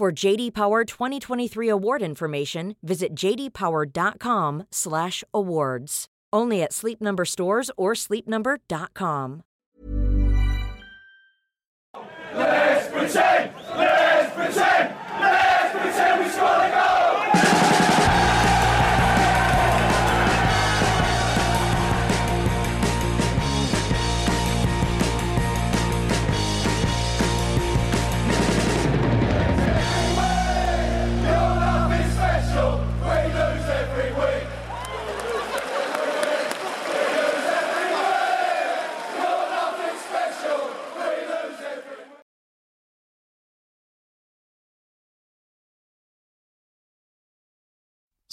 For 0.00 0.08
JD 0.10 0.54
Power 0.54 0.86
2023 0.86 1.68
award 1.68 2.00
information, 2.00 2.74
visit 2.82 3.14
jdpower.com/awards. 3.14 6.06
Only 6.32 6.62
at 6.62 6.72
Sleep 6.72 7.02
Number 7.02 7.26
stores 7.26 7.70
or 7.76 7.92
sleepnumber.com. 7.92 9.42
Let's 12.34 12.88
pretend! 12.88 13.52
Let's 13.76 14.34
pretend! 14.34 14.99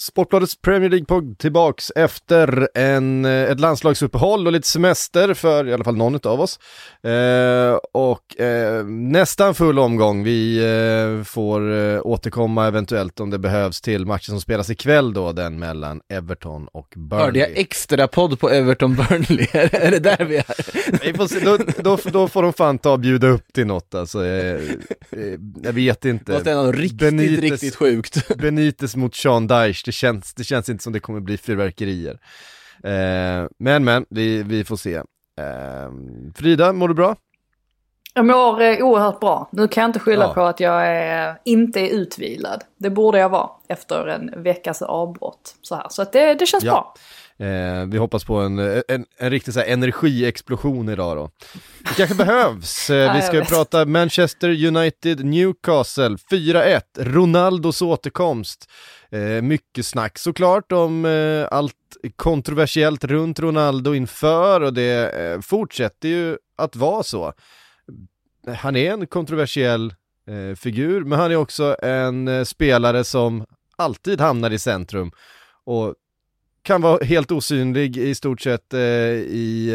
Sportbladets 0.08 0.56
Premier 0.60 0.90
League-podd 0.90 1.38
tillbaks 1.38 1.90
efter 1.90 2.68
en, 2.74 3.24
eh, 3.24 3.50
ett 3.50 3.60
landslagsuppehåll 3.60 4.46
och 4.46 4.52
lite 4.52 4.68
semester 4.68 5.34
för 5.34 5.68
i 5.68 5.72
alla 5.72 5.84
fall 5.84 5.96
någon 5.96 6.18
av 6.24 6.40
oss. 6.40 6.58
Eh, 7.02 7.78
och 7.92 8.40
eh, 8.40 8.84
nästan 8.86 9.54
full 9.54 9.78
omgång. 9.78 10.24
Vi 10.24 10.58
eh, 10.58 11.24
får 11.24 11.72
eh, 11.72 12.00
återkomma 12.04 12.66
eventuellt 12.66 13.20
om 13.20 13.30
det 13.30 13.38
behövs 13.38 13.80
till 13.80 14.06
matchen 14.06 14.32
som 14.32 14.40
spelas 14.40 14.70
ikväll 14.70 15.12
då, 15.12 15.32
den 15.32 15.58
mellan 15.58 16.00
Everton 16.08 16.68
och 16.72 16.94
Burnley. 16.96 17.24
Hörde 17.24 17.38
jag 17.38 17.50
extra 17.54 18.08
podd 18.08 18.40
på 18.40 18.50
Everton 18.50 18.94
Burnley? 18.96 19.46
är 19.52 19.90
det 19.90 19.98
där 19.98 20.24
vi 20.24 20.36
är? 20.36 21.28
Se, 21.28 21.40
då, 21.40 21.58
då, 21.82 21.98
då 22.12 22.28
får 22.28 22.42
de 22.42 22.52
fan 22.52 22.78
ta 22.78 22.92
och 22.92 23.00
bjuda 23.00 23.26
upp 23.28 23.52
till 23.52 23.66
något 23.66 23.94
alltså. 23.94 24.24
Eh, 24.24 24.54
eh, 25.10 25.38
jag 25.62 25.72
vet 25.72 26.04
inte. 26.04 26.32
Måste 26.32 26.50
ändå 26.50 26.72
riktigt, 26.72 27.40
riktigt 27.40 27.76
sjukt. 27.76 28.28
Benitez 28.38 28.96
mot 28.96 29.16
Sean 29.16 29.46
Dyche, 29.46 29.82
det 29.84 29.92
känns, 29.98 30.34
det 30.34 30.44
känns 30.44 30.68
inte 30.68 30.84
som 30.84 30.92
det 30.92 31.00
kommer 31.00 31.20
bli 31.20 31.36
fyrverkerier. 31.36 32.18
Eh, 32.84 33.46
men 33.58 33.84
men, 33.84 34.06
vi, 34.10 34.42
vi 34.42 34.64
får 34.64 34.76
se. 34.76 34.94
Eh, 34.94 35.90
Frida, 36.34 36.72
mår 36.72 36.88
du 36.88 36.94
bra? 36.94 37.16
Jag 38.14 38.26
mår 38.26 38.60
eh, 38.62 38.78
oerhört 38.84 39.20
bra. 39.20 39.48
Nu 39.52 39.68
kan 39.68 39.82
jag 39.82 39.88
inte 39.88 39.98
skylla 39.98 40.24
Ja. 40.24 40.34
på 40.34 40.42
att 40.42 40.60
jag 40.60 40.86
är, 40.86 41.38
inte 41.44 41.80
är 41.80 41.88
utvilad. 41.88 42.64
Det 42.76 42.90
borde 42.90 43.18
jag 43.18 43.28
vara 43.28 43.50
efter 43.68 44.06
en 44.06 44.42
veckas 44.42 44.82
avbrott. 44.82 45.56
Så, 45.62 45.74
här. 45.74 45.86
så 45.90 46.02
att 46.02 46.12
det, 46.12 46.34
det 46.34 46.46
känns 46.46 46.64
Ja. 46.64 46.72
bra. 46.72 46.94
Eh, 47.40 47.86
vi 47.86 47.98
hoppas 47.98 48.24
på 48.24 48.36
en, 48.36 48.58
en, 48.88 49.06
en 49.18 49.30
riktig 49.30 49.54
så 49.54 49.60
här 49.60 49.66
energiexplosion 49.66 50.88
idag 50.88 51.16
då. 51.16 51.30
Det 51.88 51.94
kanske 51.96 52.14
behövs. 52.16 52.90
Eh, 52.90 52.96
Ja, 52.96 53.12
vi 53.12 53.22
ska 53.22 53.32
ju 53.32 53.38
vet. 53.40 53.48
prata 53.48 53.84
Manchester 53.86 54.66
United, 54.66 55.24
Newcastle, 55.24 56.16
4-1, 56.30 56.80
Ronaldos 56.98 57.82
återkomst. 57.82 58.70
Eh, 59.10 59.42
mycket 59.42 59.86
snack 59.86 60.18
såklart 60.18 60.72
om 60.72 61.04
eh, 61.04 61.48
allt 61.56 61.74
kontroversiellt 62.16 63.04
runt 63.04 63.40
Ronaldo 63.40 63.94
inför 63.94 64.60
och 64.60 64.74
det 64.74 65.10
eh, 65.10 65.40
fortsätter 65.40 66.08
ju 66.08 66.36
att 66.58 66.76
vara 66.76 67.02
så. 67.02 67.32
Han 68.56 68.76
är 68.76 68.92
en 68.92 69.06
kontroversiell 69.06 69.94
eh, 70.28 70.56
figur, 70.56 71.04
men 71.04 71.18
han 71.18 71.30
är 71.32 71.36
också 71.36 71.76
en 71.82 72.46
spelare 72.46 73.04
som 73.04 73.44
alltid 73.76 74.20
hamnar 74.20 74.50
i 74.50 74.58
centrum 74.58 75.10
och 75.64 75.94
kan 76.68 76.82
vara 76.82 77.04
helt 77.04 77.30
osynlig 77.30 77.96
i 77.96 78.14
stort 78.14 78.40
sett 78.40 78.74
eh, 78.74 78.80
i 78.80 79.70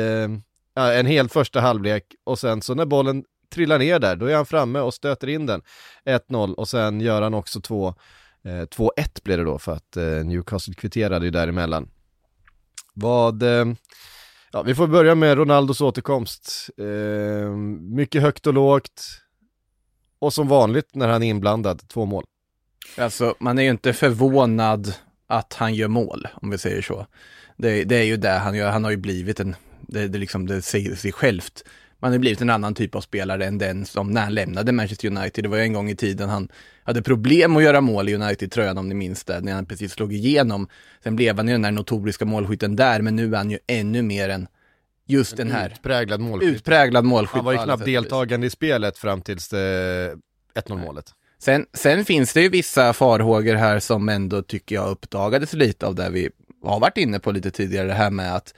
eh, 0.76 0.98
en 1.00 1.06
hel 1.06 1.30
första 1.30 1.62
halvlek 1.62 2.04
och 2.24 2.40
sen 2.40 2.62
så 2.62 2.76
när 2.76 2.86
bollen 2.86 3.24
trillar 3.54 3.80
ner 3.80 4.00
där, 4.00 4.16
då 4.16 4.26
är 4.26 4.36
han 4.36 4.46
framme 4.46 4.80
och 4.80 4.94
stöter 4.94 5.30
in 5.30 5.46
den 5.46 5.62
1-0 6.06 6.54
och 6.54 6.70
sen 6.70 7.02
gör 7.02 7.22
han 7.22 7.34
också 7.34 7.60
2-1 7.60 7.94
eh, 8.46 9.06
blir 9.24 9.38
det 9.38 9.44
då 9.44 9.60
för 9.60 9.72
att 9.72 9.98
eh, 9.98 10.04
Newcastle 10.04 10.74
kvitterade 10.74 11.26
ju 11.26 11.32
däremellan. 11.32 11.90
Vad, 12.94 13.44
eh, 13.44 13.66
ja 14.52 14.62
vi 14.62 14.76
får 14.76 14.88
börja 14.88 15.16
med 15.16 15.38
Ronaldos 15.38 15.82
återkomst. 15.82 16.70
Eh, 16.78 17.50
mycket 17.80 18.22
högt 18.22 18.48
och 18.48 18.54
lågt 18.54 19.02
och 20.20 20.34
som 20.34 20.48
vanligt 20.48 20.96
när 20.96 21.08
han 21.08 21.24
är 21.24 21.28
inblandad, 21.28 21.88
två 21.88 22.06
mål. 22.06 22.26
Alltså, 22.98 23.36
man 23.40 23.60
är 23.60 23.64
ju 23.64 23.70
inte 23.70 23.94
förvånad 23.94 24.94
att 25.38 25.54
han 25.54 25.74
gör 25.74 25.88
mål, 25.88 26.28
om 26.34 26.50
vi 26.50 26.58
säger 26.58 26.82
så. 26.82 27.08
Det, 27.58 27.84
det 27.84 27.96
är 27.96 28.04
ju 28.04 28.18
det 28.18 28.30
han 28.30 28.56
gör, 28.56 28.72
han 28.72 28.84
har 28.84 28.92
ju 28.92 28.98
blivit 28.98 29.40
en, 29.40 29.56
det, 29.82 30.08
det, 30.08 30.18
liksom, 30.18 30.48
det 30.48 30.62
säger 30.62 30.96
sig 30.96 31.12
självt. 31.12 31.64
Man 32.00 32.12
har 32.12 32.20
blivit 32.20 32.42
en 32.42 32.50
annan 32.50 32.76
typ 32.76 32.96
av 32.96 33.02
spelare 33.02 33.46
än 33.46 33.58
den 33.58 33.86
som 33.86 34.12
när 34.12 34.22
han 34.22 34.34
lämnade 34.34 34.72
Manchester 34.72 35.08
United. 35.08 35.44
Det 35.44 35.50
var 35.50 35.58
ju 35.58 35.64
en 35.64 35.74
gång 35.74 35.90
i 35.90 35.96
tiden 35.96 36.30
han 36.30 36.50
hade 36.84 37.02
problem 37.02 37.58
att 37.58 37.64
göra 37.64 37.82
mål 37.82 38.10
i 38.10 38.16
United-tröjan 38.16 38.78
om 38.78 38.90
ni 38.90 38.96
minns 38.96 39.24
det, 39.24 39.42
när 39.42 39.54
han 39.54 39.66
precis 39.66 39.92
slog 39.92 40.14
igenom. 40.14 40.68
Sen 41.04 41.16
blev 41.16 41.38
han 41.38 41.48
ju 41.48 41.54
den 41.54 41.66
här 41.66 41.72
notoriska 41.72 42.26
målskytten 42.26 42.76
där, 42.76 43.02
men 43.02 43.16
nu 43.16 43.34
är 43.34 43.38
han 43.38 43.52
ju 43.52 43.60
ännu 43.68 44.02
mer 44.02 44.30
än 44.30 44.48
just 45.08 45.38
den 45.38 45.52
här 45.52 45.70
Utpräglad 45.70 46.20
målskytt. 46.20 46.56
utpräglad 46.56 47.06
målskytt. 47.06 47.36
Han 47.36 47.46
var 47.46 47.52
ju 47.52 47.58
knappt 47.58 47.86
deltagande 47.86 48.48
i 48.48 48.50
spelet 48.50 48.98
fram 48.98 49.22
tills 49.22 49.54
eh, 49.54 50.16
1-0 50.56 50.86
målet. 50.86 51.14
Sen, 51.44 51.66
sen 51.74 52.06
finns 52.06 52.34
det 52.34 52.42
ju 52.42 52.50
vissa 52.50 52.94
farhågor 52.94 53.56
här 53.56 53.80
som 53.80 54.10
ändå 54.10 54.42
tycker 54.42 54.76
jag 54.76 54.90
uppdagades 54.90 55.54
lite 55.54 55.88
av 55.88 55.96
det 55.96 56.10
vi 56.10 56.30
har 56.64 56.80
varit 56.80 56.98
inne 56.98 57.20
på 57.20 57.32
lite 57.32 57.52
tidigare, 57.52 57.88
det 57.88 57.94
här 57.94 58.10
med 58.10 58.36
att 58.36 58.54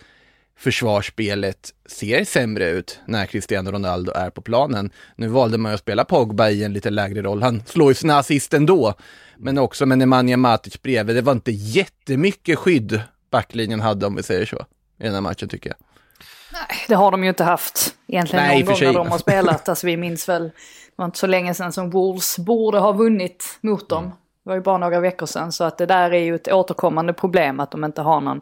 försvarsspelet 0.58 1.74
ser 1.86 2.24
sämre 2.24 2.70
ut 2.70 3.00
när 3.06 3.26
Cristiano 3.26 3.72
Ronaldo 3.72 4.12
är 4.12 4.30
på 4.30 4.42
planen. 4.42 4.92
Nu 5.16 5.28
valde 5.28 5.58
man 5.58 5.72
ju 5.72 5.74
att 5.74 5.80
spela 5.80 6.06
Pogba 6.06 6.50
i 6.50 6.64
en 6.64 6.74
lite 6.74 6.90
lägre 6.90 7.22
roll, 7.22 7.44
han 7.44 7.64
slår 7.66 7.92
ju 7.92 7.96
sina 7.96 8.18
assist 8.18 8.54
ändå. 8.54 8.94
Men 9.38 9.58
också 9.58 9.86
med 9.86 9.98
Nemanja 9.98 10.38
Matic 10.38 10.82
bredvid, 10.82 11.16
det 11.16 11.22
var 11.22 11.34
inte 11.34 11.52
jättemycket 11.52 12.60
skydd 12.60 13.02
backlinjen 13.32 13.80
hade 13.80 14.06
om 14.06 14.16
vi 14.16 14.24
säger 14.24 14.46
så, 14.46 14.66
i 15.00 15.04
den 15.04 15.14
här 15.14 15.22
matchen 15.22 15.50
tycker 15.50 15.70
jag. 15.70 15.78
Det 16.88 16.96
har 16.96 17.12
de 17.12 17.24
ju 17.24 17.30
inte 17.30 17.44
haft 17.44 17.96
egentligen 18.08 18.46
Nej, 18.46 18.64
någon 18.64 18.74
gång 18.74 18.84
när 18.84 18.94
de 18.94 19.08
har 19.08 19.18
spelat. 19.18 19.70
Alltså 19.70 19.88
vi 19.88 19.98
minns 19.98 20.30
väl, 20.30 20.52
det 20.96 21.02
var 21.02 21.06
inte 21.06 21.18
så 21.18 21.28
länge 21.28 21.54
sedan 21.54 21.72
som 21.74 21.90
Wolves 21.90 22.40
borde 22.40 22.80
ha 22.80 22.92
vunnit 22.92 23.58
mot 23.62 23.90
dem. 23.90 24.06
Det 24.44 24.50
var 24.50 24.56
ju 24.56 24.62
bara 24.62 24.78
några 24.78 25.00
veckor 25.00 25.26
sedan. 25.26 25.52
Så 25.52 25.64
att 25.64 25.78
det 25.78 25.86
där 25.86 26.14
är 26.14 26.24
ju 26.24 26.36
ett 26.36 26.54
återkommande 26.54 27.14
problem 27.14 27.60
att 27.60 27.72
de 27.72 27.84
inte 27.84 28.02
har 28.02 28.22
någon 28.22 28.42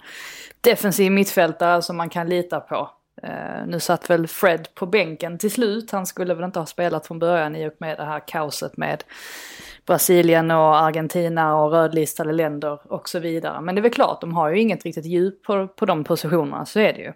defensiv 0.62 1.12
mittfältare 1.12 1.82
som 1.82 1.98
man 1.98 2.10
kan 2.10 2.30
lita 2.30 2.60
på. 2.60 2.90
Eh, 3.24 3.66
nu 3.68 3.80
satt 3.80 4.10
väl 4.10 4.28
Fred 4.28 4.68
på 4.76 4.86
bänken 4.86 5.38
till 5.38 5.52
slut. 5.52 5.92
Han 5.92 6.06
skulle 6.06 6.34
väl 6.34 6.44
inte 6.44 6.60
ha 6.60 6.66
spelat 6.66 7.08
från 7.08 7.20
början 7.20 7.56
i 7.56 7.68
och 7.68 7.74
med 7.78 7.98
det 7.98 8.06
här 8.06 8.28
kaoset 8.28 8.78
med 8.78 9.04
Brasilien 9.86 10.52
och 10.52 10.82
Argentina 10.82 11.56
och 11.62 11.72
rödlistade 11.72 12.32
länder 12.32 12.80
och 12.94 13.10
så 13.10 13.20
vidare. 13.20 13.62
Men 13.62 13.76
det 13.76 13.80
är 13.80 13.84
väl 13.84 13.94
klart, 13.94 14.22
de 14.22 14.34
har 14.34 14.50
ju 14.50 14.62
inget 14.62 14.84
riktigt 14.84 15.06
djup 15.06 15.44
på, 15.44 15.68
på 15.68 15.86
de 15.86 16.04
positionerna, 16.04 16.66
så 16.66 16.80
är 16.80 16.94
det 16.94 17.00
ju. 17.00 17.14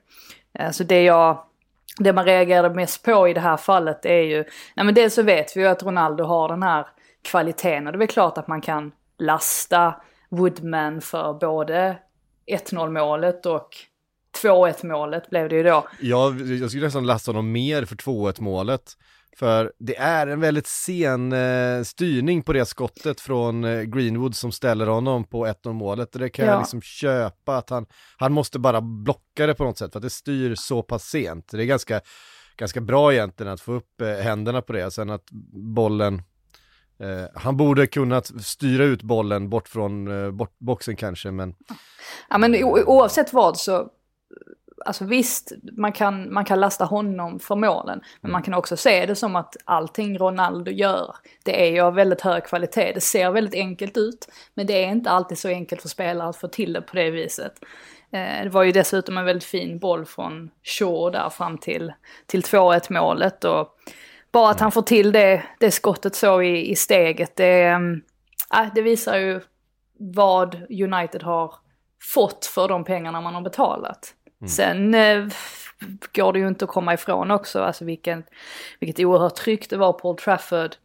Eh, 0.53 0.71
Så 0.71 0.83
det 0.83 1.03
jag, 1.03 1.43
det 1.97 2.13
man 2.13 2.25
reagerade 2.25 2.75
mest 2.75 3.03
på 3.03 3.27
i 3.27 3.33
det 3.33 3.39
här 3.39 3.57
fallet 3.57 4.05
är 4.05 4.21
ju, 4.21 4.43
nej 4.75 4.85
men 4.85 4.93
dels 4.93 5.13
så 5.13 5.23
vet 5.23 5.57
vi 5.57 5.61
ju 5.61 5.67
att 5.67 5.83
Ronaldo 5.83 6.23
har 6.23 6.49
den 6.49 6.63
här 6.63 6.87
kvaliteten 7.21 7.87
och 7.87 7.93
det 7.93 7.97
är 7.97 7.99
väl 7.99 8.07
klart 8.07 8.37
att 8.37 8.47
man 8.47 8.61
kan 8.61 8.91
lasta 9.19 9.95
Woodman 10.29 11.01
för 11.01 11.33
både 11.33 11.97
1-0 12.51 12.89
målet 12.89 13.45
och 13.45 13.69
2-1 14.43 14.85
målet 14.85 15.29
blev 15.29 15.49
det 15.49 15.55
ju 15.55 15.63
då. 15.63 15.87
Ja, 16.01 16.33
jag 16.59 16.69
skulle 16.69 16.85
nästan 16.85 17.05
lasta 17.05 17.31
honom 17.31 17.51
mer 17.51 17.85
för 17.85 17.95
2-1 17.95 18.41
målet. 18.41 18.97
För 19.39 19.73
det 19.79 19.97
är 19.97 20.27
en 20.27 20.39
väldigt 20.39 20.67
sen 20.67 21.31
eh, 21.33 21.83
styrning 21.83 22.43
på 22.43 22.53
det 22.53 22.65
skottet 22.65 23.21
från 23.21 23.63
eh, 23.63 23.81
Greenwood 23.81 24.35
som 24.35 24.51
ställer 24.51 24.87
honom 24.87 25.23
på 25.23 25.47
1-0 25.47 25.73
målet. 25.73 26.11
Det 26.11 26.29
kan 26.29 26.45
Ja. 26.45 26.51
jag 26.51 26.59
liksom 26.59 26.81
köpa 26.81 27.57
att 27.57 27.69
han, 27.69 27.85
han 28.17 28.33
måste 28.33 28.59
bara 28.59 28.81
blocka 28.81 29.47
det 29.47 29.53
på 29.53 29.63
något 29.63 29.77
sätt 29.77 29.91
för 29.91 29.99
att 29.99 30.03
det 30.03 30.09
styr 30.09 30.55
så 30.55 30.83
pass 30.83 31.03
sent. 31.03 31.47
Det 31.51 31.63
är 31.63 31.65
ganska, 31.65 32.01
ganska 32.57 32.81
bra 32.81 33.13
egentligen 33.13 33.53
att 33.53 33.61
få 33.61 33.73
upp 33.73 34.01
eh, 34.01 34.07
händerna 34.07 34.61
på 34.61 34.73
det. 34.73 34.91
Sen 34.91 35.09
att 35.09 35.31
bollen 35.75 36.21
Eh, 36.99 37.25
han 37.35 37.57
borde 37.57 37.87
kunnat 37.87 38.31
styra 38.43 38.83
ut 38.83 39.03
bollen 39.03 39.49
bort 39.49 39.67
från 39.67 40.23
eh, 40.25 40.31
bort, 40.31 40.55
boxen 40.59 40.95
kanske, 40.95 41.31
men... 41.31 41.55
Ja 42.29 42.37
men 42.37 42.63
oavsett 42.63 43.33
vad 43.33 43.57
så, 43.57 43.89
alltså 44.85 45.05
visst, 45.05 45.51
man 45.77 45.91
kan, 45.91 46.33
man 46.33 46.45
kan 46.45 46.59
lasta 46.59 46.85
honom 46.85 47.39
för 47.39 47.55
målen. 47.55 48.01
Men 48.21 48.31
man 48.31 48.43
kan 48.43 48.53
också 48.53 48.77
se 48.77 49.05
det 49.05 49.15
som 49.15 49.35
att 49.35 49.57
allting 49.65 50.17
Ronaldo 50.17 50.71
gör, 50.71 51.15
det 51.43 51.67
är 51.67 51.71
ju 51.71 51.79
av 51.79 51.93
väldigt 51.93 52.21
hög 52.21 52.45
kvalitet. 52.45 52.91
Det 52.93 53.01
ser 53.01 53.31
väldigt 53.31 53.55
enkelt 53.55 53.97
ut, 53.97 54.27
men 54.53 54.67
det 54.67 54.83
är 54.83 54.87
inte 54.87 55.09
alltid 55.09 55.37
så 55.37 55.47
enkelt 55.47 55.81
för 55.81 55.89
spelare 55.89 56.29
att 56.29 56.37
få 56.37 56.47
till 56.47 56.73
det 56.73 56.81
på 56.81 56.95
det 56.95 57.09
viset. 57.09 57.53
Eh, 58.11 58.43
Det 58.43 58.49
var 58.49 58.63
ju 58.63 58.71
dessutom 58.71 59.17
en 59.17 59.25
väldigt 59.25 59.43
fin 59.43 59.79
boll 59.79 60.05
från 60.05 60.49
Shaw 60.63 61.11
där 61.11 61.29
fram 61.29 61.57
till, 61.57 61.93
till 62.25 62.41
2-1 62.41 62.93
målet. 62.93 63.43
Och 63.43 63.77
bara 64.31 64.49
att 64.49 64.59
han 64.59 64.71
får 64.71 64.81
till 64.81 65.11
det, 65.11 65.43
det 65.59 65.71
skottet 65.71 66.15
så 66.15 66.41
i, 66.41 66.71
i 66.71 66.75
steget, 66.75 67.35
det, 67.35 67.63
mm, 67.63 68.01
äh, 68.53 68.73
det 68.75 68.81
visar 68.81 69.17
ju 69.17 69.41
vad 69.99 70.55
United 70.69 71.23
har 71.23 71.55
fått 72.13 72.45
för 72.45 72.67
de 72.67 72.83
pengarna 72.83 73.21
man 73.21 73.35
har 73.35 73.41
betalat. 73.41 74.13
Sen 74.45 74.93
eh, 74.93 75.27
går 76.13 76.33
det 76.33 76.39
ju 76.39 76.47
inte 76.47 76.65
att 76.65 76.71
komma 76.71 76.93
ifrån 76.93 77.31
också, 77.31 77.63
alltså 77.63 77.85
vilken, 77.85 78.23
vilket 78.79 79.05
oerhört 79.05 79.35
tryck 79.35 79.69
det 79.69 79.77
var 79.77 79.93
på 79.93 80.09
Old 80.09 80.17
Trafford. 80.17 80.75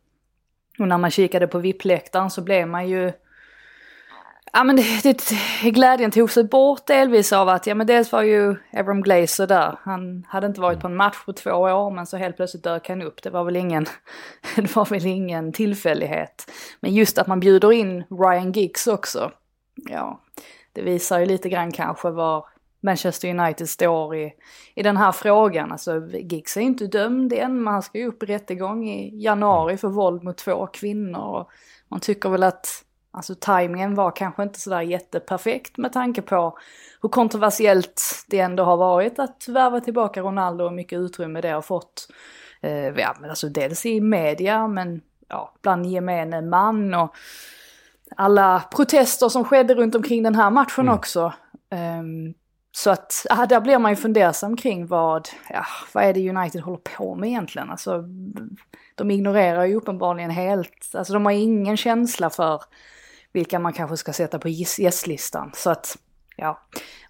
Och 0.79 0.89
när 0.89 0.99
man 0.99 1.11
kikade 1.11 1.47
på 1.47 1.59
VIP-läktaren 1.59 2.31
så 2.31 2.43
blev 2.43 2.69
man 2.69 2.89
ju... 2.89 3.13
Ja 4.55 4.65
men 4.65 4.77
det, 4.77 5.03
det, 5.03 5.71
glädjen 5.71 6.11
tog 6.11 6.31
sig 6.31 6.45
bort 6.45 6.87
delvis 6.87 7.33
av 7.33 7.49
att, 7.49 7.67
ja 7.67 7.75
men 7.75 7.87
dels 7.87 8.13
var 8.13 8.23
ju 8.23 8.57
Abram 8.73 9.03
Glazer 9.03 9.47
där. 9.47 9.79
Han 9.83 10.27
hade 10.29 10.47
inte 10.47 10.61
varit 10.61 10.81
på 10.81 10.87
en 10.87 10.97
match 10.97 11.25
på 11.25 11.33
två 11.33 11.51
år 11.51 11.91
men 11.91 12.07
så 12.07 12.17
helt 12.17 12.37
plötsligt 12.37 12.65
dök 12.65 12.89
han 12.89 13.03
upp. 13.03 13.23
Det 13.23 13.31
var 13.31 13.45
väl 13.45 13.57
ingen, 13.57 13.87
det 14.57 14.77
var 14.77 14.85
väl 14.85 15.07
ingen 15.07 15.53
tillfällighet. 15.53 16.51
Men 16.81 16.95
just 16.95 17.19
att 17.19 17.27
man 17.27 17.41
bjuder 17.41 17.73
in 17.73 18.05
Ryan 18.11 18.53
Giggs 18.53 18.87
också. 18.87 19.33
Ja, 19.75 20.21
det 20.73 20.83
visar 20.83 21.19
ju 21.19 21.27
lite 21.27 21.49
grann 21.49 21.73
kanske 21.73 22.11
var 22.11 22.47
Manchester 22.83 23.29
United 23.39 23.69
står 23.69 24.17
i, 24.17 24.33
i 24.75 24.83
den 24.83 24.97
här 24.97 25.13
frågan. 25.13 25.73
Alltså 25.73 26.07
Giggs 26.07 26.57
är 26.57 26.61
inte 26.61 26.87
dömd 26.87 27.33
än, 27.33 27.63
men 27.63 27.73
han 27.73 27.83
ska 27.83 27.99
ju 27.99 28.07
upp 28.07 28.23
i 28.23 28.27
rättegång 28.27 28.89
i 28.89 29.23
januari 29.23 29.77
för 29.77 29.89
våld 29.89 30.23
mot 30.23 30.37
två 30.37 30.67
kvinnor. 30.67 31.21
Och 31.21 31.51
man 31.89 32.01
tycker 32.01 32.29
väl 32.29 32.43
att 32.43 32.85
alltså, 33.11 33.35
tajmingen 33.35 33.95
var 33.95 34.17
kanske 34.17 34.43
inte 34.43 34.61
sådär 34.61 34.81
jätteperfekt 34.81 35.77
med 35.77 35.93
tanke 35.93 36.23
på 36.23 36.59
hur 37.03 37.09
kontroversiellt 37.09 38.03
det 38.27 38.39
ändå 38.39 38.65
har 38.65 38.77
varit 38.77 39.19
att 39.19 39.49
värva 39.49 39.81
tillbaka 39.81 40.21
Ronaldo 40.21 40.65
och 40.65 40.73
mycket 40.73 40.99
utrymme 40.99 41.41
det 41.41 41.51
har 41.51 41.63
fått. 41.63 42.09
Eh, 42.61 42.89
ja, 42.89 43.17
men 43.21 43.31
alltså 43.31 43.49
dels 43.49 43.87
i 43.87 44.01
media, 44.01 44.69
men 44.69 45.01
ja, 45.29 45.53
bland 45.63 45.87
gemene 45.87 46.43
man 46.43 46.95
och 46.95 47.15
alla 48.17 48.63
protester 48.77 49.29
som 49.29 49.45
skedde 49.45 49.75
runt 49.75 49.95
omkring 49.95 50.23
den 50.23 50.35
här 50.35 50.51
matchen 50.51 50.89
också. 50.89 51.33
Ehm, 51.71 52.35
så 52.73 52.91
att, 52.91 53.27
ja, 53.29 53.47
där 53.47 53.61
blir 53.61 53.79
man 53.79 53.93
ju 53.93 53.97
fundersam 53.97 54.57
kring 54.57 54.87
vad, 54.87 55.29
ja, 55.51 55.65
vad 55.93 56.05
är 56.05 56.13
det 56.13 56.31
United 56.31 56.61
håller 56.61 56.97
på 56.97 57.15
med 57.15 57.29
egentligen? 57.29 57.71
Alltså, 57.71 58.05
de 58.95 59.11
ignorerar 59.11 59.65
ju 59.65 59.75
uppenbarligen 59.75 60.31
helt, 60.31 60.91
alltså 60.95 61.13
de 61.13 61.25
har 61.25 61.33
ingen 61.33 61.77
känsla 61.77 62.31
för 62.31 62.63
vilka 63.33 63.59
man 63.59 63.73
kanske 63.73 63.97
ska 63.97 64.13
sätta 64.13 64.39
på 64.39 64.49
gästlistan. 64.49 65.51
Så 65.55 65.71
att, 65.71 65.99
ja. 66.37 66.61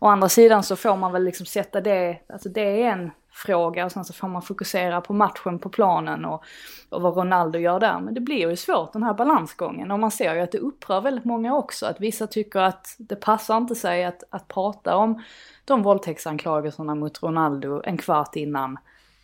Å 0.01 0.07
andra 0.07 0.29
sidan 0.29 0.63
så 0.63 0.77
får 0.77 0.97
man 0.97 1.13
väl 1.13 1.25
liksom 1.25 1.47
sätta 1.47 1.81
det, 1.81 2.21
alltså 2.29 2.49
det 2.49 2.83
är 2.83 2.93
en 2.93 3.11
fråga 3.33 3.85
och 3.85 3.93
sen 3.93 4.05
så 4.05 4.13
får 4.13 4.29
man 4.29 4.43
fokusera 4.43 5.01
på 5.01 5.13
matchen 5.13 5.59
på 5.59 5.69
planen 5.69 6.25
och, 6.25 6.45
och 6.89 7.03
vad 7.03 7.17
Ronaldo 7.17 7.59
gör 7.59 7.81
där. 7.81 8.01
Men 8.01 8.15
det 8.15 8.21
blir 8.21 8.49
ju 8.49 8.57
svårt 8.57 8.93
den 8.93 9.03
här 9.03 9.15
balansgången 9.15 9.91
och 9.91 10.01
man 10.01 10.11
ser 10.11 10.35
ju 10.35 10.41
att 10.41 10.53
det 10.53 10.59
upprör 10.59 11.01
väldigt 11.01 11.25
många 11.25 11.57
också. 11.57 11.87
Att 11.87 12.01
vissa 12.01 12.27
tycker 12.27 12.61
att 12.61 12.95
det 12.99 13.17
passar 13.17 13.57
inte 13.57 13.75
sig 13.75 14.05
att, 14.05 14.23
att 14.31 14.49
prata 14.49 14.97
om 14.97 15.23
de 15.65 15.83
våldtäktsanklagelserna 15.83 16.95
mot 16.95 17.23
Ronaldo 17.23 17.83
en 17.85 17.99
kvart 17.99 18.37
innan 18.37 18.79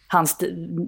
hans 0.08 0.38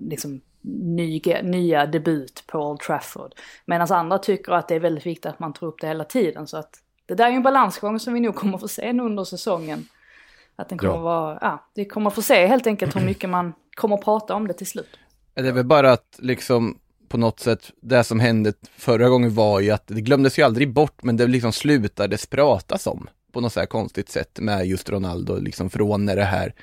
liksom, 0.01 0.41
nya, 0.63 1.43
nya 1.43 1.87
debut 1.87 2.45
på 2.47 2.59
Old 2.59 2.81
Trafford. 2.81 3.33
Medan 3.65 3.93
andra 3.93 4.19
tycker 4.19 4.53
att 4.53 4.69
det 4.69 4.75
är 4.75 4.81
väldigt 4.81 5.07
viktigt 5.07 5.27
att 5.27 5.41
man 5.41 5.53
tar 5.53 5.67
upp 5.67 5.81
det 5.81 5.87
hela 5.87 6.05
tiden. 6.05 6.47
Så 6.47 6.57
att 6.57 6.79
det 7.07 7.15
där 7.15 7.27
är 7.27 7.31
ju 7.31 7.37
en 7.37 7.43
balansgång 7.43 8.01
som 8.01 8.15
vi 8.15 8.21
nog 8.21 8.35
kommer 8.35 8.59
få 8.59 8.69
se 8.69 8.93
nu 8.93 9.03
under 9.03 9.25
säsongen. 9.25 9.89
Att 10.61 10.69
den 10.69 10.79
kommer 10.79 10.95
Ja. 10.95 11.01
vara, 11.01 11.39
ja, 11.41 11.71
vi 11.75 11.85
kommer 11.85 12.11
få 12.11 12.23
se 12.23 12.47
helt 12.47 12.67
enkelt 12.67 12.97
hur 12.97 13.01
mycket 13.01 13.31
man 13.31 13.53
kommer 13.77 13.97
prata 13.97 14.35
om 14.35 14.49
det 14.49 14.55
till 14.55 14.67
slut. 14.67 14.99
Det 15.35 15.49
är 15.49 15.53
väl 15.53 15.65
bara 15.65 15.93
att 15.93 16.19
liksom 16.19 16.79
på 17.09 17.19
något 17.19 17.41
sätt, 17.41 17.71
det 17.81 18.05
som 18.05 18.21
hände 18.21 18.53
förra 18.77 19.09
gången 19.09 19.35
var 19.35 19.61
ju 19.61 19.71
att 19.71 19.87
det 19.87 20.01
glömdes 20.01 20.39
ju 20.39 20.43
aldrig 20.43 20.73
bort, 20.73 21.03
men 21.03 21.17
det 21.17 21.27
liksom 21.27 21.53
slutades 21.53 22.27
pratas 22.27 22.87
om 22.87 23.09
på 23.33 23.41
något 23.41 23.53
så 23.53 23.61
här 23.61 23.67
konstigt 23.67 24.09
sätt 24.11 24.39
med 24.41 24.67
just 24.67 24.91
Ronaldo, 24.91 25.37
liksom 25.41 25.71
från 25.71 26.05
när 26.05 26.17
det 26.17 26.25
här 26.25 26.55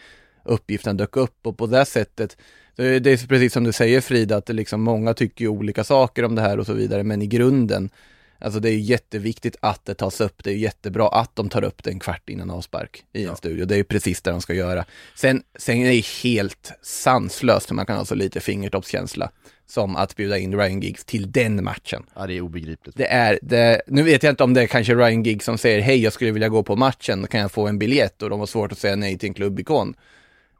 uppgiften 0.45 0.97
dök 0.97 1.17
upp 1.17 1.47
och 1.47 1.57
på 1.57 1.65
det 1.65 1.85
sättet, 1.85 2.37
det 2.75 3.07
är, 3.07 3.27
precis 3.27 3.53
som 3.53 3.63
du 3.63 3.71
säger 3.71 4.01
Frida, 4.01 4.37
att 4.37 4.45
det 4.45 4.53
liksom 4.53 4.81
många 4.81 5.13
tycker 5.13 5.45
ju 5.45 5.49
olika 5.49 5.83
saker 5.83 6.25
om 6.25 6.35
det 6.35 6.41
här 6.41 6.59
och 6.59 6.65
så 6.65 6.73
vidare, 6.73 7.03
men 7.03 7.21
i 7.21 7.27
grunden, 7.27 7.89
alltså 8.39 8.59
det 8.59 8.69
är 8.69 8.77
jätteviktigt 8.77 9.55
att 9.59 9.85
det 9.85 9.93
tas 9.93 10.21
upp, 10.21 10.43
det 10.43 10.51
är 10.51 10.55
jättebra 10.55 11.07
att 11.07 11.35
de 11.35 11.49
tar 11.49 11.63
upp 11.63 11.83
det 11.83 11.89
en 11.89 11.99
kvart 11.99 12.29
innan 12.29 12.49
avspark 12.49 13.03
i 13.13 13.25
en 13.25 13.35
studio, 13.35 13.65
det 13.65 13.75
är 13.75 13.77
ju 13.77 13.83
precis 13.83 14.21
det 14.21 14.31
de 14.31 14.41
ska 14.41 14.53
göra. 14.53 14.85
Sen, 15.15 15.43
sen 15.55 15.77
är 15.77 15.89
det 15.89 16.05
helt 16.23 16.71
sanslöst, 16.81 17.71
man 17.71 17.85
kan 17.85 17.97
ha 17.97 18.05
så 18.05 18.15
lite 18.15 18.39
fingertoppskänsla 18.39 19.31
som 19.65 19.95
att 19.95 20.15
bjuda 20.15 20.37
in 20.37 20.55
Ryan 20.59 20.81
Giggs 20.81 21.05
till 21.05 21.31
den 21.31 21.63
matchen. 21.63 22.03
Ja, 22.15 22.27
det 22.27 22.33
är 22.33 22.41
obegripligt. 22.41 22.97
Det 22.97 23.07
är, 23.07 23.39
det, 23.41 23.81
nu 23.87 24.03
vet 24.03 24.23
jag 24.23 24.31
inte 24.31 24.43
om 24.43 24.53
det 24.53 24.61
är 24.61 24.67
kanske 24.67 24.95
Ryan 24.95 25.23
Giggs 25.23 25.45
som 25.45 25.57
säger 25.57 25.81
hej 25.81 26.03
jag 26.03 26.13
skulle 26.13 26.31
vilja 26.31 26.49
gå 26.49 26.63
på 26.63 26.75
matchen, 26.75 27.27
kan 27.27 27.41
jag 27.41 27.51
få 27.51 27.67
en 27.67 27.79
biljett? 27.79 28.21
Och 28.21 28.29
de 28.29 28.39
har 28.39 28.47
svårt 28.47 28.71
att 28.71 28.77
säga 28.77 28.95
nej 28.95 29.17
till 29.17 29.29
en 29.29 29.33
klubbikon. 29.33 29.95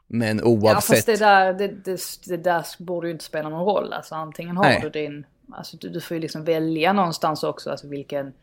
Men 0.07 0.37
Ja 0.37 0.43
oavsett, 0.43 0.95
fast 0.95 1.05
det 1.05 1.15
där, 1.15 1.53
det, 1.53 1.67
det, 1.67 1.99
det 2.25 2.37
där 2.37 2.65
borde 2.79 3.07
ju 3.07 3.13
inte 3.13 3.25
spela 3.25 3.49
någon 3.49 3.65
roll. 3.65 3.93
Alltså 3.93 4.15
antingen 4.15 4.57
har 4.57 4.63
Nej. 4.63 4.79
du 4.83 4.89
din, 4.89 5.25
alltså 5.53 5.77
du, 5.77 5.89
du 5.89 6.01
får 6.01 6.15
ju 6.15 6.21
liksom 6.21 6.43
välja 6.43 6.93
någonstans 6.93 7.43
också, 7.43 7.71
alltså 7.71 7.87
vilken, 7.87 8.33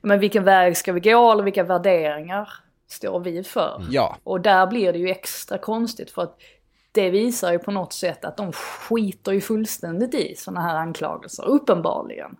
men 0.00 0.20
vilken 0.20 0.44
väg 0.44 0.76
ska 0.76 0.92
vi 0.92 1.00
gå 1.00 1.32
eller 1.32 1.42
vilka 1.42 1.64
värderingar 1.64 2.48
står 2.88 3.20
vi 3.20 3.44
för? 3.44 3.86
ja, 3.90 4.16
Och 4.24 4.40
där 4.40 4.66
blir 4.66 4.92
det 4.92 4.98
ju 4.98 5.08
extra 5.08 5.58
konstigt 5.58 6.10
för 6.10 6.22
att 6.22 6.38
det 6.92 7.10
visar 7.10 7.52
ju 7.52 7.58
på 7.58 7.70
något 7.70 7.92
sätt 7.92 8.24
att 8.24 8.36
de 8.36 8.52
skiter 8.52 9.32
ju 9.32 9.40
fullständigt 9.40 10.14
i 10.14 10.34
sådana 10.36 10.60
här 10.60 10.76
anklagelser, 10.76 11.46
uppenbarligen. 11.48 12.36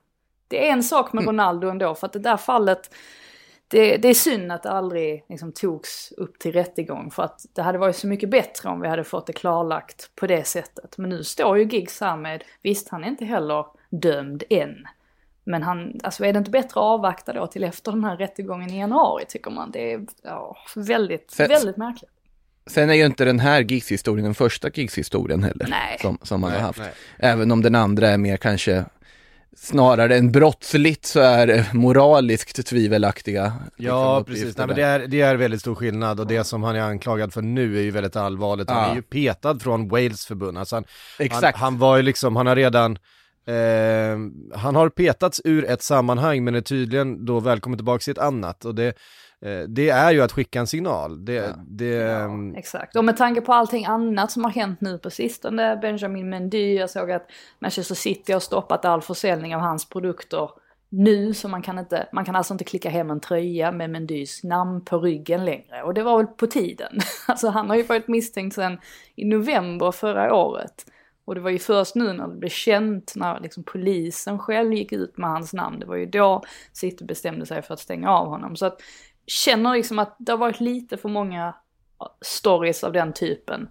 Det 0.49 0.69
är 0.69 0.73
en 0.73 0.83
sak 0.83 1.13
med 1.13 1.27
Ronaldo 1.27 1.69
ändå, 1.69 1.95
för 1.95 2.07
att 2.07 2.13
det 2.13 2.19
där 2.19 2.37
fallet, 2.37 2.95
det, 3.69 3.97
det 3.97 4.09
är 4.09 4.15
synd 4.15 4.53
att 4.53 4.63
det 4.63 4.71
aldrig 4.71 5.25
liksom 5.29 5.53
togs 5.53 6.13
upp 6.17 6.39
till 6.39 6.53
rättegång, 6.53 7.11
för 7.11 7.23
att 7.23 7.47
det 7.53 7.63
hade 7.63 7.79
varit 7.79 7.97
så 7.97 8.07
mycket 8.07 8.31
bättre 8.31 8.69
om 8.69 8.81
vi 8.81 8.89
hade 8.89 9.05
fått 9.05 9.27
det 9.27 9.33
klarlagt 9.33 10.11
på 10.15 10.27
det 10.27 10.47
sättet. 10.47 10.99
Men 10.99 11.11
nu 11.11 11.25
står 11.25 11.59
ju 11.59 11.65
Giggs 11.65 12.01
här 12.01 12.17
med, 12.17 12.45
visst 12.63 12.89
han 12.89 13.05
är 13.05 13.09
inte 13.09 13.25
heller 13.25 13.67
dömd 13.91 14.43
än. 14.51 14.77
Men 15.45 15.63
han, 15.63 16.01
alltså 16.03 16.25
är 16.25 16.33
det 16.33 16.39
inte 16.39 16.51
bättre 16.51 16.69
att 16.69 16.77
avvakta 16.77 17.33
då 17.33 17.47
till 17.47 17.65
efter 17.65 17.93
den 17.93 18.05
här 18.05 18.17
rättegången 18.17 18.71
i 18.71 18.79
januari 18.79 19.25
tycker 19.29 19.51
man? 19.51 19.71
Det 19.71 19.93
är 19.93 20.07
ja, 20.23 20.57
väldigt, 20.77 21.31
Sen- 21.31 21.49
väldigt 21.49 21.77
märkligt. 21.77 22.11
sen 22.67 22.91
är 22.91 22.95
ju 22.95 23.07
inte 23.07 23.25
den 23.25 23.39
här 23.39 23.61
Giggs-historien 23.61 24.25
den 24.25 24.35
första 24.35 24.69
Giggs-historien 24.69 25.43
heller. 25.43 25.67
Nej. 25.71 25.99
Som, 26.01 26.19
som 26.23 26.41
man 26.41 26.53
har 26.53 26.59
haft. 26.59 26.79
nej. 26.79 26.93
Även 27.19 27.53
om 27.53 27.63
den 27.63 27.75
andra 27.75 28.09
är 28.09 28.19
mer 28.19 28.37
kanske 28.37 28.85
Snarare 29.61 30.17
än 30.17 30.33
brottsligt 30.33 31.05
så 31.07 31.21
är 31.21 31.69
moraliskt 31.73 32.67
tvivelaktiga 32.67 33.53
Ja, 33.77 34.19
liksom, 34.19 34.25
precis. 34.25 34.43
uppgifter 34.43 34.61
Nej, 34.61 34.67
men 34.67 34.77
det, 34.77 34.83
är, 35.05 35.09
det 35.09 35.21
är 35.21 35.37
väldigt 35.37 35.61
stor 35.61 35.75
skillnad 35.75 36.21
och 36.21 36.27
det 36.27 36.45
som 36.45 36.63
han 36.63 36.77
är 36.77 36.81
anklagad 36.81 37.33
för 37.33 37.43
nu 37.43 37.79
är 37.79 37.83
ju 37.83 37.91
väldigt 37.91 38.17
allvarligt. 38.17 38.71
Han 38.71 38.83
Ja. 38.83 38.91
är 38.91 38.95
ju 38.95 39.03
petad 39.03 39.59
från 39.59 39.89
Wales 39.89 40.27
förbund. 40.27 40.59
Alltså 40.59 40.77
han, 40.77 40.85
han, 41.31 41.53
han 41.55 41.79
var 41.79 41.97
ju 41.97 42.03
liksom, 42.03 42.37
han 42.37 42.47
har 42.47 42.57
redan 42.57 42.99
Eh, 43.49 44.19
han 44.55 44.77
har 44.77 44.89
petats 44.89 45.41
ur 45.45 45.65
ett 45.65 45.83
sammanhang 45.83 46.45
men 46.45 46.55
är 46.55 46.61
tydligen 46.61 47.25
då 47.25 47.41
välkommen 47.41 47.79
tillbaka 47.79 48.11
i 48.11 48.13
ett 48.13 48.19
annat 48.19 48.65
och 48.65 48.75
det, 48.75 48.93
det 49.69 49.89
är 49.89 50.13
ju 50.13 50.23
att 50.23 50.33
skicka 50.33 50.61
en 50.61 50.67
signal. 50.67 51.25
Det, 51.25 51.55
det, 51.67 52.03
ehm, 52.03 52.55
Exakt, 52.55 52.97
och 52.97 53.05
med 53.05 53.17
tanke 53.17 53.41
på 53.41 53.53
allting 53.53 53.85
annat 53.85 54.33
som 54.33 54.45
har 54.45 54.51
hänt 54.51 54.81
nu 54.81 54.99
på 54.99 55.11
sistone, 55.11 55.77
Benjamin 55.77 56.31
Mendy, 56.31 56.75
jag 56.75 56.91
såg 56.91 57.11
att 57.11 57.31
Manchester 57.59 57.95
City 57.95 58.33
har 58.33 58.41
stoppat 58.41 58.85
all 58.85 59.03
försäljning 59.03 59.55
av 59.55 59.61
hans 59.61 59.89
produkter 59.89 60.51
nu, 60.91 61.35
så 61.35 61.49
man 61.49 61.63
kan, 61.63 61.79
inte, 61.79 62.09
man 62.13 62.25
kan 62.25 62.37
alltså 62.37 62.55
inte 62.55 62.65
klicka 62.65 62.91
hem 62.91 63.11
en 63.11 63.21
tröja 63.21 63.73
med 63.73 63.91
Mendys 63.91 64.45
namn 64.45 64.85
på 64.85 64.99
ryggen 64.99 65.45
längre. 65.45 65.83
Och 65.83 65.95
det 65.95 66.03
var 66.03 66.17
väl 66.17 66.27
på 66.27 66.47
tiden. 66.47 66.99
Alltså 67.29 67.49
han 67.49 67.69
har 67.69 67.77
ju 67.77 67.83
varit 67.83 68.09
misstänkt 68.09 68.55
sedan 68.55 68.79
i 69.17 69.25
november 69.25 69.93
förra 69.93 70.35
året. 70.35 70.85
Och 71.25 71.35
det 71.35 71.41
var 71.41 71.51
ju 71.51 71.59
först 71.59 71.95
nu 71.95 72.13
när 72.13 72.29
det 72.29 72.35
blev 72.35 72.49
känt, 72.49 73.13
när 73.17 73.41
liksom 73.41 73.65
polisen 73.65 74.39
själv 74.39 74.73
gick 74.73 74.93
ut 74.93 75.19
med 75.19 75.31
hans 75.31 75.53
namn, 75.53 75.81
det 75.81 75.87
var 75.87 75.97
ju 75.97 76.07
då 76.07 76.43
City 76.73 77.05
bestämde 77.05 77.47
sig 77.47 77.63
för 77.63 77.75
att 77.75 77.81
stänga 77.81 78.11
av 78.11 78.27
honom. 78.27 78.57
Så 78.57 78.67
att 78.67 78.81
känner 79.29 79.75
liksom 79.75 79.99
att 79.99 80.17
det 80.19 80.33
har 80.33 80.39
varit 80.39 80.61
lite 80.61 80.97
för 80.97 81.09
många 81.09 81.55
stories 82.21 82.85
av 82.85 82.93
den 82.93 83.13
typen, 83.13 83.69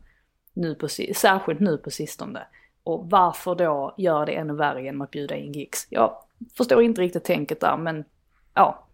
nu 0.53 0.75
på, 0.75 0.87
särskilt 1.15 1.59
nu 1.59 1.77
på 1.77 1.91
sistone. 1.91 2.47
Och 2.83 3.09
varför 3.09 3.55
då 3.55 3.95
göra 3.97 4.25
det 4.25 4.31
ännu 4.31 4.53
värre 4.53 4.83
genom 4.83 5.01
att 5.01 5.11
bjuda 5.11 5.35
in 5.35 5.53
gigs? 5.53 5.87
Ja, 5.89 6.27
förstår 6.57 6.81
inte 6.81 7.01
riktigt 7.01 7.23
tänket 7.23 7.59
där, 7.59 7.77
men 7.77 8.05
ja. 8.53 8.87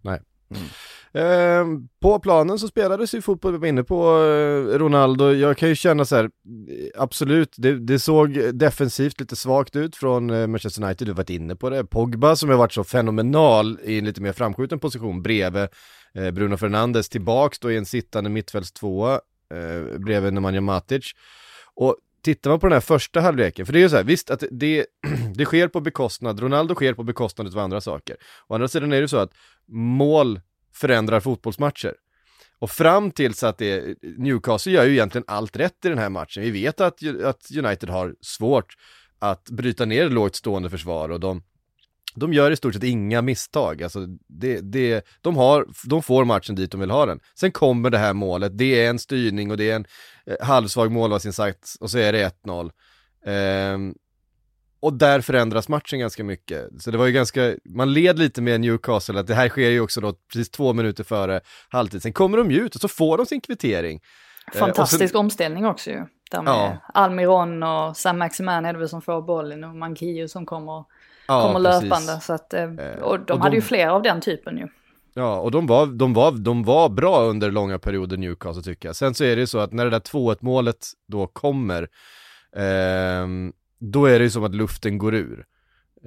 Nej. 0.00 0.20
Eh, 1.14 1.66
på 2.02 2.18
planen 2.18 2.58
så 2.58 2.68
spelades 2.68 3.14
ju 3.14 3.20
fotboll, 3.20 3.52
vi 3.52 3.58
var 3.58 3.66
inne 3.66 3.84
på 3.84 4.24
eh, 4.24 4.78
Ronaldo, 4.78 5.32
jag 5.32 5.56
kan 5.56 5.68
ju 5.68 5.74
känna 5.74 6.04
så 6.04 6.16
här, 6.16 6.30
absolut, 6.94 7.54
det, 7.56 7.78
det 7.78 7.98
såg 7.98 8.30
defensivt 8.54 9.20
lite 9.20 9.36
svagt 9.36 9.76
ut 9.76 9.96
från 9.96 10.30
eh, 10.30 10.46
Manchester 10.46 10.84
United, 10.84 11.06
du 11.06 11.12
har 11.12 11.16
varit 11.16 11.30
inne 11.30 11.56
på 11.56 11.70
det, 11.70 11.84
Pogba 11.84 12.36
som 12.36 12.50
har 12.50 12.56
varit 12.56 12.72
så 12.72 12.84
fenomenal 12.84 13.78
i 13.84 13.98
en 13.98 14.04
lite 14.04 14.22
mer 14.22 14.32
framskjuten 14.32 14.78
position 14.78 15.22
bredvid 15.22 15.68
eh, 16.14 16.30
Bruno 16.30 16.56
Fernandes, 16.56 17.08
tillbaks 17.08 17.58
då 17.58 17.72
i 17.72 17.76
en 17.76 17.86
sittande 17.86 18.30
mittfältstvåa 18.30 19.20
eh, 19.54 19.98
bredvid 19.98 20.32
Nemanja 20.32 20.60
Matic. 20.60 21.12
Och 21.74 21.96
tittar 22.22 22.50
man 22.50 22.60
på 22.60 22.66
den 22.66 22.72
här 22.72 22.80
första 22.80 23.20
halvleken, 23.20 23.66
för 23.66 23.72
det 23.72 23.78
är 23.78 23.80
ju 23.80 23.88
så 23.88 23.96
här, 23.96 24.04
visst 24.04 24.30
att 24.30 24.44
det, 24.50 24.86
det 25.34 25.44
sker 25.44 25.68
på 25.68 25.80
bekostnad, 25.80 26.40
Ronaldo 26.40 26.74
sker 26.74 26.94
på 26.94 27.02
bekostnad 27.02 27.46
av 27.46 27.58
andra 27.58 27.80
saker. 27.80 28.16
Å 28.48 28.54
andra 28.54 28.68
sidan 28.68 28.92
är 28.92 29.00
det 29.00 29.08
så 29.08 29.16
att 29.16 29.32
mål 29.68 30.40
förändrar 30.74 31.20
fotbollsmatcher. 31.20 31.94
Och 32.58 32.70
fram 32.70 33.10
tills 33.10 33.42
att 33.42 33.58
det, 33.58 33.96
Newcastle 34.02 34.72
gör 34.72 34.84
ju 34.84 34.92
egentligen 34.92 35.24
allt 35.26 35.56
rätt 35.56 35.84
i 35.84 35.88
den 35.88 35.98
här 35.98 36.10
matchen. 36.10 36.42
Vi 36.42 36.50
vet 36.50 36.80
att, 36.80 36.98
att 37.24 37.50
United 37.58 37.88
har 37.88 38.14
svårt 38.20 38.74
att 39.18 39.50
bryta 39.50 39.84
ner 39.84 40.08
lågt 40.08 40.36
stående 40.36 40.70
försvar 40.70 41.08
och 41.08 41.20
de, 41.20 41.42
de 42.14 42.32
gör 42.32 42.50
i 42.50 42.56
stort 42.56 42.74
sett 42.74 42.84
inga 42.84 43.22
misstag. 43.22 43.82
Alltså 43.82 44.06
det, 44.28 44.60
det, 44.60 45.06
de, 45.20 45.36
har, 45.36 45.66
de 45.88 46.02
får 46.02 46.24
matchen 46.24 46.54
dit 46.54 46.70
de 46.70 46.80
vill 46.80 46.90
ha 46.90 47.06
den. 47.06 47.20
Sen 47.40 47.52
kommer 47.52 47.90
det 47.90 47.98
här 47.98 48.12
målet, 48.12 48.58
det 48.58 48.84
är 48.84 48.90
en 48.90 48.98
styrning 48.98 49.50
och 49.50 49.56
det 49.56 49.70
är 49.70 49.76
en 49.76 49.86
eh, 50.26 50.46
halvsvag 50.46 50.92
målvaktsinsats 50.92 51.76
och 51.76 51.90
så 51.90 51.98
är 51.98 52.12
det 52.12 52.32
1-0. 52.44 52.70
Ehm, 53.26 53.94
och 54.82 54.92
där 54.92 55.20
förändras 55.20 55.68
matchen 55.68 55.98
ganska 55.98 56.24
mycket. 56.24 56.68
Så 56.82 56.90
det 56.90 56.98
var 56.98 57.06
ju 57.06 57.12
ganska, 57.12 57.54
man 57.64 57.92
led 57.92 58.18
lite 58.18 58.42
med 58.42 58.60
Newcastle 58.60 59.20
att 59.20 59.26
det 59.26 59.34
här 59.34 59.48
sker 59.48 59.68
ju 59.70 59.80
också 59.80 60.00
då 60.00 60.14
precis 60.32 60.50
två 60.50 60.72
minuter 60.72 61.04
före 61.04 61.40
halvtid. 61.68 62.02
Sen 62.02 62.12
kommer 62.12 62.38
de 62.38 62.50
ju 62.50 62.60
ut 62.60 62.74
och 62.74 62.80
så 62.80 62.88
får 62.88 63.16
de 63.16 63.26
sin 63.26 63.40
kvittering. 63.40 64.00
Eh, 64.54 64.58
Fantastisk 64.58 65.12
sen- 65.12 65.20
omställning 65.20 65.66
också 65.66 65.90
ju. 65.90 66.04
Där 66.30 66.42
med 66.42 66.52
Ja. 66.52 66.76
Almiron 66.94 67.62
och 67.62 67.96
Sam 67.96 68.18
Maximan 68.18 68.64
är 68.64 68.72
det 68.72 68.78
väl 68.78 68.88
som 68.88 69.02
får 69.02 69.22
bollen 69.22 69.64
och 69.64 69.74
Manquillo 69.76 70.28
som 70.28 70.46
kommer, 70.46 70.84
ja, 71.28 71.42
kommer 71.52 71.70
precis. 71.70 71.82
löpande. 71.82 72.20
Så 72.20 72.32
att, 72.32 72.54
eh, 72.54 72.64
och 73.02 73.20
de 73.20 73.32
och 73.32 73.38
hade 73.38 73.50
de- 73.50 73.56
ju 73.56 73.62
fler 73.62 73.88
av 73.88 74.02
den 74.02 74.20
typen 74.20 74.58
ju. 74.58 74.68
Ja, 75.14 75.36
och 75.40 75.50
de 75.50 75.66
var, 75.66 75.86
de, 75.86 76.14
var, 76.14 76.32
de 76.32 76.64
var 76.64 76.88
bra 76.88 77.20
under 77.22 77.50
långa 77.50 77.78
perioder 77.78 78.16
Newcastle 78.16 78.62
tycker 78.62 78.88
jag. 78.88 78.96
Sen 78.96 79.14
så 79.14 79.24
är 79.24 79.36
det 79.36 79.40
ju 79.40 79.46
så 79.46 79.58
att 79.58 79.72
när 79.72 79.84
det 79.84 79.90
där 79.90 80.00
2-1 80.00 80.36
målet 80.40 80.86
då 81.08 81.26
kommer, 81.26 81.88
ehm, 82.56 83.52
då 83.82 84.06
är 84.06 84.18
det 84.18 84.24
ju 84.24 84.30
som 84.30 84.44
att 84.44 84.54
luften 84.54 84.98
går 84.98 85.14
ur 85.14 85.44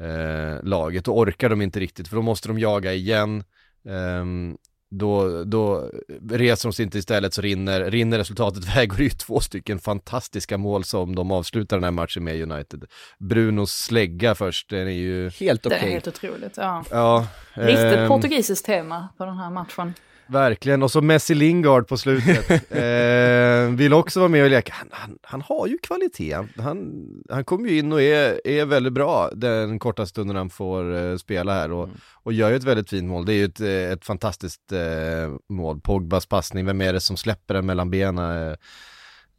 eh, 0.02 0.64
laget 0.64 1.08
och 1.08 1.18
orkar 1.18 1.50
de 1.50 1.62
inte 1.62 1.80
riktigt 1.80 2.08
för 2.08 2.16
då 2.16 2.22
måste 2.22 2.48
de 2.48 2.60
jaga 2.60 2.94
igen. 2.94 3.44
Ehm, 3.90 4.58
då, 4.90 5.44
då 5.44 5.92
reser 6.30 6.70
de 6.70 6.74
sig 6.74 6.86
inte 6.86 6.98
istället 6.98 7.34
så 7.34 7.42
rinner, 7.42 7.92
rinner 7.92 8.18
resultatet 8.18 8.64
iväg 8.68 8.92
och 8.92 8.98
det 8.98 9.02
är 9.02 9.06
ju 9.06 9.10
två 9.10 9.40
stycken 9.40 9.80
fantastiska 9.80 10.58
mål 10.58 10.84
som 10.84 11.16
de 11.16 11.32
avslutar 11.32 11.78
den 11.78 11.84
här 11.84 11.92
matchen 11.92 12.24
med 12.24 12.52
United. 12.52 12.86
Brunos 13.20 13.72
slägga 13.72 14.36
först, 14.36 14.70
den 14.70 14.88
är 14.88 14.92
ju, 14.92 15.30
Helt 15.30 15.64
Det 15.64 15.70
okej. 15.70 15.88
är 15.88 15.92
helt 15.92 16.08
otroligt. 16.08 16.58
Ja. 16.58 16.84
ja. 16.92 17.28
Riktigt 17.54 17.78
ehm, 17.80 18.08
portugisiskt 18.08 18.66
tema 18.66 19.10
på 19.18 19.26
den 19.26 19.38
här 19.38 19.50
matchen. 19.50 19.94
Verkligen, 20.28 20.84
och 20.84 20.92
så 20.92 21.02
Messi 21.02 21.36
Lingard 21.36 21.88
på 21.88 21.98
slutet. 21.98 22.50
eh, 22.72 23.76
vill 23.76 23.94
också 23.94 24.20
vara 24.20 24.30
med 24.30 24.44
och 24.44 24.50
leka. 24.50 24.74
Han, 24.76 24.88
han, 24.92 25.18
han 25.22 25.42
har 25.42 25.68
ju 25.68 25.78
kvalitet. 25.78 26.38
Han, 26.58 27.08
han 27.30 27.46
kommer 27.46 27.70
ju 27.70 27.80
in 27.80 27.94
och 27.94 28.02
är, 28.02 28.48
är 28.48 28.66
väldigt 28.66 28.94
bra 28.94 29.30
den 29.34 29.80
korta 29.80 30.06
stunden 30.06 30.36
han 30.36 30.50
får 30.50 30.96
eh, 30.96 31.18
spela 31.18 31.54
här 31.54 31.72
och, 31.72 31.90
och 32.14 32.34
gör 32.34 32.50
ju 32.50 32.56
ett 32.56 32.64
väldigt 32.64 32.90
fint 32.90 33.08
mål. 33.08 33.26
Det 33.26 33.34
är 33.34 33.38
ju 33.38 33.46
ett, 33.46 33.62
eh, 33.62 33.92
ett 33.92 34.06
fantastiskt 34.06 34.72
eh, 34.72 35.36
mål. 35.50 35.80
Pogbas 35.82 36.26
passning, 36.26 36.66
vem 36.66 36.82
är 36.82 36.94
det 36.94 37.02
som 37.02 37.18
släpper 37.18 37.54
den 37.54 37.66
mellan 37.66 37.90
benen? 37.90 38.48
Eh, 38.48 38.56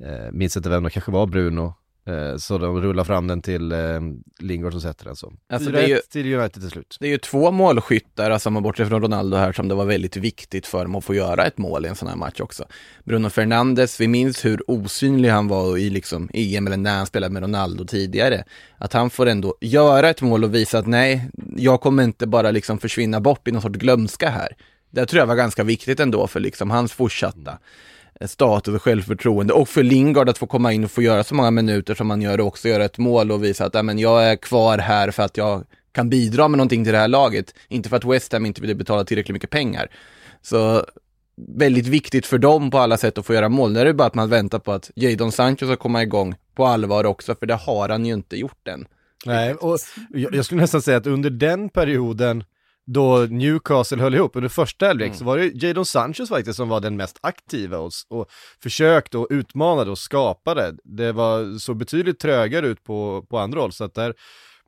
eh, 0.09 0.31
minns 0.33 0.57
inte 0.57 0.69
vem 0.69 0.83
det 0.83 0.91
kanske 0.91 1.13
var 1.13 1.27
Bruno. 1.27 1.75
Eh, 2.07 2.37
så 2.37 2.59
de 2.59 2.81
rullar 2.83 3.05
fram 3.05 3.27
den 3.27 3.43
till 3.43 3.73
eh, 3.73 3.79
Lingard 4.39 4.73
som 4.73 4.81
sätter 4.81 5.05
den 5.05 5.17
så. 5.17 5.33
Alltså, 5.53 5.71
4-1 5.71 5.73
det 5.73 5.83
är 5.85 5.89
ju- 5.89 6.01
till 6.11 6.35
United 6.35 6.63
till 6.63 6.71
slut. 6.71 6.97
Det 7.01 7.07
är 7.07 7.11
ju 7.11 7.19
två 7.19 7.51
målskyttar, 7.51 8.31
alltså 8.31 8.51
man 8.51 8.63
bortser 8.63 8.85
från 8.85 9.03
Ronaldo 9.03 9.37
här, 9.37 9.53
som 9.53 9.69
det 9.69 9.75
var 9.75 9.85
väldigt 9.85 10.17
viktigt 10.17 10.67
för 10.67 10.83
dem 10.85 10.95
att 10.95 11.05
få 11.05 11.15
göra 11.15 11.47
ett 11.47 11.59
mål 11.59 11.87
i 11.87 11.89
en 11.89 11.95
sån 11.97 12.09
här 12.09 12.17
match 12.17 12.41
också. 12.41 12.65
Bruno 13.05 13.31
Fernandes, 13.31 14.01
vi 14.01 14.09
minns 14.09 14.45
hur 14.45 14.71
osynlig 14.71 15.29
han 15.29 15.49
var 15.49 15.79
i 15.79 15.91
liksom 15.91 16.29
EM 16.33 16.67
eller 16.67 16.77
när 16.77 16.97
han 16.97 17.07
spelade 17.07 17.33
med 17.33 17.43
Ronaldo 17.43 17.85
tidigare. 17.85 18.45
Att 18.79 18.93
han 18.93 19.11
får 19.11 19.27
ändå 19.27 19.55
göra 19.61 20.09
ett 20.11 20.23
mål 20.23 20.45
och 20.45 20.55
visa 20.55 20.79
att 20.79 20.87
nej, 20.87 21.31
jag 21.57 21.81
kommer 21.81 22.03
inte 22.03 22.27
bara 22.27 22.51
liksom 22.51 22.79
försvinna 22.79 23.21
bort 23.21 23.49
i 23.49 23.53
någon 23.53 23.63
sorts 23.63 23.79
glömska 23.79 24.31
här. 24.31 24.57
Det 24.91 25.07
tror 25.07 25.19
jag 25.21 25.27
var 25.27 25.35
ganska 25.37 25.65
viktigt 25.65 26.01
ändå 26.01 26.27
för 26.27 26.41
liksom 26.41 26.71
hans 26.71 26.93
fortsatta 26.93 27.59
status 28.25 28.75
och 28.75 28.83
självförtroende 28.83 29.53
och 29.53 29.69
för 29.69 29.83
Lingard 29.83 30.29
att 30.29 30.39
få 30.39 30.47
komma 30.47 30.73
in 30.73 30.85
och 30.85 30.91
få 30.91 31.03
göra 31.03 31.25
så 31.25 31.35
många 31.35 31.51
minuter 31.51 31.95
som 31.95 32.11
han 32.11 32.23
gör 32.23 32.41
och 32.41 32.47
också 32.47 32.69
göra 32.69 32.85
ett 32.85 32.99
mål 32.99 33.33
och 33.33 33.45
visa 33.45 33.65
att 33.65 33.75
"Ja, 33.75 33.83
men 33.83 33.99
jag 33.99 34.25
är 34.31 34.37
kvar 34.37 34.79
här 34.79 35.11
för 35.11 35.23
att 35.23 35.37
jag 35.37 35.65
kan 35.93 36.11
bidra 36.11 36.49
med 36.49 36.59
någonting 36.59 36.85
till 36.85 36.93
det 36.93 36.99
här 36.99 37.09
laget, 37.09 37.55
inte 37.69 37.89
för 37.89 37.97
att 37.97 38.05
West 38.05 38.33
Ham 38.33 38.47
inte 38.47 38.61
vill 38.61 38.77
betala 38.77 39.05
tillräckligt 39.05 39.35
mycket 39.35 39.51
pengar. 39.51 39.89
Så 40.43 40.85
väldigt 41.37 41.87
viktigt 41.87 42.27
för 42.27 42.39
dem 42.39 42.71
på 42.71 42.79
alla 42.79 42.97
sätt 42.97 43.19
att 43.19 43.27
få 43.27 43.35
göra 43.35 43.49
mål. 43.49 43.73
Nu 43.73 43.81
är 43.81 43.85
det 43.85 43.95
bara 43.95 44.09
att 44.09 44.15
man 44.15 44.29
väntar 44.29 44.59
på 44.59 44.73
att 44.73 44.91
Jadon 44.95 45.33
Sancho 45.33 45.67
ska 45.67 45.77
komma 45.77 46.03
igång 46.03 46.35
på 46.55 46.67
allvar 46.67 47.05
också, 47.05 47.35
för 47.35 47.47
det 47.47 47.55
har 47.55 47.89
han 47.89 48.07
ju 48.07 48.15
inte 48.15 48.37
gjort 48.37 48.69
än. 48.69 48.87
Nej, 49.27 49.55
och 49.55 49.79
jag, 50.11 50.35
jag 50.35 50.45
skulle 50.45 50.61
nästan 50.61 50.83
säga 50.83 50.97
att 50.97 51.07
under 51.07 51.31
den 51.31 51.69
perioden 51.69 52.45
då 52.87 53.27
Newcastle 53.31 54.03
höll 54.03 54.15
ihop, 54.15 54.37
under 54.37 54.49
första 54.49 54.87
halvlek 54.87 55.15
så 55.15 55.25
var 55.25 55.39
det 55.39 55.63
Jadon 55.63 55.87
Sanchez 55.87 56.29
faktiskt 56.29 56.57
som 56.57 56.69
var 56.69 56.81
den 56.81 56.97
mest 56.97 57.19
aktiva 57.21 57.79
och, 57.79 57.91
och 58.09 58.27
försökte 58.63 59.19
och 59.19 59.27
utmanade 59.31 59.91
och 59.91 59.99
skapade. 59.99 60.75
Det 60.85 61.13
var 61.13 61.59
så 61.59 61.75
betydligt 61.75 62.19
trögare 62.19 62.67
ut 62.67 62.85
på, 62.85 63.27
på 63.31 63.39
andra 63.39 63.61
håll, 63.61 63.73
så 63.73 63.85
att 63.85 63.95
där 63.95 64.15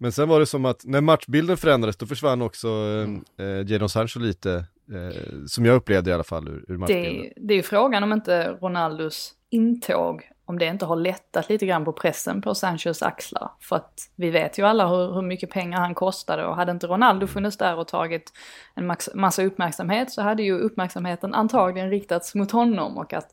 men 0.00 0.12
sen 0.12 0.28
var 0.28 0.40
det 0.40 0.46
som 0.46 0.64
att 0.64 0.84
när 0.84 1.00
matchbilden 1.00 1.56
förändrades 1.56 1.96
då 1.96 2.06
försvann 2.06 2.42
också 2.42 2.68
eh, 2.68 3.46
eh, 3.46 3.70
Jadon 3.70 3.88
Sancho 3.88 4.20
lite, 4.20 4.52
eh, 4.92 5.22
som 5.46 5.64
jag 5.64 5.76
upplevde 5.76 6.10
i 6.10 6.14
alla 6.14 6.24
fall 6.24 6.48
ur, 6.48 6.64
ur 6.68 6.76
matchbilden. 6.76 7.22
Det, 7.22 7.32
det 7.36 7.54
är 7.54 7.56
ju 7.56 7.62
frågan 7.62 8.02
om 8.02 8.12
inte 8.12 8.48
Ronaldos 8.50 9.34
intåg, 9.50 10.22
om 10.48 10.58
det 10.58 10.66
inte 10.66 10.86
har 10.86 10.96
lättat 10.96 11.48
lite 11.48 11.66
grann 11.66 11.84
på 11.84 11.92
pressen 11.92 12.42
på 12.42 12.54
Sanchos 12.54 13.02
axlar. 13.02 13.50
För 13.60 13.76
att 13.76 14.10
vi 14.16 14.30
vet 14.30 14.58
ju 14.58 14.66
alla 14.66 14.88
hur, 14.88 15.14
hur 15.14 15.22
mycket 15.22 15.50
pengar 15.50 15.78
han 15.78 15.94
kostade 15.94 16.46
och 16.46 16.56
hade 16.56 16.72
inte 16.72 16.86
Ronaldo 16.86 17.26
funnits 17.26 17.56
där 17.56 17.76
och 17.76 17.88
tagit 17.88 18.32
en 18.74 18.86
max, 18.86 19.10
massa 19.14 19.42
uppmärksamhet 19.42 20.10
så 20.10 20.22
hade 20.22 20.42
ju 20.42 20.58
uppmärksamheten 20.58 21.34
antagligen 21.34 21.90
riktats 21.90 22.34
mot 22.34 22.50
honom 22.50 22.98
och 22.98 23.12
att 23.12 23.30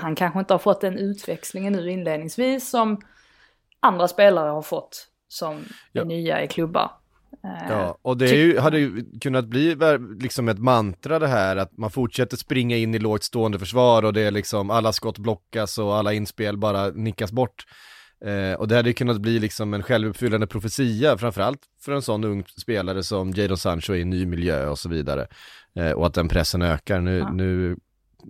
han 0.00 0.14
kanske 0.14 0.38
inte 0.38 0.54
har 0.54 0.58
fått 0.58 0.80
den 0.80 0.98
utväxlingen 0.98 1.72
nu 1.72 1.90
inledningsvis 1.90 2.70
som 2.70 3.00
andra 3.80 4.08
spelare 4.08 4.50
har 4.50 4.62
fått 4.62 5.08
som 5.28 5.64
Ja. 5.92 6.02
är 6.02 6.06
nya 6.06 6.42
i 6.42 6.48
klubbar. 6.48 6.90
Eh, 7.44 7.66
Ja, 7.70 7.98
och 8.02 8.16
det 8.16 8.28
ju, 8.28 8.58
hade 8.58 8.78
ju 8.78 9.04
kunnat 9.20 9.44
bli 9.46 9.76
liksom 10.20 10.48
ett 10.48 10.58
mantra 10.58 11.18
det 11.18 11.26
här 11.26 11.56
att 11.56 11.76
man 11.78 11.90
fortsätter 11.90 12.36
springa 12.36 12.76
in 12.76 12.94
i 12.94 12.98
lågt 12.98 13.22
stående 13.22 13.58
försvar 13.58 14.02
och 14.02 14.12
det 14.12 14.20
är 14.20 14.30
liksom 14.30 14.70
alla 14.70 14.92
skott 14.92 15.18
blockas 15.18 15.78
och 15.78 15.96
alla 15.96 16.12
inspel 16.12 16.56
bara 16.56 16.88
nickas 16.90 17.32
bort. 17.32 17.64
Eh, 18.24 18.58
och 18.58 18.68
det 18.68 18.76
hade 18.76 18.88
ju 18.88 18.94
kunnat 18.94 19.20
bli 19.20 19.38
liksom 19.38 19.74
en 19.74 19.82
självuppfyllande 19.82 20.46
profetia, 20.46 21.18
framförallt 21.18 21.60
för 21.80 21.92
en 21.92 22.02
sån 22.02 22.24
ung 22.24 22.44
spelare 22.60 23.02
som 23.02 23.30
Jadon 23.30 23.58
Sancho 23.58 23.94
i 23.94 24.02
en 24.02 24.10
ny 24.10 24.26
miljö 24.26 24.66
och 24.68 24.78
så 24.78 24.88
vidare. 24.88 25.26
Eh, 25.76 25.90
och 25.90 26.06
att 26.06 26.14
den 26.14 26.28
pressen 26.28 26.62
ökar. 26.62 27.00
Nu, 27.00 27.18
Ja. 27.18 27.32
nu 27.32 27.76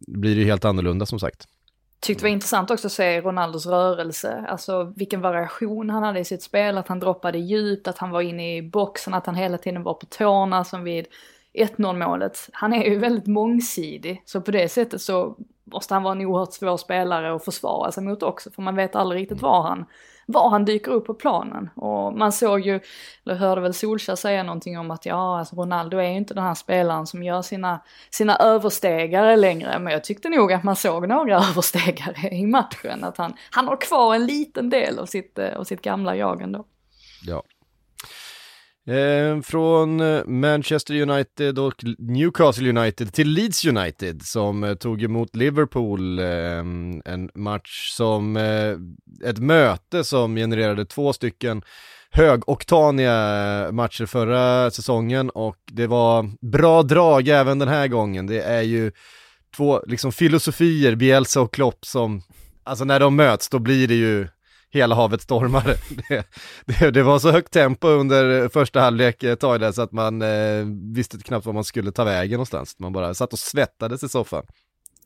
blir 0.06 0.34
det 0.34 0.40
ju 0.40 0.46
helt 0.46 0.64
annorlunda 0.64 1.06
som 1.06 1.18
sagt. 1.20 1.44
Tyckte 2.02 2.22
det 2.22 2.28
var 2.28 2.32
intressant 2.32 2.70
också 2.70 2.86
att 2.86 2.92
se 2.92 3.20
Ronaldos 3.20 3.66
rörelse, 3.66 4.44
alltså 4.48 4.92
vilken 4.96 5.20
variation 5.20 5.90
han 5.90 6.02
hade 6.02 6.20
i 6.20 6.24
sitt 6.24 6.42
spel, 6.42 6.78
att 6.78 6.88
han 6.88 7.00
droppade 7.00 7.38
djupt, 7.38 7.88
att 7.88 7.98
han 7.98 8.10
var 8.10 8.20
inne 8.20 8.56
i 8.56 8.62
boxen, 8.62 9.14
att 9.14 9.26
han 9.26 9.34
hela 9.34 9.58
tiden 9.58 9.82
var 9.82 9.94
på 9.94 10.06
tårna 10.06 10.64
som 10.64 10.84
vid 10.84 11.06
1-0 11.54 12.08
målet. 12.08 12.48
Han 12.52 12.72
är 12.72 12.84
ju 12.84 12.98
väldigt 12.98 13.26
mångsidig, 13.26 14.22
så 14.24 14.40
på 14.40 14.50
det 14.50 14.68
sättet 14.68 15.00
så 15.00 15.36
måste 15.64 15.94
han 15.94 16.02
vara 16.02 16.12
en 16.12 16.26
oerhört 16.26 16.52
svår 16.52 16.76
spelare 16.76 17.34
att 17.34 17.44
försvara 17.44 17.92
sig 17.92 18.04
mot 18.04 18.22
också, 18.22 18.50
för 18.50 18.62
man 18.62 18.76
vet 18.76 18.96
aldrig 18.96 19.20
riktigt 19.22 19.42
var 19.42 19.62
han, 19.62 19.84
var 20.32 20.50
han 20.50 20.64
dyker 20.64 20.92
upp 20.92 21.06
på 21.06 21.14
planen. 21.14 21.70
Och 21.76 22.12
man 22.18 22.32
såg 22.32 22.60
ju, 22.60 22.80
eller 23.24 23.34
hörde 23.34 23.60
väl 23.60 23.74
Solskjaer 23.74 24.16
säga 24.16 24.42
någonting 24.42 24.78
om 24.78 24.90
att 24.90 25.06
ja, 25.06 25.38
alltså 25.38 25.56
Ronaldo 25.56 25.98
är 25.98 26.08
ju 26.08 26.16
inte 26.16 26.34
den 26.34 26.44
här 26.44 26.54
spelaren 26.54 27.06
som 27.06 27.22
gör 27.22 27.42
sina, 27.42 27.80
sina 28.10 28.36
överstegare 28.36 29.36
längre, 29.36 29.78
men 29.78 29.92
jag 29.92 30.04
tyckte 30.04 30.28
nog 30.28 30.52
att 30.52 30.64
man 30.64 30.76
såg 30.76 31.08
några 31.08 31.36
överstegare 31.50 32.28
i 32.28 32.46
matchen, 32.46 33.04
att 33.04 33.16
han, 33.16 33.34
han 33.50 33.68
har 33.68 33.76
kvar 33.76 34.14
en 34.14 34.26
liten 34.26 34.70
del 34.70 34.98
av 34.98 35.06
sitt, 35.06 35.38
eh, 35.38 35.56
av 35.56 35.64
sitt 35.64 35.82
gamla 35.82 36.16
jag 36.16 36.42
ändå. 36.42 36.64
Ja. 37.26 37.42
Ehm, 38.86 39.36
eh, 39.36 39.42
från 39.42 40.02
Manchester 40.40 41.00
United 41.00 41.58
och 41.58 41.84
Newcastle 41.98 42.68
United 42.68 43.12
till 43.12 43.28
Leeds 43.28 43.64
United 43.64 44.22
som 44.22 44.64
eh, 44.64 44.74
tog 44.74 45.02
emot 45.02 45.36
Liverpool. 45.36 46.18
Eh, 46.18 46.58
en 47.04 47.30
match 47.34 47.90
som, 47.90 48.36
eh, 48.36 48.76
ett 49.28 49.38
möte 49.38 50.04
som 50.04 50.36
genererade 50.36 50.84
två 50.84 51.12
stycken 51.12 51.62
högoktaniga 52.10 53.68
matcher 53.72 54.06
förra 54.06 54.70
säsongen 54.70 55.30
och 55.30 55.56
det 55.72 55.86
var 55.86 56.30
bra 56.50 56.82
drag 56.82 57.28
även 57.28 57.58
den 57.58 57.68
här 57.68 57.88
gången. 57.88 58.26
Det 58.26 58.42
är 58.42 58.62
ju 58.62 58.92
två 59.56 59.82
liksom 59.86 60.12
filosofier, 60.12 60.94
Bielsa 60.94 61.40
och 61.40 61.54
Klopp 61.54 61.84
som, 61.84 62.22
alltså 62.64 62.84
när 62.84 63.00
de 63.00 63.16
möts 63.16 63.48
då 63.48 63.58
blir 63.58 63.88
det 63.88 63.94
ju 63.94 64.28
hela 64.72 64.94
havet 64.94 65.22
stormar. 65.22 65.62
Det, 66.08 66.26
det, 66.66 66.90
det, 66.90 67.02
var 67.02 67.18
så 67.18 67.30
högt 67.30 67.52
tempo 67.52 67.88
under 67.88 68.48
första 68.48 68.80
halvlek 68.80 69.22
ett 69.22 69.40
tag 69.40 69.60
där 69.60 69.72
så 69.72 69.82
att 69.82 69.92
man 69.92 70.22
eh, 70.22 70.64
visste 70.94 71.18
knappt 71.18 71.46
var 71.46 71.52
man 71.52 71.64
skulle 71.64 71.92
ta 71.92 72.04
vägen 72.04 72.32
någonstans. 72.32 72.78
Man 72.78 72.92
bara 72.92 73.14
satt 73.14 73.32
och 73.32 73.38
svettades 73.38 74.02
i 74.02 74.08
soffan. 74.08 74.46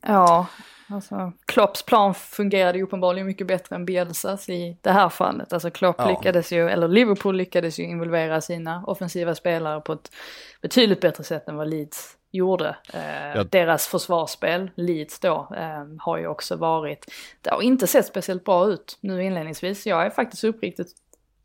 Ja, 0.01 0.47
alltså 0.89 1.31
Klopps 1.45 1.83
plan 1.83 2.13
fungerade 2.13 2.77
ju 2.77 2.83
uppenbarligen 2.83 3.27
mycket 3.27 3.47
bättre 3.47 3.75
än 3.75 3.85
Bielsas 3.85 4.49
i 4.49 4.77
det 4.81 4.91
här 4.91 5.09
fallet. 5.09 5.53
Alltså 5.53 5.71
Klopp 5.71 5.95
ja. 5.99 6.09
lyckades 6.09 6.51
ju, 6.51 6.69
eller 6.69 6.87
Liverpool 6.87 7.35
lyckades 7.35 7.79
ju 7.79 7.83
involvera 7.83 8.41
sina 8.41 8.83
offensiva 8.85 9.35
spelare 9.35 9.81
på 9.81 9.93
ett 9.93 10.11
betydligt 10.61 11.01
bättre 11.01 11.23
sätt 11.23 11.47
än 11.47 11.55
vad 11.55 11.69
Leeds 11.69 12.16
gjorde. 12.31 12.75
Eh, 12.93 13.35
ja. 13.35 13.43
Deras 13.43 13.87
försvarsspel, 13.87 14.71
Leeds 14.75 15.19
då, 15.19 15.47
eh, 15.57 15.85
har 15.99 16.17
ju 16.17 16.27
också 16.27 16.55
varit, 16.55 17.05
det 17.41 17.49
har 17.49 17.61
inte 17.61 17.87
sett 17.87 18.05
speciellt 18.05 18.43
bra 18.43 18.67
ut 18.67 18.97
nu 19.01 19.23
inledningsvis. 19.23 19.85
Jag 19.85 20.05
är 20.05 20.09
faktiskt 20.09 20.43
uppriktigt 20.43 20.91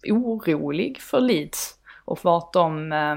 orolig 0.09 1.01
för 1.01 1.21
Leeds 1.21 1.75
och 2.05 2.25
vart 2.25 2.53
de, 2.53 2.93
eh, 2.93 3.17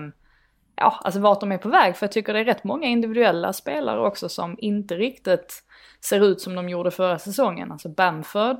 ja, 0.75 0.99
alltså 1.03 1.19
vart 1.19 1.39
de 1.39 1.51
är 1.51 1.57
på 1.57 1.69
väg. 1.69 1.95
För 1.95 2.05
jag 2.05 2.11
tycker 2.11 2.33
det 2.33 2.39
är 2.39 2.45
rätt 2.45 2.63
många 2.63 2.87
individuella 2.87 3.53
spelare 3.53 4.07
också 4.07 4.29
som 4.29 4.55
inte 4.59 4.95
riktigt 4.95 5.63
ser 6.01 6.25
ut 6.25 6.41
som 6.41 6.55
de 6.55 6.69
gjorde 6.69 6.91
förra 6.91 7.19
säsongen. 7.19 7.71
Alltså 7.71 7.89
Bamford 7.89 8.57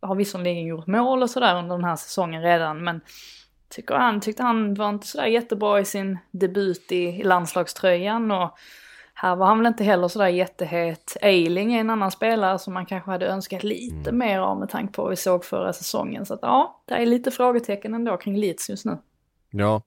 har 0.00 0.14
visserligen 0.14 0.66
gjort 0.66 0.86
mål 0.86 1.22
och 1.22 1.30
sådär 1.30 1.58
under 1.58 1.76
den 1.76 1.84
här 1.84 1.96
säsongen 1.96 2.42
redan, 2.42 2.84
men 2.84 3.00
tycker 3.68 3.94
han, 3.94 4.20
tyckte 4.20 4.42
han 4.42 4.74
var 4.74 4.88
inte 4.88 5.06
sådär 5.06 5.26
jättebra 5.26 5.80
i 5.80 5.84
sin 5.84 6.18
debut 6.30 6.92
i, 6.92 7.22
landslagströjan 7.22 8.30
och 8.30 8.58
här 9.14 9.36
var 9.36 9.46
han 9.46 9.58
väl 9.58 9.66
inte 9.66 9.84
heller 9.84 10.08
sådär 10.08 10.28
jättehet. 10.28 11.16
Eiling 11.20 11.74
är 11.74 11.80
en 11.80 11.90
annan 11.90 12.10
spelare 12.10 12.58
som 12.58 12.74
man 12.74 12.86
kanske 12.86 13.10
hade 13.10 13.26
önskat 13.26 13.64
lite 13.64 14.10
mm. 14.10 14.18
mer 14.18 14.38
av 14.38 14.58
med 14.58 14.68
tanke 14.68 14.92
på 14.92 15.02
vad 15.02 15.10
vi 15.10 15.16
såg 15.16 15.44
förra 15.44 15.72
säsongen. 15.72 16.26
Så 16.26 16.34
att 16.34 16.40
ja, 16.42 16.82
det 16.84 16.94
är 16.94 17.06
lite 17.06 17.30
frågetecken 17.30 17.94
ändå 17.94 18.16
kring 18.16 18.36
Leeds 18.36 18.70
just 18.70 18.84
nu. 18.84 18.98
Ja, 19.52 19.82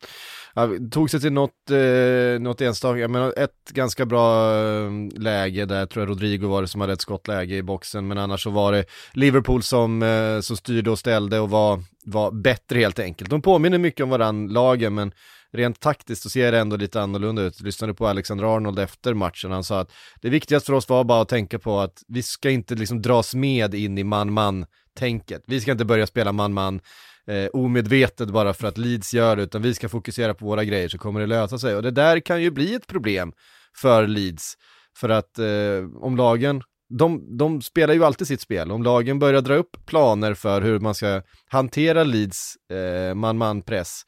tog 0.92 1.10
sig 1.10 1.20
till 1.20 1.34
något, 1.34 1.72
eh, 1.72 2.42
något 2.42 2.62
enstaka, 2.62 3.00
jag 3.00 3.12
menar 3.12 3.34
ett 3.38 3.70
ganska 3.70 4.06
bra 4.06 4.56
eh, 4.56 4.92
läge 5.16 5.66
där, 5.66 5.86
tror 5.86 6.01
jag 6.01 6.10
Rodrigo 6.10 6.48
var 6.48 6.62
det 6.62 6.68
som 6.68 6.82
hade 6.82 6.94
ett 6.94 7.01
skottläge 7.01 7.56
i 7.56 7.63
boxen, 7.63 8.08
men 8.08 8.18
annars 8.18 8.44
så 8.44 8.50
var 8.50 8.72
det 8.72 8.86
Liverpool 9.13 9.63
som, 9.63 10.04
eh, 10.04 10.39
som 10.39 10.58
styrde 10.58 10.92
och 10.92 11.00
ställde 11.00 11.39
och 11.39 11.50
var, 11.50 11.84
var 12.06 12.32
bättre 12.32 12.80
helt 12.80 13.00
enkelt. 13.00 13.30
De 13.30 13.42
påminner 13.42 13.78
mycket 13.78 14.04
om 14.04 14.10
varandra, 14.10 14.54
lagen, 14.54 14.94
men 14.94 15.12
rent 15.51 15.80
taktiskt 15.80 16.24
så 16.24 16.30
ser 16.30 16.51
det 16.51 16.60
ändå 16.60 16.75
lite 16.75 17.01
annorlunda 17.01 17.42
ut. 17.42 17.56
Jag 17.58 17.66
lyssnade 17.66 17.94
på 17.94 18.08
Alexander 18.08 18.56
Arnold 18.56 18.80
efter 18.80 19.13
matchen, 19.13 19.51
han 19.51 19.63
sa 19.63 19.80
att 19.80 19.92
det 20.22 20.30
viktigaste 20.30 20.66
för 20.66 20.74
oss 20.74 20.89
var 20.89 21.04
bara 21.04 21.22
att 21.22 21.30
tänka 21.30 21.60
på 21.60 21.80
att 21.80 22.04
vi 22.08 22.24
ska 22.24 22.50
inte 22.50 22.75
liksom 22.75 23.01
dras 23.01 23.36
med 23.36 23.74
in 23.75 23.98
i 23.98 24.04
man-man 24.04 24.66
tänket. 25.00 25.44
Vi 25.48 25.62
ska 25.62 25.72
inte 25.72 25.86
börja 25.86 26.08
spela 26.08 26.32
man-man 26.32 26.82
eh, 27.29 27.48
omedvetet 27.53 28.29
bara 28.29 28.53
för 28.53 28.67
att 28.67 28.77
Leeds 28.77 29.13
gör 29.13 29.36
det, 29.36 29.43
utan 29.43 29.62
vi 29.62 29.74
ska 29.74 29.89
fokusera 29.89 30.33
på 30.33 30.45
våra 30.45 30.63
grejer 30.63 30.89
så 30.89 30.98
kommer 30.98 31.19
det 31.19 31.25
lösa 31.25 31.59
sig. 31.59 31.75
Och 31.75 31.83
det 31.83 31.91
där 31.91 32.19
kan 32.19 32.41
ju 32.41 32.51
bli 32.51 32.75
ett 32.75 32.88
problem 32.88 33.33
för 33.77 34.07
Leeds, 34.07 34.53
för 34.98 35.09
att 35.09 35.39
eh, 35.39 36.01
om 36.01 36.17
lagen 36.17 36.63
de, 36.89 37.38
de 37.38 37.62
spelar 37.62 37.93
ju 37.93 38.03
alltid 38.03 38.27
sitt 38.27 38.41
spel. 38.41 38.71
Om 38.71 38.83
lagen 38.83 39.19
börjar 39.19 39.41
dra 39.41 39.55
upp 39.55 39.86
planer 39.86 40.33
för 40.33 40.62
hur 40.62 40.79
man 40.79 40.95
ska 40.95 41.21
hantera 41.50 42.03
Leeds 42.03 42.55
eh, 42.71 43.15
man-man-press 43.15 44.01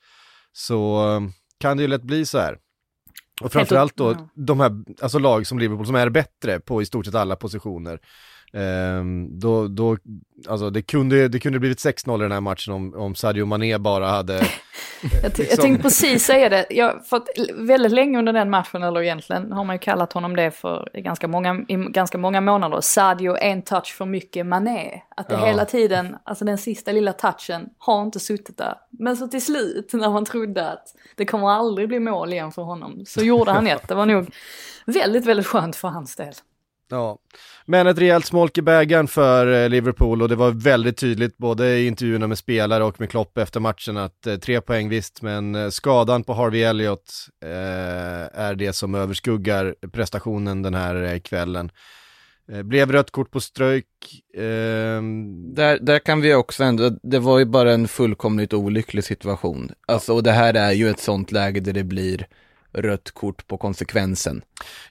så 0.53 1.09
eh, 1.09 1.21
kan 1.59 1.77
det 1.77 1.83
ju 1.83 1.87
lätt 1.87 2.03
bli 2.03 2.25
så 2.25 2.37
här. 2.39 2.57
Och 3.41 3.51
framförallt 3.51 3.97
då 3.97 4.29
de 4.35 4.59
här, 4.59 4.71
alltså 5.01 5.19
lag 5.19 5.47
som 5.47 5.59
Liverpool 5.59 5.85
som 5.85 5.95
är 5.95 6.09
bättre 6.09 6.59
på 6.59 6.81
i 6.81 6.85
stort 6.85 7.05
sett 7.05 7.15
alla 7.15 7.35
positioner. 7.35 7.99
Um, 8.53 9.39
då, 9.39 9.67
då, 9.67 9.97
alltså 10.47 10.69
det 10.69 10.81
kunde, 10.81 11.27
det 11.27 11.39
kunde 11.39 11.59
blivit 11.59 11.77
6-0 11.77 12.19
i 12.19 12.21
den 12.21 12.31
här 12.31 12.41
matchen 12.41 12.73
om, 12.73 12.93
om 12.93 13.15
Sadio 13.15 13.45
Mané 13.45 13.77
bara 13.77 14.07
hade... 14.07 14.33
jag, 15.01 15.23
liksom... 15.23 15.45
jag 15.49 15.59
tänkte 15.59 15.83
precis 15.83 16.25
säga 16.25 16.49
det, 16.49 16.65
jag, 16.69 17.05
för 17.05 17.17
att 17.17 17.27
väldigt 17.53 17.91
länge 17.91 18.19
under 18.19 18.33
den 18.33 18.49
matchen, 18.49 18.83
eller 18.83 19.01
egentligen 19.01 19.51
har 19.51 19.63
man 19.63 19.75
ju 19.75 19.79
kallat 19.79 20.13
honom 20.13 20.35
det 20.35 20.51
för 20.51 20.89
ganska 20.93 21.27
många, 21.27 21.65
i 21.67 21.75
ganska 21.75 22.17
många 22.17 22.41
månader, 22.41 22.81
Sadio 22.81 23.37
en 23.37 23.61
touch 23.61 23.95
för 23.97 24.05
mycket 24.05 24.45
Mané. 24.45 25.01
Att 25.15 25.29
det 25.29 25.35
ja. 25.35 25.45
hela 25.45 25.65
tiden, 25.65 26.15
alltså 26.23 26.45
den 26.45 26.57
sista 26.57 26.91
lilla 26.91 27.13
touchen 27.13 27.69
har 27.77 28.03
inte 28.03 28.19
suttit 28.19 28.57
där. 28.57 28.75
Men 28.89 29.17
så 29.17 29.27
till 29.27 29.45
slut 29.45 29.93
när 29.93 30.09
man 30.09 30.25
trodde 30.25 30.71
att 30.71 30.87
det 31.15 31.25
kommer 31.25 31.49
aldrig 31.49 31.87
bli 31.87 31.99
mål 31.99 32.33
igen 32.33 32.51
för 32.51 32.61
honom, 32.61 33.03
så 33.05 33.21
gjorde 33.21 33.51
han 33.51 33.67
ett. 33.67 33.87
Det 33.87 33.95
var 33.95 34.05
nog 34.05 34.29
väldigt, 34.85 35.25
väldigt 35.25 35.47
skönt 35.47 35.75
för 35.75 35.87
hans 35.87 36.15
del. 36.15 36.33
Ja, 36.91 37.17
men 37.65 37.87
ett 37.87 37.97
rejält 37.97 38.25
smolk 38.25 38.57
i 38.57 38.61
bägaren 38.61 39.07
för 39.07 39.63
eh, 39.63 39.69
Liverpool 39.69 40.21
och 40.21 40.29
det 40.29 40.35
var 40.35 40.51
väldigt 40.51 40.97
tydligt 40.97 41.37
både 41.37 41.77
i 41.77 41.87
intervjuerna 41.87 42.27
med 42.27 42.37
spelare 42.37 42.83
och 42.83 42.99
med 42.99 43.09
Klopp 43.09 43.37
efter 43.37 43.59
matchen 43.59 43.97
att 43.97 44.27
eh, 44.27 44.35
tre 44.35 44.61
poäng 44.61 44.89
visst, 44.89 45.21
men 45.21 45.55
eh, 45.55 45.69
skadan 45.69 46.23
på 46.23 46.33
Harvey 46.33 46.63
Elliott 46.63 47.13
eh, 47.43 48.39
är 48.41 48.55
det 48.55 48.73
som 48.73 48.95
överskuggar 48.95 49.75
prestationen 49.91 50.61
den 50.61 50.73
här 50.73 51.03
eh, 51.03 51.19
kvällen. 51.19 51.71
Eh, 52.51 52.63
blev 52.63 52.91
rött 52.91 53.11
kort 53.11 53.31
på 53.31 53.39
strök. 53.39 53.85
Ehm, 54.37 55.53
där, 55.53 55.79
där 55.81 55.99
kan 55.99 56.21
vi 56.21 56.35
också 56.35 56.63
ändå, 56.63 56.89
det 57.03 57.19
var 57.19 57.39
ju 57.39 57.45
bara 57.45 57.73
en 57.73 57.87
fullkomligt 57.87 58.53
olycklig 58.53 59.03
situation. 59.03 59.71
Alltså, 59.87 60.13
och 60.13 60.23
det 60.23 60.31
här 60.31 60.53
är 60.53 60.71
ju 60.71 60.89
ett 60.89 60.99
sånt 60.99 61.31
läge 61.31 61.59
där 61.59 61.73
det 61.73 61.83
blir 61.83 62.27
rött 62.73 63.11
kort 63.11 63.47
på 63.47 63.57
konsekvensen. 63.57 64.41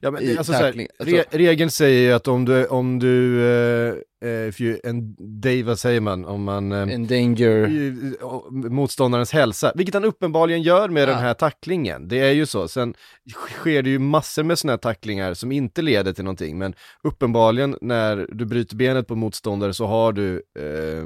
Ja, 0.01 0.11
men, 0.11 0.39
alltså, 0.39 0.53
så 0.53 0.59
här, 0.59 0.73
re 0.73 0.87
alltså- 0.99 1.39
regeln 1.39 1.71
säger 1.71 2.09
ju 2.09 2.13
att 2.13 2.29
om 2.29 2.45
du, 2.45 2.67
om 2.67 2.99
du, 2.99 3.39
uh, 4.25 4.49
if 4.49 4.61
you, 4.61 4.81
en, 4.85 5.15
day, 5.41 5.63
vad 5.63 5.79
säger 5.79 6.01
man, 6.01 6.25
om 6.25 6.43
man... 6.43 6.73
Uh, 6.73 6.95
Endanger... 6.95 7.71
Motståndarens 8.71 9.33
hälsa, 9.33 9.73
vilket 9.75 9.95
han 9.95 10.05
uppenbarligen 10.05 10.63
gör 10.63 10.89
med 10.89 11.03
ja. 11.03 11.07
den 11.07 11.19
här 11.19 11.35
tacklingen. 11.35 12.09
Det 12.09 12.19
är 12.19 12.33
ju 12.33 12.47
så. 12.47 12.69
Sen 12.69 12.95
sker 13.35 13.83
det 13.83 13.91
ju 13.91 13.99
massor 13.99 14.43
med 14.43 14.59
sådana 14.59 14.73
här 14.73 14.79
tacklingar 14.79 15.35
som 15.35 15.53
inte 15.53 15.83
leder 15.83 16.13
till 16.13 16.25
någonting, 16.25 16.59
men 16.59 16.75
uppenbarligen 17.03 17.77
när 17.81 18.27
du 18.33 18.45
bryter 18.45 18.77
benet 18.77 19.07
på 19.07 19.17
motståndare 19.17 19.75
så 19.75 19.87
har 19.87 20.13
du 20.13 20.43
uh, 20.59 21.05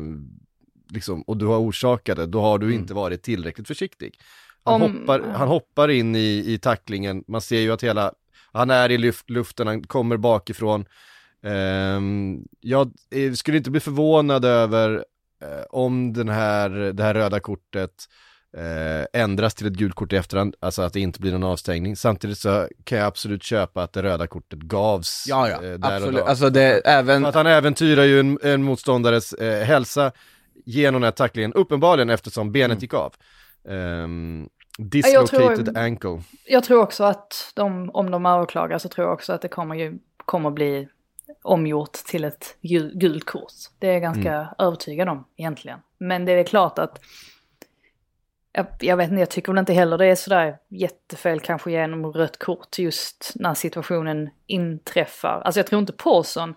liksom, 0.91 1.23
och 1.23 1.37
du 1.37 1.47
har 1.47 1.59
orsakat 1.59 2.17
det, 2.17 2.27
då 2.27 2.41
har 2.41 2.59
du 2.59 2.67
mm. 2.67 2.79
inte 2.79 2.95
varit 2.95 3.23
tillräckligt 3.23 3.69
försiktig. 3.69 4.19
Han, 4.65 4.83
Om, 4.83 4.99
hoppar, 5.01 5.21
han 5.21 5.49
hoppar 5.49 5.89
in 5.89 6.17
i, 6.17 6.45
i 6.47 6.59
tacklingen, 6.59 7.25
man 7.29 7.41
ser 7.41 7.61
ju 7.61 7.73
att 7.73 7.83
hela, 7.83 8.13
han 8.53 8.71
är 8.71 8.91
i 8.91 8.99
luft, 8.99 9.31
luften, 9.31 9.67
han 9.67 9.83
kommer 9.83 10.17
bakifrån. 10.17 10.85
Um, 11.43 12.45
jag 12.61 12.93
skulle 13.37 13.57
inte 13.57 13.71
bli 13.71 13.81
förvånad 13.81 14.45
över 14.45 14.95
uh, 14.95 15.65
om 15.71 16.13
den 16.13 16.29
här, 16.29 16.71
det 16.71 17.03
här 17.03 17.15
röda 17.15 17.41
kortet 17.41 17.91
uh, 18.57 19.21
ändras 19.23 19.55
till 19.55 19.67
ett 19.67 19.73
gult 19.73 19.95
kort 19.95 20.13
i 20.13 20.17
efterhand, 20.17 20.55
alltså 20.61 20.83
att 20.83 20.93
det 20.93 21.01
inte 21.01 21.21
blir 21.21 21.33
någon 21.33 21.45
avstängning. 21.45 21.97
Samtidigt 21.97 22.39
så 22.39 22.69
kan 22.85 22.99
jag 22.99 23.07
absolut 23.07 23.43
köpa 23.43 23.83
att 23.83 23.93
det 23.93 24.03
röda 24.03 24.27
kortet 24.27 24.59
gavs. 24.59 25.25
Ja, 25.29 25.49
ja, 25.49 25.63
uh, 25.63 25.79
absolut. 25.83 26.23
Alltså 26.23 26.51
det, 26.51 26.81
även... 26.87 27.23
För 27.23 27.29
att 27.29 27.35
han 27.35 27.47
äventyrar 27.47 28.05
ju 28.05 28.21
en, 28.21 28.39
en 28.43 28.63
motståndares 28.63 29.35
hälsa 29.41 30.13
genom 30.65 31.01
den 31.01 31.07
här 31.07 31.13
tacklingen, 31.13 31.53
uppenbarligen 31.53 32.11
eftersom 32.11 32.53
benet 32.53 32.71
mm. 32.71 32.81
gick 32.81 32.95
av. 32.95 33.15
Um, 33.69 34.49
dislocated 34.79 35.59
jag 35.59 35.67
tror, 35.67 35.79
ankle. 35.79 36.23
Jag 36.47 36.65
tror 36.65 36.83
också 36.83 37.05
att 37.05 37.53
de, 37.55 37.91
om 37.91 38.11
de 38.11 38.27
överklagar 38.27 38.79
så 38.79 38.89
tror 38.89 39.07
jag 39.07 39.15
också 39.15 39.33
att 39.33 39.43
det 39.43 39.49
kommer 39.49 39.75
ju, 39.75 39.99
kommer 40.17 40.51
bli 40.51 40.89
omgjort 41.43 41.93
till 41.93 42.25
ett 42.25 42.57
gult 42.95 43.25
kort. 43.25 43.53
Det 43.79 43.89
är 43.89 43.93
jag 43.93 44.03
ganska 44.03 44.35
mm. 44.35 44.47
övertygad 44.59 45.09
om 45.09 45.25
egentligen. 45.37 45.79
Men 45.99 46.25
det 46.25 46.33
är 46.33 46.45
klart 46.45 46.79
att 46.79 47.01
jag, 48.53 48.67
jag, 48.81 48.97
vet 48.97 49.11
inte, 49.11 49.21
jag 49.21 49.31
tycker 49.31 49.53
väl 49.53 49.59
inte 49.59 49.73
heller 49.73 49.99
det 49.99 50.07
är 50.07 50.15
sådär 50.15 50.59
jättefel 50.69 51.41
kanske 51.41 51.71
genom 51.71 52.13
rött 52.13 52.39
kort 52.39 52.79
just 52.79 53.33
när 53.35 53.55
situationen 53.55 54.31
inträffar. 54.47 55.43
Alltså 55.45 55.59
jag 55.59 55.67
tror 55.67 55.81
inte 55.81 55.93
Paulson, 55.93 56.55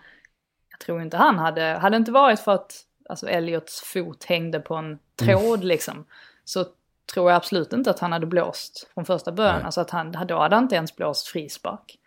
jag 0.70 0.80
tror 0.80 1.02
inte 1.02 1.18
han 1.18 1.40
hade, 1.40 1.62
hade 1.62 1.98
inte 1.98 2.12
varit 2.12 2.40
för 2.40 2.52
att 2.52 2.84
alltså 3.10 3.28
Elliots 3.28 3.82
fot 3.82 4.24
hängde 4.24 4.60
på 4.60 4.76
en 4.76 5.00
tråd 5.16 5.56
mm. 5.56 5.68
liksom, 5.68 6.06
så 6.44 6.66
tror 7.14 7.30
jag 7.32 7.38
absolut 7.38 7.74
inte 7.74 7.90
att 7.90 8.00
han 8.00 8.12
hade 8.12 8.26
blåst 8.26 8.88
från 8.94 9.06
första 9.06 9.32
början. 9.32 9.56
Nej. 9.56 9.66
Alltså 9.66 9.82
att 9.82 9.90
han, 9.90 10.12
då 10.28 10.40
hade 10.40 10.56
han 10.56 10.64
inte 10.64 10.76
ens 10.76 10.96
blåst 10.96 11.28
frispark. 11.28 11.98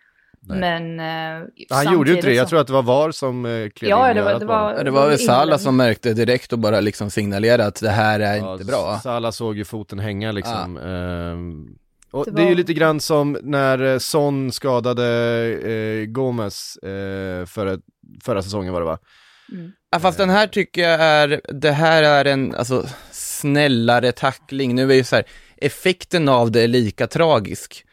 Nej. 0.42 0.60
Men 0.60 1.00
eh, 1.40 1.48
Han 1.70 1.92
gjorde 1.92 2.10
ju 2.10 2.16
inte 2.16 2.28
det, 2.28 2.34
jag 2.34 2.48
tror 2.48 2.60
att 2.60 2.66
det 2.66 2.72
var 2.72 2.82
VAR 2.82 3.10
som 3.10 3.46
eh, 3.46 3.68
klev 3.68 3.90
ja, 3.90 4.10
in 4.10 4.16
det 4.16 4.22
var, 4.22 4.38
det 4.38 4.46
var, 4.46 4.84
det 4.84 4.90
var 4.90 5.08
väl 5.08 5.18
Salah 5.18 5.58
som 5.58 5.76
märkte 5.76 6.14
direkt 6.14 6.52
och 6.52 6.58
bara 6.58 6.80
liksom 6.80 7.10
signalerade 7.10 7.66
att 7.66 7.80
det 7.80 7.90
här 7.90 8.20
är 8.20 8.36
ja, 8.36 8.52
inte 8.52 8.64
bra. 8.64 9.00
Salah 9.02 9.30
såg 9.30 9.56
ju 9.56 9.64
foten 9.64 9.98
hänga 9.98 10.32
liksom. 10.32 10.76
Ja. 10.76 10.82
Um, 11.32 11.78
och 12.10 12.24
det, 12.24 12.30
var... 12.30 12.36
det, 12.36 12.46
är 12.46 12.48
ju 12.48 12.54
lite 12.54 12.74
grann 12.74 13.00
som 13.00 13.38
när 13.42 13.84
eh, 13.84 13.98
Son 13.98 14.52
skadade 14.52 15.06
eh, 15.72 16.04
Gomes 16.04 16.76
eh, 16.76 17.46
förra, 17.46 17.78
förra 18.24 18.42
säsongen 18.42 18.72
var 18.72 18.80
det 18.80 18.86
va? 18.86 18.98
Ja, 19.90 20.00
fast 20.00 20.18
den 20.18 20.30
här 20.30 20.46
tycker 20.46 20.88
jag 20.88 21.00
är, 21.00 21.40
det 21.48 21.70
här 21.70 22.02
är 22.02 22.24
en, 22.24 22.54
alltså, 22.54 22.86
snällare 23.40 24.12
tackling. 24.12 24.74
Nu 24.74 24.90
är 24.90 24.96
ju 24.96 25.05
så 25.05 25.16
här, 25.16 25.24
effekten 25.57 26.29
av 26.29 26.50
det 26.53 26.61
är 26.61 26.68
lika 26.68 27.07
tragisk. 27.07 27.85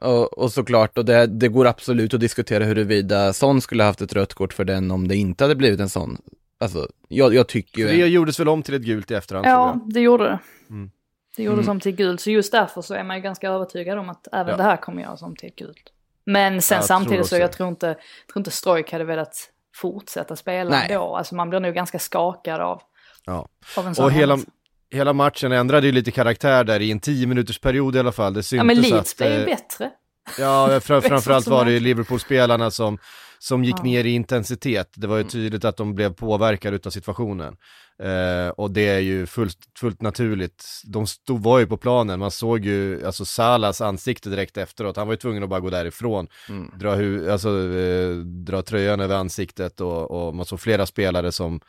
Och, 0.00 0.38
och 0.38 0.52
såklart, 0.52 0.98
och 0.98 1.04
det, 1.04 1.26
det 1.26 1.48
går 1.48 1.66
absolut 1.66 2.14
att 2.14 2.20
diskutera 2.20 2.64
huruvida 2.64 3.32
Son 3.32 3.60
skulle 3.60 3.82
haft 3.82 4.00
ett 4.00 4.12
rött 4.12 4.34
kort 4.34 4.52
för 4.52 4.64
den 4.64 4.90
om 4.90 5.08
det 5.08 5.16
inte 5.16 5.44
hade 5.44 5.54
blivit 5.54 5.80
en 5.80 5.88
sån. 5.88 6.18
Alltså, 6.60 6.88
jag, 7.08 7.34
jag 7.34 7.48
tycker 7.48 7.78
ju... 7.78 7.86
Det 7.86 7.94
gjordes 8.06 8.40
väl 8.40 8.48
om 8.48 8.62
till 8.62 8.74
ett 8.74 8.82
gult 8.82 9.10
i 9.10 9.14
efterhand 9.14 9.46
Ja, 9.46 9.80
det 9.86 10.00
gjorde 10.00 10.24
det. 10.24 10.38
Mm. 10.70 10.90
Det 11.36 11.42
gjorde 11.42 11.64
som 11.64 11.80
till 11.80 11.92
gult, 11.92 12.20
så 12.20 12.30
just 12.30 12.52
därför 12.52 12.82
så 12.82 12.94
är 12.94 13.04
man 13.04 13.16
ju 13.16 13.22
ganska 13.22 13.48
övertygad 13.48 13.98
om 13.98 14.10
att 14.10 14.28
även 14.32 14.50
Ja. 14.50 14.56
det 14.56 14.62
här 14.62 14.76
kommer 14.76 15.02
göras 15.02 15.22
om 15.22 15.36
till 15.36 15.48
ett 15.48 15.56
gult. 15.56 15.92
Men 16.24 16.62
sen 16.62 16.76
Jag 16.76 16.86
tror 16.86 16.96
samtidigt 16.98 17.26
så 17.26 17.36
jag 17.36 17.52
tror 17.52 17.68
inte, 17.68 17.94
tror 18.32 18.40
inte 18.40 18.50
Strojk 18.50 18.92
hade 18.92 19.04
velat 19.04 19.50
fortsätta 19.74 20.36
spela 20.36 20.70
Nej. 20.70 20.88
då. 20.90 21.16
Alltså 21.16 21.34
man 21.34 21.50
blir 21.50 21.60
nog 21.60 21.74
ganska 21.74 21.98
skakad 21.98 22.60
av, 22.60 22.82
Ja. 23.24 23.48
av 23.76 23.86
en 23.86 23.94
sån 23.94 24.04
Och 24.04 24.12
hela, 24.12 24.32
händelse. 24.34 24.50
Hela 24.94 25.12
matchen 25.12 25.52
ändrade 25.52 25.86
ju 25.86 25.92
lite 25.92 26.10
karaktär 26.10 26.64
där 26.64 26.80
i 26.82 26.90
en 26.90 27.00
10 27.00 27.26
minuters 27.26 27.58
period 27.60 27.96
i 27.96 27.98
alla 27.98 28.12
fall. 28.12 28.34
Det 28.34 28.42
syntes 28.42 28.58
Ja 28.60 28.64
men 28.64 28.80
Leeds 28.80 29.12
att, 29.12 29.16
blev 29.18 29.32
ju 29.32 29.38
eh, 29.40 29.44
bättre. 29.46 29.90
Ja, 30.38 30.80
fram, 30.82 31.02
framförallt 31.02 31.46
var 31.46 31.64
det 31.64 31.72
ju. 31.72 31.80
Liverpool-spelarna 31.80 32.70
som, 32.70 32.98
som 33.38 33.64
gick 33.64 33.76
Ja. 33.78 33.82
ner 33.82 34.04
i 34.04 34.10
intensitet. 34.10 34.92
Det 34.96 35.06
var 35.06 35.16
ju 35.16 35.24
tydligt 35.24 35.64
att 35.64 35.76
de 35.76 35.94
blev 35.94 36.12
påverkade 36.14 36.76
utav 36.76 36.90
situationen. 36.90 37.56
Eh, 38.02 38.48
och 38.48 38.70
det 38.70 38.88
är 38.88 38.98
ju 38.98 39.26
fullt, 39.26 39.58
fullt 39.80 40.02
naturligt. 40.02 40.64
De 40.84 41.06
stod, 41.06 41.42
var 41.42 41.58
ju 41.58 41.66
på 41.66 41.76
planen, 41.76 42.18
man 42.18 42.30
såg 42.30 42.64
ju 42.64 43.06
alltså 43.06 43.24
Salas 43.24 43.80
ansikte 43.80 44.28
direkt 44.28 44.56
efteråt. 44.56 44.96
Han 44.96 45.06
var 45.06 45.12
ju 45.12 45.18
tvungen 45.18 45.42
att 45.42 45.48
bara 45.48 45.60
gå 45.60 45.70
därifrån, 45.70 46.26
Mm. 46.48 46.70
dra, 46.78 46.94
hu, 46.94 47.30
alltså, 47.30 47.48
eh, 47.74 48.16
dra 48.46 48.62
tröjan 48.62 49.00
över 49.00 49.16
ansiktet 49.16 49.80
och, 49.80 50.10
och 50.10 50.34
man 50.34 50.46
såg 50.46 50.60
flera 50.60 50.86
spelare 50.86 51.32
som 51.32 51.60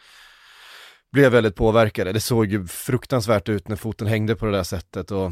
blev 1.11 1.31
väldigt 1.31 1.55
påverkade. 1.55 2.11
Det 2.11 2.19
såg 2.19 2.45
ju 2.45 2.67
fruktansvärt 2.67 3.49
ut 3.49 3.67
när 3.67 3.75
foten 3.75 4.07
hängde 4.07 4.35
på 4.35 4.45
det 4.45 4.51
där 4.51 4.63
sättet. 4.63 5.11
Och 5.11 5.31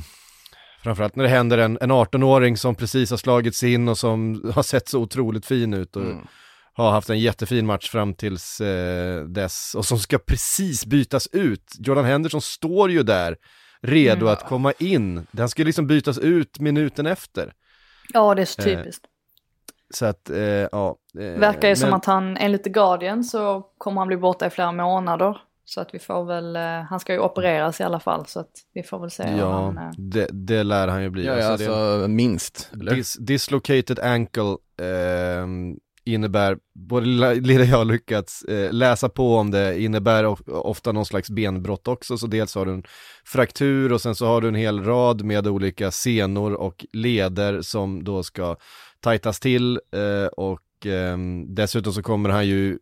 Framförallt 0.83 1.15
när 1.15 1.23
det 1.23 1.29
händer 1.29 1.57
en, 1.57 1.77
en 1.81 1.91
18-åring 1.91 2.57
som 2.57 2.75
precis 2.75 3.09
har 3.09 3.17
slagits 3.17 3.63
in 3.63 3.89
och 3.89 3.97
som 3.97 4.41
har 4.55 4.63
sett 4.63 4.87
så 4.89 4.99
otroligt 5.01 5.45
fin 5.45 5.73
ut 5.73 5.95
och 5.95 6.01
Mm. 6.01 6.27
har 6.73 6.91
haft 6.91 7.09
en 7.09 7.19
jättefin 7.19 7.65
match 7.65 7.89
fram 7.89 8.13
tills 8.13 8.61
eh, 8.61 9.23
dess 9.23 9.75
och 9.75 9.85
som 9.85 9.99
ska 9.99 10.17
precis 10.17 10.85
bytas 10.85 11.27
ut. 11.31 11.73
Jordan 11.79 12.05
Henderson 12.05 12.41
står 12.41 12.91
ju 12.91 13.03
där 13.03 13.35
redo 13.81 14.21
Mm. 14.25 14.33
att 14.33 14.45
komma 14.49 14.71
in. 14.79 15.27
Den 15.31 15.49
ska 15.49 15.63
liksom 15.63 15.87
bytas 15.87 16.17
ut 16.17 16.59
minuten 16.59 17.05
efter. 17.05 17.53
Ja 18.13 18.35
det 18.35 18.41
är 18.41 18.45
så 18.45 18.61
Eh, 18.61 18.65
typiskt. 18.65 19.05
Så 19.93 20.05
att, 20.05 20.29
eh, 20.29 20.37
ja. 20.71 20.95
eh, 21.19 21.39
Verkar 21.39 21.69
ju 21.69 21.75
som 21.75 21.89
men- 21.89 21.97
att 21.97 22.05
han, 22.05 22.37
enligt 22.37 22.63
The 22.63 22.69
Guardian 22.69 23.23
så 23.23 23.61
kommer 23.77 24.01
han 24.01 24.07
bli 24.07 24.17
borta 24.17 24.47
i 24.47 24.49
flera 24.49 24.71
månader. 24.71 25.37
Så 25.67 25.81
att 25.81 25.89
vi 25.93 25.99
får 25.99 26.25
väl, 26.25 26.55
eh, 26.55 26.61
han 26.89 26.99
ska 26.99 27.13
ju 27.13 27.19
opereras 27.19 27.79
i 27.79 27.83
alla 27.83 27.99
fall 27.99 28.25
så 28.25 28.39
att 28.39 28.51
vi 28.73 28.83
får 28.83 28.99
väl 28.99 29.11
se 29.11 29.23
Ja, 29.37 29.51
han... 29.61 29.77
eh, 29.77 29.91
det, 29.97 30.27
det 30.31 30.63
lär 30.63 30.87
han 30.87 31.03
ju 31.03 31.09
bli. 31.09 31.25
Ja, 31.25 31.37
ja, 31.37 31.47
Alltså, 31.47 31.67
det- 31.67 31.93
alltså 31.93 32.07
minst. 32.07 32.69
Eller? 32.73 32.95
Dis 32.95 33.13
dislocated 33.19 33.99
ankle 33.99 34.55
ehm, 34.81 35.75
innebär, 36.07 36.57
både 36.75 37.05
lilla 37.05 37.33
lilla 37.33 37.63
jag 37.63 37.77
har 37.77 37.85
lyckats 37.85 38.41
eh, 38.43 38.71
läsa 38.73 39.09
på 39.09 39.35
om 39.37 39.51
det, 39.51 39.81
innebär 39.81 40.25
of 40.25 40.41
ofta 40.47 40.91
någon 40.91 41.05
slags 41.05 41.29
benbrott 41.29 41.87
också, 41.87 42.17
så 42.17 42.27
dels 42.27 42.55
har 42.55 42.65
du 42.65 42.71
en 42.73 42.83
fraktur 43.25 43.93
och 43.93 44.01
sen 44.01 44.15
så 44.15 44.25
har 44.25 44.41
du 44.41 44.47
en 44.47 44.55
hel 44.55 44.83
rad 44.83 45.23
med 45.23 45.47
olika 45.47 45.91
senor 45.91 46.53
och 46.53 46.85
leder 46.93 47.61
som 47.61 48.03
då 48.03 48.23
ska 48.23 48.55
tajtas 48.99 49.39
till 49.39 49.79
eh, 49.91 50.27
och 50.27 50.85
ehm, 50.85 51.55
dessutom 51.55 51.93
så 51.93 52.03
kommer 52.03 52.29
han 52.29 52.47
ju 52.47 52.77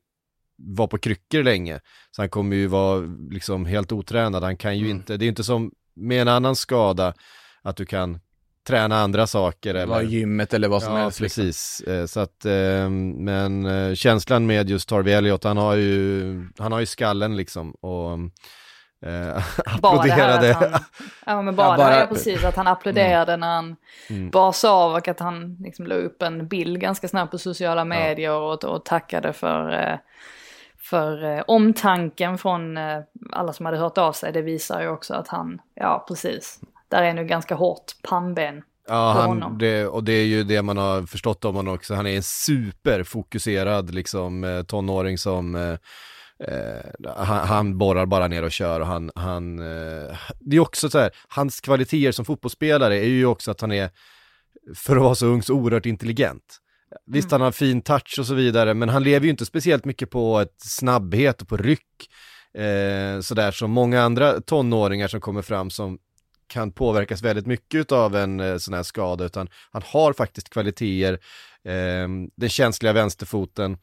vara 0.65 0.87
på 0.87 0.97
kryckor 0.97 1.43
länge, 1.43 1.79
så 2.11 2.21
han 2.21 2.29
kommer 2.29 2.55
ju 2.55 2.67
vara 2.67 2.99
liksom 3.31 3.65
helt 3.65 3.91
otränad, 3.91 4.43
han 4.43 4.57
kan 4.57 4.77
ju 4.77 4.85
Mm. 4.85 4.97
inte, 4.97 5.17
det 5.17 5.25
är 5.25 5.29
inte 5.29 5.43
som 5.43 5.71
med 5.95 6.21
en 6.21 6.27
annan 6.27 6.55
skada 6.55 7.13
att 7.61 7.75
du 7.77 7.85
kan 7.85 8.19
träna 8.67 8.95
andra 8.99 9.27
saker 9.27 9.75
eller 9.75 9.85
Var 9.93 10.01
gymmet 10.01 10.53
eller 10.53 10.67
vad 10.67 10.83
som 10.83 10.93
ja, 10.95 10.99
helst. 11.01 11.19
liksom. 11.19 11.43
precis. 11.43 11.81
Eh, 11.81 12.05
Så 12.05 12.19
att, 12.19 12.45
eh, 12.45 12.89
men 13.17 13.65
eh, 13.65 13.93
känslan 13.95 14.45
med 14.45 14.69
just 14.69 14.91
Harvey 14.91 15.13
Elliot, 15.13 15.43
han 15.43 15.57
har 15.57 15.75
ju, 15.75 16.47
han 16.57 16.71
har 16.71 16.79
ju 16.79 16.85
skallen 16.85 17.37
liksom 17.37 17.71
och 17.71 18.11
eh, 19.09 19.43
Bara 19.81 20.03
det 20.03 20.11
här 20.11 20.37
applåderade. 20.37 20.55
att 20.57 20.71
han, 20.71 20.81
ja 21.25 21.41
men 21.41 21.55
bara, 21.55 21.67
Ja, 21.67 21.77
det 21.77 21.83
här 21.83 21.91
bara- 21.91 22.01
är 22.03 22.07
precis 22.07 22.43
att 22.43 22.55
han 22.55 22.67
applåderade 22.67 23.37
när 23.37 23.47
han 23.55 23.75
Mm. 24.09 24.29
bars 24.29 24.63
av 24.63 24.93
och 24.93 25.07
att 25.07 25.19
han 25.19 25.55
liksom 25.59 25.87
la 25.87 25.95
upp 25.95 26.21
en 26.21 26.47
bild 26.47 26.79
ganska 26.81 27.07
snabbt 27.07 27.31
på 27.31 27.37
sociala 27.37 27.85
medier 27.85 28.31
och, 28.31 28.63
och 28.63 28.85
tackade 28.85 29.33
för, 29.33 29.71
eh, 29.73 29.97
för 30.83 31.23
eh, 31.23 31.43
omtanken 31.47 32.37
från 32.37 32.77
eh, 32.77 32.99
alla 33.31 33.53
som 33.53 33.65
hade 33.65 33.77
hört 33.77 33.97
av 33.97 34.13
sig. 34.13 34.33
Det 34.33 34.41
visar 34.41 34.81
ju 34.81 34.87
också 34.87 35.13
att 35.13 35.27
han, 35.27 35.61
ja 35.75 36.05
precis, 36.07 36.59
där 36.87 37.03
är 37.03 37.13
nu 37.13 37.25
ganska 37.25 37.55
hårt 37.55 37.91
pannben. 38.03 38.63
Ja, 38.87 39.11
han, 39.11 39.57
det, 39.57 39.87
och 39.87 40.03
det 40.03 40.13
är 40.13 40.25
ju 40.25 40.43
det 40.43 40.61
man 40.61 40.77
har 40.77 41.01
förstått 41.01 41.45
om 41.45 41.55
honom 41.55 41.75
också. 41.75 41.93
Han 41.93 42.07
är 42.07 42.15
en 42.15 42.23
superfokuserad 42.23 43.93
liksom 43.93 44.43
eh, 44.43 44.63
tonåring 44.63 45.17
som 45.17 45.55
eh, 45.55 45.77
eh, 46.47 47.13
han, 47.15 47.47
han 47.47 47.77
borrar 47.77 48.05
bara 48.05 48.27
ner 48.27 48.43
och 48.43 48.51
kör 48.51 48.79
och 48.79 48.87
han, 48.87 49.11
han 49.15 49.59
eh, 49.59 50.17
det 50.39 50.55
är 50.55 50.59
också 50.59 50.89
så 50.89 50.99
här, 50.99 51.11
hans 51.27 51.61
kvaliteter 51.61 52.11
som 52.11 52.25
fotbollsspelare 52.25 52.97
är 52.97 53.07
ju 53.07 53.25
också 53.25 53.51
att 53.51 53.61
han 53.61 53.71
är, 53.71 53.89
för 54.75 54.95
att 54.95 55.03
vara 55.03 55.15
så 55.15 55.25
ung, 55.25 55.41
så 55.41 55.53
oerhört 55.53 55.85
intelligent. 55.85 56.59
Visst, 57.05 57.31
han 57.31 57.41
har 57.41 57.51
fin 57.51 57.81
touch 57.81 58.15
och 58.19 58.25
så 58.25 58.33
vidare, 58.33 58.73
men 58.73 58.89
han 58.89 59.03
lever 59.03 59.25
ju 59.25 59.29
inte 59.29 59.45
speciellt 59.45 59.85
mycket 59.85 60.09
på 60.09 60.39
ett 60.39 60.55
snabbhet 60.57 61.41
och 61.41 61.47
på 61.47 61.57
ryck. 61.57 62.09
Eh, 62.57 63.19
sådär 63.21 63.51
som 63.51 63.71
många 63.71 64.01
andra 64.01 64.41
tonåringar 64.41 65.07
som 65.07 65.21
kommer 65.21 65.41
fram 65.41 65.69
som 65.69 65.97
kan 66.47 66.71
påverkas 66.71 67.21
väldigt 67.21 67.47
mycket 67.47 67.91
av 67.91 68.15
en 68.15 68.39
eh, 68.39 68.57
sån 68.57 68.73
här 68.73 68.83
skada, 68.83 69.25
utan 69.25 69.47
han 69.71 69.81
har 69.85 70.13
faktiskt 70.13 70.49
kvaliteter, 70.49 71.13
eh, 71.65 72.07
den 72.35 72.49
känsliga 72.49 72.93
vänsterfoten 72.93 73.77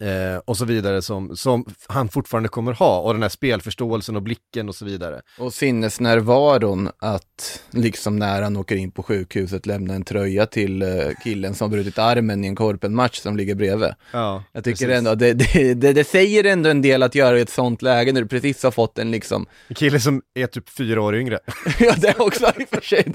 eh, 0.00 0.40
och 0.44 0.56
så 0.56 0.64
vidare 0.64 1.02
som, 1.02 1.36
som 1.36 1.64
han 1.88 2.08
fortfarande 2.08 2.48
kommer 2.48 2.72
ha, 2.72 3.00
och 3.00 3.12
den 3.12 3.22
här 3.22 3.28
spelförståelsen 3.28 4.16
och 4.16 4.22
blicken 4.22 4.68
och 4.68 4.74
så 4.74 4.84
vidare. 4.84 5.20
Och 5.38 5.54
sinnesnärvaron 5.54 6.88
att 6.98 7.60
liksom 7.70 8.16
när 8.18 8.42
han 8.42 8.56
åker 8.56 8.76
in 8.76 8.90
på 8.90 9.02
sjukhuset 9.02 9.66
lämna 9.66 9.94
en 9.94 10.04
tröja 10.04 10.46
till 10.46 10.82
eh, 10.82 10.88
killen 11.24 11.54
som 11.54 11.70
brutit 11.70 11.98
armen 11.98 12.44
i 12.44 12.48
en 12.48 12.56
korpenmatch 12.56 13.18
som 13.18 13.36
ligger 13.36 13.54
bredvid. 13.54 13.90
Ja, 14.12 14.44
Jag 14.52 14.64
tycker 14.64 14.86
precis. 14.86 14.98
ändå, 14.98 15.14
det, 15.14 15.32
det, 15.32 15.74
det, 15.74 15.92
det 15.92 16.04
säger 16.04 16.44
ändå 16.44 16.70
en 16.70 16.82
del 16.82 17.02
att 17.02 17.14
göra 17.14 17.38
i 17.38 17.40
ett 17.42 17.50
sånt 17.50 17.82
läge 17.82 18.12
när 18.12 18.22
du 18.22 18.28
precis 18.28 18.62
har 18.62 18.70
fått 18.70 18.98
en 18.98 19.10
liksom, 19.10 19.46
En 19.68 19.74
kille 19.74 20.00
som 20.00 20.22
är 20.34 20.46
typ 20.46 20.68
fyra 20.68 21.02
år 21.02 21.14
yngre. 21.16 21.38
ja 21.78 21.94
det 21.98 22.14
också 22.18 22.44
i 22.58 22.64
och 22.64 22.68
för 22.68 22.80
sig. 22.80 23.14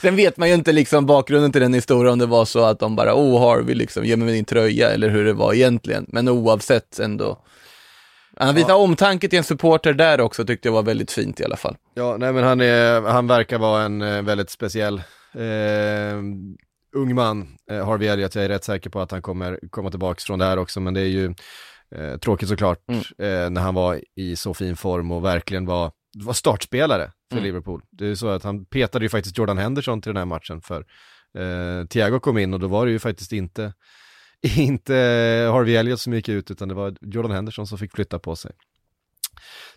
Sen 0.00 0.16
vet 0.16 0.36
man 0.36 0.48
ju 0.48 0.54
inte 0.54 0.72
liksom 0.72 1.06
bakgrunden 1.06 1.52
till 1.52 1.60
den 1.60 1.74
historien 1.74 2.12
om 2.12 2.18
det 2.18 2.26
var 2.26 2.44
så 2.44 2.64
att 2.64 2.78
de 2.78 2.96
bara, 2.96 3.14
oh 3.14 3.40
Harvey 3.40 3.74
liksom, 3.74 4.04
ge 4.04 4.16
mig 4.16 4.34
din 4.34 4.44
tröja 4.44 4.90
eller 4.90 5.08
hur 5.08 5.24
det 5.24 5.32
var 5.32 5.52
egentligen. 5.66 6.06
Men 6.08 6.28
oavsett 6.28 6.98
ändå. 6.98 7.42
Han 8.36 8.54
visade 8.54 8.74
omtanke 8.74 9.28
till 9.28 9.38
en 9.38 9.44
supporter 9.44 9.92
där 9.92 10.20
också 10.20 10.44
tyckte 10.44 10.68
jag 10.68 10.72
var 10.72 10.82
väldigt 10.82 11.12
fint 11.12 11.40
i 11.40 11.44
alla 11.44 11.56
fall. 11.56 11.76
Ja, 11.94 12.16
nej 12.18 12.32
men 12.32 12.44
han, 12.44 12.60
är, 12.60 13.00
han 13.00 13.26
verkar 13.26 13.58
vara 13.58 13.82
en 13.82 14.02
eh, 14.02 14.22
väldigt 14.22 14.50
speciell 14.50 15.02
eh, 15.34 16.16
ung 16.96 17.14
man, 17.14 17.48
eh, 17.70 17.86
Harvey 17.86 18.08
Elliot. 18.08 18.34
Jag 18.34 18.44
är 18.44 18.48
rätt 18.48 18.64
säker 18.64 18.90
på 18.90 19.00
att 19.00 19.10
han 19.10 19.22
kommer 19.22 19.58
komma 19.70 19.90
tillbaka 19.90 20.20
från 20.20 20.38
det 20.38 20.44
här 20.44 20.56
också, 20.58 20.80
men 20.80 20.94
det 20.94 21.00
är 21.00 21.04
ju 21.04 21.34
eh, 21.96 22.16
tråkigt 22.18 22.48
såklart 22.48 22.78
Mm. 22.88 23.00
eh, 23.00 23.50
när 23.50 23.60
han 23.60 23.74
var 23.74 24.00
i 24.16 24.36
så 24.36 24.54
fin 24.54 24.76
form 24.76 25.10
och 25.12 25.24
verkligen 25.24 25.66
var, 25.66 25.92
var 26.24 26.32
startspelare 26.32 27.10
för 27.30 27.36
Mm. 27.36 27.44
Liverpool. 27.44 27.82
Det 27.90 28.06
är 28.06 28.14
så 28.14 28.28
att 28.28 28.42
han 28.44 28.64
petade 28.64 29.04
ju 29.04 29.08
faktiskt 29.08 29.38
Jordan 29.38 29.58
Henderson 29.58 30.02
till 30.02 30.10
den 30.10 30.16
här 30.16 30.24
matchen 30.24 30.60
för 30.60 30.84
eh, 31.38 31.86
Thiago 31.86 32.20
kom 32.20 32.38
in 32.38 32.54
och 32.54 32.60
då 32.60 32.66
var 32.68 32.86
det 32.86 32.92
ju 32.92 32.98
faktiskt 32.98 33.32
inte 33.32 33.72
inte 34.56 34.94
Harvey 35.52 35.76
Elliot 35.76 36.00
som 36.00 36.12
gick 36.12 36.28
ut 36.28 36.50
utan 36.50 36.68
det 36.68 36.74
var 36.74 36.96
Jordan 37.00 37.30
Henderson 37.30 37.66
som 37.66 37.78
fick 37.78 37.92
flytta 37.92 38.18
på 38.18 38.36
sig. 38.36 38.52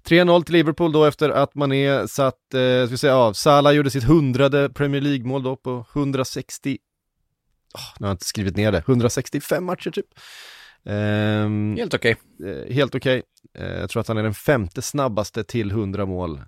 3-0 0.04 0.44
till 0.44 0.54
Liverpool 0.54 0.92
då 0.92 1.06
efter 1.06 1.30
att 1.30 1.56
man 1.56 1.72
är 1.72 2.08
satt, 2.08 2.54
eh, 2.54 2.86
ska 2.86 2.92
vi 2.92 2.98
säga, 2.98 3.14
ja, 3.14 3.34
Salah 3.34 3.74
gjorde 3.74 3.92
sitt 3.92 4.04
hundrade 4.04 4.70
Premier 4.70 5.02
League-mål 5.02 5.44
då 5.44 5.56
på 5.56 5.86
160, 5.94 6.78
oh, 7.74 7.82
nu 8.00 8.06
har 8.06 8.10
jag 8.10 8.14
inte 8.14 8.26
skrivit 8.26 8.58
ner 8.58 8.72
det, 8.72 8.78
165 8.88 9.66
matcher 9.66 9.92
typ. 9.92 10.06
Ehm, 10.86 11.76
Helt 11.78 11.94
okej. 11.94 12.16
eh, 12.46 12.74
helt 12.74 12.96
okej. 12.96 13.24
Eh, 13.58 13.80
jag 13.80 13.90
tror 13.90 14.02
att 14.02 14.08
han 14.08 14.18
är 14.18 14.24
den 14.24 14.34
femte 14.34 14.82
snabbaste 14.82 15.44
till 15.44 15.72
100 15.72 16.06
mål 16.06 16.42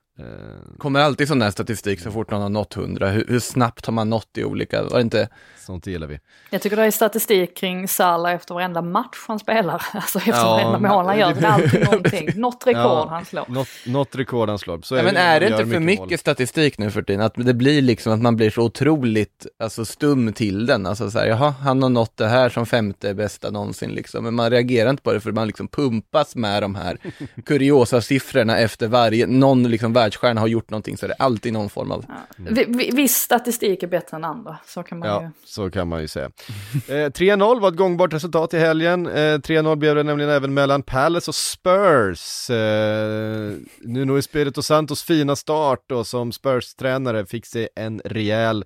Kommer 0.78 1.00
alltid 1.00 1.28
sån 1.28 1.40
där 1.40 1.52
statistik 1.52 2.00
så 2.00 2.12
fort 2.12 2.32
någon 2.32 2.42
har 2.42 2.50
nått 2.50 2.76
100. 2.78 3.10
Hur, 3.10 3.26
hur 3.28 3.40
snabbt 3.40 3.86
har 3.86 3.94
man 3.94 4.10
nått 4.10 4.38
i 4.38 4.44
olika, 4.44 4.84
var 4.84 4.96
det 4.96 5.02
inte? 5.02 5.30
sånt 5.66 5.88
gillar 5.88 6.08
vi. 6.08 6.20
Jag 6.50 6.62
tycker 6.62 6.78
det 6.78 6.84
är 6.86 6.92
statistik 6.92 7.58
kring 7.58 7.88
Salah 7.88 8.34
efter 8.34 8.54
varenda 8.54 8.82
match 8.82 9.18
han 9.28 9.40
spelar. 9.40 9.86
Alltså 9.94 10.20
efter 10.20 10.32
Ja, 10.32 10.54
varenda 10.54 10.90
mål 10.90 11.06
han 11.06 11.20
gör. 11.20 11.34
Det 11.34 11.40
är 11.48 11.52
alltid 11.52 11.84
någonting. 11.84 12.30
Något 12.36 12.68
rekord 12.68 12.82
Ja. 12.82 13.08
han 13.10 13.26
slår. 13.26 13.46
Något, 13.48 13.68
något 13.86 14.16
rekord 14.16 14.50
han 14.50 14.60
slår. 14.60 14.82
Så 14.84 14.96
Ja, 14.96 15.04
men 15.04 15.18
är 15.18 15.40
det 15.40 15.48
inte 15.48 15.66
för 15.66 15.80
mycket 15.80 16.10
mål. 16.10 16.18
statistik 16.18 16.78
nu 16.78 16.92
för 16.92 17.02
tiden? 17.02 17.22
Att 17.22 17.34
det 17.36 17.54
blir 17.54 17.82
liksom 17.82 18.14
att 18.14 18.22
man 18.22 18.36
blir 18.36 18.50
så 18.50 18.62
otroligt 18.62 19.46
alltså, 19.60 19.86
stum 19.86 20.34
till 20.34 20.66
den. 20.66 20.86
Alltså 20.86 21.12
så 21.12 21.20
här, 21.20 21.28
jaha, 21.28 21.50
han 21.62 21.84
har 21.84 21.90
nått 21.90 22.18
det 22.18 22.28
här 22.28 22.50
som 22.50 22.66
femte 22.66 23.14
bästa 23.14 23.50
någonsin 23.50 23.92
liksom. 23.92 24.24
Men 24.24 24.34
man 24.34 24.50
reagerar 24.50 24.90
inte 24.90 25.04
på 25.04 25.14
det 25.14 25.20
för 25.22 25.32
man 25.32 25.48
liksom 25.48 25.68
pumpas 25.68 26.36
med 26.36 26.64
de 26.64 26.76
här 26.76 26.98
kuriosa 27.46 28.02
siffrorna 28.02 28.58
efter 28.58 28.88
varje, 28.88 29.28
någon 29.28 29.64
liksom 29.64 29.94
världsstjärna 30.12 30.42
har 30.42 30.48
gjort 30.48 30.70
någonting 30.70 30.98
så 30.98 31.06
är 31.06 31.08
det 31.08 31.16
alltid 31.20 31.54
någon 31.54 31.70
form 31.70 31.92
av 31.92 32.06
vi- 32.38 32.92
Viss 32.94 33.16
statistik 33.16 33.84
är 33.84 33.88
bättre 33.88 34.18
än 34.18 34.24
andra. 34.24 34.58
Så 34.66 34.84
kan 34.84 35.00
man 35.00 35.08
ju. 35.08 35.14
Ja, 35.14 35.32
så 35.46 35.72
kan 35.72 35.88
man 35.88 36.02
ju 36.02 36.08
säga. 36.08 36.30
Eh, 36.88 37.10
3-0 37.10 37.60
var 37.60 37.70
ett 37.70 37.76
gångbart 37.76 38.14
resultat 38.14 38.54
i 38.54 38.60
helgen. 38.60 39.08
Eh, 39.08 39.38
3-0 39.40 39.76
blev 39.76 39.96
det 39.96 40.04
nämligen 40.04 40.32
även 40.32 40.54
mellan 40.54 40.84
Palace 40.84 41.32
och 41.32 41.36
Spurs. 41.36 42.50
Eh, 42.50 43.54
Nuno 43.82 44.18
Espirito 44.18 44.62
Santos 44.62 45.04
fina 45.04 45.36
start 45.36 45.92
och 45.92 46.08
som 46.08 46.32
Spurs-tränare 46.32 47.26
fick 47.26 47.46
sig 47.46 47.68
en 47.76 48.02
rejäl 48.06 48.66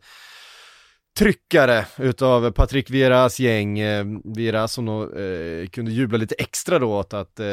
tryckare 1.18 1.86
utav 1.98 2.52
Patrick 2.52 2.90
Vieras 2.90 3.40
gäng. 3.40 3.80
Eh, 3.80 4.06
Vieira 4.36 4.68
som 4.68 4.86
nog, 4.86 5.04
eh, 5.04 5.68
kunde 5.68 5.92
jubla 5.92 6.18
lite 6.18 6.36
extra 6.38 6.80
då 6.80 6.94
åt 7.00 7.14
att 7.14 7.40
eh, 7.40 7.46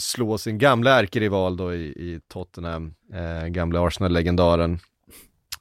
slå 0.00 0.38
sin 0.38 0.58
gamla 0.58 0.90
ärkerival 1.00 1.56
då 1.56 1.74
i, 1.74 1.84
i 1.86 2.20
Tottenham, 2.32 2.94
eh, 3.14 3.46
gamla 3.46 3.86
Arsenal-legendaren. 3.86 4.78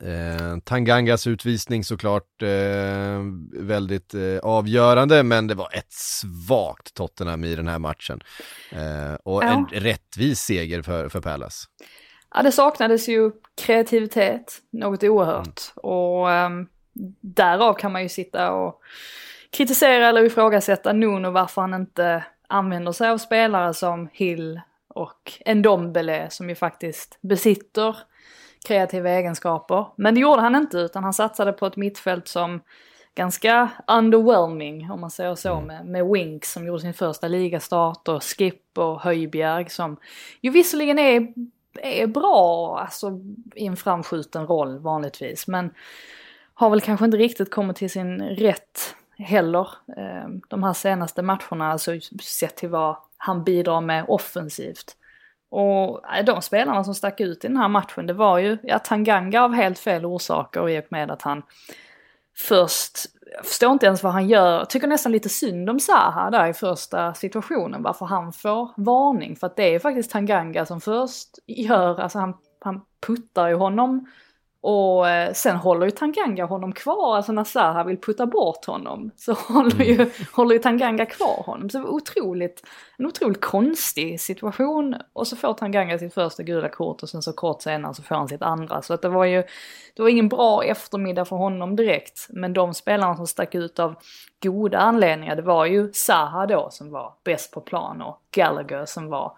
Eh, 0.02 0.58
Tangangas 0.64 1.28
utvisning 1.28 1.84
såklart 1.84 2.42
eh, 2.42 3.22
väldigt 3.54 4.14
eh, 4.14 4.38
avgörande 4.44 5.24
men 5.24 5.48
det 5.48 5.56
var 5.56 5.70
ett 5.74 5.94
svagt 5.94 6.94
Tottenham 6.94 7.44
i 7.44 7.56
den 7.56 7.68
här 7.68 7.80
matchen. 7.80 8.20
Eh, 8.72 9.14
och 9.24 9.44
Ja. 9.44 9.48
en 9.48 9.66
rättvis 9.82 10.40
seger 10.40 10.82
för, 10.82 11.10
för 11.10 11.22
Palace. 11.22 11.66
Ja, 12.36 12.44
det 12.44 12.52
saknades 12.52 13.10
ju 13.10 13.32
kreativitet, 13.62 14.58
något 14.72 15.04
oerhört. 15.04 15.62
Och 15.76 16.28
um, 16.30 16.68
därav 17.22 17.74
kan 17.74 17.92
man 17.92 18.04
ju 18.04 18.10
sitta 18.10 18.52
och 18.52 18.82
kritisera 19.52 20.08
eller 20.08 20.24
ifrågasätta 20.24 20.94
Nuno 20.94 21.32
varför 21.32 21.62
han 21.62 21.74
inte 21.74 22.24
använder 22.48 22.92
sig 22.92 23.10
av 23.10 23.18
spelare 23.18 23.74
som 23.74 24.10
Hill 24.14 24.62
och 24.88 25.34
Ndombele 25.56 26.28
som 26.30 26.50
ju 26.50 26.56
faktiskt 26.56 27.18
besitter 27.22 27.98
kreativa 28.68 29.10
egenskaper. 29.10 29.86
Men 29.96 30.16
det 30.16 30.22
gjorde 30.22 30.42
han 30.42 30.56
inte 30.56 30.78
utan 30.78 31.04
han 31.04 31.14
satsade 31.14 31.54
på 31.54 31.66
ett 31.66 31.76
mittfält 31.76 32.28
som 32.28 32.62
ganska 33.16 33.70
underwhelming 33.88 34.92
om 34.92 35.02
man 35.02 35.12
säger 35.12 35.36
så 35.36 35.62
med, 35.62 35.86
med 35.86 36.06
Winks 36.06 36.54
som 36.54 36.66
gjorde 36.66 36.80
sin 36.80 36.94
första 36.94 37.28
ligastart 37.28 38.08
och 38.08 38.24
Skip 38.24 38.78
och 38.78 39.02
Höjbjerg 39.02 39.70
som 39.70 39.98
ju 40.42 40.50
visserligen 40.50 41.00
är, 41.00 41.34
är 41.82 42.08
bra 42.08 42.78
alltså 42.80 43.20
i 43.56 43.66
en 43.66 43.78
framskjuten 43.78 44.48
roll 44.48 44.80
vanligtvis 44.80 45.48
men 45.48 45.74
har 46.60 46.70
väl 46.70 46.82
kanske 46.82 47.06
inte 47.06 47.18
riktigt 47.18 47.52
kommit 47.52 47.78
till 47.78 47.90
sin 47.90 48.22
rätt 48.22 48.96
heller 49.18 49.70
ehm, 49.98 50.42
de 50.48 50.64
här 50.64 50.74
senaste 50.74 51.22
matcherna, 51.22 51.72
alltså 51.72 51.92
sett 52.24 52.56
till 52.56 52.70
vad 52.70 52.98
han 53.18 53.44
bidrar 53.44 53.82
med 53.82 54.06
offensivt. 54.08 54.96
Och 55.50 56.16
eh, 56.16 56.26
de 56.26 56.42
spelarna 56.42 56.84
som 56.84 56.96
stack 56.96 57.20
ut 57.20 57.46
i 57.46 57.48
den 57.48 57.58
här 57.58 57.68
matchen, 57.68 58.08
det 58.08 58.14
var 58.14 58.38
ju 58.38 58.58
ja, 58.64 58.80
Tanganga 58.80 59.42
av 59.42 59.54
helt 59.54 59.80
fel 59.80 60.06
orsaker 60.06 60.70
i 60.70 60.80
och 60.80 60.86
med 60.90 61.12
att 61.12 61.22
han 61.22 61.44
först, 62.38 62.98
jag 63.36 63.46
förstår 63.46 63.72
inte 63.72 63.86
ens 63.86 64.04
vad 64.04 64.14
han 64.14 64.28
gör, 64.28 64.60
jag 64.60 64.70
tycker 64.70 64.88
nästan 64.88 65.12
lite 65.12 65.30
synd 65.30 65.70
om 65.70 65.80
Zaha 65.80 66.30
där 66.30 66.48
i 66.48 66.54
första 66.54 67.14
situationen, 67.14 67.84
varför 67.84 68.06
han 68.06 68.34
får 68.34 68.72
varning. 68.78 69.36
För 69.36 69.48
att 69.48 69.56
det 69.56 69.76
är 69.76 69.80
faktiskt 69.80 70.12
Tanganga 70.12 70.66
som 70.66 70.82
först 70.82 71.30
gör, 71.48 72.00
alltså 72.00 72.20
han, 72.20 72.34
han 72.60 72.82
puttar 73.08 73.48
ju 73.48 73.56
honom 73.56 74.08
och 74.62 75.10
eh, 75.10 75.34
sen 75.34 75.56
håller 75.56 75.86
ju 75.86 75.92
Tanganga 75.92 76.46
honom 76.46 76.74
kvar, 76.74 77.16
alltså 77.16 77.32
när 77.32 77.44
Zaha 77.44 77.84
vill 77.84 77.98
putta 77.98 78.26
bort 78.26 78.66
honom 78.66 79.12
så 79.16 79.34
håller 79.54 79.86
ju, 79.86 80.10
håller 80.34 80.56
ju 80.56 80.62
Tanganga 80.62 81.06
kvar 81.06 81.44
honom. 81.46 81.70
Så 81.70 81.78
det 81.78 81.84
var 81.84 81.92
otroligt, 81.92 82.64
en 82.98 83.06
otroligt 83.06 83.42
konstig 83.42 84.22
situation 84.22 84.96
och 85.14 85.28
så 85.28 85.36
får 85.36 85.54
Tanganga 85.54 86.00
sitt 86.00 86.14
första 86.14 86.44
gula 86.44 86.70
kort 86.70 87.04
och 87.04 87.10
sen 87.10 87.22
så 87.22 87.34
kort 87.34 87.62
senare 87.62 87.94
så 87.94 88.04
får 88.04 88.16
han 88.16 88.28
sitt 88.28 88.42
andra. 88.42 88.82
Så 88.82 88.94
att 88.94 89.02
det 89.02 89.10
var 89.10 89.26
ju, 89.26 89.44
det 89.96 90.02
var 90.02 90.10
ingen 90.10 90.30
bra 90.30 90.64
eftermiddag 90.64 91.26
för 91.26 91.36
honom 91.36 91.76
direkt. 91.76 92.28
Men 92.30 92.54
de 92.54 92.74
spelarna 92.74 93.16
som 93.16 93.28
stack 93.28 93.56
ut 93.56 93.80
av 93.80 93.96
goda 94.44 94.78
anledningar, 94.78 95.36
det 95.36 95.42
var 95.42 95.66
ju 95.66 95.94
Zaha 95.94 96.46
då 96.46 96.70
som 96.72 96.92
var 96.92 97.14
bäst 97.24 97.52
på 97.54 97.62
plan 97.62 98.02
och 98.02 98.22
Gallagher 98.32 98.86
som 98.86 99.10
var, 99.10 99.34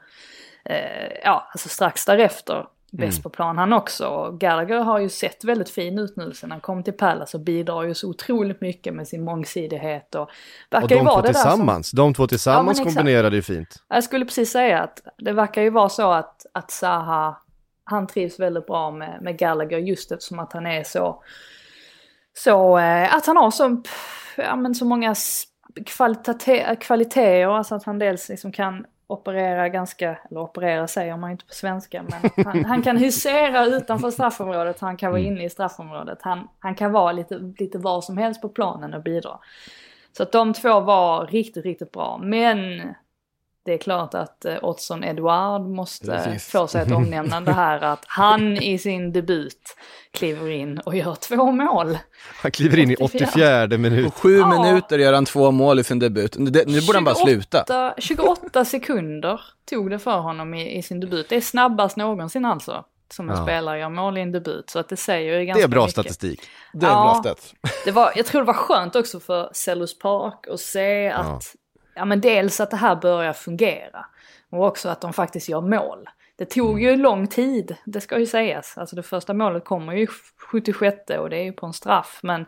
eh, 0.66 1.12
ja 1.24 1.48
alltså 1.52 1.70
strax 1.70 2.06
därefter 2.06 2.66
bäst 2.91 3.23
på 3.23 3.30
plan 3.30 3.58
han 3.58 3.73
också. 3.73 4.38
Gallagher 4.39 4.80
har 4.80 4.99
ju 4.99 5.10
sett 5.10 5.43
väldigt 5.43 5.69
fin 5.69 5.99
ut 5.99 6.15
nu 6.15 6.34
sen 6.34 6.52
han 6.52 6.60
kom 6.60 6.84
till 6.84 6.93
Palace 6.93 7.38
och 7.38 7.43
bidrar 7.43 7.84
ju 7.84 7.93
så 7.93 8.10
otroligt 8.10 8.62
mycket 8.62 8.93
med 8.93 9.08
sin 9.08 9.23
mångsidighet 9.23 10.15
och 10.15 10.30
verkar 10.69 10.86
Och 10.86 10.91
ju 10.91 10.97
de 10.97 11.06
vara 11.06 11.15
två 11.15 11.21
det 11.21 11.28
där 11.28 11.34
som, 11.34 11.49
tillsammans, 11.49 11.91
de 11.91 12.13
två 12.13 12.28
tillsammans 12.28 12.80
Ja, 12.80 12.86
kombinerade 12.86 13.36
ju 13.36 13.41
fint. 13.41 13.84
Jag 13.88 14.04
skulle 14.04 14.25
precis 14.25 14.52
säga 14.52 14.82
att 14.82 15.02
det 15.17 15.32
verkar 15.32 15.62
ju 15.62 15.69
vara 15.69 15.89
så 15.89 16.12
att, 16.12 16.45
att 16.54 16.71
Zaha, 16.71 17.38
han 17.84 18.08
trivs 18.08 18.39
väldigt 18.39 18.67
bra 18.67 18.91
med, 18.91 19.19
med 19.21 19.38
Gallagher 19.38 19.78
just 19.78 20.12
eftersom 20.12 20.39
att 20.39 20.54
han 20.54 20.67
är 20.67 20.84
så, 20.84 21.23
så 22.34 22.78
eh, 22.78 23.15
att 23.15 23.25
han 23.25 23.38
har 23.38 23.52
så, 23.52 23.84
ja, 24.38 24.56
men 24.56 24.75
så 24.75 24.86
många 24.86 25.15
kvaliteter, 26.80 27.47
alltså 27.47 27.75
att 27.75 27.84
han 27.84 27.99
dels 27.99 28.30
liksom 28.30 28.52
kan 28.52 28.86
operera 29.10 29.69
ganska, 29.69 30.17
eller 30.30 30.41
operera 30.41 30.88
säger 30.88 31.17
man 31.17 31.32
inte 31.32 31.45
på 31.45 31.54
svenska, 31.54 32.04
men 32.04 32.45
han, 32.45 32.65
han 32.65 32.82
kan 32.82 32.98
husera 32.98 33.65
utanför 33.65 34.12
straffområdet, 34.12 34.80
han 34.80 34.98
kan 34.98 35.12
vara 35.12 35.22
inne 35.22 35.43
i 35.45 35.50
straffområdet, 35.50 36.19
han, 36.22 36.48
han 36.60 36.76
kan 36.76 36.91
vara 36.91 37.12
lite, 37.12 37.54
lite 37.60 37.78
var 37.78 38.02
som 38.02 38.17
helst 38.17 38.41
på 38.41 38.50
planen 38.50 38.93
och 38.93 39.04
bidra. 39.04 39.39
Så 40.17 40.24
att 40.24 40.32
de 40.32 40.54
två 40.54 40.80
var 40.80 41.28
riktigt, 41.28 41.65
riktigt 41.65 41.91
bra. 41.91 42.19
Men 42.24 42.82
det 43.70 43.74
är 43.76 43.78
klart 43.78 44.14
att 44.14 44.46
eh, 44.46 44.56
Ottson 44.62 45.04
Edouard 45.04 45.62
måste 45.62 46.06
Precis. 46.06 46.52
få 46.52 46.68
sig 46.68 46.82
ett 46.82 46.92
omnämnande 47.00 47.52
här 47.52 47.82
att 47.84 48.04
han 48.08 48.58
i 48.58 48.78
sin 48.80 49.12
debut 49.14 49.76
kliver 50.14 50.50
in 50.52 50.78
och 50.80 50.96
gör 50.96 51.16
två 51.16 51.52
mål. 51.52 51.98
Han 52.42 52.52
kliver 52.52 52.78
in 52.80 52.92
i 52.92 52.96
84. 52.96 53.28
84 53.28 53.78
minut. 53.78 54.06
På 54.06 54.12
sju 54.12 54.38
Ja. 54.38 54.62
minuter 54.64 55.00
gör 55.00 55.14
han 55.14 55.26
två 55.26 55.52
mål 55.52 55.80
i 55.80 55.84
sin 55.84 56.00
debut. 56.00 56.36
Det, 56.40 56.68
nu 56.68 56.82
borde 56.82 56.98
han 56.98 57.04
bara 57.04 57.16
sluta. 57.16 57.64
28 57.68 57.96
28 57.98 58.66
sekunder 58.66 59.42
tog 59.70 59.90
det 59.90 60.00
för 60.00 60.20
honom 60.20 60.54
i, 60.54 60.78
i 60.78 60.82
sin 60.82 61.00
debut. 61.00 61.30
Det 61.30 61.36
är 61.36 61.42
snabbast 61.42 61.98
någonsin 61.98 62.46
alltså. 62.46 62.84
Som 63.14 63.30
en 63.30 63.36
Ja. 63.38 63.44
spelare 63.44 63.80
gör 63.80 63.90
mål 63.90 64.18
i 64.18 64.22
en 64.22 64.32
debut. 64.32 64.70
Så 64.70 64.80
att 64.80 64.90
det 64.90 64.98
säger 64.98 65.40
ju 65.40 65.46
ganska 65.46 65.60
Det 65.60 65.64
är 65.64 65.68
bra 65.68 65.82
mycket. 65.82 65.92
statistik. 65.92 66.42
Det 66.74 66.86
är 66.86 66.90
Ja. 66.90 67.22
bra. 67.24 67.36
Det 67.86 67.92
var, 67.92 68.12
jag 68.16 68.26
tror 68.26 68.42
det 68.42 68.48
var 68.48 68.54
skönt 68.54 68.96
också 68.96 69.20
för 69.20 69.50
Sellers 69.54 69.98
Park 70.00 70.48
att 70.52 70.60
se 70.60 71.10
att, 71.10 71.26
ja. 71.26 71.40
Men 72.06 72.22
dels 72.22 72.60
att 72.60 72.72
det 72.72 72.78
här 72.78 72.96
börjar 72.96 73.34
fungera. 73.34 74.06
Och 74.50 74.66
också 74.66 74.90
att 74.90 75.02
de 75.02 75.14
faktiskt 75.14 75.50
gör 75.50 75.62
mål. 75.62 76.10
Det 76.36 76.46
tog 76.46 76.82
ju 76.82 76.96
lång 76.96 77.28
tid, 77.28 77.76
det 77.86 78.02
ska 78.02 78.20
ju 78.20 78.26
sägas. 78.26 78.78
Alltså 78.78 78.96
det 78.96 79.04
första 79.04 79.34
målet 79.34 79.66
kommer 79.66 79.94
ju 79.94 80.08
76 80.52 80.98
och 81.20 81.30
det 81.30 81.38
är 81.38 81.44
ju 81.44 81.52
på 81.52 81.66
en 81.66 81.74
straff. 81.74 82.20
Men 82.24 82.46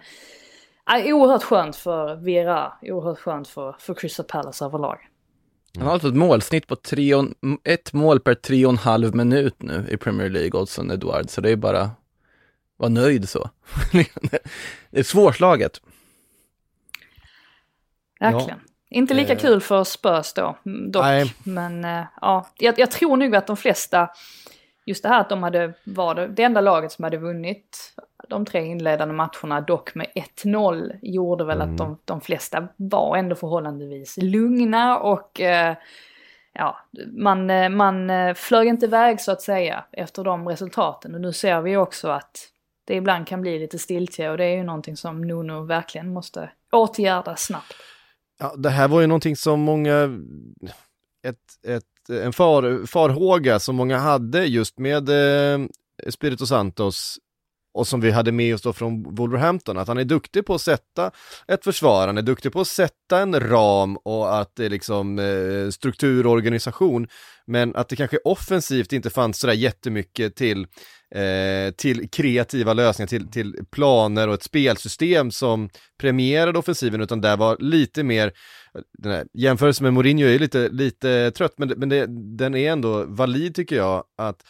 ja, 0.86 1.14
oerhört 1.14 1.44
skönt 1.44 1.76
för 1.76 2.16
Vera, 2.16 2.74
oerhört 2.82 3.20
skönt 3.20 3.48
för, 3.48 3.76
för 3.80 3.94
Crystal 3.94 4.26
Palace 4.26 4.66
överlag. 4.66 4.98
Han 5.78 5.86
har 5.86 5.94
alltså 5.94 6.08
ett 6.08 6.16
målsnitt 6.16 6.68
på 6.68 6.76
tre 6.76 7.16
och, 7.16 7.26
ett 7.64 7.94
mål 7.94 8.20
per 8.20 8.34
tre 8.34 8.66
och 8.66 8.72
en 8.72 8.78
halv 8.78 9.16
minut 9.16 9.62
nu 9.62 9.86
i 9.90 9.98
Premier 9.98 10.30
League, 10.30 10.62
Oddson 10.62 10.92
Edward. 10.92 11.30
Så 11.30 11.42
det 11.42 11.50
är 11.50 11.56
bara, 11.56 11.92
var 12.78 12.90
nöjd 12.90 13.30
så. 13.30 13.50
det 14.90 15.00
är 15.00 15.04
svårslaget. 15.04 15.82
Verkligen. 18.20 18.60
Inte 18.94 19.14
lika 19.14 19.34
Eh. 19.34 19.40
kul 19.40 19.62
för 19.62 19.84
Spurs 19.84 20.34
då, 20.34 20.56
mm, 20.66 20.92
dock. 20.92 21.04
Nej. 21.04 21.34
Men 21.44 21.86
eh, 21.86 22.04
ja, 22.22 22.48
jag, 22.58 22.80
jag 22.80 22.92
tror 22.92 23.18
nog 23.18 23.36
att 23.36 23.48
de 23.48 23.58
flesta, 23.58 24.10
just 24.86 25.04
det 25.04 25.10
här 25.10 25.22
att 25.22 25.30
de 25.30 25.44
hade, 25.44 25.74
var 25.84 26.16
det, 26.16 26.28
det 26.28 26.44
enda 26.44 26.62
laget 26.62 26.92
som 26.92 27.04
hade 27.04 27.18
vunnit 27.18 27.94
de 28.28 28.46
tre 28.46 28.66
inledande 28.66 29.14
matcherna, 29.14 29.62
dock 29.62 29.96
med 29.96 30.08
1-0, 30.44 31.00
gjorde 31.02 31.44
väl 31.44 31.62
att 31.62 31.78
de, 31.78 31.98
de 32.06 32.22
flesta 32.22 32.68
var 32.76 33.18
ändå 33.18 33.36
förhållandevis 33.36 34.18
lugna 34.18 35.00
och 35.00 35.42
eh, 35.42 35.76
ja, 36.54 36.80
man, 37.18 37.50
eh, 37.50 37.70
man 37.70 38.12
flög 38.36 38.68
inte 38.68 38.86
iväg 38.86 39.22
så 39.22 39.32
att 39.32 39.42
säga 39.42 39.84
efter 39.92 40.24
de 40.24 40.48
resultaten. 40.48 41.16
Och 41.16 41.22
nu 41.22 41.34
ser 41.34 41.62
vi 41.62 41.78
också 41.78 42.10
att 42.10 42.48
det 42.86 42.96
ibland 42.96 43.28
kan 43.28 43.42
bli 43.42 43.60
lite 43.60 43.80
stiltje 43.80 44.30
och 44.30 44.38
det 44.38 44.46
är 44.46 44.56
ju 44.56 44.64
någonting 44.64 44.98
som 44.98 45.22
Nuno 45.22 45.64
verkligen 45.64 46.14
måste 46.14 46.50
åtgärda 46.72 47.36
snabbt. 47.36 47.74
Ja, 48.42 48.56
det 48.58 48.70
här 48.70 48.88
var 48.88 49.02
ju 49.02 49.08
någonting 49.08 49.36
som 49.36 49.60
många, 49.60 50.10
ett, 51.28 51.38
ett 51.68 51.84
en 52.10 52.34
far, 52.34 52.86
farhåga 52.86 53.60
som 53.60 53.76
många 53.76 53.98
hade 53.98 54.46
just 54.46 54.80
med 54.80 55.10
eh, 55.10 55.68
Spirito 56.10 56.46
Santos 56.46 57.20
och 57.74 57.88
som 57.88 58.02
vi 58.02 58.12
hade 58.12 58.32
med 58.32 58.56
oss 58.56 58.62
då 58.62 58.74
från 58.74 59.16
Wolverhampton, 59.16 59.78
att 59.78 59.88
han 59.88 59.98
är 59.98 60.04
duktig 60.04 60.46
på 60.46 60.56
att 60.56 60.62
sätta 60.62 61.12
ett 61.48 61.64
försvar, 61.64 62.08
han 62.08 62.18
är 62.18 62.22
duktig 62.22 62.54
på 62.54 62.62
att 62.62 62.68
sätta 62.68 63.20
en 63.20 63.40
ram 63.40 63.98
och 63.98 64.40
att 64.40 64.56
det 64.56 64.66
är 64.66 64.70
liksom 64.70 65.20
eh, 65.20 65.70
struktur 65.70 66.26
och 66.26 66.32
organisation, 66.32 67.08
men 67.48 67.76
att 67.76 67.90
det 67.90 67.96
kanske 67.96 68.18
offensivt 68.24 68.94
inte 68.94 69.10
fanns 69.10 69.40
sådär 69.40 69.54
jättemycket 69.54 70.36
till, 70.36 70.68
eh, 71.16 71.74
till 71.78 72.10
kreativa 72.10 72.74
lösningar, 72.74 73.08
till, 73.08 73.32
till 73.32 73.56
planer 73.72 74.28
och 74.28 74.34
ett 74.34 74.44
spelsystem 74.44 75.32
som 75.32 75.70
premierade 76.00 76.60
offensiven, 76.60 77.02
utan 77.02 77.22
där 77.22 77.38
var 77.38 77.58
lite 77.60 78.04
mer, 78.04 78.32
den 78.98 79.12
här 79.12 79.26
jämförelsen 79.34 79.84
med 79.84 79.94
Mourinho 79.94 80.28
är 80.28 80.40
lite, 80.40 80.70
lite 80.70 81.32
trött, 81.32 81.54
men, 81.58 81.74
men 81.78 81.90
det, 81.90 82.06
den 82.38 82.56
är 82.56 82.72
ändå 82.72 83.06
valid 83.06 83.56
tycker 83.56 83.76
jag, 83.76 84.04
att 84.18 84.44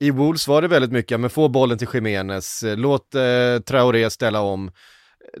i 0.00 0.10
Wolves 0.10 0.48
var 0.48 0.62
det 0.62 0.68
väldigt 0.68 0.92
mycket, 0.92 1.20
men 1.20 1.30
få 1.30 1.48
bollen 1.48 1.78
till 1.78 1.88
Jiménez, 1.94 2.62
eh, 2.62 2.76
låt 2.76 3.14
eh, 3.14 3.58
Traoré 3.66 4.10
ställa 4.10 4.40
om. 4.40 4.70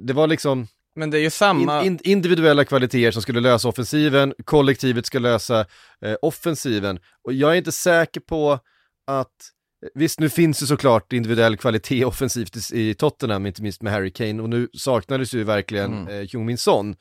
Det 0.00 0.12
var 0.12 0.26
liksom 0.26 0.66
Men 0.96 1.10
det 1.10 1.18
är 1.18 1.22
ju 1.22 1.30
samma... 1.30 1.82
in, 1.82 1.92
in, 1.92 1.98
individuella 2.04 2.64
kvaliteter 2.64 3.10
som 3.10 3.22
skulle 3.22 3.40
lösa 3.40 3.68
offensiven, 3.68 4.34
kollektivet 4.44 5.06
ska 5.06 5.18
lösa 5.18 5.60
eh, 6.04 6.16
offensiven. 6.22 6.98
Och 7.24 7.32
jag 7.32 7.52
är 7.52 7.56
inte 7.56 7.72
säker 7.72 8.20
på 8.20 8.58
att 9.06 9.52
Visst, 9.94 10.20
nu 10.20 10.28
finns 10.28 10.60
det 10.60 10.66
såklart 10.66 11.12
individuell 11.12 11.56
kvalitet 11.56 12.04
offensivt 12.12 12.72
i, 12.72 12.80
i 12.90 12.94
Tottenham, 12.94 13.46
inte 13.46 13.62
minst 13.62 13.82
med 13.82 13.92
Harry 13.92 14.12
Kane, 14.12 14.42
och 14.42 14.48
nu 14.48 14.68
saknades 14.72 15.34
ju 15.34 15.44
verkligen 15.44 15.92
Mm. 15.92 16.08
eh, 16.08 16.26
Heung-Min 16.26 16.56
Son, 16.56 16.96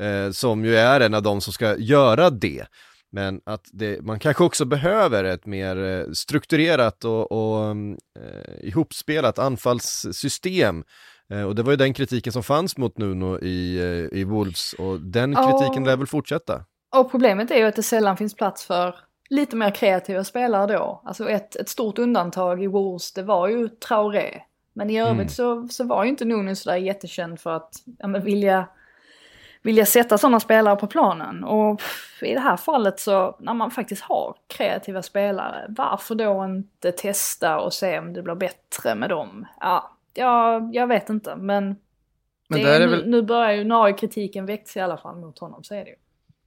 eh, 0.00 0.30
som 0.30 0.64
ju 0.64 0.76
är 0.76 1.00
en 1.00 1.14
av 1.14 1.22
de 1.22 1.40
som 1.40 1.52
ska 1.52 1.76
göra 1.76 2.30
det. 2.30 2.66
Men 3.12 3.40
att 3.46 3.64
det, 3.72 4.02
man 4.02 4.18
kanske 4.18 4.44
också 4.44 4.64
behöver 4.64 5.24
ett 5.24 5.46
mer 5.46 5.84
eh, 5.84 6.12
strukturerat 6.12 7.04
och, 7.04 7.32
och 7.32 7.64
mm, 7.64 7.98
eh, 8.18 8.68
ihopspelat 8.68 9.38
anfallssystem. 9.38 10.84
Eh, 11.32 11.42
och 11.42 11.54
det 11.54 11.62
var 11.62 11.72
ju 11.72 11.76
den 11.76 11.94
kritiken 11.94 12.32
som 12.32 12.42
fanns 12.42 12.76
mot 12.76 12.98
Nuno 12.98 13.38
i, 13.38 13.78
eh, 13.78 14.18
i 14.18 14.24
Wolves 14.24 14.72
och 14.72 15.00
den 15.00 15.34
kritiken 15.34 15.84
lär 15.84 15.96
väl 15.96 16.06
fortsätta. 16.06 16.64
Och 16.96 17.10
problemet 17.10 17.50
är 17.50 17.56
ju 17.56 17.64
att 17.64 17.76
det 17.76 17.82
sällan 17.82 18.16
finns 18.16 18.34
plats 18.34 18.64
för 18.64 18.94
lite 19.30 19.56
mer 19.56 19.70
kreativa 19.70 20.24
spelare 20.24 20.72
då. 20.72 21.02
Alltså 21.04 21.28
ett, 21.30 21.56
ett 21.56 21.68
stort 21.68 21.98
undantag 21.98 22.62
i 22.62 22.66
Wolves, 22.66 23.12
det 23.12 23.22
var 23.22 23.48
ju 23.48 23.68
Traoré. 23.68 24.40
Men 24.72 24.90
i 24.90 25.00
övrigt 25.00 25.14
Mm. 25.14 25.28
så, 25.28 25.68
så 25.68 25.84
var 25.84 26.04
ju 26.04 26.10
inte 26.10 26.24
Nuno 26.24 26.54
sådär 26.54 26.76
jättekänd 26.76 27.40
för 27.40 27.50
att 27.56 27.70
ja, 27.98 28.06
men 28.06 28.24
vilja, 28.24 28.68
vilja 29.66 29.86
sätta 29.86 30.18
sådana 30.18 30.40
spelare 30.40 30.76
på 30.76 30.86
planen. 30.86 31.44
Och 31.44 31.82
i 32.22 32.34
det 32.34 32.40
här 32.40 32.56
fallet 32.56 33.00
så, 33.00 33.36
när 33.40 33.54
man 33.54 33.70
faktiskt 33.70 34.02
har 34.02 34.34
kreativa 34.46 35.02
spelare, 35.02 35.64
varför 35.68 36.14
då 36.14 36.44
inte 36.44 36.92
testa 36.92 37.58
och 37.60 37.72
se 37.72 37.98
om 37.98 38.12
det 38.12 38.22
blir 38.22 38.34
bättre 38.34 38.94
med 38.94 39.08
dem? 39.08 39.46
Ja, 39.60 39.96
ja 40.14 40.60
jag 40.72 40.86
vet 40.86 41.08
inte, 41.10 41.36
men, 41.36 41.76
Men 42.48 42.62
det 42.62 42.74
är, 42.74 42.88
väl- 42.88 43.08
nu 43.10 43.22
börjar 43.22 43.52
ju, 43.52 43.64
nu 43.64 43.74
har 43.74 43.88
ju 43.88 43.94
kritiken 43.94 44.46
växt 44.46 44.76
i 44.76 44.80
alla 44.80 44.96
fall 44.96 45.16
mot 45.16 45.38
honom, 45.38 45.64
så 45.64 45.74
är 45.74 45.84
det 45.84 45.90
ju. 45.90 45.96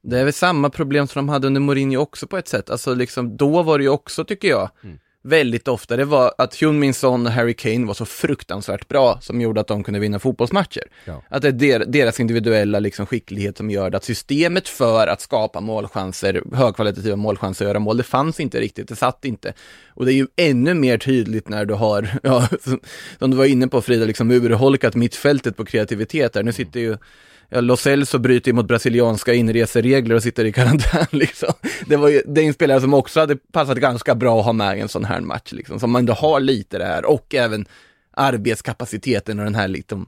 Det 0.02 0.18
är 0.20 0.24
väl 0.24 0.32
samma 0.32 0.70
problem 0.70 1.06
som 1.06 1.26
de 1.26 1.32
hade 1.32 1.46
under 1.46 1.60
Mourinho 1.60 1.98
också 2.00 2.26
på 2.26 2.36
ett 2.36 2.48
sätt. 2.48 2.70
Alltså 2.70 2.94
liksom, 2.94 3.36
då 3.36 3.62
var 3.62 3.78
det 3.78 3.84
ju 3.84 3.90
också, 3.90 4.24
tycker 4.24 4.48
jag, 4.48 4.70
Mm. 4.84 4.98
Väldigt 5.22 5.68
ofta, 5.68 5.96
det 5.96 6.04
var 6.04 6.34
att 6.38 6.54
Hyun-Min 6.54 6.94
Son 6.94 7.26
och 7.26 7.32
Harry 7.32 7.54
Kane 7.54 7.86
var 7.86 7.94
så 7.94 8.04
fruktansvärt 8.04 8.88
bra 8.88 9.18
som 9.20 9.40
gjorde 9.40 9.60
att 9.60 9.66
de 9.66 9.84
kunde 9.84 10.00
vinna 10.00 10.18
fotbollsmatcher. 10.18 10.82
Ja. 11.04 11.22
Att 11.28 11.42
det 11.42 11.48
är 11.48 11.52
der, 11.52 11.84
deras 11.86 12.20
individuella 12.20 12.78
liksom, 12.78 13.06
skicklighet 13.06 13.56
som 13.56 13.70
gör 13.70 13.94
att 13.94 14.04
systemet 14.04 14.68
för 14.68 15.06
att 15.06 15.20
skapa 15.20 15.60
målchanser, 15.60 16.42
högkvalitativa 16.52 17.16
målchanser 17.16 17.64
och 17.64 17.68
göra 17.68 17.78
mål, 17.78 17.96
det 17.96 18.02
fanns 18.02 18.40
inte 18.40 18.60
riktigt, 18.60 18.88
det 18.88 18.96
satt 18.96 19.24
inte. 19.24 19.52
Och 19.88 20.06
det 20.06 20.12
är 20.12 20.16
ju 20.16 20.26
ännu 20.36 20.74
mer 20.74 20.98
tydligt 20.98 21.48
när 21.48 21.64
du 21.64 21.74
har, 21.74 22.08
ja, 22.22 22.48
som 23.18 23.30
du 23.30 23.36
var 23.36 23.44
inne 23.44 23.68
på 23.68 23.82
Frida, 23.82 24.04
liksom 24.04 24.30
urholkat 24.30 24.94
mittfältet 24.94 25.56
på 25.56 25.64
kreativitet 25.64 26.32
där. 26.32 26.42
Nu 26.42 26.52
sitter 26.52 26.80
ju 26.80 26.96
Ja, 27.52 27.60
Los 27.60 27.86
Elso 27.86 28.18
bryter 28.18 28.48
ju 28.48 28.54
mot 28.54 28.66
brasilianska 28.66 29.34
inreseregler 29.34 30.14
och 30.14 30.22
sitter 30.22 30.44
i 30.44 30.52
karantän 30.52 31.06
liksom. 31.18 31.52
Det 31.86 31.96
var 31.96 32.08
ju, 32.08 32.22
det 32.26 32.40
är 32.40 32.46
en 32.46 32.54
spelare 32.54 32.80
som 32.80 32.94
också 32.94 33.20
hade 33.20 33.36
passat 33.36 33.78
ganska 33.78 34.14
bra 34.14 34.38
att 34.38 34.44
ha 34.44 34.52
med 34.52 34.78
i 34.78 34.80
en 34.80 34.88
sån 34.88 35.04
här 35.04 35.20
match 35.20 35.52
liksom, 35.52 35.80
som 35.80 35.96
ändå 35.96 36.12
har 36.12 36.40
lite 36.40 36.78
det 36.78 36.84
här 36.84 37.04
och 37.04 37.34
även 37.34 37.66
arbetskapaciteten 38.10 39.38
och 39.38 39.44
den 39.44 39.54
här 39.54 39.68
liksom 39.68 40.06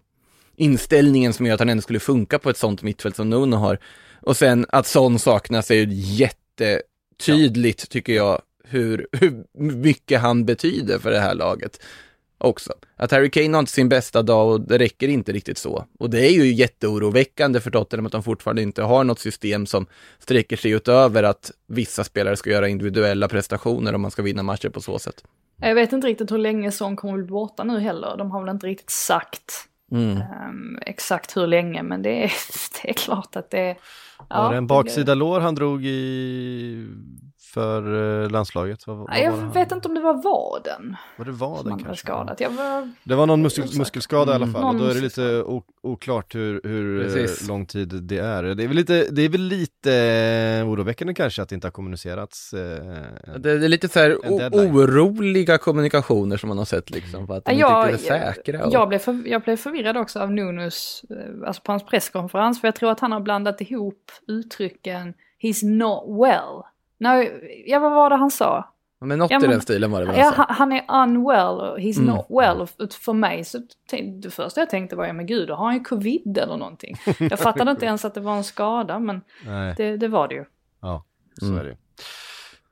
inställningen 0.56 1.32
som 1.32 1.46
gör 1.46 1.54
att 1.54 1.60
han 1.60 1.68
ändå 1.68 1.82
skulle 1.82 2.00
funka 2.00 2.38
på 2.38 2.50
ett 2.50 2.56
sånt 2.56 2.82
mittfält 2.82 3.16
som 3.16 3.30
Nuno 3.30 3.56
har. 3.56 3.78
Och 4.20 4.36
sen 4.36 4.66
att 4.68 4.86
sån 4.86 5.18
saknas 5.18 5.70
är 5.70 5.74
ju 5.74 5.86
jättetydligt 5.90 7.90
tycker 7.90 8.12
jag, 8.12 8.42
hur, 8.64 9.06
hur 9.12 9.44
mycket 9.62 10.20
han 10.20 10.44
betyder 10.44 10.98
för 10.98 11.10
det 11.10 11.20
här 11.20 11.34
laget 11.34 11.80
också. 12.42 12.72
Att 12.96 13.10
Harry 13.10 13.30
Kane 13.30 13.52
har 13.52 13.58
inte 13.58 13.72
sin 13.72 13.88
bästa 13.88 14.22
dag 14.22 14.52
och 14.52 14.60
det 14.60 14.78
räcker 14.78 15.08
inte 15.08 15.32
riktigt 15.32 15.58
så. 15.58 15.86
Och 15.98 16.10
det 16.10 16.26
är 16.26 16.30
ju 16.30 16.52
jätteoroväckande 16.52 17.60
för 17.60 17.70
Tottenham 17.70 18.06
att 18.06 18.12
de 18.12 18.22
fortfarande 18.22 18.62
inte 18.62 18.82
har 18.82 19.04
något 19.04 19.18
system 19.18 19.66
som 19.66 19.86
sträcker 20.18 20.56
sig 20.56 20.70
utöver 20.70 21.22
att 21.22 21.50
vissa 21.66 22.04
spelare 22.04 22.36
ska 22.36 22.50
göra 22.50 22.68
individuella 22.68 23.28
prestationer 23.28 23.94
om 23.94 24.00
man 24.00 24.10
ska 24.10 24.22
vinna 24.22 24.42
matcher 24.42 24.68
på 24.68 24.80
så 24.80 24.98
sätt. 24.98 25.24
Jag 25.60 25.74
vet 25.74 25.92
inte 25.92 26.06
riktigt 26.06 26.30
hur 26.30 26.38
länge 26.38 26.72
Son 26.72 26.96
kommer 26.96 27.12
att 27.12 27.18
bli 27.18 27.32
borta 27.32 27.64
nu 27.64 27.78
heller. 27.80 28.16
De 28.16 28.30
har 28.30 28.40
väl 28.40 28.50
inte 28.50 28.66
riktigt 28.66 28.90
sagt 28.90 29.68
Mm. 29.92 30.16
ehm, 30.16 30.78
exakt 30.86 31.36
hur 31.36 31.46
länge, 31.46 31.82
men 31.82 32.02
det 32.02 32.24
är, 32.24 32.32
det 32.82 32.90
är 32.90 32.92
klart 32.92 33.36
att 33.36 33.50
det... 33.50 33.76
var 34.28 34.50
det 34.50 34.56
en 34.56 34.64
det 34.64 34.68
baksida 34.68 35.14
lår 35.14 35.40
han 35.40 35.54
drog 35.54 35.84
i 35.84 36.86
för 37.54 38.22
eh, 38.24 38.30
landslaget? 38.30 38.86
Vad, 38.86 38.96
vad 38.96 39.18
Jag 39.18 39.32
vet 39.54 39.72
inte 39.72 39.88
om 39.88 39.94
det 39.94 40.00
var 40.00 40.22
vaden 40.22 40.96
Var 41.16 41.24
det 41.24 41.30
som 41.30 41.38
vaden 41.38 41.72
hade 41.72 41.84
kanske? 41.84 42.06
skadat. 42.06 42.40
Jag 42.40 42.50
var, 42.50 42.90
Det 43.04 43.14
var 43.14 43.26
någon 43.26 43.42
muskel, 43.42 43.64
muskelskada 43.78 44.32
i 44.32 44.34
alla 44.34 44.46
Mm. 44.46 44.52
fall 44.62 44.74
och 44.74 44.80
då 44.80 44.84
är 44.84 44.88
det 44.88 44.94
Någon 44.94 45.02
lite 45.02 45.44
oklart 45.82 46.34
hur, 46.34 46.60
hur 46.64 47.06
eh, 47.06 47.12
Precis. 47.12 47.48
lång 47.48 47.66
tid 47.66 47.88
det 47.88 48.18
är. 48.18 48.42
Det 48.42 48.64
är 48.64 48.68
väl 48.68 48.76
lite, 48.76 49.06
det 49.10 49.22
är 49.22 49.28
väl 49.28 49.40
lite 49.40 49.94
eh, 50.62 50.68
oroväckande 50.70 51.14
kanske 51.14 51.42
att 51.42 51.48
det 51.48 51.54
inte 51.54 51.66
har 51.66 51.72
kommunicerats. 51.72 52.52
Eh, 52.52 52.58
Det 53.38 53.50
är 53.50 53.68
lite 53.68 53.88
så 53.88 53.98
här 53.98 54.16
oroliga 54.16 55.58
kommunikationer 55.58 56.36
som 56.36 56.48
man 56.48 56.58
har 56.58 56.64
sett 56.64 56.90
liksom, 56.90 57.26
för 57.26 57.36
att 57.36 57.44
de 57.44 57.54
jag, 57.58 57.90
inte 57.90 58.12
är 58.12 58.32
säkra. 58.32 58.66
och- 58.66 58.72
jag, 58.72 58.88
blev 58.88 58.98
för, 58.98 59.22
jag 59.26 59.42
blev 59.42 59.56
förvirrad 59.56 59.96
också 59.96 60.20
av 60.20 60.32
Nunus, 60.32 61.04
alltså 61.46 61.62
på 61.62 61.72
hans 61.72 61.84
presskonferens, 61.86 62.60
för 62.60 62.68
jag 62.68 62.74
tror 62.74 62.90
att 62.90 63.00
han 63.00 63.12
har 63.12 63.20
blandat 63.20 63.60
ihop 63.60 64.10
uttrycken 64.28 65.14
“He's 65.42 65.64
not 65.66 66.04
well”. 66.22 66.62
Nej, 67.02 67.64
ja 67.66 67.78
vad 67.78 67.92
var 67.92 68.10
det 68.10 68.16
han 68.16 68.30
sa? 68.30 68.68
Men 69.00 69.18
något 69.18 69.30
Ja, 69.30 69.36
i 69.36 69.40
men- 69.40 69.50
den 69.50 69.60
stilen 69.60 69.90
var 69.90 70.00
det 70.00 70.06
väl 70.06 70.16
Ja, 70.18 70.24
han 70.24 70.46
sa. 70.46 70.46
han, 70.52 70.72
är 70.72 70.84
unwell 71.02 71.60
och 71.60 71.78
he's 71.78 71.98
Mm. 72.00 72.14
not 72.14 72.26
well. 72.28 72.88
För 72.90 73.12
mig 73.12 73.44
så 73.44 73.58
det 74.22 74.30
första 74.30 74.60
jag 74.60 74.70
tänkte 74.70 74.96
var, 74.96 75.06
ja 75.06 75.12
men 75.12 75.26
gud, 75.26 75.48
då 75.48 75.54
har 75.54 75.64
han 75.66 75.74
ju 75.74 75.80
covid 75.84 76.38
eller 76.38 76.56
någonting. 76.56 76.96
Jag 77.18 77.38
fattade 77.38 77.70
inte 77.70 77.86
ens 77.86 78.04
att 78.04 78.14
det 78.14 78.20
var 78.20 78.36
en 78.36 78.44
skada, 78.44 78.98
men 78.98 79.20
det, 79.76 79.96
det 79.96 80.08
var 80.08 80.28
det 80.28 80.34
ju. 80.34 80.44
ja, 80.82 81.04
så 81.40 81.46
Mm. 81.46 81.58
är 81.58 81.64
det 81.64 81.76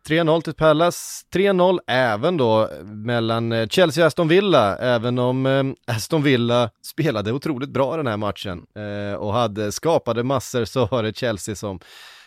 3-0 0.09 0.41
till 0.43 0.55
Palace, 0.55 1.27
3-0 1.35 1.79
även 1.87 2.37
då 2.37 2.69
mellan 2.85 3.53
eh, 3.53 3.67
Chelsea 3.69 4.05
och 4.05 4.07
Aston 4.07 4.29
Villa, 4.29 4.77
även 4.77 5.19
om 5.19 5.47
eh, 5.47 5.95
Aston 5.97 6.23
Villa 6.23 6.71
spelade 6.83 7.33
otroligt 7.33 7.71
bra 7.71 7.97
den 7.97 8.07
här 8.07 8.17
matchen 8.17 8.67
eh, 8.77 9.15
och 9.19 9.33
hade 9.33 9.73
skapade 9.73 10.23
massor 10.23 10.65
så 10.65 10.87
var 10.87 11.03
det 11.03 11.17
Chelsea 11.17 11.55
som 11.55 11.81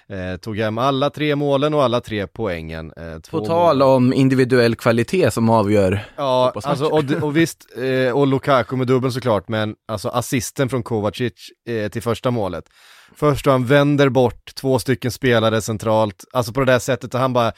eh, 0.09 0.37
tog 0.37 0.57
hem 0.57 0.77
alla 0.77 1.09
tre 1.09 1.35
målen 1.35 1.73
och 1.73 1.83
alla 1.83 2.01
tre 2.01 2.27
poängen. 2.27 2.93
Eh, 2.97 3.19
På 3.31 3.45
tal 3.45 3.77
mål. 3.77 3.87
om 3.87 4.13
individuell 4.13 4.75
kvalitet 4.75 5.31
som 5.31 5.49
avgör. 5.49 6.05
Ja, 6.15 6.53
alltså, 6.63 6.85
och, 6.85 7.11
och 7.23 7.37
visst, 7.37 7.65
eh, 7.77 8.17
och 8.17 8.27
Lukaku 8.27 8.75
med 8.75 8.87
dubbeln 8.87 9.11
såklart, 9.11 9.47
men 9.47 9.75
alltså 9.87 10.09
assisten 10.09 10.69
från 10.69 10.83
Kovacic 10.83 11.33
eh, 11.69 11.89
till 11.89 12.01
första 12.01 12.31
målet. 12.31 12.65
Först 13.15 13.45
då 13.45 13.51
han 13.51 13.65
vänder 13.65 14.09
bort 14.09 14.55
två 14.55 14.79
stycken 14.79 15.11
spelare 15.11 15.61
centralt, 15.61 16.25
alltså 16.33 16.53
på 16.53 16.59
det 16.59 16.71
där 16.71 16.79
sättet, 16.79 17.13
och 17.13 17.19
han 17.19 17.33
bara, 17.33 17.51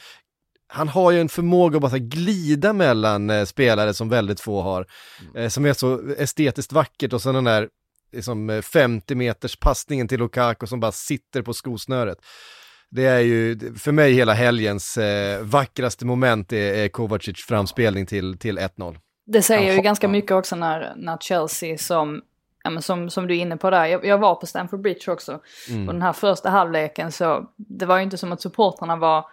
han 0.68 0.88
har 0.88 1.10
ju 1.10 1.20
en 1.20 1.28
förmåga 1.28 1.76
att 1.76 1.82
bara 1.82 1.98
glida 1.98 2.72
mellan 2.72 3.30
eh, 3.30 3.44
spelare 3.44 3.94
som 3.94 4.08
väldigt 4.08 4.40
få 4.40 4.62
har, 4.62 4.86
eh, 5.36 5.48
som 5.48 5.66
är 5.66 5.72
så 5.72 6.00
estetiskt 6.18 6.72
vackert 6.72 7.12
och 7.12 7.22
sen 7.22 7.34
den 7.34 7.44
där 7.44 7.68
liksom, 8.12 8.50
eh, 8.50 8.62
50 8.62 9.14
meters 9.14 9.56
passningen 9.56 10.08
till 10.08 10.18
Lukaku 10.18 10.66
som 10.66 10.80
bara 10.80 10.92
sitter 10.92 11.42
på 11.42 11.52
skosnöret. 11.52 12.18
Det 12.90 13.06
är 13.06 13.20
ju, 13.20 13.58
för 13.78 13.92
mig 13.92 14.12
hela 14.12 14.32
helgens 14.32 14.98
eh, 14.98 15.42
vackraste 15.42 16.06
moment 16.06 16.52
är, 16.52 16.74
är 16.74 16.88
Kovacic 16.88 17.44
framspelning 17.44 18.06
till, 18.06 18.38
till 18.38 18.58
1-0. 18.58 18.96
Det 19.26 19.42
säger 19.42 19.74
ju 19.74 19.80
ganska 19.80 20.08
mycket 20.08 20.30
också 20.30 20.56
när, 20.56 20.92
när 20.96 21.18
Chelsea 21.18 21.78
som, 21.78 22.22
ja 22.64 22.70
men 22.70 22.82
som, 22.82 23.10
som 23.10 23.26
du 23.26 23.36
är 23.36 23.40
inne 23.40 23.56
på 23.56 23.70
där, 23.70 23.86
jag, 23.86 24.04
jag 24.04 24.18
var 24.18 24.34
på 24.34 24.46
Stamford 24.46 24.80
Bridge 24.80 25.12
också. 25.12 25.40
Mm. 25.70 25.88
Och 25.88 25.94
den 25.94 26.02
här 26.02 26.12
första 26.12 26.50
halvleken 26.50 27.12
så, 27.12 27.50
det 27.56 27.86
var 27.86 27.96
ju 27.96 28.02
inte 28.02 28.18
som 28.18 28.32
att 28.32 28.40
supportrarna 28.40 28.96
var, 28.96 29.24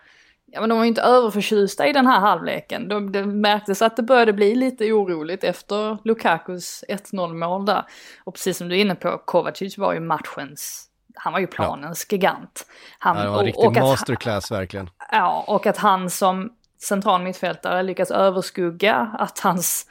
ja 0.54 0.60
men 0.60 0.70
de 0.70 0.78
var 0.78 0.86
ju 0.86 0.88
inte 0.88 1.02
överförtjusta 1.02 1.88
i 1.88 1.94
den 1.94 2.08
här 2.08 2.20
halvleken. 2.20 2.88
De, 2.88 3.12
det 3.12 3.26
märktes 3.26 3.82
att 3.82 3.96
det 3.96 4.04
började 4.04 4.34
bli 4.34 4.56
lite 4.56 4.92
oroligt 4.92 5.44
efter 5.44 5.98
Lukakus 6.04 6.84
1-0 6.90 7.34
mål 7.34 7.66
där. 7.66 7.86
Och 8.24 8.34
precis 8.34 8.58
som 8.58 8.70
du 8.70 8.76
är 8.76 8.80
inne 8.80 8.96
på, 8.96 9.18
Kovacic 9.26 9.78
var 9.78 9.94
ju 9.94 10.00
matchens 10.00 10.90
han 11.16 11.34
var 11.34 11.40
ju 11.40 11.48
planens 11.48 12.08
gigant. 12.12 12.66
Han, 13.00 13.18
Ja, 13.18 13.24
det 13.24 13.30
var 13.30 13.40
en 13.40 13.46
riktig 13.46 13.66
och 13.66 13.78
att- 13.78 13.84
masterclass 13.84 14.52
verkligen. 14.52 14.90
Ja, 15.12 15.44
och 15.48 15.66
att 15.68 15.78
han 15.78 16.10
som 16.10 16.50
central 16.84 17.22
mittfältare 17.22 17.84
lyckas 17.84 18.12
överskugga 18.12 18.96
att 19.20 19.40
hans 19.40 19.86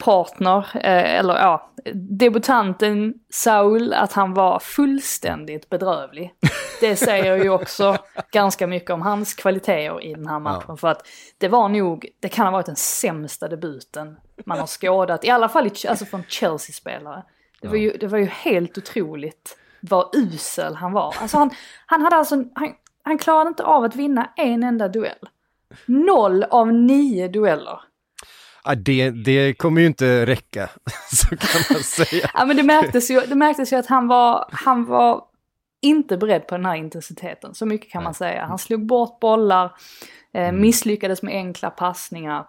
partner, 0.00 0.66
eh, 0.74 1.18
eller 1.18 1.34
ja, 1.34 1.70
debutanten 1.94 3.14
Saul, 3.30 3.92
att 3.92 4.12
han 4.12 4.34
var 4.34 4.58
fullständigt 4.58 5.70
bedrövlig. 5.70 6.34
Det 6.80 6.96
säger 6.96 7.36
ju 7.36 7.50
också 7.50 7.96
ganska 8.32 8.66
mycket 8.66 8.90
om 8.90 9.02
hans 9.02 9.34
kvaliteter 9.34 10.04
i 10.04 10.14
den 10.14 10.26
här 10.26 10.38
matchen. 10.38 10.76
För 10.76 10.88
att 10.88 11.06
det 11.38 11.48
var 11.48 11.68
nog, 11.68 12.06
det 12.20 12.28
kan 12.28 12.46
ha 12.46 12.52
varit 12.52 12.66
den 12.66 12.76
sämsta 12.76 13.48
debuten 13.48 14.16
man 14.46 14.58
har 14.58 14.66
skådat, 14.66 15.24
i 15.24 15.30
alla 15.30 15.48
fall 15.48 15.66
i, 15.66 15.88
alltså 15.88 16.04
från 16.04 16.22
Chelsea-spelare. 16.28 17.22
Det, 17.60 17.68
var 17.68 17.76
ju, 17.76 17.90
det 17.90 18.06
var 18.06 18.18
ju 18.18 18.26
helt 18.26 18.78
otroligt 18.78 19.58
vad 19.80 20.14
usel 20.14 20.74
han 20.74 20.92
var. 20.92 21.14
Alltså 21.20 21.38
han, 21.38 21.50
han 21.86 22.02
hade 22.02 22.16
alltså, 22.16 22.34
han, 22.54 22.72
han 23.02 23.18
klarade 23.18 23.48
inte 23.48 23.64
av 23.64 23.84
att 23.84 23.96
vinna 23.96 24.32
en 24.36 24.62
enda 24.62 24.88
duell. 24.88 25.28
Noll 25.86 26.44
av 26.44 26.72
nio 26.72 27.28
dueller. 27.28 27.80
Ja, 28.64 28.74
det, 28.74 29.10
det 29.10 29.54
kommer 29.54 29.80
ju 29.80 29.86
inte 29.86 30.26
räcka, 30.26 30.70
så 31.12 31.26
kan 31.36 31.60
man 31.70 31.82
säga. 31.82 32.30
Ja 32.34 32.44
men 32.44 32.56
det 32.56 32.62
märktes 32.62 33.10
ju, 33.10 33.20
det 33.20 33.34
märktes 33.34 33.72
ju 33.72 33.76
att 33.76 33.86
han 33.86 34.08
var, 34.08 34.48
han 34.52 34.84
var 34.84 35.24
inte 35.82 36.16
beredd 36.16 36.46
på 36.46 36.56
den 36.56 36.66
här 36.66 36.74
intensiteten. 36.74 37.54
Så 37.54 37.66
mycket 37.66 37.90
kan 37.92 38.02
man 38.02 38.14
säga. 38.14 38.44
Han 38.46 38.58
slog 38.58 38.86
bort 38.86 39.20
bollar, 39.20 39.72
eh, 40.34 40.52
misslyckades 40.52 41.22
med 41.22 41.34
enkla 41.34 41.70
passningar. 41.70 42.46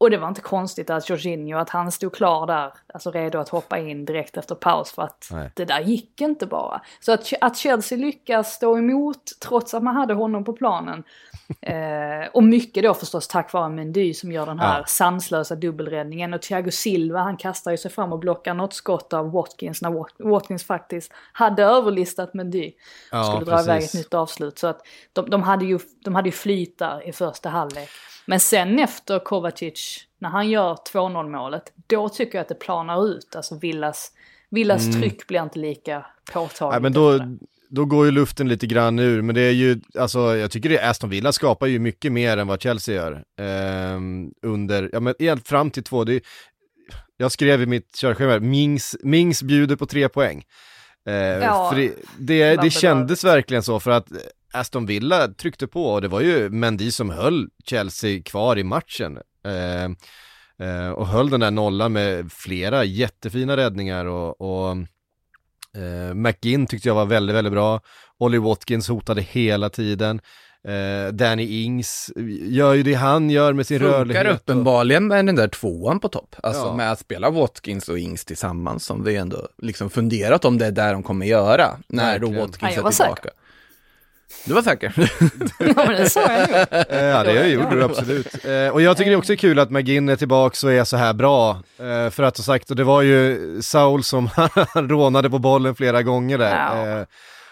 Och 0.00 0.10
det 0.10 0.16
var 0.18 0.28
inte 0.28 0.40
konstigt 0.40 0.90
att 0.90 1.08
Jorginho, 1.08 1.58
att 1.58 1.70
han 1.70 1.92
stod 1.92 2.14
klar 2.14 2.46
där, 2.46 2.72
alltså 2.94 3.10
redo 3.10 3.38
att 3.38 3.48
hoppa 3.48 3.78
in 3.78 4.04
direkt 4.04 4.36
efter 4.36 4.54
paus 4.54 4.92
för 4.92 5.02
att 5.02 5.28
Nej. 5.32 5.50
det 5.56 5.64
där 5.64 5.80
gick 5.80 6.20
inte 6.20 6.46
bara. 6.46 6.80
Så 7.00 7.12
att, 7.12 7.32
att 7.40 7.56
Chelsea 7.56 7.98
lyckas 7.98 8.52
stå 8.52 8.78
emot 8.78 9.22
trots 9.44 9.74
att 9.74 9.82
man 9.82 9.96
hade 9.96 10.14
honom 10.14 10.44
på 10.44 10.52
planen. 10.52 11.04
Eh, 11.60 12.28
och 12.32 12.44
mycket 12.44 12.82
då 12.82 12.94
förstås 12.94 13.28
tack 13.28 13.52
vare 13.52 13.68
Mendy 13.68 14.14
som 14.14 14.32
gör 14.32 14.46
den 14.46 14.58
här 14.58 14.78
Ja. 14.78 14.84
sanslösa 14.86 15.54
dubbelräddningen. 15.54 16.34
Och 16.34 16.42
Thiago 16.42 16.70
Silva 16.70 17.18
han 17.20 17.36
kastar 17.36 17.70
ju 17.70 17.76
sig 17.76 17.90
fram 17.90 18.12
och 18.12 18.18
blockar 18.18 18.54
något 18.54 18.74
skott 18.74 19.12
av 19.12 19.32
Watkins 19.32 19.82
när 19.82 19.90
Wat- 19.90 20.28
Watkins 20.30 20.64
faktiskt 20.64 21.12
hade 21.32 21.62
överlistat 21.64 22.34
Mendy. 22.34 22.72
Ja, 23.12 23.24
skulle 23.24 23.44
dra 23.44 23.60
iväg 23.62 23.76
ett 23.76 23.82
precis. 23.82 24.00
nytt 24.04 24.14
avslut. 24.14 24.58
Så 24.58 24.66
att 24.66 24.80
de, 25.12 25.30
de, 25.30 25.42
hade 25.42 25.64
ju, 25.64 25.78
de 26.04 26.14
hade 26.14 26.28
ju 26.28 26.32
flyt 26.32 26.78
där 26.78 27.08
i 27.08 27.12
första 27.12 27.48
halvlek. 27.48 27.88
Men 28.28 28.40
sen 28.40 28.78
efter 28.78 29.18
Kovacic, 29.18 30.06
när 30.18 30.28
han 30.28 30.50
gör 30.50 30.74
2-0 30.92 31.28
målet, 31.28 31.62
då 31.86 32.08
tycker 32.08 32.38
jag 32.38 32.42
att 32.42 32.48
det 32.48 32.54
planar 32.54 33.08
ut. 33.08 33.36
Alltså 33.36 33.58
Villas, 33.58 34.12
Villas 34.50 34.96
tryck 34.96 35.26
blir 35.26 35.42
inte 35.42 35.58
lika 35.58 36.06
påtagligt. 36.32 36.60
Mm. 36.60 36.70
Nej, 36.70 36.80
men 36.80 36.92
då, 36.92 37.38
då 37.70 37.84
går 37.84 38.06
ju 38.06 38.12
luften 38.12 38.48
lite 38.48 38.66
grann 38.66 38.98
ur, 38.98 39.22
men 39.22 39.34
det 39.34 39.40
är 39.40 39.52
ju, 39.52 39.80
alltså 39.98 40.36
jag 40.36 40.50
tycker 40.50 40.68
det, 40.68 40.88
Aston 40.88 41.10
Villa 41.10 41.32
skapar 41.32 41.66
ju 41.66 41.78
mycket 41.78 42.12
mer 42.12 42.36
än 42.36 42.46
vad 42.46 42.62
Chelsea 42.62 42.94
gör. 42.94 43.24
Ehm, 43.40 44.30
under, 44.42 44.90
ja 44.92 45.00
men 45.00 45.14
igen, 45.18 45.40
fram 45.44 45.70
till 45.70 45.84
två, 45.84 46.04
det 46.04 46.14
är, 46.14 46.20
jag 47.16 47.32
skrev 47.32 47.62
i 47.62 47.66
mitt 47.66 47.96
körschema, 47.96 48.38
Mings, 48.38 48.96
Mings 49.02 49.42
bjuder 49.42 49.76
på 49.76 49.86
tre 49.86 50.08
poäng. 50.08 50.44
Eh, 51.08 51.14
Ja, 51.14 51.72
det, 51.76 51.92
det, 52.18 52.56
det 52.56 52.70
kändes 52.70 53.24
verkligen 53.24 53.62
så 53.62 53.80
för 53.80 53.90
att 53.90 54.06
Aston 54.52 54.86
Villa 54.86 55.28
tryckte 55.28 55.66
på 55.66 55.84
och 55.92 56.02
det 56.02 56.08
var 56.08 56.20
ju 56.20 56.50
Mendy 56.50 56.90
som 56.90 57.10
höll 57.10 57.48
Chelsea 57.64 58.22
kvar 58.22 58.58
i 58.58 58.64
matchen. 58.64 59.18
Eh, 59.46 59.84
eh, 60.68 60.90
och 60.90 61.06
höll 61.06 61.30
den 61.30 61.40
där 61.40 61.50
nollan 61.50 61.92
med 61.92 62.32
flera 62.32 62.84
jättefina 62.84 63.56
räddningar 63.56 64.04
och, 64.04 64.40
och 64.40 64.76
Eh, 65.76 66.14
McGinn 66.14 66.66
tyckte 66.66 66.88
jag 66.88 66.94
var 66.94 67.06
väldigt, 67.06 67.36
väldigt 67.36 67.52
bra. 67.52 67.80
Ollie 68.18 68.38
Watkins 68.38 68.88
hotade 68.88 69.20
hela 69.22 69.70
tiden. 69.70 70.20
Eh, 70.68 71.12
Danny 71.12 71.62
Ings 71.62 72.10
gör 72.42 72.74
ju 72.74 72.82
det 72.82 72.94
han 72.94 73.30
gör 73.30 73.52
med 73.52 73.66
sin 73.66 73.78
Funkar 73.78 73.98
rörlighet. 73.98 74.26
och- 74.26 74.32
uppenbarligen 74.34 75.06
med 75.08 75.26
den 75.26 75.34
där 75.36 75.48
tvåan 75.48 76.00
på 76.00 76.08
topp. 76.08 76.36
Alltså 76.42 76.62
Ja. 76.62 76.76
med 76.76 76.92
att 76.92 76.98
spela 76.98 77.30
Watkins 77.30 77.88
och 77.88 77.98
Ings 77.98 78.24
tillsammans 78.24 78.84
som 78.84 79.04
vi 79.04 79.16
ändå 79.16 79.48
liksom 79.62 79.90
funderat 79.90 80.44
om 80.44 80.58
det 80.58 80.66
är 80.66 80.70
där 80.72 80.92
de 80.92 81.02
kommer 81.02 81.26
göra. 81.26 81.78
När 81.88 82.18
då 82.18 82.26
Verkligen. 82.26 82.46
Watkins 82.46 82.76
Ja, 82.76 82.88
är 82.88 82.90
tillbaka. 82.92 83.30
Du 84.44 84.54
var 84.54 84.62
säker? 84.62 84.92
Ja 85.58 85.84
men 85.86 85.96
det 85.96 86.10
sa 86.10 86.32
jag 86.32 86.50
nog. 86.50 86.58
Eh, 86.88 87.04
ja, 87.04 87.22
det 87.24 87.48
gjorde 87.48 87.76
du 87.76 87.82
absolut. 87.84 88.44
Eh, 88.44 88.68
och 88.68 88.82
jag 88.82 88.96
tycker 88.96 89.10
det 89.10 89.16
också 89.16 89.32
är 89.32 89.36
kul 89.36 89.58
att 89.58 89.70
McGinn 89.70 90.08
är 90.08 90.16
tillbaka 90.16 90.66
och 90.66 90.72
är 90.72 90.84
så 90.84 90.96
här 90.96 91.12
bra. 91.12 91.50
Eh, 91.78 92.10
för 92.10 92.22
att 92.22 92.36
ha 92.36 92.44
sagt, 92.44 92.70
och 92.70 92.76
det 92.76 92.84
var 92.84 93.02
ju 93.02 93.38
Saul 93.62 94.04
som 94.04 94.26
han 94.74 94.88
rånade 94.88 95.30
på 95.30 95.38
bollen 95.38 95.74
flera 95.74 96.02
gånger 96.02 96.38
där. 96.38 96.56
Ja. 96.56 97.06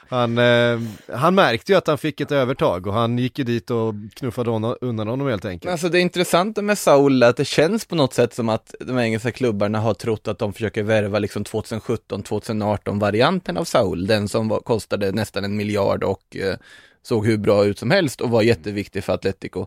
Han, 0.09 0.39
eh, 0.39 0.81
han 1.13 1.35
märkte 1.35 1.73
ju 1.73 1.79
att 1.79 1.87
han 1.87 1.99
fick 1.99 2.21
ett 2.21 2.33
övertag 2.33 2.87
och 2.87 2.93
han 2.93 3.19
gick 3.19 3.39
ju 3.39 3.45
dit 3.45 3.71
och 3.71 3.95
knuffade 4.15 4.51
hon- 4.51 4.77
undan 4.81 5.09
honom 5.09 5.29
helt 5.29 5.45
enkelt. 5.45 5.73
Alltså 5.73 5.89
det 5.89 6.01
intressanta 6.01 6.63
med 6.63 6.79
Saul 6.79 7.23
är 7.23 7.29
att 7.29 7.37
det 7.37 7.45
känns 7.45 7.85
på 7.85 7.95
något 7.95 8.15
sätt 8.15 8.35
som 8.35 8.49
att 8.49 8.75
de 8.81 8.99
engelska 8.99 9.33
klubbarna 9.33 9.81
har 9.81 9.95
trott 9.95 10.29
att 10.29 10.39
de 10.39 10.53
försöker 10.53 10.83
värva 10.83 11.19
liksom 11.19 11.45
2017-2018 11.45 13.01
varianten 13.01 13.57
av 13.57 13.65
Saul, 13.65 14.07
den 14.07 14.29
som 14.29 14.49
var, 14.49 14.61
kostade 14.61 15.13
nästan 15.13 15.45
en 15.45 15.57
miljard 15.57 16.05
och 16.05 16.37
eh, 16.37 16.57
såg 17.03 17.27
hur 17.27 17.37
bra 17.37 17.65
ut 17.65 17.79
som 17.79 17.91
helst 17.91 18.21
och 18.21 18.31
var 18.31 18.43
jätteviktig 18.43 19.05
för 19.05 19.13
Atletico. 19.13 19.67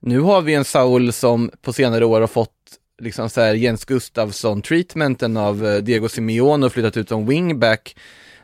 Nu 0.00 0.20
har 0.20 0.40
vi 0.40 0.54
en 0.54 0.64
Saul 0.64 1.12
som 1.12 1.50
på 1.62 1.72
senare 1.72 2.04
år 2.04 2.20
har 2.20 2.28
fått 2.28 2.50
liksom 2.98 3.30
så 3.30 3.40
här 3.40 3.54
Jens 3.54 3.84
Gustafsson-treatmenten 3.84 5.36
av 5.36 5.66
eh, 5.66 5.76
Diego 5.76 6.08
Simeone 6.08 6.66
och 6.66 6.72
flyttat 6.72 6.96
ut 6.96 7.08
som 7.08 7.26
wingback 7.26 7.96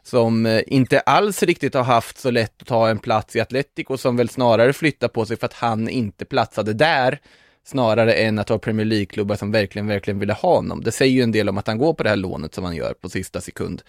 som 0.03 0.47
eh, 0.47 0.61
inte 0.67 1.01
alls 1.01 1.43
riktigt 1.43 1.75
har 1.75 1.83
haft 1.83 2.19
så 2.19 2.31
lätt 2.31 2.63
att 2.63 2.69
ta 2.69 2.89
en 2.89 2.99
plats 2.99 3.37
i 3.37 3.41
Atletico 3.41 3.97
som 3.97 4.17
väl 4.17 4.29
snarare 4.29 4.73
flyttar 4.73 5.09
på 5.09 5.27
sig 5.27 5.37
för 5.37 5.47
att 5.47 5.53
han 5.55 5.89
inte 5.89 6.25
platsade 6.25 6.73
där 6.73 7.19
snarare 7.65 8.13
än 8.13 8.39
att 8.39 8.49
ha 8.49 8.59
Premier 8.59 8.87
League-klubbar 8.87 9.37
som 9.37 9.53
verkligen, 9.53 9.87
verkligen 9.87 10.19
ville 10.19 10.33
ha 10.33 10.55
honom. 10.57 10.81
Det 10.85 10.93
säger 10.93 11.13
ju 11.13 11.23
en 11.23 11.33
del 11.33 11.49
om 11.49 11.59
att 11.59 11.67
han 11.67 11.79
går 11.79 11.95
på 11.95 12.03
det 12.03 12.09
här 12.09 12.17
lånet 12.17 12.55
som 12.55 12.65
han 12.65 12.77
gör 12.77 12.95
på 12.95 13.09
sista 13.09 13.41
sekund. 13.41 13.83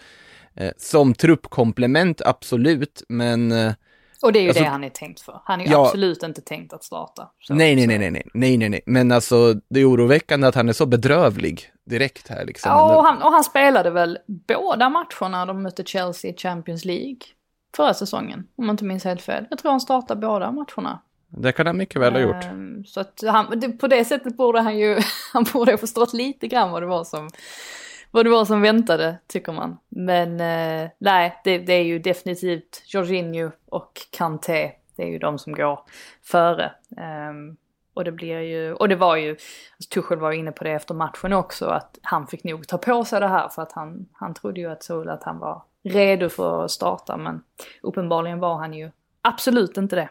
Eh, 0.54 0.70
som 0.76 1.14
truppkomplement, 1.14 2.20
absolut, 2.24 3.02
men 3.08 3.52
eh, 3.52 3.72
Och 4.22 4.32
det 4.32 4.38
är 4.38 4.42
ju 4.42 4.48
Alltså- 4.48 4.62
det 4.64 4.68
han 4.70 4.84
är 4.84 4.88
tänkt 4.90 5.20
för. 5.20 5.40
Han 5.44 5.60
är 5.60 5.64
ju 5.64 5.70
Ja. 5.72 5.86
absolut 5.86 6.22
inte 6.22 6.40
tänkt 6.40 6.72
att 6.72 6.84
starta. 6.84 7.28
Så- 7.40 7.54
nej, 7.54 7.76
nej, 7.76 7.86
nej, 7.86 7.98
nej, 7.98 8.22
nej, 8.34 8.56
nej, 8.56 8.68
nej, 8.68 8.80
men 8.86 9.12
alltså 9.12 9.54
det 9.70 9.80
är 9.80 9.90
oroväckande 9.90 10.46
att 10.46 10.54
han 10.54 10.68
är 10.68 10.72
så 10.72 10.86
bedrövlig 10.86 11.71
direkt 11.84 12.28
här 12.28 12.44
liksom. 12.44 12.70
Ja, 12.70 12.96
och 12.96 13.04
han, 13.04 13.22
och 13.22 13.32
han 13.32 13.44
spelade 13.44 13.90
väl 13.90 14.18
båda 14.26 14.88
matcherna 14.90 15.46
de 15.46 15.62
mötte 15.62 15.84
Chelsea 15.84 16.30
i 16.30 16.36
Champions 16.36 16.84
League 16.84 17.18
förra 17.76 17.94
säsongen, 17.94 18.46
om 18.56 18.64
jag 18.64 18.72
inte 18.72 18.84
minns 18.84 19.04
helt 19.04 19.22
fel. 19.22 19.46
Jag 19.50 19.58
tror 19.58 19.70
han 19.70 19.80
startade 19.80 20.20
båda 20.20 20.52
matcherna. 20.52 21.00
Det 21.28 21.52
kan 21.52 21.66
han 21.66 21.76
mycket 21.76 22.00
väl 22.00 22.12
ha 22.12 22.20
gjort. 22.20 22.44
Ehm, 22.44 22.84
Så 22.84 23.00
att 23.00 23.20
han, 23.26 23.78
på 23.78 23.88
det 23.88 24.04
sättet 24.04 24.36
borde 24.36 24.60
han 24.60 24.78
ju, 24.78 24.98
han 25.32 25.44
borde 25.52 25.72
ha 25.72 25.78
förstått 25.78 26.12
lite 26.12 26.48
grann 26.48 26.70
vad 26.70 26.82
det 26.82 26.86
var 26.86 27.04
som, 27.04 27.30
vad 28.10 28.26
det 28.26 28.30
var 28.30 28.44
som 28.44 28.60
väntade, 28.62 29.18
tycker 29.26 29.52
man. 29.52 29.78
Men 29.88 30.40
eh, 30.40 30.90
nej, 30.98 31.40
det, 31.44 31.58
det 31.58 31.72
är 31.72 31.84
ju 31.84 31.98
definitivt 31.98 32.82
Jorginho 32.86 33.50
och 33.68 33.92
Kanté, 34.10 34.72
det 34.96 35.02
är 35.02 35.06
ju 35.08 35.18
de 35.18 35.38
som 35.38 35.52
går 35.52 35.80
före. 36.22 36.72
Ehm, 36.96 37.56
och 37.94 38.04
det 38.04 38.12
blir 38.12 38.40
ju, 38.40 38.72
och 38.72 38.88
det 38.88 38.96
var 38.96 39.16
ju, 39.16 39.30
alltså 39.30 39.88
Tuchel 39.94 40.18
var 40.18 40.32
ju 40.32 40.38
inne 40.38 40.52
på 40.52 40.64
det 40.64 40.70
efter 40.70 40.94
matchen 40.94 41.32
också, 41.32 41.66
att 41.66 41.98
han 42.02 42.26
fick 42.26 42.44
nog 42.44 42.68
ta 42.68 42.78
på 42.78 43.04
sig 43.04 43.20
det 43.20 43.28
här 43.28 43.48
för 43.48 43.62
att 43.62 43.72
han, 43.72 44.06
han 44.12 44.34
trodde 44.34 44.60
ju 44.60 44.70
att 44.70 44.82
Sol 44.82 45.08
att 45.08 45.22
han 45.24 45.38
var 45.38 45.62
redo 45.84 46.28
för 46.28 46.64
att 46.64 46.70
starta, 46.70 47.16
men 47.16 47.42
uppenbarligen 47.82 48.38
var 48.40 48.54
han 48.58 48.74
ju 48.74 48.90
absolut 49.22 49.76
inte 49.76 49.96
det. 49.96 50.08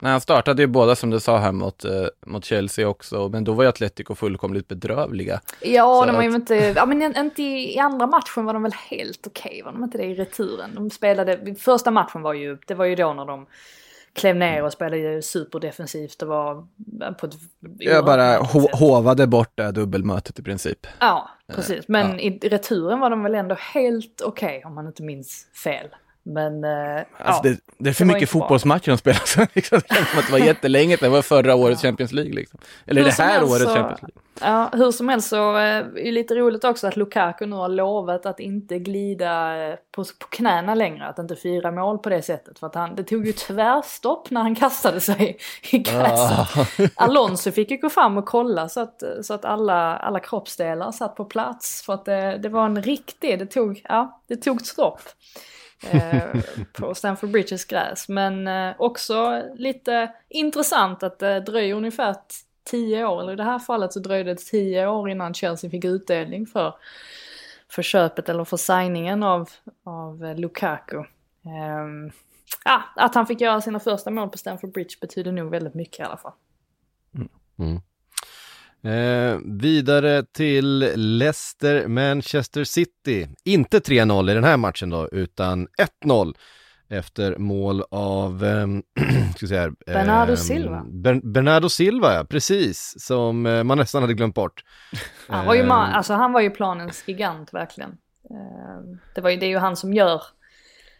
Nej, 0.00 0.12
han 0.12 0.20
startade 0.20 0.62
ju 0.62 0.66
båda 0.66 0.96
som 0.96 1.10
du 1.10 1.20
sa 1.20 1.36
här 1.38 1.52
mot, 1.52 1.84
eh, 1.84 1.90
mot 2.26 2.44
Chelsea 2.44 2.88
också, 2.88 3.28
men 3.28 3.44
då 3.44 3.52
var 3.52 3.62
ju 3.64 3.68
Atletico 3.68 4.14
fullkomligt 4.14 4.68
bedrövliga. 4.68 5.40
Ja, 5.60 6.00
Så 6.00 6.06
de 6.06 6.16
var 6.16 6.22
ju 6.22 6.28
att- 6.28 6.34
inte, 6.34 6.54
ja 6.54 6.86
men 6.86 7.16
inte 7.16 7.42
i, 7.42 7.74
i 7.74 7.78
andra 7.78 8.06
matchen 8.06 8.44
var 8.44 8.52
de 8.52 8.62
väl 8.62 8.72
helt 8.90 9.26
okej, 9.26 9.62
var 9.64 9.72
de 9.72 9.84
inte 9.84 9.98
det 9.98 10.04
i 10.04 10.14
returen? 10.14 10.70
De 10.74 10.90
spelade, 10.90 11.54
första 11.54 11.90
matchen 11.90 12.22
var 12.22 12.32
ju, 12.32 12.58
det 12.66 12.74
var 12.74 12.84
ju 12.84 12.94
då 12.94 13.12
när 13.12 13.24
de 13.24 13.46
klev 14.14 14.36
ner 14.36 14.62
och 14.62 14.72
spelade 14.72 15.22
superdefensivt, 15.22 16.18
det 16.18 16.26
var 16.26 16.66
på 17.20 17.26
ett... 17.26 17.34
Jag 17.78 18.04
bara 18.04 18.38
ho- 18.38 18.72
hovade 18.72 19.26
bort 19.26 19.52
det 19.54 19.72
dubbelmötet 19.72 20.38
i 20.38 20.42
princip. 20.42 20.86
Ja, 21.00 21.30
precis. 21.46 21.88
Men 21.88 22.10
ja. 22.10 22.18
i 22.18 22.38
returen 22.38 23.00
var 23.00 23.10
de 23.10 23.22
väl 23.22 23.34
ändå 23.34 23.54
helt 23.74 24.20
okej, 24.20 24.62
om 24.64 24.74
man 24.74 24.86
inte 24.86 25.02
minns 25.02 25.46
fel. 25.64 25.88
Men, 26.26 26.64
eh, 26.64 27.02
Alltså 27.18 27.48
ja. 27.48 27.50
det, 27.50 27.58
det 27.78 27.90
är 27.90 27.94
för 27.94 28.04
det 28.04 28.12
mycket 28.12 28.30
fotbollsmatcher 28.30 28.90
de 28.90 28.98
spelar, 28.98 29.48
liksom, 29.54 29.80
det 30.26 30.32
var 30.32 30.38
jättelänge 30.38 30.96
det 31.00 31.08
var 31.08 31.22
förra 31.22 31.54
årets 31.54 31.82
Champions 31.82 32.12
League 32.12 32.32
liksom. 32.34 32.60
Eller 32.86 33.00
Hur 33.02 33.08
det 33.08 33.22
här 33.22 33.42
årets 33.42 33.64
så- 33.64 33.74
Champions 33.74 34.02
League. 34.02 34.20
Ja, 34.40 34.70
hur 34.72 34.90
som 34.92 35.08
helst 35.08 35.28
så 35.28 35.56
eh, 35.56 35.62
är 35.62 36.04
det 36.04 36.12
lite 36.12 36.34
roligt 36.34 36.64
också 36.64 36.86
att 36.86 36.96
Lukaku 36.96 37.46
nu 37.46 37.56
har 37.56 37.68
lovat 37.68 38.26
att 38.26 38.40
inte 38.40 38.78
glida 38.78 39.56
eh, 39.68 39.74
på, 39.92 40.04
på 40.04 40.26
knäna 40.28 40.74
längre, 40.74 41.06
att 41.06 41.18
inte 41.18 41.36
fira 41.36 41.70
mål 41.70 41.98
på 41.98 42.08
det 42.08 42.22
sättet. 42.22 42.58
För 42.58 42.66
att 42.66 42.74
han, 42.74 42.94
det 42.94 43.04
tog 43.04 43.26
ju 43.26 43.32
tvärstopp 43.32 44.30
när 44.30 44.40
han 44.40 44.54
kastade 44.54 45.00
sig 45.00 45.38
i 45.72 45.78
gräset. 45.78 46.92
Alonso 46.94 47.52
fick 47.52 47.70
ju 47.70 47.76
gå 47.76 47.90
fram 47.90 48.18
och 48.18 48.26
kolla 48.26 48.68
så 48.68 48.80
att, 48.80 49.02
så 49.22 49.34
att 49.34 49.44
alla, 49.44 49.96
alla 49.96 50.20
kroppsdelar 50.20 50.92
satt 50.92 51.16
på 51.16 51.24
plats. 51.24 51.82
För 51.82 51.92
att 51.94 52.04
det, 52.04 52.38
det 52.42 52.48
var 52.48 52.64
en 52.66 52.82
riktig, 52.82 53.38
det 53.38 53.46
tog, 53.46 53.80
ja, 53.88 54.22
det 54.28 54.36
tog 54.36 54.66
stopp 54.66 55.00
eh, 55.92 56.40
på 56.72 56.94
Stamford 56.94 57.30
Bridges 57.30 57.64
gräs. 57.64 58.08
Men 58.08 58.48
eh, 58.48 58.74
också 58.78 59.42
lite 59.54 60.12
intressant 60.28 61.02
att 61.02 61.18
det 61.18 61.40
dröjer 61.40 61.74
ungefär 61.74 62.16
tio 62.64 63.06
år, 63.06 63.20
eller 63.20 63.32
i 63.32 63.36
det 63.36 63.44
här 63.44 63.58
fallet 63.58 63.92
så 63.92 64.00
dröjde 64.00 64.30
det 64.30 64.40
tio 64.40 64.86
år 64.86 65.10
innan 65.10 65.34
Chelsea 65.34 65.70
fick 65.70 65.84
utdelning 65.84 66.46
för, 66.46 66.74
för 67.68 67.82
köpet 67.82 68.28
eller 68.28 68.44
för 68.44 68.56
signingen 68.56 69.22
av, 69.22 69.50
av 69.84 70.24
eh, 70.24 70.36
Lukaku. 70.36 70.96
Um, 70.96 72.10
ja, 72.64 72.82
att 72.96 73.14
han 73.14 73.26
fick 73.26 73.40
göra 73.40 73.60
sina 73.60 73.80
första 73.80 74.10
mål 74.10 74.28
på 74.28 74.38
Stamford 74.38 74.72
Bridge 74.72 74.94
betyder 75.00 75.32
nog 75.32 75.50
väldigt 75.50 75.74
mycket 75.74 76.00
i 76.00 76.02
alla 76.02 76.16
fall. 76.16 76.32
Mm. 77.14 77.28
mm. 77.58 77.80
Eh, 78.84 79.38
vidare 79.44 80.22
till 80.22 80.78
Leicester, 80.96 81.88
Manchester 81.88 82.64
City. 82.64 83.28
Inte 83.44 83.78
3-0 83.78 84.30
i 84.30 84.34
den 84.34 84.44
här 84.44 84.56
matchen 84.56 84.90
då, 84.90 85.08
utan 85.12 85.68
1-0 86.04 86.34
efter 86.88 87.36
mål 87.38 87.84
av, 87.90 88.44
eh, 88.44 88.66
ska 89.36 89.46
säga, 89.46 89.64
eh, 89.64 89.72
Bernardo 89.86 90.36
Silva. 90.36 90.84
Ber 90.86 91.20
Bernardo 91.32 91.68
Silva, 91.68 92.14
ja, 92.14 92.24
precis, 92.24 92.94
som 92.98 93.46
eh, 93.46 93.64
man 93.64 93.78
nästan 93.78 94.02
hade 94.02 94.14
glömt 94.14 94.34
bort. 94.34 94.64
Han 95.28 95.46
var 95.46 95.54
ju, 95.54 95.70
alltså, 95.70 96.14
han 96.14 96.32
var 96.32 96.40
ju 96.40 96.50
planens 96.50 97.04
gigant 97.06 97.54
verkligen. 97.54 97.90
Eh, 98.30 98.96
det, 99.14 99.20
var 99.20 99.30
ju, 99.30 99.36
det 99.36 99.46
är 99.46 99.50
ju 99.50 99.58
han 99.58 99.76
som 99.76 99.94
gör 99.94 100.22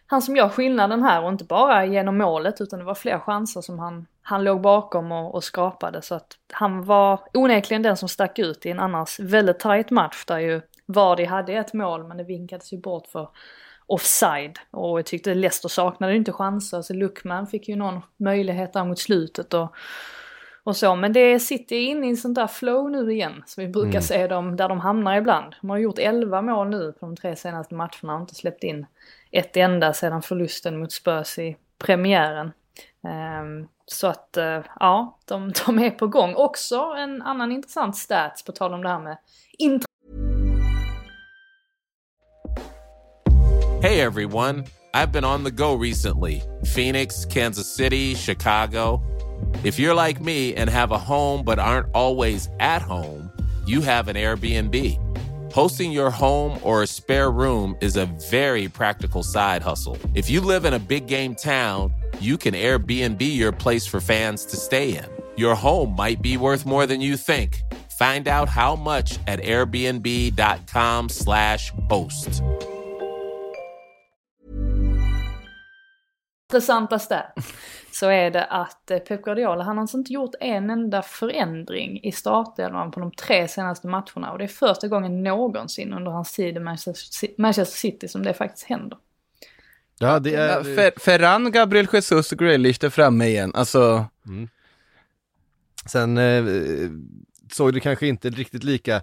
han 0.07 0.21
som 0.21 0.35
gör 0.35 0.49
skillnaden 0.49 1.03
här 1.03 1.23
och 1.23 1.31
inte 1.31 1.43
bara 1.43 1.85
genom 1.85 2.17
målet 2.17 2.61
utan 2.61 2.79
det 2.79 2.85
var 2.85 2.95
fler 2.95 3.19
chanser 3.19 3.61
som 3.61 3.79
han, 3.79 4.05
han 4.27 4.43
låg 4.43 4.61
bakom 4.61 5.11
och, 5.11 5.35
och 5.35 5.43
skapade 5.43 6.01
så 6.01 6.15
att 6.15 6.37
han 6.53 6.83
var 6.83 7.19
onekligen 7.33 7.81
den 7.81 7.97
som 7.97 8.09
stack 8.09 8.39
ut 8.39 8.65
i 8.65 8.69
en 8.69 8.79
annars 8.79 9.19
väldigt 9.19 9.59
tight 9.59 9.91
match 9.91 10.25
där 10.25 10.39
ju 10.39 10.61
Vardy 10.85 11.25
hade 11.25 11.53
ett 11.53 11.73
mål 11.73 12.07
men 12.07 12.17
det 12.17 12.23
vinkades 12.23 12.73
ju 12.73 12.77
bort 12.77 13.07
för 13.07 13.29
offside 13.85 14.59
och 14.71 14.99
jag 14.99 15.05
tyckte 15.05 15.33
Leicester 15.33 15.69
saknade 15.69 16.15
inte 16.15 16.31
chanser 16.31 16.81
så 16.81 16.93
Luckman 16.93 17.47
fick 17.47 17.67
ju 17.67 17.75
någon 17.75 18.01
möjlighet 18.17 18.73
där 18.73 18.85
mot 18.85 18.99
slutet 18.99 19.53
och 19.53 19.75
och 20.65 20.75
så. 20.75 20.95
Men 20.95 21.13
det 21.13 21.39
sitter 21.39 21.75
inne 21.75 22.07
i 22.07 22.09
en 22.09 22.17
sån 22.17 22.33
där 22.33 22.47
flow 22.47 22.91
nu 22.91 23.11
igen, 23.11 23.43
som 23.45 23.63
vi 23.63 23.69
brukar 23.69 23.89
mm. 23.89 24.01
se 24.01 24.27
dem 24.27 24.55
där 24.55 24.69
de 24.69 24.79
hamnar 24.79 25.17
ibland. 25.17 25.55
De 25.61 25.69
har 25.69 25.77
gjort 25.77 25.99
11 25.99 26.41
mål 26.41 26.69
nu 26.69 26.91
på 26.99 27.05
de 27.05 27.15
tre 27.15 27.35
senaste 27.35 27.75
matcherna 27.75 28.15
och 28.15 28.21
inte 28.21 28.35
släppt 28.35 28.63
in 28.63 28.85
ett 29.31 29.57
enda 29.57 29.93
sedan 29.93 30.21
förlusten 30.21 30.79
mot 30.79 30.91
Spurs 30.91 31.39
i 31.39 31.57
premiären. 31.77 32.51
Um, 33.05 33.67
så 33.85 34.07
att 34.07 34.37
uh, 34.37 34.65
ja, 34.79 35.19
de, 35.25 35.51
de 35.65 35.79
är 35.79 35.91
på 35.91 36.07
gång. 36.07 36.35
Också 36.35 36.93
en 36.97 37.21
annan 37.21 37.51
intressant 37.51 37.97
stats 37.97 38.43
på 38.43 38.51
tal 38.51 38.73
om 38.73 38.83
det 38.83 38.89
här 38.89 38.99
med 38.99 39.17
Hey 43.81 43.99
everyone, 43.99 44.63
I've 44.93 45.11
been 45.11 45.25
on 45.25 45.43
the 45.43 45.51
go 45.51 45.75
recently. 45.75 46.41
Phoenix, 46.75 47.25
Kansas 47.25 47.75
City, 47.75 48.15
Chicago. 48.15 49.01
If 49.63 49.79
you're 49.79 49.93
like 50.07 50.19
me 50.21 50.55
and 50.55 50.69
have 50.69 50.91
a 50.91 50.97
home 50.97 51.43
but 51.43 51.59
aren't 51.59 51.87
always 51.93 52.49
at 52.59 52.81
home, 52.81 53.29
you 53.67 53.81
have 53.81 54.07
an 54.07 54.15
Airbnb. 54.15 54.97
Hosting 55.53 55.91
your 55.91 56.09
home 56.09 56.57
or 56.63 56.83
a 56.83 56.87
spare 56.87 57.31
room 57.31 57.77
is 57.79 57.95
a 57.95 58.07
very 58.31 58.67
practical 58.67 59.23
side 59.23 59.61
hustle. 59.61 59.97
If 60.15 60.29
you 60.29 60.41
live 60.41 60.65
in 60.65 60.73
a 60.73 60.79
big 60.79 61.07
game 61.07 61.35
town, 61.35 61.93
you 62.21 62.37
can 62.37 62.53
Airbnb 62.53 63.21
your 63.21 63.51
place 63.51 63.87
for 63.87 63.99
fans 64.01 64.45
to 64.45 64.57
stay 64.57 64.97
in. 64.97 65.05
Your 65.37 65.55
home 65.55 65.95
might 65.95 66.21
be 66.21 66.37
worth 66.37 66.65
more 66.65 66.85
than 66.85 67.01
you 67.01 67.17
think. 67.17 67.61
Find 67.97 68.27
out 68.27 68.49
how 68.49 68.75
much 68.75 69.17
at 69.27 69.39
airbnb.com/slash 69.39 71.71
host. 71.89 72.41
Intressantaste 76.49 77.25
så 77.91 78.09
är 78.09 78.31
det 78.31 78.45
att 78.45 78.91
eh, 78.91 78.99
Pep 78.99 79.21
Guardiola, 79.21 79.63
han 79.63 79.77
har 79.77 79.81
alltså 79.81 79.97
inte 79.97 80.13
gjort 80.13 80.35
en 80.39 80.69
enda 80.69 81.01
förändring 81.01 82.03
i 82.03 82.11
startelvan 82.11 82.91
på 82.91 82.99
de 82.99 83.11
tre 83.11 83.47
senaste 83.47 83.87
matcherna. 83.87 84.31
Och 84.31 84.37
det 84.37 84.43
är 84.43 84.47
första 84.47 84.87
gången 84.87 85.23
någonsin 85.23 85.93
under 85.93 86.11
hans 86.11 86.33
tid 86.33 86.57
i 86.57 86.59
Manchester 87.37 87.65
City 87.65 88.07
som 88.07 88.23
det 88.23 88.33
faktiskt 88.33 88.67
händer. 88.67 88.97
Ja, 89.99 90.19
det 90.19 90.35
är... 90.35 90.63
Fer 90.75 90.99
Ferran, 90.99 91.51
Gabriel 91.51 91.87
Jesus 91.93 92.31
och 92.31 92.37
Grealish 92.37 92.79
där 92.79 92.89
framme 92.89 93.25
igen, 93.27 93.51
alltså... 93.55 94.05
Mm. 94.27 94.49
Sen 95.85 96.17
eh, 96.17 96.45
såg 97.51 97.73
det 97.73 97.79
kanske 97.79 98.07
inte 98.07 98.29
riktigt 98.29 98.63
lika, 98.63 98.95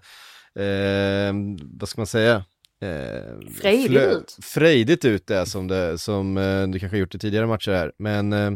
eh, 0.59 1.33
vad 1.63 1.89
ska 1.89 2.01
man 2.01 2.07
säga, 2.07 2.45
eh, 2.83 3.51
frejdigt 3.61 4.03
ut. 4.03 4.39
Frejdigt 4.43 5.05
ut 5.05 5.27
det 5.27 5.47
som 5.47 5.69
det, 5.69 5.99
som 5.99 6.37
eh, 6.37 6.67
du 6.69 6.79
kanske 6.79 6.99
gjort 6.99 7.15
i 7.15 7.19
tidigare 7.19 7.47
matcher 7.47 7.71
här. 7.71 7.93
Men 7.99 8.33
eh, 8.33 8.51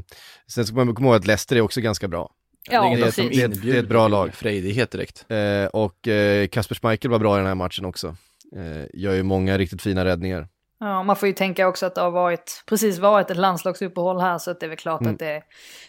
sen 0.51 0.67
ska 0.67 0.77
man 0.77 0.95
komma 0.95 1.09
ihåg 1.09 1.17
att 1.17 1.27
Leicester 1.27 1.57
är 1.57 1.61
också 1.61 1.81
ganska 1.81 2.09
bra. 2.09 2.31
Ja, 2.71 2.83
det, 2.83 3.01
är, 3.01 3.05
precis. 3.05 3.41
Det, 3.41 3.47
det, 3.47 3.61
det 3.61 3.77
är 3.77 3.83
ett 3.83 3.89
bra 3.89 4.09
lag. 4.09 4.35
Frejdighet 4.35 4.91
direkt. 4.91 5.27
Eh, 5.29 5.67
och 5.67 6.09
eh, 6.09 6.49
Kasper 6.49 6.75
Schmeichel 6.75 7.11
var 7.11 7.19
bra 7.19 7.37
i 7.37 7.39
den 7.39 7.47
här 7.47 7.55
matchen 7.55 7.85
också. 7.85 8.17
Eh, 8.57 8.85
gör 8.95 9.15
ju 9.15 9.23
många 9.23 9.59
riktigt 9.59 9.83
fina 9.83 10.05
räddningar. 10.05 10.49
Ja, 10.79 11.03
man 11.03 11.17
får 11.17 11.29
ju 11.29 11.35
tänka 11.35 11.69
också 11.69 11.87
att 11.87 11.95
det 11.95 12.01
har 12.01 12.11
varit, 12.11 12.63
precis 12.67 12.99
varit 12.99 13.31
ett 13.31 13.37
landslagsuppehåll 13.37 14.21
här 14.21 14.39
så 14.39 14.51
att 14.51 14.61
det 14.61 14.67
är 14.67 14.69
väl 14.69 14.79
klart 14.79 15.01
mm. 15.01 15.13
att 15.13 15.19
det, 15.19 15.43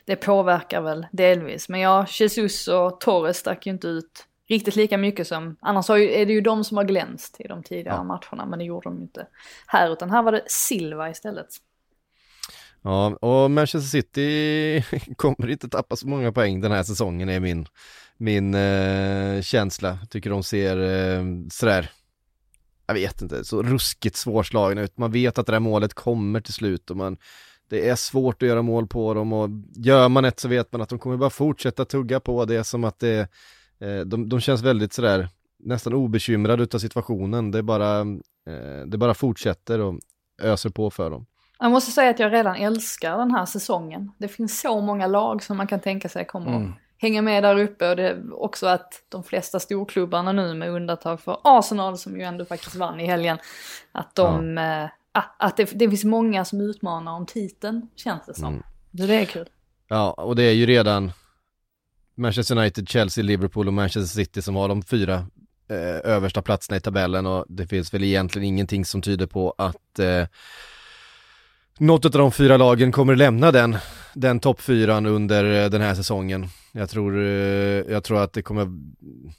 det 0.05 0.15
påverkar 0.15 0.81
väl 0.81 1.07
delvis. 1.11 1.69
Men 1.69 1.79
ja, 1.79 2.05
Jesus 2.09 2.67
och 2.67 2.99
Torres 2.99 3.37
stack 3.37 3.65
ju 3.65 3.71
inte 3.71 3.87
ut 3.87 4.27
riktigt 4.49 4.75
lika 4.75 4.97
mycket 4.97 5.27
som, 5.27 5.55
annars 5.59 5.89
är 5.89 6.25
det 6.25 6.33
ju 6.33 6.41
de 6.41 6.63
som 6.63 6.77
har 6.77 6.83
glänst 6.83 7.35
i 7.39 7.47
de 7.47 7.63
tidigare 7.63 7.95
ja. 7.95 8.03
matcherna, 8.03 8.45
men 8.45 8.59
det 8.59 8.65
gjorde 8.65 8.89
de 8.89 8.95
ju 8.97 9.01
inte 9.01 9.27
här, 9.67 9.93
utan 9.93 10.09
här 10.09 10.23
var 10.23 10.31
det 10.31 10.43
Silva 10.47 11.09
istället. 11.09 11.47
Ja, 12.81 13.15
och 13.21 13.51
Manchester 13.51 14.01
City 14.01 14.83
kommer 15.15 15.49
inte 15.49 15.69
tappa 15.69 15.95
så 15.95 16.07
många 16.07 16.31
poäng 16.31 16.61
den 16.61 16.71
här 16.71 16.83
säsongen 16.83 17.29
är 17.29 17.39
min, 17.39 17.67
min 18.17 18.55
eh, 18.55 19.41
känsla. 19.41 19.97
Tycker 20.09 20.29
de 20.29 20.43
ser 20.43 20.77
eh, 20.77 21.23
sådär, 21.51 21.91
jag 22.87 22.93
vet 22.93 23.21
inte, 23.21 23.45
så 23.45 23.63
ruskigt 23.63 24.15
svårslagna 24.15 24.81
ut. 24.81 24.97
Man 24.97 25.11
vet 25.11 25.37
att 25.37 25.45
det 25.45 25.51
där 25.51 25.59
målet 25.59 25.93
kommer 25.93 26.41
till 26.41 26.53
slut 26.53 26.91
och 26.91 26.97
man, 26.97 27.17
det 27.69 27.89
är 27.89 27.95
svårt 27.95 28.43
att 28.43 28.49
göra 28.49 28.61
mål 28.61 28.87
på 28.87 29.13
dem 29.13 29.33
och 29.33 29.49
gör 29.75 30.09
man 30.09 30.25
ett 30.25 30.39
så 30.39 30.47
vet 30.47 30.71
man 30.71 30.81
att 30.81 30.89
de 30.89 30.99
kommer 30.99 31.17
bara 31.17 31.29
fortsätta 31.29 31.85
tugga 31.85 32.19
på 32.19 32.45
det 32.45 32.63
som 32.63 32.83
att 32.83 32.99
det 32.99 33.29
Eh, 33.79 33.99
de, 33.99 34.29
de 34.29 34.39
känns 34.39 34.61
väldigt 34.61 34.93
sådär 34.93 35.29
nästan 35.59 35.93
obekymrade 35.93 36.63
utav 36.63 36.79
situationen. 36.79 37.51
Det 37.51 37.63
bara, 37.63 37.99
eh, 37.99 38.85
det 38.85 38.97
bara 38.97 39.13
fortsätter 39.13 39.79
och 39.79 39.99
öser 40.41 40.69
på 40.69 40.89
för 40.89 41.09
dem. 41.09 41.25
Jag 41.59 41.71
måste 41.71 41.91
säga 41.91 42.09
att 42.09 42.19
jag 42.19 42.33
redan 42.33 42.55
älskar 42.55 43.17
den 43.17 43.31
här 43.31 43.45
säsongen. 43.45 44.11
Det 44.17 44.27
finns 44.27 44.59
så 44.59 44.81
många 44.81 45.07
lag 45.07 45.43
som 45.43 45.57
man 45.57 45.67
kan 45.67 45.79
tänka 45.79 46.09
sig 46.09 46.25
kommer 46.25 46.55
mm. 46.55 46.73
Hänga 46.97 47.21
med 47.21 47.43
där 47.43 47.59
uppe 47.59 47.89
och 47.89 47.95
det 47.95 48.07
är 48.07 48.41
också 48.43 48.67
att 48.67 49.03
de 49.09 49.23
flesta 49.23 49.59
storklubbarna 49.59 50.31
nu 50.31 50.53
med 50.53 50.69
undantag 50.69 51.21
för 51.21 51.37
Arsenal 51.43 51.97
som 51.97 52.15
ju 52.15 52.21
ändå 52.21 52.45
faktiskt 52.45 52.75
vann 52.75 52.99
i 52.99 53.05
helgen, 53.05 53.37
att 53.91 54.15
de, 54.15 54.57
ja. 54.57 54.83
äh, 54.83 55.23
att 55.39 55.57
det, 55.57 55.71
det 55.73 55.89
finns 55.89 56.03
många 56.03 56.45
som 56.45 56.61
utmanar 56.61 57.11
om 57.11 57.25
titeln 57.25 57.89
känns 57.95 58.25
det 58.25 58.33
som. 58.33 58.53
Mm. 58.53 58.63
Så 58.97 59.05
det 59.05 59.15
är 59.15 59.25
kul. 59.25 59.49
Ja, 59.87 60.11
och 60.11 60.35
det 60.35 60.43
är 60.43 60.53
ju 60.53 60.65
redan 60.65 61.11
Manchester 62.15 62.57
United, 62.57 62.89
Chelsea, 62.89 63.23
Liverpool 63.23 63.67
och 63.67 63.73
Manchester 63.73 64.23
City 64.23 64.41
som 64.41 64.55
har 64.55 64.67
de 64.67 64.83
fyra 64.83 65.25
eh, 65.69 66.11
översta 66.11 66.41
platserna 66.41 66.77
i 66.77 66.81
tabellen 66.81 67.25
och 67.25 67.45
det 67.47 67.67
finns 67.67 67.93
väl 67.93 68.03
egentligen 68.03 68.47
ingenting 68.47 68.85
som 68.85 69.01
tyder 69.01 69.27
på 69.27 69.55
att 69.57 69.99
eh, 69.99 70.27
något 71.79 72.05
av 72.05 72.11
de 72.11 72.31
fyra 72.31 72.57
lagen 72.57 72.91
kommer 72.91 73.15
lämna 73.15 73.51
den, 73.51 73.77
den 74.13 74.39
toppfyran 74.39 75.05
under 75.05 75.63
eh, 75.63 75.69
den 75.69 75.81
här 75.81 75.95
säsongen. 75.95 76.47
Jag 76.71 76.89
tror, 76.89 77.17
eh, 77.17 77.25
jag 77.91 78.03
tror 78.03 78.23
att 78.23 78.33
det 78.33 78.41
kommer, 78.41 78.67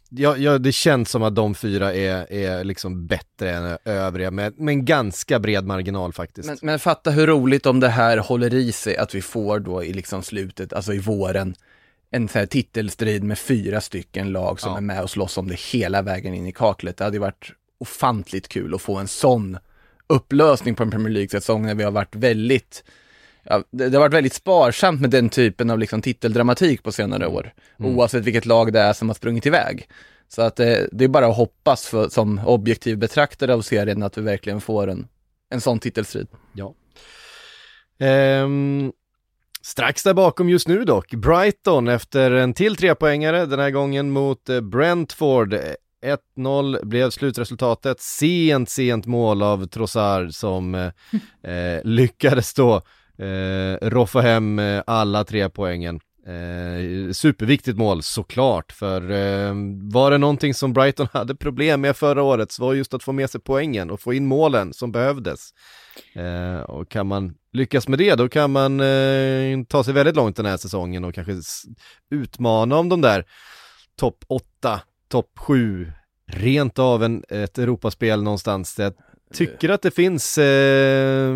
ja, 0.09 0.36
ja, 0.36 0.59
det 0.59 0.72
känns 0.72 1.11
som 1.11 1.22
att 1.22 1.34
de 1.34 1.55
fyra 1.55 1.95
är, 1.95 2.32
är 2.32 2.64
liksom 2.64 3.07
bättre 3.07 3.51
än 3.51 3.78
övriga 3.84 4.30
med, 4.30 4.59
med 4.59 4.72
en 4.72 4.84
ganska 4.84 5.39
bred 5.39 5.66
marginal 5.66 6.12
faktiskt. 6.12 6.49
Men, 6.49 6.59
men 6.62 6.78
fatta 6.78 7.11
hur 7.11 7.26
roligt 7.26 7.66
om 7.66 7.80
det 7.80 7.89
här 7.89 8.18
håller 8.18 8.55
i 8.55 8.72
sig, 8.72 8.97
att 8.97 9.14
vi 9.14 9.22
får 9.22 9.61
då 9.61 9.84
i 9.84 9.93
liksom 9.93 10.22
slutet, 10.22 10.72
alltså 10.72 10.93
i 10.93 10.99
våren, 10.99 11.55
en 12.11 12.28
så 12.28 12.39
här 12.39 12.47
titelstrid 12.47 13.24
med 13.24 13.39
fyra 13.39 13.80
stycken 13.80 14.32
lag 14.32 14.61
som 14.61 14.70
ja. 14.70 14.76
är 14.76 14.82
med 14.82 15.03
och 15.03 15.11
slåss 15.11 15.39
om 15.39 15.49
det 15.49 15.61
hela 15.61 16.03
vägen 16.03 16.34
in 16.34 16.47
i 16.47 16.53
kaklet. 16.53 16.97
Det 16.97 17.05
hade 17.05 17.16
ju 17.16 17.20
varit 17.20 17.53
ofantligt 17.78 18.49
kul 18.49 18.74
att 18.74 18.82
få 18.82 18.97
en 18.97 19.09
sån 19.09 19.59
upplösning 20.09 20.74
på 20.74 20.82
en 20.82 20.90
Premier 20.90 21.12
League-säsong 21.12 21.62
när 21.66 21.74
vi 21.74 21.84
har 21.84 21.90
varit 21.90 22.16
väldigt 22.16 22.84
Ja, 23.50 23.62
det, 23.70 23.88
det, 23.88 23.96
har 23.96 24.00
varit 24.00 24.14
väldigt 24.14 24.34
sparsamt 24.34 25.00
med 25.00 25.11
den 25.11 25.28
typen 25.28 25.70
av 25.70 25.78
liksom 25.78 26.02
titeldramatik 26.02 26.82
på 26.82 26.92
senare 26.92 27.24
mm. 27.24 27.36
år. 27.36 27.52
Mm. 27.78 27.96
Oavsett 27.96 28.24
vilket 28.24 28.46
lag 28.46 28.72
det 28.72 28.80
är 28.80 28.92
som 28.92 29.09
har 29.09 29.14
sprungit 29.14 29.46
iväg. 29.46 29.88
Så 30.28 30.42
att 30.42 30.56
det, 30.56 30.76
eh, 30.76 30.86
det 30.92 31.04
är 31.04 31.09
bara 31.09 31.26
att 31.26 31.36
hoppas 31.36 31.86
för, 31.86 32.09
som 32.09 32.40
objektiv 32.46 32.98
betraktare 32.98 33.54
av 33.54 33.62
serien 33.62 34.02
att 34.02 34.18
vi 34.18 34.22
verkligen 34.22 34.61
får 34.61 34.88
en, 34.88 35.09
en 35.50 35.61
sån 35.61 35.78
titelstrid. 35.78 36.28
Ja. 36.52 36.74
Um, 38.42 38.92
Strax 39.62 40.02
där 40.02 40.14
bakom 40.14 40.48
just 40.48 40.68
nu 40.68 40.84
dock, 40.84 41.14
Brighton 41.14 41.88
efter 41.88 42.30
en 42.30 42.54
till 42.54 42.76
trepoängare, 42.76 43.46
den 43.46 43.59
här 43.59 43.70
gången 43.70 44.11
mot 44.11 44.48
eh, 44.48 44.61
Brentford. 44.61 45.54
1-0 46.36 46.84
blev 46.84 47.11
slutresultatet. 47.11 48.01
Sent, 48.01 48.70
sent 48.70 49.07
mål 49.07 49.42
av 49.42 49.66
Trossard 49.66 50.34
som 50.34 50.74
eh, 50.74 50.92
eh, 51.53 51.80
lyckades 51.84 52.55
då 52.55 52.82
eh, 53.18 53.88
roffa 53.88 54.20
hem 54.20 54.59
eh, 54.59 54.82
alla 54.86 55.24
tre 55.24 55.49
poängen. 55.49 56.01
Eh, 56.26 57.12
superviktigt 57.12 57.78
mål 57.78 58.03
såklart, 58.03 58.72
för 58.72 59.11
eh, 59.11 59.55
var 59.92 60.11
det 60.11 60.18
någonting 60.18 60.55
som 60.55 60.72
Brighton 60.72 61.09
hade 61.12 61.34
problem 61.34 61.80
med 61.80 61.96
förra 61.96 62.22
året 62.22 62.53
så 62.53 62.62
var 62.62 62.74
just 62.74 62.94
att 62.94 63.03
få 63.03 63.12
med 63.12 63.30
sig 63.30 63.40
poängen 63.40 63.90
och 63.90 64.01
få 64.01 64.12
in 64.12 64.26
målen 64.26 64.72
som 64.72 64.92
behövdes. 64.92 65.51
Eh, 66.14 66.61
och 66.61 66.88
kan 66.88 67.07
man 67.07 67.34
lyckas 67.53 67.88
med 67.88 67.99
det 67.99 68.14
då 68.14 68.28
kan 68.28 68.51
man 68.53 68.80
eh, 68.80 69.64
ta 69.68 69.84
sig 69.84 69.94
väldigt 69.94 70.16
långt 70.16 70.36
den 70.36 70.46
här 70.46 70.57
säsongen 70.57 71.05
och 71.05 71.14
kanske 71.14 71.40
utmana 72.11 72.76
om 72.76 72.88
de 72.88 73.01
där 73.01 73.24
topp 73.96 74.24
8, 74.28 74.80
topp 75.09 75.38
7, 75.38 75.92
rent 76.32 76.78
av 76.78 77.04
en, 77.04 77.24
ett 77.28 77.59
Europaspel 77.59 78.22
någonstans. 78.22 78.78
Jag 78.78 78.92
tycker 79.32 79.68
att 79.68 79.82
det 79.82 79.90
finns 79.90 80.38
eh, 80.38 81.34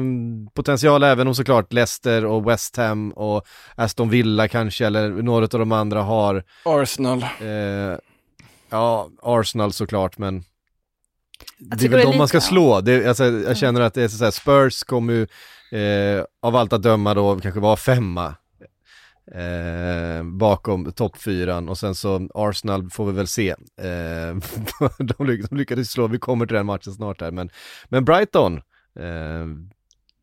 potential 0.55 1.03
även 1.03 1.29
om 1.29 1.35
såklart 1.35 1.73
Leicester 1.73 2.25
och 2.25 2.51
West 2.51 2.77
Ham 2.77 3.12
och 3.12 3.47
Aston 3.75 4.11
Villa 4.11 4.49
kanske 4.49 4.87
eller 4.87 5.11
några 5.11 5.45
av 5.45 5.49
de 5.49 5.73
andra 5.73 6.03
har. 6.03 6.45
Arsenal. 6.64 7.23
Eh, 7.41 7.99
ja, 8.70 9.09
Arsenal 9.23 9.73
såklart 9.73 10.18
men 10.18 10.45
det 11.59 11.85
är 11.85 11.89
väl 11.89 12.07
de 12.07 12.18
man 12.18 12.29
ska 12.29 12.41
slå. 12.41 12.81
Det, 12.81 13.07
alltså, 13.07 13.25
jag 13.25 13.57
känner 13.57 13.81
att 13.81 13.95
det 13.95 14.03
är 14.03 14.09
så 14.09 14.25
här, 14.25 14.31
Spurs 14.31 14.83
kommer 14.83 15.12
ju 15.12 15.27
eh, 15.81 16.25
av 16.43 16.57
allt 16.57 16.73
att 16.73 16.83
döma 16.83 17.14
då 17.14 17.41
kanske 17.41 17.61
vara 17.61 17.77
femma 17.77 18.35
eh, 19.27 20.25
bakom 20.25 20.93
toppfyran 20.93 21.68
och 21.68 21.79
sen 21.79 21.95
så 21.95 22.29
Arsenal 22.35 22.91
får 22.91 23.07
vi 23.07 23.12
väl 23.12 23.27
se. 23.27 23.51
Eh, 23.51 24.37
de, 24.99 25.27
lyck, 25.27 25.51
de 25.51 25.57
lyckades 25.57 25.91
slå, 25.91 26.07
vi 26.07 26.18
kommer 26.18 26.47
till 26.47 26.57
den 26.57 26.66
matchen 26.66 26.93
snart 26.93 27.20
här, 27.20 27.31
men, 27.31 27.51
men 27.89 28.05
Brighton 28.05 28.57
eh, 28.99 29.47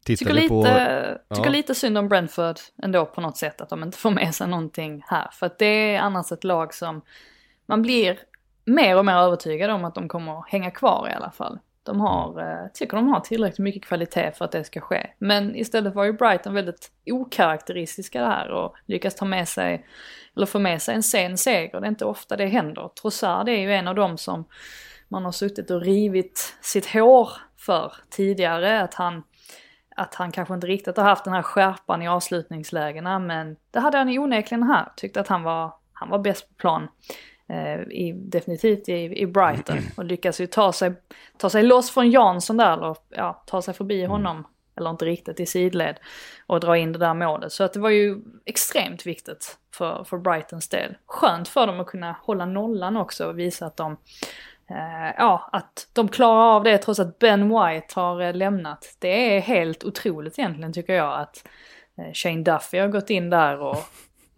tittar 0.06 0.26
Tycker 0.26 0.34
vi 0.34 0.42
lite, 0.42 0.50
på. 0.50 1.36
tycker 1.36 1.50
ja. 1.50 1.52
lite 1.52 1.76
synd 1.76 1.98
om 1.98 2.10
Brentford 2.10 2.56
ändå 2.84 3.06
på 3.06 3.22
något 3.22 3.38
sätt 3.38 3.62
att 3.62 3.70
de 3.70 3.84
inte 3.84 3.98
får 3.98 4.12
med 4.12 4.36
sig 4.36 4.48
någonting 4.48 5.04
här. 5.08 5.30
För 5.32 5.46
att 5.46 5.60
det 5.60 5.66
är 5.96 6.00
annars 6.00 6.32
ett 6.32 6.44
lag 6.44 6.74
som 6.74 7.02
man 7.66 7.82
blir 7.82 8.20
mer 8.66 8.98
och 8.98 9.06
mer 9.06 9.16
övertygad 9.16 9.72
om 9.72 9.86
att 9.86 9.96
de 9.96 10.08
kommer 10.08 10.44
hänga 10.48 10.72
kvar 10.72 11.10
i 11.12 11.14
alla 11.14 11.32
fall. 11.32 11.60
De 11.90 12.02
har, 12.02 12.42
eh, 12.42 12.68
tycker 12.74 12.98
de 12.98 13.08
har 13.08 13.20
tillräckligt 13.20 13.60
mycket 13.60 13.84
kvalitet 13.84 14.32
för 14.32 14.46
att 14.46 14.52
det 14.52 14.64
ska 14.64 14.82
ske. 14.82 15.10
Men 15.18 15.56
istället 15.56 15.96
var 15.96 16.04
ju 16.04 16.14
Brighton 16.14 16.54
väldigt 16.54 16.92
okaraktäristiska 17.12 18.22
där 18.22 18.50
och 18.50 18.76
lyckas 18.86 19.16
ta 19.16 19.26
med 19.26 19.48
sig, 19.48 19.86
eller 20.36 20.46
få 20.46 20.60
med 20.60 20.82
sig 20.82 20.96
en 20.96 21.04
sen 21.04 21.38
seger. 21.38 21.80
Det 21.80 21.88
är 21.88 21.90
inte 21.90 22.06
ofta 22.06 22.38
det 22.38 22.46
händer. 22.46 22.90
Trossard 23.02 23.50
är 23.50 23.58
ju 23.58 23.74
en 23.74 23.88
av 23.88 23.96
dem 23.96 24.18
som 24.18 24.46
man 25.08 25.26
har 25.26 25.32
suttit 25.32 25.72
och 25.72 25.82
rivit 25.82 26.58
sitt 26.62 26.94
hår 26.94 27.30
för 27.58 27.94
tidigare. 28.10 28.82
Att 28.82 28.94
han, 28.94 29.24
att 29.96 30.16
han 30.16 30.32
kanske 30.32 30.54
inte 30.54 30.68
riktigt 30.68 30.98
har 30.98 31.04
haft 31.04 31.24
den 31.24 31.34
här 31.34 31.42
skärpan 31.42 32.02
i 32.02 32.08
avslutningslägena 32.08 33.20
men 33.20 33.56
det 33.72 33.80
hade 33.80 33.98
han 33.98 34.18
onekligen 34.18 34.64
här. 34.64 34.92
Tyckte 34.96 35.20
att 35.20 35.28
han 35.28 35.44
var, 35.44 35.74
han 35.94 36.10
var 36.10 36.20
bäst 36.20 36.50
på 36.50 36.54
plan. 36.54 36.88
Eh, 37.50 37.82
i, 37.82 38.14
definitivt 38.16 38.90
i, 38.90 39.22
i 39.22 39.26
Brighton 39.26 39.78
och 39.98 40.06
lyckas 40.06 40.42
ju 40.42 40.48
ta 40.48 40.74
sig, 40.74 40.94
ta 41.38 41.50
sig 41.50 41.64
loss 41.64 41.92
från 41.92 42.12
Jansson 42.12 42.58
där 42.58 42.74
eller 42.74 42.96
ja, 43.10 43.44
ta 43.46 43.62
sig 43.62 43.74
förbi 43.74 44.06
honom. 44.06 44.48
Eller 44.78 44.90
inte 44.90 45.06
riktigt 45.06 45.40
i 45.40 45.46
sidled 45.46 46.00
och 46.48 46.60
dra 46.60 46.78
in 46.78 46.92
det 46.92 47.00
där 47.00 47.14
målet. 47.14 47.52
Så 47.52 47.64
att 47.64 47.74
det 47.74 47.80
var 47.80 47.90
ju 47.90 48.18
extremt 48.46 49.06
viktigt 49.06 49.58
för, 49.76 50.04
för 50.04 50.18
Brightons 50.18 50.70
del. 50.70 50.98
Skönt 51.06 51.48
för 51.48 51.68
dem 51.68 51.80
att 51.80 51.88
kunna 51.88 52.16
hålla 52.22 52.46
nollan 52.46 52.98
också 52.98 53.26
och 53.26 53.40
visa 53.40 53.66
att 53.66 53.78
de 53.78 53.98
Eh, 54.70 55.14
ja, 55.18 55.50
att 55.52 55.88
de 55.94 56.08
klarar 56.08 56.56
av 56.56 56.64
det 56.64 56.78
trots 56.78 57.00
att 57.00 57.20
Ben 57.20 57.50
White 57.50 58.00
har 58.00 58.22
eh, 58.22 58.34
lämnat. 58.34 58.96
Det 59.00 59.36
är 59.36 59.40
helt 59.40 59.84
otroligt 59.84 60.40
egentligen 60.40 60.74
tycker 60.74 60.94
jag 60.94 61.20
att 61.20 61.48
eh, 61.98 62.14
Shane 62.14 62.44
Duffy 62.44 62.78
har 62.78 62.88
gått 62.88 63.10
in 63.10 63.30
där 63.30 63.60
och 63.60 63.78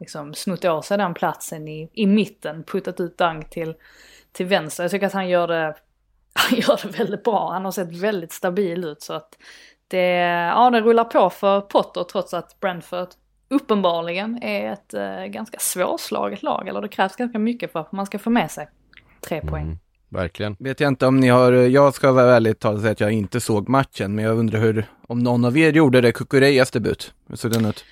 liksom 0.01 0.33
snott 0.33 0.65
åt 0.65 0.85
sig 0.85 0.97
den 0.97 1.13
platsen 1.13 1.67
i, 1.67 1.89
i 1.93 2.07
mitten, 2.07 2.63
puttat 2.63 2.99
ut 2.99 3.17
Dunk 3.17 3.49
till, 3.49 3.73
till 4.31 4.45
vänster. 4.45 4.83
Jag 4.83 4.91
tycker 4.91 5.07
att 5.07 5.13
han 5.13 5.29
gör 5.29 5.47
det, 5.47 5.75
han 6.33 6.59
gör 6.59 6.79
det 6.83 6.97
väldigt 6.99 7.23
bra. 7.23 7.51
Han 7.51 7.65
har 7.65 7.71
sett 7.71 7.91
väldigt 7.91 8.31
stabil 8.31 8.83
ut 8.83 9.01
så 9.01 9.13
att 9.13 9.37
det, 9.87 10.07
ja, 10.55 10.69
det 10.69 10.81
rullar 10.81 11.03
på 11.03 11.29
för 11.29 11.61
Potter 11.61 12.03
trots 12.03 12.33
att 12.33 12.59
Brentford 12.59 13.07
uppenbarligen 13.49 14.43
är 14.43 14.73
ett 14.73 14.93
eh, 14.93 15.25
ganska 15.25 15.59
svårslaget 15.59 16.43
lag. 16.43 16.67
Eller 16.67 16.81
det 16.81 16.87
krävs 16.87 17.15
ganska 17.15 17.39
mycket 17.39 17.71
för 17.71 17.79
att 17.79 17.91
man 17.91 18.05
ska 18.05 18.19
få 18.19 18.29
med 18.29 18.51
sig 18.51 18.69
tre 19.21 19.41
poäng. 19.41 19.63
Mm, 19.63 19.79
verkligen. 20.09 20.55
Vet 20.59 20.79
jag 20.79 20.87
inte 20.87 21.07
om 21.07 21.19
ni 21.19 21.27
har, 21.27 21.51
jag 21.51 21.93
ska 21.93 22.11
vara 22.11 22.35
ärligt 22.35 22.59
talat 22.59 22.81
säga 22.81 22.91
att 22.91 22.99
jag 22.99 23.11
inte 23.11 23.39
såg 23.39 23.69
matchen, 23.69 24.15
men 24.15 24.25
jag 24.25 24.37
undrar 24.37 24.59
hur, 24.59 24.85
om 25.07 25.19
någon 25.19 25.45
av 25.45 25.57
er 25.57 25.71
gjorde 25.71 26.01
det, 26.01 26.11
Kukureyas 26.11 26.71
debut. 26.71 27.13
Hur 27.27 27.35
såg 27.35 27.51
den 27.51 27.65
ut? 27.65 27.85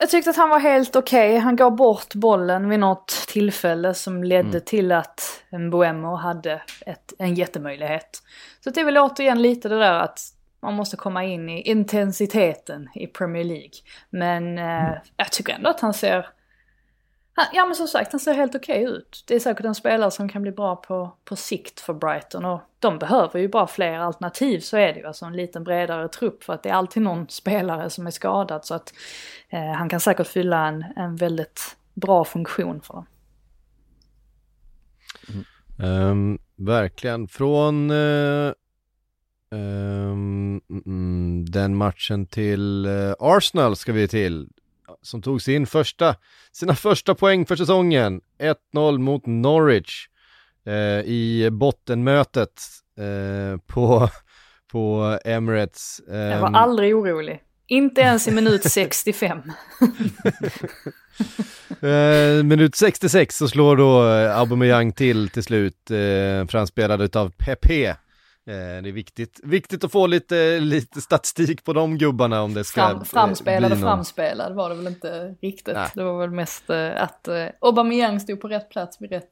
Jag 0.00 0.10
tyckte 0.10 0.30
att 0.30 0.36
han 0.36 0.50
var 0.50 0.58
helt 0.58 0.96
okej. 0.96 1.38
Han 1.38 1.56
gav 1.56 1.76
bort 1.76 2.14
bollen 2.14 2.68
vid 2.68 2.80
något 2.80 3.08
tillfälle 3.28 3.94
som 3.94 4.24
ledde 4.24 4.60
till 4.60 4.92
att 4.92 5.42
Mbuemo 5.52 6.14
hade 6.16 6.62
ett, 6.86 7.12
en 7.18 7.34
jättemöjlighet. 7.34 8.22
Så 8.64 8.70
det 8.70 8.80
är 8.80 8.84
väl 8.84 8.98
återigen 8.98 9.42
lite 9.42 9.68
det 9.68 9.78
där 9.78 9.94
att 9.94 10.20
man 10.62 10.74
måste 10.74 10.96
komma 10.96 11.24
in 11.24 11.48
i 11.48 11.62
intensiteten 11.62 12.88
i 12.94 13.06
Premier 13.06 13.44
League. 13.44 13.70
Men 14.10 14.58
eh, 14.58 14.92
jag 15.16 15.32
tycker 15.32 15.52
ändå 15.52 15.70
att 15.70 15.80
han 15.80 15.94
ser... 15.94 16.26
Ja 17.52 17.66
men 17.66 17.74
som 17.74 17.88
sagt, 17.88 18.12
han 18.12 18.20
ser 18.20 18.34
helt 18.34 18.54
okej 18.54 18.84
ut. 18.84 19.24
Det 19.26 19.34
är 19.34 19.40
säkert 19.40 19.66
en 19.66 19.74
spelare 19.74 20.10
som 20.10 20.28
kan 20.28 20.42
bli 20.42 20.52
bra 20.52 20.76
på, 20.76 21.16
på 21.24 21.36
sikt 21.36 21.80
för 21.80 21.94
Brighton 21.94 22.44
och 22.44 22.60
de 22.78 22.98
behöver 22.98 23.40
ju 23.40 23.48
bara 23.48 23.66
fler 23.66 23.98
alternativ, 23.98 24.60
så 24.60 24.76
är 24.76 24.92
det 24.92 25.00
ju. 25.00 25.06
Alltså 25.06 25.24
en 25.24 25.32
liten 25.32 25.64
bredare 25.64 26.08
trupp 26.08 26.44
för 26.44 26.52
att 26.52 26.62
det 26.62 26.68
är 26.68 26.74
alltid 26.74 27.02
någon 27.02 27.28
spelare 27.28 27.90
som 27.90 28.06
är 28.06 28.10
skadad 28.10 28.64
så 28.64 28.74
att 28.74 28.94
eh, 29.48 29.72
han 29.72 29.88
kan 29.88 30.00
säkert 30.00 30.26
fylla 30.26 30.66
en, 30.66 30.84
en 30.96 31.16
väldigt 31.16 31.76
bra 31.94 32.24
funktion 32.24 32.80
för 32.80 32.94
dem. 32.94 33.06
Ehm, 35.82 36.38
verkligen. 36.56 37.28
Från 37.28 37.90
uh, 37.90 38.52
um, 39.50 40.60
mm, 40.68 41.44
den 41.50 41.76
matchen 41.76 42.26
till 42.26 42.86
uh, 42.86 43.14
Arsenal 43.18 43.76
ska 43.76 43.92
vi 43.92 44.08
till. 44.08 44.48
Som 45.02 45.22
tog 45.22 45.42
sin 45.42 45.66
första, 45.66 46.14
sina 46.52 46.74
första 46.74 47.14
poäng 47.14 47.46
för 47.46 47.56
säsongen. 47.56 48.20
1-0 48.74 48.98
mot 48.98 49.26
Norwich 49.26 50.06
eh, 50.66 50.72
i 51.06 51.48
bottenmötet 51.52 52.62
eh, 52.98 53.58
på, 53.66 54.08
på 54.72 55.18
Emirates. 55.24 56.00
Jag 56.08 56.40
var 56.40 56.48
Ehm, 56.48 56.54
aldrig 56.54 56.96
orolig. 56.96 57.40
Inte 57.66 58.00
ens 58.00 58.28
i 58.28 58.30
minut 58.30 58.64
65. 58.70 59.42
Eh, 61.82 62.42
minut 62.44 62.74
66 62.76 63.36
så 63.36 63.48
slår 63.48 63.76
då 63.76 64.08
eh, 64.08 64.38
Aubameyang 64.38 64.92
till 64.92 65.28
till 65.28 65.42
slut, 65.42 65.90
eh, 65.90 66.46
framspelad 66.48 67.02
utav 67.02 67.30
Pepe. 67.38 67.96
Eh, 68.50 68.82
det 68.82 68.88
är 68.88 68.92
viktigt, 68.92 69.40
viktigt 69.42 69.84
att 69.84 69.92
få 69.92 70.06
lite, 70.06 70.60
lite 70.60 71.00
statistik 71.00 71.64
på 71.64 71.72
de 71.72 71.98
gubbarna 71.98 72.42
om 72.42 72.54
det 72.54 72.64
ska 72.64 72.80
Fram, 72.80 73.04
framspelad 73.04 73.72
och 73.72 73.78
framspelad 73.78 74.54
var 74.54 74.68
det 74.68 74.74
väl 74.74 74.86
inte 74.86 75.34
riktigt. 75.42 75.74
Nej. 75.74 75.88
Det 75.94 76.04
var 76.04 76.20
väl 76.20 76.30
mest 76.30 76.70
eh, 76.70 77.02
att 77.02 77.28
eh, 77.28 77.46
Aubameyang 77.60 78.20
stod 78.20 78.40
på 78.40 78.48
rätt 78.48 78.70
plats 78.70 78.96
vid 79.00 79.10
rätt, 79.10 79.30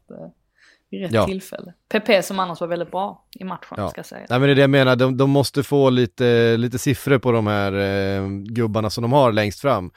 vid 0.91 1.01
rätt 1.01 1.13
Ja. 1.13 1.27
tillfälle. 1.27 1.73
PP 1.89 2.23
som 2.23 2.39
annars 2.39 2.61
var 2.61 2.69
väldigt 2.69 2.91
bra 2.91 3.25
i 3.41 3.45
matchen 3.45 3.75
Ja. 3.77 3.89
ska 3.91 3.99
jag 3.99 4.07
säga. 4.07 4.27
Nej 4.31 4.39
men 4.39 4.49
det 4.49 4.53
är 4.53 4.55
det 4.55 4.61
jag 4.61 4.71
menar, 4.71 4.97
de, 4.97 5.17
de 5.17 5.31
måste 5.31 5.63
få 5.63 5.91
lite, 5.91 6.57
lite 6.57 6.79
siffror 6.79 7.19
på 7.19 7.33
de 7.33 7.47
här 7.47 7.73
eh, 7.73 8.29
gubbarna 8.29 8.91
som 8.91 9.03
de 9.03 9.13
har 9.13 9.33
längst 9.33 9.61
fram. 9.61 9.91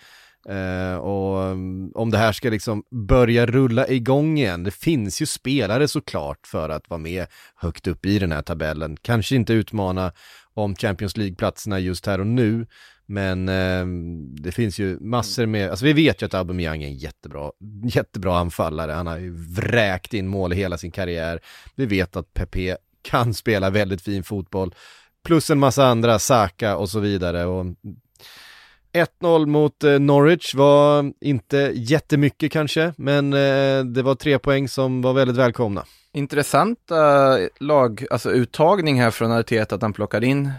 Uh, 0.50 0.96
och 0.96 1.44
mm, 1.44 1.92
om 1.96 2.12
det 2.12 2.18
här 2.18 2.32
ska 2.32 2.50
liksom 2.50 2.84
börja 2.92 3.46
rulla 3.46 3.88
igång 3.88 4.38
igen, 4.38 4.64
det 4.64 4.72
finns 4.72 5.22
ju 5.22 5.26
spelare 5.26 5.88
såklart 5.88 6.48
för 6.48 6.70
att 6.70 6.90
vara 6.90 6.98
med 6.98 7.28
högt 7.56 7.88
upp 7.88 8.06
i 8.06 8.20
den 8.20 8.32
här 8.32 8.42
tabellen. 8.42 8.98
Kanske 9.02 9.36
inte 9.36 9.54
utmana 9.54 10.12
om 10.54 10.76
Champions 10.76 11.18
League-platserna 11.18 11.80
just 11.80 12.06
här 12.06 12.20
och 12.20 12.28
nu, 12.28 12.68
men 13.06 13.50
uh, 13.50 13.86
det 14.42 14.52
finns 14.52 14.80
ju 14.80 15.00
massor 15.00 15.46
med, 15.46 15.70
alltså 15.70 15.86
vi 15.86 15.94
vet 15.94 16.22
ju 16.22 16.26
att 16.26 16.34
Aubameyang 16.34 16.84
är 16.84 16.88
en 16.88 16.98
jättebra, 16.98 17.52
jättebra 17.84 18.38
anfallare, 18.38 18.92
han 18.92 19.08
har 19.08 19.18
ju 19.18 19.34
vräkt 19.34 20.14
in 20.14 20.28
mål 20.28 20.54
i 20.54 20.56
hela 20.56 20.78
sin 20.78 20.92
karriär. 20.92 21.40
Vi 21.76 21.86
vet 21.86 22.16
att 22.16 22.34
Pepe 22.34 22.78
kan 23.02 23.34
spela 23.34 23.70
väldigt 23.70 24.02
fin 24.02 24.24
fotboll, 24.24 24.76
plus 25.24 25.50
en 25.50 25.60
massa 25.60 25.86
andra, 25.86 26.20
Saka 26.20 26.78
och 26.78 26.90
så 26.90 27.00
vidare. 27.00 27.46
Och 27.46 27.66
1-0 28.94 29.46
mot 29.46 29.84
eh, 29.84 30.00
Norwich 30.00 30.56
var 30.56 31.14
inte 31.22 31.72
jättemycket 31.76 32.52
kanske, 32.52 32.94
men 32.98 33.34
eh, 33.34 33.84
det 33.86 34.02
var 34.02 34.16
tre 34.16 34.40
poäng 34.40 34.68
som 34.68 35.02
var 35.02 35.14
väldigt 35.14 35.38
välkomna. 35.38 35.86
Intressanta 36.14 37.38
lag, 37.60 38.06
alltså 38.12 38.32
uttagning 38.32 39.02
här 39.02 39.12
från 39.12 39.32
Arteta 39.32 39.76
att 39.76 39.82
han 39.82 39.94
plockade 39.94 40.28
in 40.28 40.52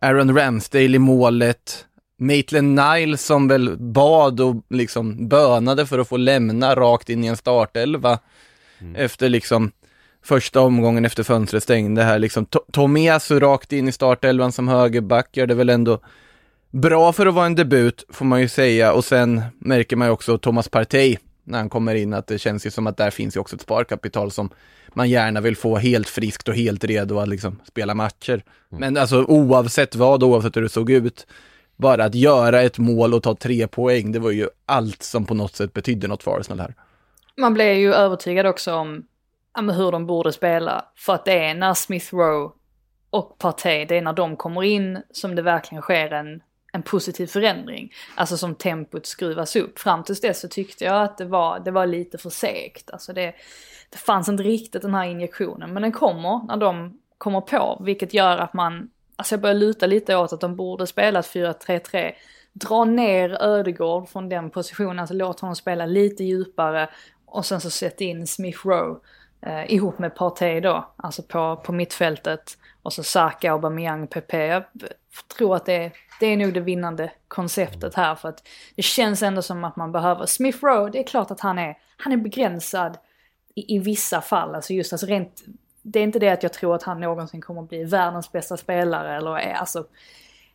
Aaron 0.00 0.36
Ramsdale 0.38 0.96
i 0.96 0.98
målet, 0.98 1.86
Maitland 2.18 2.80
Niles 2.80 3.24
som 3.26 3.48
väl 3.48 3.76
bad 3.78 4.40
och 4.40 4.56
liksom 4.70 5.28
bönade 5.28 5.86
för 5.86 5.98
att 5.98 6.08
få 6.08 6.16
lämna 6.16 6.74
rakt 6.74 7.08
in 7.08 7.24
i 7.24 7.26
en 7.26 7.36
startelva 7.36 8.18
efter 8.94 9.28
liksom 9.28 9.70
första 10.24 10.60
omgången 10.60 11.04
efter 11.04 11.22
fönstret 11.22 11.62
stängde 11.62 12.02
här. 12.02 12.18
Liksom, 12.18 12.46
To- 12.46 12.72
Tomiasu 12.72 13.40
rakt 13.40 13.72
in 13.72 13.88
i 13.88 13.92
startelvan 13.92 14.52
som 14.52 14.68
högerback 14.68 15.36
gör 15.36 15.46
det 15.46 15.54
väl 15.54 15.68
ändå 15.68 16.00
bra 16.70 17.12
för 17.12 17.26
att 17.26 17.34
vara 17.34 17.46
en 17.46 17.54
debut, 17.54 18.04
får 18.08 18.24
man 18.24 18.40
ju 18.40 18.48
säga. 18.48 18.92
Och 18.92 19.04
sen 19.04 19.42
märker 19.58 19.96
man 19.96 20.08
ju 20.08 20.12
också 20.12 20.38
Thomas 20.38 20.68
Partey 20.68 21.16
när 21.44 21.58
han 21.58 21.68
kommer 21.68 21.94
in, 21.94 22.14
att 22.14 22.26
det 22.26 22.38
känns 22.38 22.66
ju 22.66 22.70
som 22.70 22.86
att 22.86 22.96
där 22.96 23.10
finns 23.10 23.36
ju 23.36 23.40
också 23.40 23.56
ett 23.56 23.62
sparkapital 23.62 24.30
som 24.30 24.50
man 24.88 25.10
gärna 25.10 25.40
vill 25.40 25.56
få 25.56 25.76
helt 25.76 26.08
friskt 26.08 26.48
och 26.48 26.54
helt 26.54 26.84
redo 26.84 27.18
att 27.18 27.28
liksom 27.28 27.60
spela 27.64 27.94
matcher. 27.94 28.44
Men 28.68 28.96
alltså 28.96 29.24
oavsett 29.24 29.94
vad, 29.94 30.22
oavsett 30.22 30.56
hur 30.56 30.62
det 30.62 30.68
såg 30.68 30.90
ut, 30.90 31.26
bara 31.76 32.04
att 32.04 32.14
göra 32.14 32.62
ett 32.62 32.78
mål 32.78 33.14
och 33.14 33.22
ta 33.22 33.34
tre 33.34 33.66
poäng, 33.66 34.12
det 34.12 34.18
var 34.18 34.30
ju 34.30 34.48
allt 34.66 35.02
som 35.02 35.26
på 35.26 35.34
något 35.34 35.56
sätt 35.56 35.72
betydde 35.72 36.08
något 36.08 36.22
för 36.22 36.40
Arsenal 36.40 36.60
här. 36.60 36.74
Man 37.36 37.54
blev 37.54 37.74
ju 37.74 37.94
övertygad 37.94 38.46
också 38.46 38.74
om 38.74 39.02
ja, 39.54 39.62
hur 39.62 39.92
de 39.92 40.06
borde 40.06 40.32
spela. 40.32 40.84
För 40.96 41.14
att 41.14 41.24
det 41.24 41.44
är 41.44 41.54
när 41.54 41.74
Smith 41.74 42.14
Rowe 42.14 42.50
och 43.10 43.38
Partey, 43.38 43.84
det 43.84 43.96
är 43.96 44.02
när 44.02 44.12
de 44.12 44.36
kommer 44.36 44.62
in 44.62 45.02
som 45.12 45.34
det 45.34 45.42
verkligen 45.42 45.82
sker 45.82 46.12
en, 46.12 46.42
en 46.72 46.82
positiv 46.82 47.26
förändring. 47.26 47.92
Alltså 48.14 48.36
som 48.36 48.54
tempot 48.54 49.06
skruvas 49.06 49.56
upp. 49.56 49.78
Fram 49.78 50.04
tills 50.04 50.20
dess 50.20 50.40
så 50.40 50.48
tyckte 50.48 50.84
jag 50.84 51.02
att 51.02 51.18
det 51.18 51.24
var, 51.24 51.60
det 51.60 51.70
var 51.70 51.86
lite 51.86 52.18
för 52.18 52.30
segt. 52.30 52.90
Alltså 52.90 53.12
det, 53.12 53.34
det 53.90 53.98
fanns 53.98 54.28
inte 54.28 54.42
riktigt 54.42 54.82
den 54.82 54.94
här 54.94 55.04
injektionen. 55.04 55.72
Men 55.72 55.82
den 55.82 55.92
kommer 55.92 56.46
när 56.46 56.56
de 56.56 56.98
kommer 57.18 57.40
på, 57.40 57.82
vilket 57.84 58.14
gör 58.14 58.38
att 58.38 58.54
man, 58.54 58.90
alltså 59.16 59.34
jag 59.34 59.40
börjar 59.40 59.54
luta 59.54 59.86
lite 59.86 60.16
åt 60.16 60.32
att 60.32 60.40
de 60.40 60.56
borde 60.56 60.86
spela 60.86 61.20
4-3-3. 61.20 62.12
Dra 62.52 62.84
ner 62.84 63.42
Ödegård 63.42 64.08
från 64.08 64.28
den 64.28 64.50
positionen, 64.50 64.98
alltså 64.98 65.14
låt 65.14 65.40
honom 65.40 65.56
spela 65.56 65.86
lite 65.86 66.24
djupare 66.24 66.88
och 67.26 67.46
sen 67.46 67.60
så 67.60 67.70
sätt 67.70 68.00
in 68.00 68.26
Smith 68.26 68.66
Rowe 68.66 69.00
eh, 69.42 69.72
ihop 69.72 69.98
med 69.98 70.14
Partey 70.14 70.60
då, 70.60 70.92
alltså 70.96 71.22
på, 71.22 71.56
på 71.56 71.72
mittfältet. 71.72 72.58
Och 72.82 72.92
så 72.92 73.02
Saka, 73.02 73.52
Aubameyang, 73.52 74.06
Pepe. 74.06 74.46
Jag 74.46 74.64
tror 75.36 75.56
att 75.56 75.66
det, 75.66 75.92
det 76.20 76.26
är 76.26 76.36
nog 76.36 76.54
det 76.54 76.60
vinnande 76.60 77.12
konceptet 77.28 77.94
här 77.94 78.14
för 78.14 78.28
att 78.28 78.48
det 78.76 78.82
känns 78.82 79.22
ändå 79.22 79.42
som 79.42 79.64
att 79.64 79.76
man 79.76 79.92
behöver 79.92 80.26
Smith 80.26 80.64
Rowe, 80.64 80.90
det 80.90 80.98
är 80.98 81.06
klart 81.06 81.30
att 81.30 81.40
han 81.40 81.58
är, 81.58 81.78
han 81.96 82.12
är 82.12 82.16
begränsad 82.16 82.98
i, 83.54 83.76
i 83.76 83.78
vissa 83.78 84.20
fall, 84.20 84.54
alltså 84.54 84.72
just 84.72 84.92
alltså 84.92 85.06
rent 85.06 85.44
det 85.82 85.98
är 85.98 86.02
inte 86.02 86.18
det 86.18 86.28
att 86.28 86.42
jag 86.42 86.52
tror 86.52 86.74
att 86.74 86.82
han 86.82 87.00
någonsin 87.00 87.40
kommer 87.40 87.62
att 87.62 87.68
bli 87.68 87.84
världens 87.84 88.32
bästa 88.32 88.56
spelare 88.56 89.16
eller 89.16 89.38
är 89.38 89.54
alltså 89.54 89.84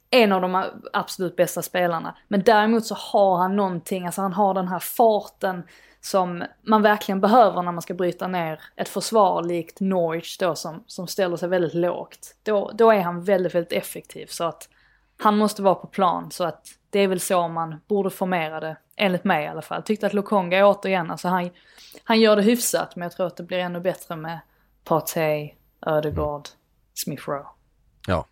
en 0.09 0.31
av 0.31 0.41
de 0.41 0.65
absolut 0.93 1.35
bästa 1.35 1.61
spelarna. 1.61 2.15
Men 2.27 2.43
däremot 2.43 2.85
så 2.85 2.95
har 2.95 3.37
han 3.37 3.55
någonting, 3.55 4.05
alltså 4.05 4.21
han 4.21 4.33
har 4.33 4.53
den 4.53 4.67
här 4.67 4.79
farten 4.79 5.63
som 6.05 6.43
man 6.61 6.81
verkligen 6.81 7.21
behöver 7.21 7.61
när 7.61 7.71
man 7.71 7.81
ska 7.81 7.93
bryta 7.93 8.27
ner 8.27 8.61
ett 8.75 8.89
försvar 8.89 9.43
likt 9.43 9.79
Norwich 9.79 10.37
då 10.37 10.55
som, 10.55 10.83
som 10.87 11.07
ställer 11.07 11.37
sig 11.37 11.49
väldigt 11.49 11.73
lågt. 11.73 12.35
Då, 12.43 12.71
då 12.73 12.91
är 12.91 13.01
han 13.01 13.23
väldigt, 13.23 13.55
väldigt 13.55 13.73
effektiv 13.73 14.25
så 14.27 14.43
att 14.43 14.69
han 15.17 15.37
måste 15.37 15.61
vara 15.61 15.75
på 15.75 15.87
plan 15.87 16.31
så 16.31 16.43
att 16.43 16.67
det 16.89 16.99
är 16.99 17.07
väl 17.07 17.19
så 17.19 17.47
man 17.47 17.81
borde 17.87 18.09
formera 18.09 18.59
det, 18.59 18.77
enligt 18.95 19.23
mig 19.23 19.43
i 19.43 19.47
alla 19.47 19.61
fall. 19.61 19.83
Tyckte 19.83 20.07
att 20.07 20.13
Lokonga 20.13 20.67
återigen, 20.67 21.11
alltså 21.11 21.27
han, 21.27 21.49
han 22.03 22.19
gör 22.19 22.35
det 22.35 22.41
hyfsat 22.41 22.95
men 22.95 23.03
jag 23.03 23.11
tror 23.11 23.27
att 23.27 23.37
det 23.37 23.43
blir 23.43 23.59
ännu 23.59 23.79
bättre 23.79 24.15
med 24.15 24.39
Partey, 24.83 25.53
Ödegaard, 25.85 26.47
Smith 26.93 27.29
Rowe. 27.29 27.45
Ja. 28.07 28.25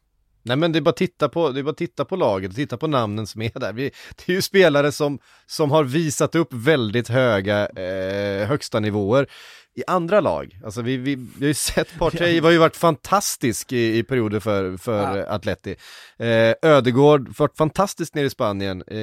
Nej 0.44 0.58
men 0.58 0.72
det 0.72 0.80
är 0.80 0.82
bara 0.82 0.92
titta 0.92 1.30
på, 1.30 1.50
det 1.50 1.60
är 1.60 1.64
bara 1.64 1.76
titta 1.76 2.06
på 2.06 2.16
laget, 2.16 2.56
titta 2.56 2.78
på 2.78 2.88
namnen 2.88 3.28
som 3.28 3.42
är 3.42 3.60
där. 3.60 3.74
Vi, 3.74 3.92
det 4.16 4.32
är 4.32 4.36
ju 4.36 4.42
spelare 4.42 4.92
som, 4.92 5.20
som 5.46 5.72
har 5.72 5.84
visat 5.84 6.36
upp 6.36 6.54
väldigt 6.54 7.08
höga 7.08 7.68
eh, 7.68 8.48
högsta 8.48 8.80
nivåer 8.80 9.28
i 9.76 9.84
andra 9.88 10.20
lag. 10.20 10.60
Alltså 10.64 10.82
vi, 10.82 10.98
vi, 10.98 11.16
vi 11.16 11.40
har 11.40 11.48
ju 11.48 11.54
sett 11.54 12.00
Partey 12.00 12.40
har 12.44 12.52
ju 12.52 12.58
varit 12.58 12.76
fantastisk 12.76 13.72
i, 13.72 13.98
i 13.98 14.04
perioder 14.04 14.40
för, 14.40 14.78
för 14.78 15.18
Ja. 15.18 15.26
Atleti. 15.28 15.76
Eh, 16.20 16.54
Ödegård 16.62 17.38
varit 17.38 17.58
fantastisk 17.58 18.16
nere 18.16 18.26
i 18.26 18.30
Spanien 18.30 18.84
eh, 18.88 18.98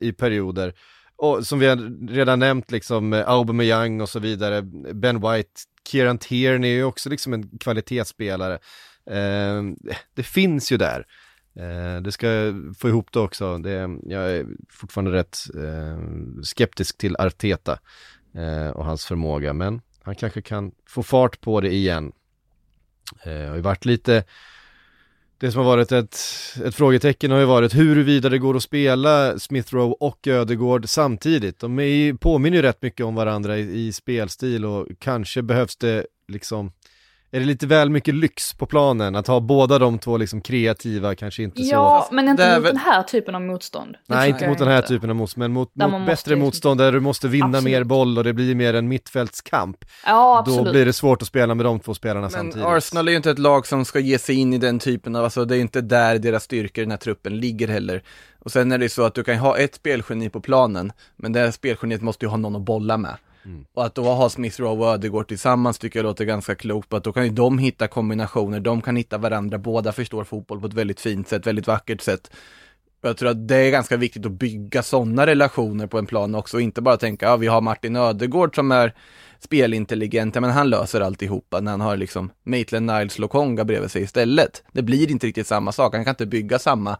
i 0.00 0.14
perioder. 0.18 0.74
Och 1.16 1.46
som 1.46 1.58
vi 1.58 1.66
har 1.66 2.08
redan 2.08 2.38
nämnt 2.38 2.70
liksom 2.70 3.12
eh, 3.12 3.28
Aubameyang 3.28 4.00
och 4.00 4.08
så 4.08 4.18
vidare, 4.18 4.62
Ben 4.94 5.20
White, 5.20 5.50
Kieran 5.88 6.18
Tierney 6.18 6.70
är 6.70 6.74
ju 6.74 6.84
också 6.84 7.08
liksom 7.08 7.32
en 7.32 7.58
kvalitetsspelare. 7.58 8.58
Ehm, 9.10 9.76
det 10.14 10.22
finns 10.22 10.72
ju 10.72 10.76
där. 10.76 11.06
Ehm, 11.56 12.02
det 12.02 12.12
ska 12.12 12.54
få 12.78 12.88
ihop 12.88 13.12
det 13.12 13.20
också. 13.20 13.58
Det, 13.58 13.98
jag 14.02 14.30
är 14.30 14.46
fortfarande 14.70 15.12
rätt 15.12 15.38
ehm, 15.54 16.42
skeptisk 16.42 16.98
till 16.98 17.16
Arteta 17.16 17.78
eh, 18.34 18.70
och 18.70 18.84
hans 18.84 19.04
förmåga, 19.04 19.52
men 19.52 19.80
han 20.02 20.14
kanske 20.14 20.42
kan 20.42 20.72
få 20.86 21.02
fart 21.02 21.40
på 21.40 21.60
det 21.60 21.72
igen. 21.72 22.12
Eh, 23.22 23.32
det 23.32 23.48
har 23.48 23.56
ju 23.56 23.62
varit 23.62 23.84
lite, 23.84 24.24
det 25.38 25.52
som 25.52 25.58
har 25.58 25.66
varit 25.66 25.92
ett, 25.92 26.18
ett 26.64 26.74
frågetecken 26.74 27.30
har 27.30 27.38
ju 27.38 27.44
varit 27.44 27.74
huruvida 27.74 28.28
det 28.28 28.38
går 28.38 28.56
att 28.56 28.62
spela 28.62 29.38
Smith 29.38 29.74
Rowe 29.74 29.94
och 30.00 30.26
Ödegård 30.26 30.88
samtidigt. 30.88 31.58
De 31.58 31.78
är, 31.78 32.14
påminner 32.14 32.56
ju 32.56 32.62
rätt 32.62 32.82
mycket 32.82 33.06
om 33.06 33.14
varandra 33.14 33.58
i, 33.58 33.86
i 33.86 33.92
spelstil 33.92 34.64
och 34.64 34.86
kanske 34.98 35.42
behövs 35.42 35.76
det 35.76 36.06
liksom 36.28 36.72
är 37.32 37.40
det 37.40 37.46
lite 37.46 37.66
väl 37.66 37.90
mycket 37.90 38.14
lyx 38.14 38.54
på 38.54 38.66
planen 38.66 39.16
att 39.16 39.26
ha 39.26 39.40
båda 39.40 39.78
de 39.78 39.98
två 39.98 40.16
liksom 40.16 40.40
kreativa, 40.40 41.14
kanske 41.14 41.42
inte 41.42 41.62
så 41.62 41.68
Ja, 41.72 42.08
men 42.12 42.28
inte 42.28 42.50
det 42.50 42.56
mot 42.56 42.64
väl- 42.64 42.74
den 42.74 42.82
här 42.82 43.02
typen 43.02 43.34
av 43.34 43.40
motstånd. 43.42 43.92
Det 44.06 44.14
Nej, 44.14 44.30
inte 44.30 44.48
mot 44.48 44.58
den 44.58 44.68
här 44.68 44.82
typen 44.82 45.10
av 45.10 45.16
motstånd, 45.16 45.40
men 45.42 45.52
mot, 45.52 45.74
mot 45.76 45.90
måste 45.90 46.06
bättre 46.06 46.30
liksom- 46.30 46.40
motstånd 46.40 46.80
där 46.80 46.92
du 46.92 47.00
måste 47.00 47.28
vinna 47.28 47.46
Absolut. 47.46 47.64
mer 47.64 47.84
boll 47.84 48.18
och 48.18 48.24
det 48.24 48.32
blir 48.32 48.54
mer 48.54 48.74
en 48.74 48.88
mittfältskamp. 48.88 49.76
Ja, 50.06 50.42
Då 50.46 50.52
absolut. 50.52 50.72
blir 50.72 50.84
det 50.86 50.92
svårt 50.92 51.22
att 51.22 51.28
spela 51.28 51.54
med 51.54 51.66
de 51.66 51.80
två 51.80 51.94
spelarna 51.94 52.20
Men 52.20 52.30
samtidigt. 52.30 52.66
Arsenal 52.66 53.08
är 53.08 53.10
ju 53.12 53.16
inte 53.16 53.30
ett 53.30 53.38
lag 53.38 53.66
som 53.66 53.84
ska 53.84 53.98
ge 54.00 54.18
sig 54.18 54.34
in 54.34 54.52
i 54.54 54.58
den 54.58 54.78
typen 54.78 55.16
av, 55.16 55.24
alltså 55.24 55.44
det 55.44 55.56
är 55.56 55.60
inte 55.60 55.80
där 55.80 56.18
deras 56.18 56.44
styrkor 56.44 56.82
i 56.82 56.84
den 56.84 56.90
här 56.90 56.98
truppen 56.98 57.36
ligger 57.40 57.68
heller. 57.68 58.02
Och 58.38 58.52
sen 58.52 58.72
är 58.72 58.78
det 58.78 58.84
ju 58.84 58.88
så 58.88 59.02
att 59.04 59.14
du 59.14 59.24
kan 59.24 59.36
ha 59.36 59.58
ett 59.58 59.74
spelgeni 59.74 60.28
på 60.28 60.40
planen, 60.40 60.92
men 61.16 61.32
det 61.32 61.40
här 61.40 61.50
spelgeniet 61.50 62.02
måste 62.02 62.24
ju 62.24 62.30
ha 62.30 62.36
någon 62.36 62.56
att 62.56 62.62
bolla 62.62 62.96
med. 62.96 63.16
Mm. 63.44 63.64
Och 63.74 63.84
att 63.84 63.94
då 63.94 64.04
ha 64.04 64.30
Smith 64.30 64.60
Rowe 64.60 64.84
och 64.86 64.92
Ödegård 64.92 65.28
tillsammans 65.28 65.78
tycker 65.78 65.98
jag 65.98 66.04
låter 66.04 66.24
ganska 66.24 66.54
klokt, 66.54 66.92
att 66.92 67.04
då 67.04 67.12
kan 67.12 67.24
ju 67.24 67.30
de 67.30 67.58
hitta 67.58 67.88
kombinationer, 67.88 68.60
de 68.60 68.82
kan 68.82 68.96
hitta 68.96 69.18
varandra, 69.18 69.58
båda 69.58 69.92
förstår 69.92 70.24
fotboll 70.24 70.60
på 70.60 70.66
ett 70.66 70.74
väldigt 70.74 71.00
fint 71.00 71.28
sätt, 71.28 71.46
väldigt 71.46 71.66
vackert 71.66 72.00
sätt. 72.00 72.30
Jag 73.02 73.16
tror 73.16 73.28
att 73.30 73.48
det 73.48 73.56
är 73.56 73.70
ganska 73.70 73.96
viktigt 73.96 74.26
att 74.26 74.32
bygga 74.32 74.82
sådana 74.82 75.26
relationer 75.26 75.86
på 75.86 75.98
en 75.98 76.06
plan 76.06 76.34
också, 76.34 76.56
och 76.56 76.60
inte 76.60 76.80
bara 76.82 76.96
tänka, 76.96 77.26
ja 77.26 77.36
vi 77.36 77.46
har 77.46 77.60
Martin 77.60 77.96
Ödegård 77.96 78.54
som 78.54 78.72
är 78.72 78.94
spelintelligent, 79.38 80.34
men 80.34 80.44
han 80.44 80.70
löser 80.70 81.00
alltihopa 81.00 81.60
när 81.60 81.70
han 81.70 81.80
har 81.80 81.96
liksom 81.96 82.30
Maitland 82.42 82.86
Niles 82.86 83.18
Lokonga 83.18 83.64
bredvid 83.64 83.90
sig 83.90 84.02
istället. 84.02 84.62
Det 84.72 84.82
blir 84.82 85.10
inte 85.10 85.26
riktigt 85.26 85.46
samma 85.46 85.72
sak, 85.72 85.94
han 85.94 86.04
kan 86.04 86.12
inte 86.12 86.26
bygga 86.26 86.58
samma 86.58 86.96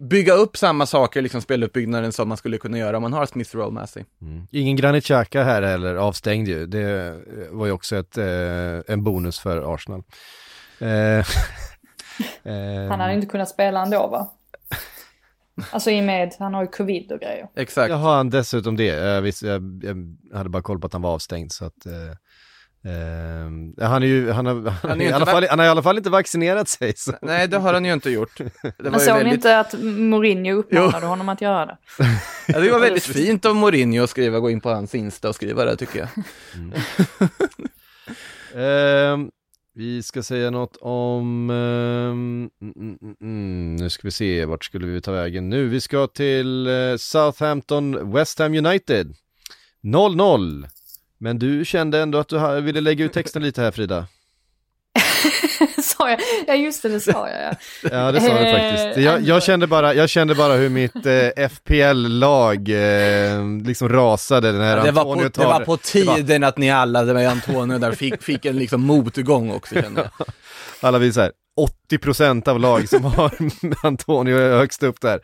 bygga 0.00 0.32
upp 0.32 0.56
samma 0.56 0.86
saker, 0.86 1.22
liksom 1.22 1.40
speluppbyggnaden 1.40 2.12
som 2.12 2.28
man 2.28 2.36
skulle 2.36 2.58
kunna 2.58 2.78
göra 2.78 2.96
om 2.96 3.02
man 3.02 3.12
har 3.12 3.26
Smith 3.26 3.56
Rowe 3.56 3.70
med 3.70 3.88
sig. 3.88 4.04
Mm. 4.22 4.46
Ingen 4.50 4.76
Granit 4.76 5.04
Xhaka 5.04 5.44
här 5.44 5.62
heller, 5.62 5.94
avstängd 5.94 6.48
ju. 6.48 6.66
Det 6.66 6.80
eh, 6.80 7.14
var 7.50 7.66
ju 7.66 7.72
också 7.72 7.96
ett, 7.96 8.18
eh, 8.18 8.94
en 8.94 9.04
bonus 9.04 9.38
för 9.38 9.74
Arsenal. 9.74 10.02
Eh, 10.78 10.88
eh, 12.42 12.88
Han 12.88 13.00
hade 13.00 13.14
inte 13.14 13.26
kunnat 13.26 13.48
spela 13.48 13.82
ändå 13.82 14.06
va? 14.06 14.30
Alltså 15.70 15.90
i 15.90 16.00
och 16.00 16.04
med, 16.04 16.34
han 16.38 16.54
har 16.54 16.62
ju 16.62 16.68
covid 16.68 17.12
och 17.12 17.20
grejer. 17.20 17.48
Exakt. 17.56 17.90
Jaha, 17.90 18.16
han 18.16 18.30
dessutom 18.30 18.76
det. 18.76 18.84
Jag, 18.84 19.22
visste, 19.22 19.46
jag, 19.46 19.80
jag 19.82 20.36
hade 20.36 20.48
bara 20.48 20.62
koll 20.62 20.78
på 20.80 20.86
att 20.86 20.92
han 20.92 21.02
var 21.02 21.10
avstängd 21.14 21.52
så 21.52 21.64
att 21.64 21.86
eh, 21.86 21.92
eh, 22.84 23.88
han 23.88 24.02
är 24.02 24.06
ju, 24.06 24.30
han 24.30 24.46
har, 24.46 24.70
han, 24.88 25.00
är 25.00 25.04
ju 25.04 25.10
i 25.10 25.12
alla 25.12 25.26
fall, 25.26 25.46
han 25.50 25.58
har 25.58 25.66
i 25.66 25.68
alla 25.68 25.82
fall 25.82 25.96
inte 25.96 26.10
vaccinerat 26.10 26.68
sig. 26.68 26.96
Så. 26.96 27.12
Nej, 27.22 27.48
det 27.48 27.58
har 27.58 27.74
han 27.74 27.84
ju 27.84 27.92
inte 27.92 28.10
gjort. 28.10 28.40
Det 28.62 28.72
Men 28.78 29.00
såg 29.00 29.14
ni 29.14 29.18
väldigt, 29.18 29.34
inte 29.34 29.58
att 29.58 29.74
Mourinho 29.82 30.58
uppmanade 30.58 31.06
honom 31.06 31.28
att 31.28 31.40
göra 31.40 31.66
det? 31.66 31.76
ja, 32.48 32.60
det 32.60 32.70
var 32.70 32.78
väldigt 32.78 33.04
fint 33.04 33.44
av 33.44 33.56
Mourinho 33.56 34.04
att 34.04 34.10
skriva, 34.10 34.40
gå 34.40 34.50
in 34.50 34.60
på 34.60 34.70
hans 34.70 34.94
Insta 34.94 35.28
och 35.28 35.34
skriva 35.34 35.64
det 35.64 35.76
tycker 35.76 35.98
jag. 35.98 36.08
Ehm, 38.56 39.30
vi 39.74 40.02
ska 40.02 40.22
säga 40.22 40.50
något 40.50 40.76
om, 40.80 41.50
mm, 41.50 42.50
mm, 42.62 42.96
mm, 43.02 43.16
mm, 43.20 43.76
nu 43.76 43.90
ska 43.90 44.00
vi 44.02 44.10
se, 44.10 44.44
vart 44.44 44.64
skulle 44.64 44.86
vi 44.86 45.00
ta 45.00 45.12
vägen 45.12 45.48
nu? 45.48 45.68
Vi 45.68 45.80
ska 45.80 46.06
till 46.06 46.66
eh, 46.66 46.96
Southampton, 46.98 48.12
West 48.12 48.38
Ham 48.38 48.54
United. 48.54 49.14
0-0. 49.82 50.68
Men 51.18 51.38
du 51.38 51.64
kände 51.64 51.98
ändå 52.00 52.18
att 52.18 52.28
du 52.28 52.60
ville 52.60 52.80
lägga 52.80 53.04
ut 53.04 53.12
texten 53.12 53.42
lite 53.42 53.62
här 53.62 53.70
Frida. 53.70 54.06
sa 55.82 56.10
jag? 56.10 56.20
Ja 56.46 56.54
just 56.54 56.82
det, 56.82 56.88
det 56.88 57.00
sa 57.00 57.28
jag 57.28 57.42
ja. 57.42 57.56
Ja 57.90 58.12
det 58.12 58.20
sa 58.20 58.26
du 58.26 58.32
Eh, 58.32 58.52
faktiskt. 58.52 59.04
Jag, 59.04 59.14
ändå. 59.14 59.28
jag, 59.28 59.42
kände 59.42 59.66
bara, 59.66 59.94
jag 59.94 60.08
kände 60.08 60.34
bara 60.34 60.54
hur 60.54 60.68
mitt 60.68 61.06
eh, 61.06 61.48
FPL-lag 61.48 62.68
eh, 62.68 63.44
liksom 63.64 63.88
rasade 63.88 64.52
när 64.52 64.84
Det 64.84 64.90
var, 64.90 65.04
på, 65.04 65.12
Antonio 65.12 65.28
det 65.28 65.44
var 65.44 65.58
tar 65.58 65.64
på 65.64 65.76
tiden 65.76 66.44
att 66.44 66.58
ni 66.58 66.70
alla, 66.70 67.04
det 67.04 67.12
var 67.12 67.24
Antonio 67.24 67.78
där, 67.78 67.92
fick, 67.92 68.22
fick 68.22 68.44
en 68.44 68.56
liksom 68.56 68.80
motgång 68.82 69.50
också 69.50 69.74
kände 69.74 70.10
jag. 70.18 70.26
alla 70.80 70.98
vi 70.98 71.12
så 71.12 71.20
här 71.20 71.32
80% 71.90 72.48
av 72.48 72.60
lag 72.60 72.88
som 72.88 73.04
har 73.04 73.34
Antonio 73.86 74.38
högst 74.38 74.82
upp 74.82 75.00
där. 75.00 75.20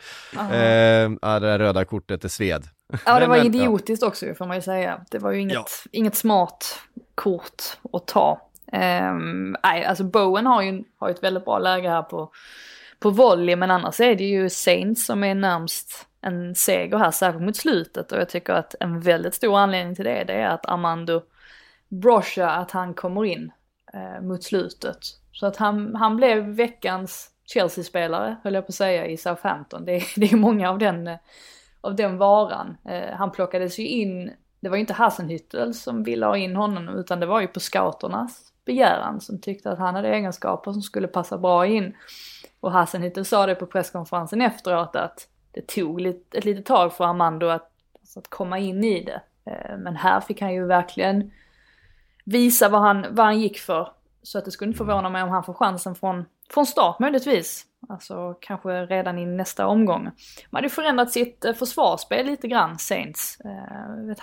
Eh, 0.53 1.11
ja, 1.23 1.41
det 1.41 1.47
där 1.47 1.59
röda 1.59 1.85
kortet 1.85 2.25
är 2.25 2.29
sved. 2.29 2.65
Ja, 3.07 3.21
det 3.21 3.27
var 3.27 3.45
idiotiskt 3.45 4.03
också 4.03 4.35
får 4.35 4.47
man 4.47 4.57
ju 4.57 4.63
säga. 4.63 5.05
Det 5.11 5.19
var 5.19 5.31
ju 5.33 5.41
inget, 5.41 5.55
Ja. 5.55 5.65
inget 5.93 6.15
smart 6.15 6.79
kort 7.15 7.63
att 7.93 8.07
ta. 8.07 8.41
Um, 8.73 9.57
nej, 9.63 9.85
alltså 9.85 10.05
Bowen 10.05 10.47
har 10.47 10.63
ju, 10.63 10.85
har 10.99 11.09
ju 11.09 11.15
ett 11.15 11.23
väldigt 11.23 11.45
bra 11.45 11.59
läge 11.59 11.89
här 11.89 12.03
på, 12.03 12.31
på 12.99 13.11
volley, 13.11 13.57
men 13.57 13.71
annars 13.71 14.01
är 14.01 14.15
det 14.15 14.25
ju 14.25 14.51
Saints 14.51 15.07
som 15.07 15.25
är 15.25 15.35
närmst 15.35 16.07
en 16.21 16.55
seger 16.55 16.99
här, 16.99 17.11
särskilt 17.11 17.45
mot 17.45 17.57
slutet. 17.57 18.13
Och 18.13 18.19
jag 18.19 18.29
tycker 18.29 18.53
att 18.53 18.75
en 18.81 19.01
väldigt 19.01 19.35
stor 19.35 19.59
anledning 19.59 19.95
till 19.95 20.05
det, 20.05 20.25
det 20.25 20.33
är 20.33 20.49
att 20.49 20.67
Armando 20.67 21.23
Brocha, 21.89 22.51
att 22.51 22.71
han 22.71 22.95
kommer 22.95 23.25
in 23.25 23.53
eh, 23.93 24.23
mot 24.23 24.45
slutet. 24.45 24.99
Så 25.33 25.47
att 25.47 25.57
han, 25.57 25.95
han 25.97 26.17
blev 26.17 26.45
veckans 26.45 27.31
Chelsea-spelare, 27.45 28.37
höll 28.45 28.55
jag 28.55 28.67
på 28.67 28.71
att 28.71 28.75
säga, 28.75 29.07
i 29.07 29.17
Southampton. 29.17 29.85
Det, 29.85 30.03
det 30.17 30.33
är 30.33 30.37
många 30.37 30.71
av 30.71 30.79
den, 30.79 31.11
av 31.81 31.97
den 31.97 32.19
varan. 32.19 32.77
Eh, 32.85 33.17
han 33.17 33.31
plockades 33.31 33.79
ju 33.79 33.87
in, 33.87 34.33
det 34.61 34.69
var 34.69 34.77
ju 34.77 34.81
inte 34.81 34.95
Hassenhüttel 34.95 35.73
som 35.73 36.03
ville 36.03 36.27
ha 36.27 36.37
in 36.37 36.57
honom, 36.57 36.89
utan 36.89 37.21
det 37.21 37.27
var 37.27 37.41
ju 37.41 37.47
på 37.47 37.61
scouternas 37.61 38.53
begäran 38.65 39.21
som 39.21 39.41
tyckte 39.41 39.71
att 39.71 39.79
han 39.79 39.95
hade 39.95 40.09
egenskaper 40.09 40.73
som 40.73 40.83
skulle 40.83 41.09
passa 41.09 41.39
bra 41.39 41.67
in. 41.67 41.97
Och 42.61 42.73
Hassenhüttel 42.73 43.25
sa 43.25 43.47
det 43.47 43.55
på 43.55 43.67
presskonferensen 43.67 44.41
efteråt 44.41 44.97
att 44.97 45.29
det 45.53 45.67
tog 45.67 46.07
ett 46.07 46.45
litet 46.45 46.67
tag 46.67 46.93
för 46.93 47.05
Armando 47.05 47.47
att, 47.47 47.71
alltså 48.01 48.19
att 48.19 48.29
komma 48.29 48.59
in 48.59 48.85
i 48.85 49.05
det. 49.05 49.23
Eh, 49.45 49.79
men 49.79 49.97
här 49.97 50.21
fick 50.21 50.41
han 50.41 50.55
ju 50.55 50.67
verkligen 50.67 51.31
visa 52.25 52.69
vad 52.69 52.81
han, 52.81 53.07
vad 53.11 53.27
han 53.27 53.41
gick 53.41 53.59
för. 53.59 53.89
Så 54.23 54.39
att 54.39 54.45
det 54.45 54.51
skulle 54.51 54.69
inte 54.69 54.79
förvåna 54.79 55.09
mig 55.09 55.23
om 55.23 55.29
han 55.29 55.45
får 55.45 55.55
chansen 55.55 55.95
från, 55.95 56.25
från 56.51 56.67
start 56.67 56.99
möjligtvis. 56.99 57.67
Alltså 57.89 58.35
kanske 58.41 58.69
redan 58.87 59.19
i 59.19 59.27
nästa 59.27 59.67
omgång. 59.67 60.03
Man 60.51 60.59
hade 60.59 60.69
förändrat 60.69 61.13
sitt 61.13 61.45
eh, 61.45 61.53
försvarsspel 61.53 62.27
lite 62.27 62.49
grann, 62.49 62.79
Saints. 62.79 63.39
Eh, 63.41 64.07
vet 64.07 64.21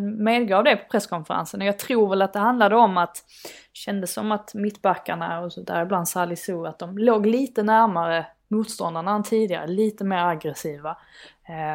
medgav 0.00 0.64
det 0.64 0.76
på 0.76 0.90
presskonferensen 0.90 1.60
och 1.60 1.66
jag 1.66 1.78
tror 1.78 2.08
väl 2.08 2.22
att 2.22 2.32
det 2.32 2.38
handlade 2.38 2.76
om 2.76 2.96
att 2.96 3.24
kändes 3.72 4.12
som 4.12 4.32
att 4.32 4.54
mittbackarna 4.54 5.40
och 5.40 5.52
så 5.52 5.60
där 5.60 5.82
ibland 5.82 6.08
Salisu 6.08 6.66
att 6.66 6.78
de 6.78 6.98
låg 6.98 7.26
lite 7.26 7.62
närmare 7.62 8.26
motståndarna 8.48 9.14
än 9.14 9.22
tidigare, 9.22 9.66
lite 9.66 10.04
mer 10.04 10.24
aggressiva. 10.24 10.96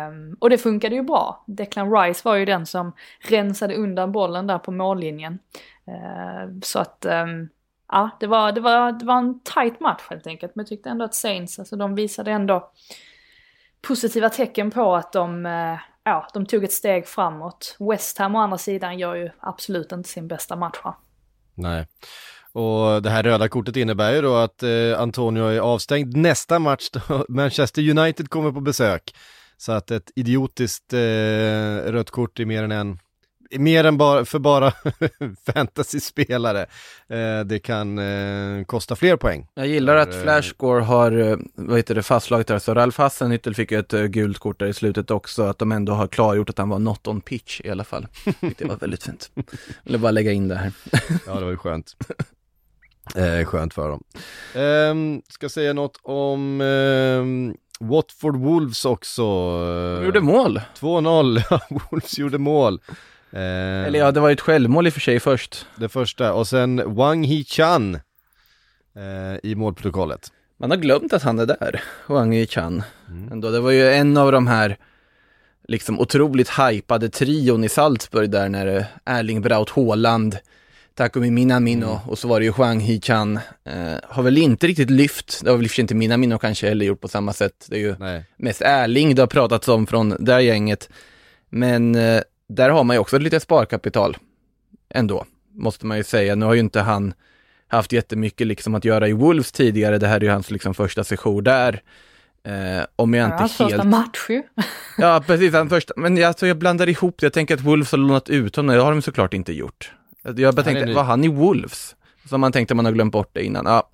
Um, 0.09 0.38
och 0.39 0.49
det 0.49 0.57
funkade 0.57 0.95
ju 0.95 1.03
bra. 1.03 1.43
Declan 1.47 1.93
Rice 1.93 2.22
var 2.24 2.36
ju 2.36 2.45
den 2.45 2.65
som 2.65 2.93
rensade 3.20 3.76
undan 3.76 4.11
bollen 4.11 4.47
där 4.47 4.59
på 4.59 4.72
mållinjen. 4.72 5.39
Uh, 5.88 6.59
så 6.61 6.80
att 6.80 7.05
um, 7.09 7.49
ja, 7.92 8.10
det 8.20 8.28
var, 8.28 8.52
det, 8.52 8.62
var, 8.62 8.92
det 8.92 9.06
var 9.06 9.18
en 9.18 9.40
tight 9.40 9.80
match 9.80 10.02
helt 10.10 10.28
enkelt. 10.28 10.56
Men 10.56 10.64
jag 10.64 10.70
tyckte 10.70 10.90
ändå 10.90 11.06
att 11.06 11.16
Saints, 11.16 11.60
alltså 11.60 11.76
de 11.76 11.96
visade 11.96 12.32
ändå 12.32 12.72
positiva 13.82 14.30
tecken 14.30 14.72
på 14.72 14.96
att 14.96 15.14
de, 15.14 15.46
eh, 15.46 15.78
ja, 16.04 16.28
de 16.34 16.46
tog 16.46 16.64
ett 16.64 16.72
steg 16.72 17.08
framåt. 17.08 17.78
West 17.80 18.18
Ham 18.18 18.36
å 18.36 18.40
andra 18.40 18.58
sidan 18.58 19.00
gör 19.00 19.16
ju 19.16 19.30
absolut 19.40 19.92
inte 19.92 20.10
sin 20.10 20.28
bästa 20.28 20.56
match 20.56 20.78
här. 20.84 20.94
Nej. 21.56 21.88
Och 22.52 23.02
det 23.02 23.10
här 23.10 23.24
röda 23.24 23.50
kortet 23.50 23.76
innebär 23.76 24.14
ju 24.14 24.22
då 24.22 24.36
att 24.36 24.64
eh, 24.64 25.00
Antonio 25.00 25.44
är 25.44 25.60
avstängd 25.60 26.18
nästa 26.18 26.60
match 26.60 26.90
då 26.92 27.26
Manchester 27.30 27.90
United 27.90 28.30
kommer 28.30 28.52
på 28.52 28.62
besök. 28.62 29.16
Så 29.58 29.72
att 29.72 29.92
ett 29.92 30.12
idiotiskt 30.16 30.94
eh, 30.94 31.92
rött 31.92 32.10
kort 32.10 32.40
i 32.40 32.46
mer 32.46 32.64
än 32.64 32.72
en 32.72 33.00
mer 33.58 33.84
än 33.84 33.97
bara 33.97 34.26
för 34.26 34.39
bara 34.39 34.74
fantasy-spelare. 35.54 36.66
Eh, 37.10 37.39
det 37.45 37.60
kan 37.60 38.00
eh, 38.00 38.66
kosta 38.66 38.95
fler 38.95 39.16
poäng. 39.16 39.47
Jag 39.54 39.68
gillar 39.68 39.95
att 39.95 40.14
För, 40.14 40.18
eh, 40.20 40.24
Flashscore 40.24 40.82
har, 40.82 41.12
eh, 41.12 41.38
vad 41.56 41.78
heter 41.78 41.95
det, 41.95 42.04
fastslagit 42.04 42.47
där, 42.47 42.60
så 42.60 42.74
Ralf 42.74 42.97
Hassenhüttel 42.97 43.54
fick 43.54 43.72
ju 43.72 43.80
ett 43.80 43.93
uh, 43.93 44.06
gult 44.06 44.39
kort 44.39 44.60
där 44.60 44.66
i 44.66 44.74
slutet 44.74 45.12
också, 45.12 45.43
att 45.43 45.60
de 45.60 45.72
ändå 45.72 45.93
har 45.93 46.08
klargjort 46.08 46.50
att 46.50 46.58
han 46.58 46.70
var 46.70 46.80
not 46.80 47.08
on 47.08 47.22
pitch 47.22 47.62
i 47.64 47.70
alla 47.70 47.84
fall. 47.84 48.08
Det 48.58 48.66
var 48.66 48.76
väldigt 48.76 49.04
fint. 49.04 49.32
Eller 49.86 49.97
bara 49.97 50.12
lägga 50.12 50.32
in 50.32 50.47
det 50.47 50.56
här. 50.56 50.72
Ja, 51.28 51.36
det 51.36 51.43
var 51.43 51.52
ju 51.52 51.58
skönt. 51.58 51.95
Eh, 53.16 53.45
skönt 53.45 53.74
för 53.74 53.89
dem. 53.89 54.04
Eh, 54.54 55.22
ska 55.30 55.50
säga 55.50 55.74
något 55.74 56.00
om 56.04 56.62
eh, 56.62 57.56
Watford 57.88 58.36
Wolves 58.36 58.86
också. 58.86 59.24
De 60.00 60.06
gjorde 60.06 60.22
mål. 60.22 60.62
2-0, 60.80 61.41
Ja, 61.50 61.60
Wolves 61.70 62.18
gjorde 62.20 62.38
mål. 62.38 62.80
Eh, 63.32 63.39
Eller 63.88 63.99
ja, 63.99 64.11
det 64.11 64.19
var 64.19 64.30
ju 64.30 64.34
ett 64.34 64.41
självmål 64.41 64.88
i 64.88 64.89
och 64.89 64.93
för 64.93 64.99
sig 64.99 65.19
först. 65.19 65.65
Det 65.75 65.89
första, 65.89 66.34
och 66.34 66.47
sen 66.47 66.95
Wang 66.95 67.23
Hee-chan 67.25 67.95
eh, 68.95 69.39
i 69.51 69.55
målprotokollet. 69.55 70.32
Man 70.59 70.69
har 70.71 70.77
glömt 70.77 71.13
att 71.13 71.23
han 71.23 71.39
är 71.39 71.45
där, 71.45 71.82
Wang 72.07 72.34
Yi-chan. 72.34 72.84
Mm. 73.07 73.32
Ändå, 73.32 73.49
det 73.51 73.59
var 73.59 73.71
ju 73.71 73.89
en 73.93 74.17
av 74.17 74.32
de 74.32 74.47
här 74.47 74.77
liksom 75.67 75.99
otroligt 75.99 76.49
hypade 76.49 77.09
trion 77.09 77.63
i 77.63 77.69
Salzburg 77.69 78.30
där 78.30 78.49
när 78.49 78.67
eh, 78.77 78.86
Erling 79.05 79.41
Braut 79.41 79.69
Haaland, 79.69 80.38
Takumi 80.95 81.32
Minamino 81.32 81.86
Mm. 81.86 82.09
och 82.09 82.17
så 82.19 82.27
var 82.27 82.39
det 82.39 82.45
ju 82.45 82.51
Wang 82.51 82.80
Hee-chan. 82.80 83.39
Eh, 83.63 83.93
har 84.03 84.23
väl 84.23 84.38
inte 84.38 84.67
riktigt 84.67 84.89
lyft, 84.89 85.41
det 85.43 85.49
har 85.49 85.57
väl 85.57 85.65
i 85.65 85.82
inte 85.82 85.95
Minamino 85.95 86.38
kanske 86.38 86.67
heller 86.67 86.86
gjort 86.86 87.01
på 87.01 87.07
samma 87.07 87.34
sätt. 87.34 87.65
Det 87.69 87.75
är 87.75 87.80
ju 87.80 87.95
Nej. 87.99 88.25
mest 88.38 88.61
Erling 88.61 89.15
det 89.15 89.21
har 89.21 89.27
pratats 89.27 89.67
om 89.67 89.88
från 89.88 90.15
det 90.19 90.34
här 90.34 90.39
gänget. 90.39 90.89
Men 91.49 91.95
eh, 91.95 92.21
där 92.50 92.70
har 92.70 92.84
man 92.84 92.95
ju 92.95 93.00
också 93.00 93.16
ett 93.16 93.22
litet 93.24 93.43
sparkapital 93.43 94.18
ändå, 94.89 95.26
måste 95.54 95.86
man 95.86 95.97
ju 95.97 96.04
säga. 96.04 96.36
Nu 96.36 96.45
har 96.45 96.54
ju 96.54 96.60
inte 96.60 96.82
han 96.82 97.14
haft 97.68 97.91
jättemycket 97.91 98.47
liksom 98.47 98.76
att 98.76 98.86
göra 98.86 99.08
i 99.08 99.14
Wolves 99.14 99.52
tidigare. 99.52 99.97
Det 99.97 100.08
här 100.08 100.16
är 100.16 100.22
ju 100.22 100.30
hans 100.30 100.52
liksom 100.52 100.74
första 100.74 101.04
session 101.04 101.43
där. 101.43 101.82
Eh, 102.43 102.86
om 102.95 103.14
jag 103.14 103.24
Ja, 103.24 103.26
inte 103.26 103.38
hans 103.38 103.58
första 103.58 103.78
helt... 103.78 103.89
match 103.89 104.26
ju. 104.30 104.43
Ja, 104.97 105.24
precis. 105.28 105.54
Han 105.54 105.70
första... 105.70 105.93
Men 105.97 106.18
jag, 106.18 106.28
alltså, 106.28 106.47
jag 106.47 106.58
blandar 106.58 106.89
ihop 106.89 107.16
det. 107.20 107.26
Jag 107.26 107.34
tänker 107.34 107.54
att 107.54 107.62
Wolves 107.62 107.91
har 107.91 107.97
lånat 108.00 108.30
ut 108.30 108.56
honom. 108.56 108.76
Det 108.76 108.82
har 108.82 108.91
de 108.91 109.02
såklart 109.02 109.34
inte 109.34 109.54
gjort. 109.54 109.91
Jag 110.36 110.56
bara 110.56 110.64
tänkte, 110.64 110.93
var 110.93 111.04
han 111.04 111.24
i 111.24 111.28
Wolves? 111.28 111.95
Som 112.30 112.41
man 112.41 112.52
tänkte 112.52 112.76
man 112.76 112.86
har 112.86 112.91
glömt 112.91 113.12
bort 113.14 113.30
det 113.34 113.43
innan. 113.43 113.66
Ja. 113.66 113.89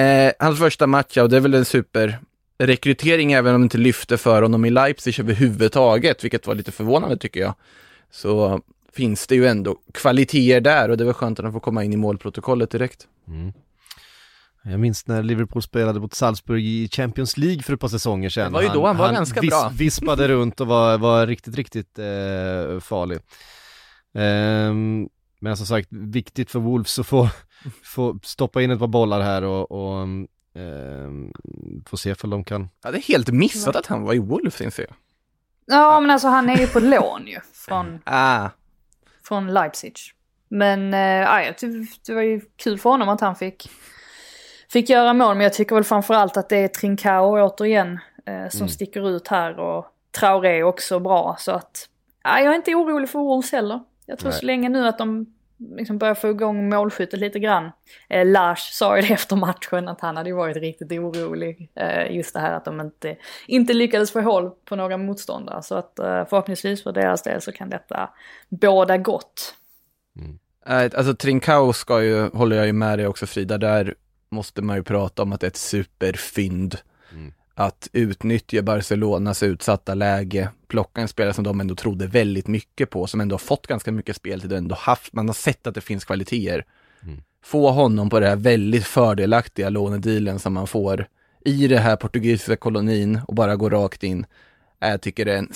Eh, 0.00 0.32
hans 0.38 0.58
första 0.58 0.86
match, 0.86 1.12
ja, 1.16 1.22
och 1.22 1.28
det 1.28 1.36
är 1.36 1.40
väl 1.40 1.54
en 1.54 1.64
superrekrytering 2.60 3.32
även 3.32 3.54
om 3.54 3.60
det 3.60 3.64
inte 3.64 3.78
lyfte 3.78 4.18
för 4.18 4.42
honom 4.42 4.64
i 4.64 4.70
Leipzig 4.70 5.20
överhuvudtaget, 5.20 6.24
vilket 6.24 6.46
var 6.46 6.54
lite 6.54 6.72
förvånande 6.72 7.16
tycker 7.16 7.40
jag. 7.40 7.54
Så 8.10 8.60
finns 8.92 9.26
det 9.26 9.34
ju 9.34 9.46
ändå 9.46 9.76
kvaliteter 9.94 10.60
där 10.60 10.88
och 10.88 10.96
det 10.96 11.04
var 11.04 11.12
skönt 11.12 11.38
att 11.38 11.44
han 11.44 11.52
får 11.52 11.60
komma 11.60 11.84
in 11.84 11.92
i 11.92 11.96
målprotokollet 11.96 12.70
direkt. 12.70 13.06
Mm. 13.28 13.52
Jag 14.62 14.80
minns 14.80 15.06
när 15.06 15.22
Liverpool 15.22 15.62
spelade 15.62 16.00
mot 16.00 16.14
Salzburg 16.14 16.64
i 16.64 16.88
Champions 16.88 17.36
League 17.36 17.62
för 17.62 17.72
ett 17.74 17.80
par 17.80 17.88
säsonger 17.88 18.28
sedan. 18.28 18.52
Det 18.52 18.58
var 18.58 18.62
ju 18.62 18.68
då 18.68 18.86
han 18.86 18.96
var 18.96 19.12
ganska 19.12 19.40
bra. 19.40 19.70
vispade 19.78 20.28
runt 20.28 20.60
och 20.60 20.66
var, 20.66 20.98
var 20.98 21.26
riktigt, 21.26 21.56
riktigt 21.56 21.98
eh, 21.98 22.80
farlig. 22.80 23.18
Ehm, 24.14 25.08
men 25.40 25.56
som 25.56 25.66
sagt, 25.66 25.88
viktigt 25.90 26.50
för 26.50 26.58
Wolves 26.58 26.98
att 26.98 27.06
få, 27.06 27.28
få 27.84 28.18
stoppa 28.22 28.62
in 28.62 28.70
ett 28.70 28.78
par 28.78 28.86
bollar 28.86 29.20
här 29.20 29.44
och, 29.44 29.70
och 29.70 30.06
ehm, 30.54 31.32
få 31.86 31.96
se 31.96 32.14
om 32.22 32.30
de 32.30 32.44
kan 32.44 32.68
Jag 32.82 32.88
hade 32.88 32.98
helt 32.98 33.28
missat 33.28 33.76
att 33.76 33.86
han 33.86 34.02
var 34.02 34.14
i 34.14 34.18
Wolves 34.18 34.60
inser 34.60 34.82
jag. 34.82 34.96
Ja, 35.66 36.00
men 36.00 36.10
alltså 36.10 36.28
han 36.28 36.48
är 36.48 36.56
ju 36.56 36.66
på 36.66 36.80
lån 36.80 37.26
ju. 37.26 37.38
Från, 37.52 37.98
Ah, 38.04 38.48
från 39.22 39.52
Leipzig. 39.52 39.94
Men 40.48 40.94
äh, 40.94 41.00
ja, 41.00 41.52
det, 41.60 41.86
det 42.06 42.14
var 42.14 42.22
ju 42.22 42.40
kul 42.56 42.78
för 42.78 42.90
honom 42.90 43.08
att 43.08 43.20
han 43.20 43.36
fick, 43.36 43.70
fick 44.68 44.88
göra 44.88 45.12
mål. 45.12 45.36
Men 45.36 45.44
jag 45.44 45.52
tycker 45.52 45.74
väl 45.74 45.84
framförallt 45.84 46.36
att 46.36 46.48
det 46.48 46.56
är 46.56 46.68
Trincao 46.68 47.38
återigen 47.46 47.98
eh, 48.26 48.48
som 48.48 48.68
sticker 48.68 49.08
ut 49.16 49.28
här. 49.28 49.58
Och 49.58 49.86
Traoré 50.18 50.58
är 50.58 50.62
också 50.62 50.98
bra. 51.00 51.36
Så 51.38 51.52
att 51.52 51.88
ja, 52.22 52.40
jag 52.40 52.52
är 52.52 52.56
inte 52.56 52.74
orolig 52.74 53.10
för 53.10 53.18
Wolves 53.18 53.52
heller. 53.52 53.80
Jag 54.06 54.18
tror 54.18 54.30
Nej. 54.30 54.40
så 54.40 54.46
länge 54.46 54.68
nu 54.68 54.88
att 54.88 54.98
de 54.98 55.34
liksom 55.76 55.98
börjar 55.98 56.14
få 56.14 56.28
igång 56.28 56.68
målskyttet 56.68 57.20
lite 57.20 57.38
grann. 57.38 57.70
Eh, 58.08 58.26
Lars 58.26 58.58
sa 58.58 58.96
ju 58.96 59.02
det 59.02 59.14
efter 59.14 59.36
matchen 59.36 59.88
att 59.88 60.00
han 60.00 60.16
hade 60.16 60.28
ju 60.28 60.36
varit 60.36 60.56
riktigt 60.56 60.92
orolig. 60.92 61.70
Eh, 61.74 62.16
just 62.16 62.34
det 62.34 62.40
här 62.40 62.52
att 62.52 62.64
de 62.64 62.80
inte, 62.80 63.16
inte 63.46 63.72
lyckades 63.72 64.12
få 64.12 64.20
håll 64.20 64.50
på 64.64 64.76
några 64.76 64.96
motståndare. 64.96 65.62
Så 65.62 65.74
att 65.74 65.98
eh, 65.98 66.24
förhoppningsvis 66.24 66.82
för 66.82 66.92
deras 66.92 67.22
del 67.22 67.40
så 67.40 67.52
kan 67.52 67.70
detta 67.70 68.10
båda 68.48 68.98
gott. 68.98 69.54
Nej, 70.66 70.90
Alltså 70.94 71.14
Trincao 71.14 71.72
ska 71.72 72.02
ju, 72.02 72.28
håller 72.28 72.56
jag 72.56 72.66
ju 72.66 72.72
med 72.72 72.98
dig 72.98 73.06
också 73.06 73.26
Frida, 73.26 73.58
där 73.58 73.94
måste 74.28 74.62
man 74.62 74.76
ju 74.76 74.82
prata 74.82 75.22
om 75.22 75.32
att 75.32 75.40
det 75.40 75.46
är 75.46 75.50
ett 75.50 75.56
superfynd. 75.56 76.76
Mm. 77.12 77.32
Att 77.60 77.88
utnyttja 77.92 78.62
Barcelonas 78.62 79.42
utsatta 79.42 79.94
läge, 79.94 80.48
plocka 80.68 81.00
en 81.00 81.08
spelare 81.08 81.34
som 81.34 81.44
de 81.44 81.60
ändå 81.60 81.74
trodde 81.74 82.06
väldigt 82.06 82.46
mycket 82.46 82.90
på, 82.90 83.06
som 83.06 83.20
ändå 83.20 83.34
har 83.34 83.38
fått 83.38 83.66
ganska 83.66 83.92
mycket 83.92 84.16
speltid 84.16 84.52
och 84.52 84.58
ändå 84.58 84.74
haft, 84.74 85.12
man 85.12 85.28
har 85.28 85.34
sett 85.34 85.66
att 85.66 85.74
det 85.74 85.80
finns 85.80 86.04
kvaliteter. 86.04 86.64
Mm. 87.02 87.22
Få 87.44 87.70
honom 87.70 88.10
på 88.10 88.20
det 88.20 88.28
här 88.28 88.36
väldigt 88.36 88.86
fördelaktiga 88.86 89.68
lånedealen 89.68 90.38
som 90.38 90.52
man 90.52 90.66
får 90.66 91.06
i 91.44 91.68
det 91.68 91.78
här 91.78 91.96
portugisiska 91.96 92.56
kolonin 92.56 93.20
och 93.28 93.34
bara 93.34 93.56
gå 93.56 93.70
rakt 93.70 94.02
in. 94.02 94.26
Jag 94.78 95.00
tycker 95.00 95.24
det 95.24 95.32
är 95.32 95.38
en 95.38 95.52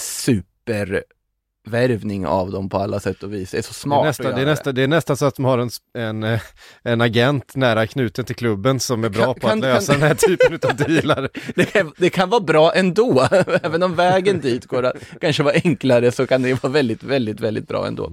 supervärvning 1.65 2.27
av 2.27 2.51
dem 2.51 2.69
på 2.69 2.79
alla 2.79 3.01
sätt 3.01 3.23
och 3.23 3.33
vis. 3.33 3.51
Det 3.51 3.59
är 3.59 3.63
så 3.63 3.69
Det 3.69 3.75
smart 3.75 4.03
är, 4.03 4.07
nästa, 4.07 4.33
det, 4.33 4.43
är 4.43 4.47
nästa, 4.47 4.73
det 4.73 4.83
är 4.83 4.89
nästan 4.89 5.17
så 5.17 5.27
att 5.27 5.35
de 5.37 5.45
har 5.45 5.59
en, 5.59 5.71
en, 5.99 6.23
eh, 6.23 6.41
en 6.83 7.01
agent 7.01 7.57
nära 7.57 7.87
knuten 7.87 8.25
till 8.25 8.37
klubben 8.37 8.81
som 8.81 9.05
är 9.05 9.09
bra 9.09 9.25
Kan- 9.25 9.35
på 9.35 9.49
kan- 9.49 9.59
att 9.59 9.65
lösa 9.65 9.93
kan- 9.93 10.01
den 10.01 10.09
här 10.09 10.15
typen 10.15 10.71
av 10.71 10.77
dealar. 10.89 11.29
det, 11.55 11.65
kan, 11.65 11.93
det 11.99 12.11
kan 12.11 12.31
vara 12.31 12.41
bra 12.41 12.75
ändå, 12.75 13.29
även 13.63 13.83
om 13.83 13.95
vägen 13.95 14.41
dit 14.41 14.67
går 14.67 14.83
att 14.83 14.97
kanske 15.21 15.43
vara 15.43 15.55
enklare 15.65 16.13
så 16.13 16.27
kan 16.27 16.43
det 16.43 16.63
vara 16.63 16.73
väldigt, 16.73 17.03
väldigt, 17.03 17.41
väldigt 17.41 17.69
bra 17.69 17.87
ändå. 17.87 18.13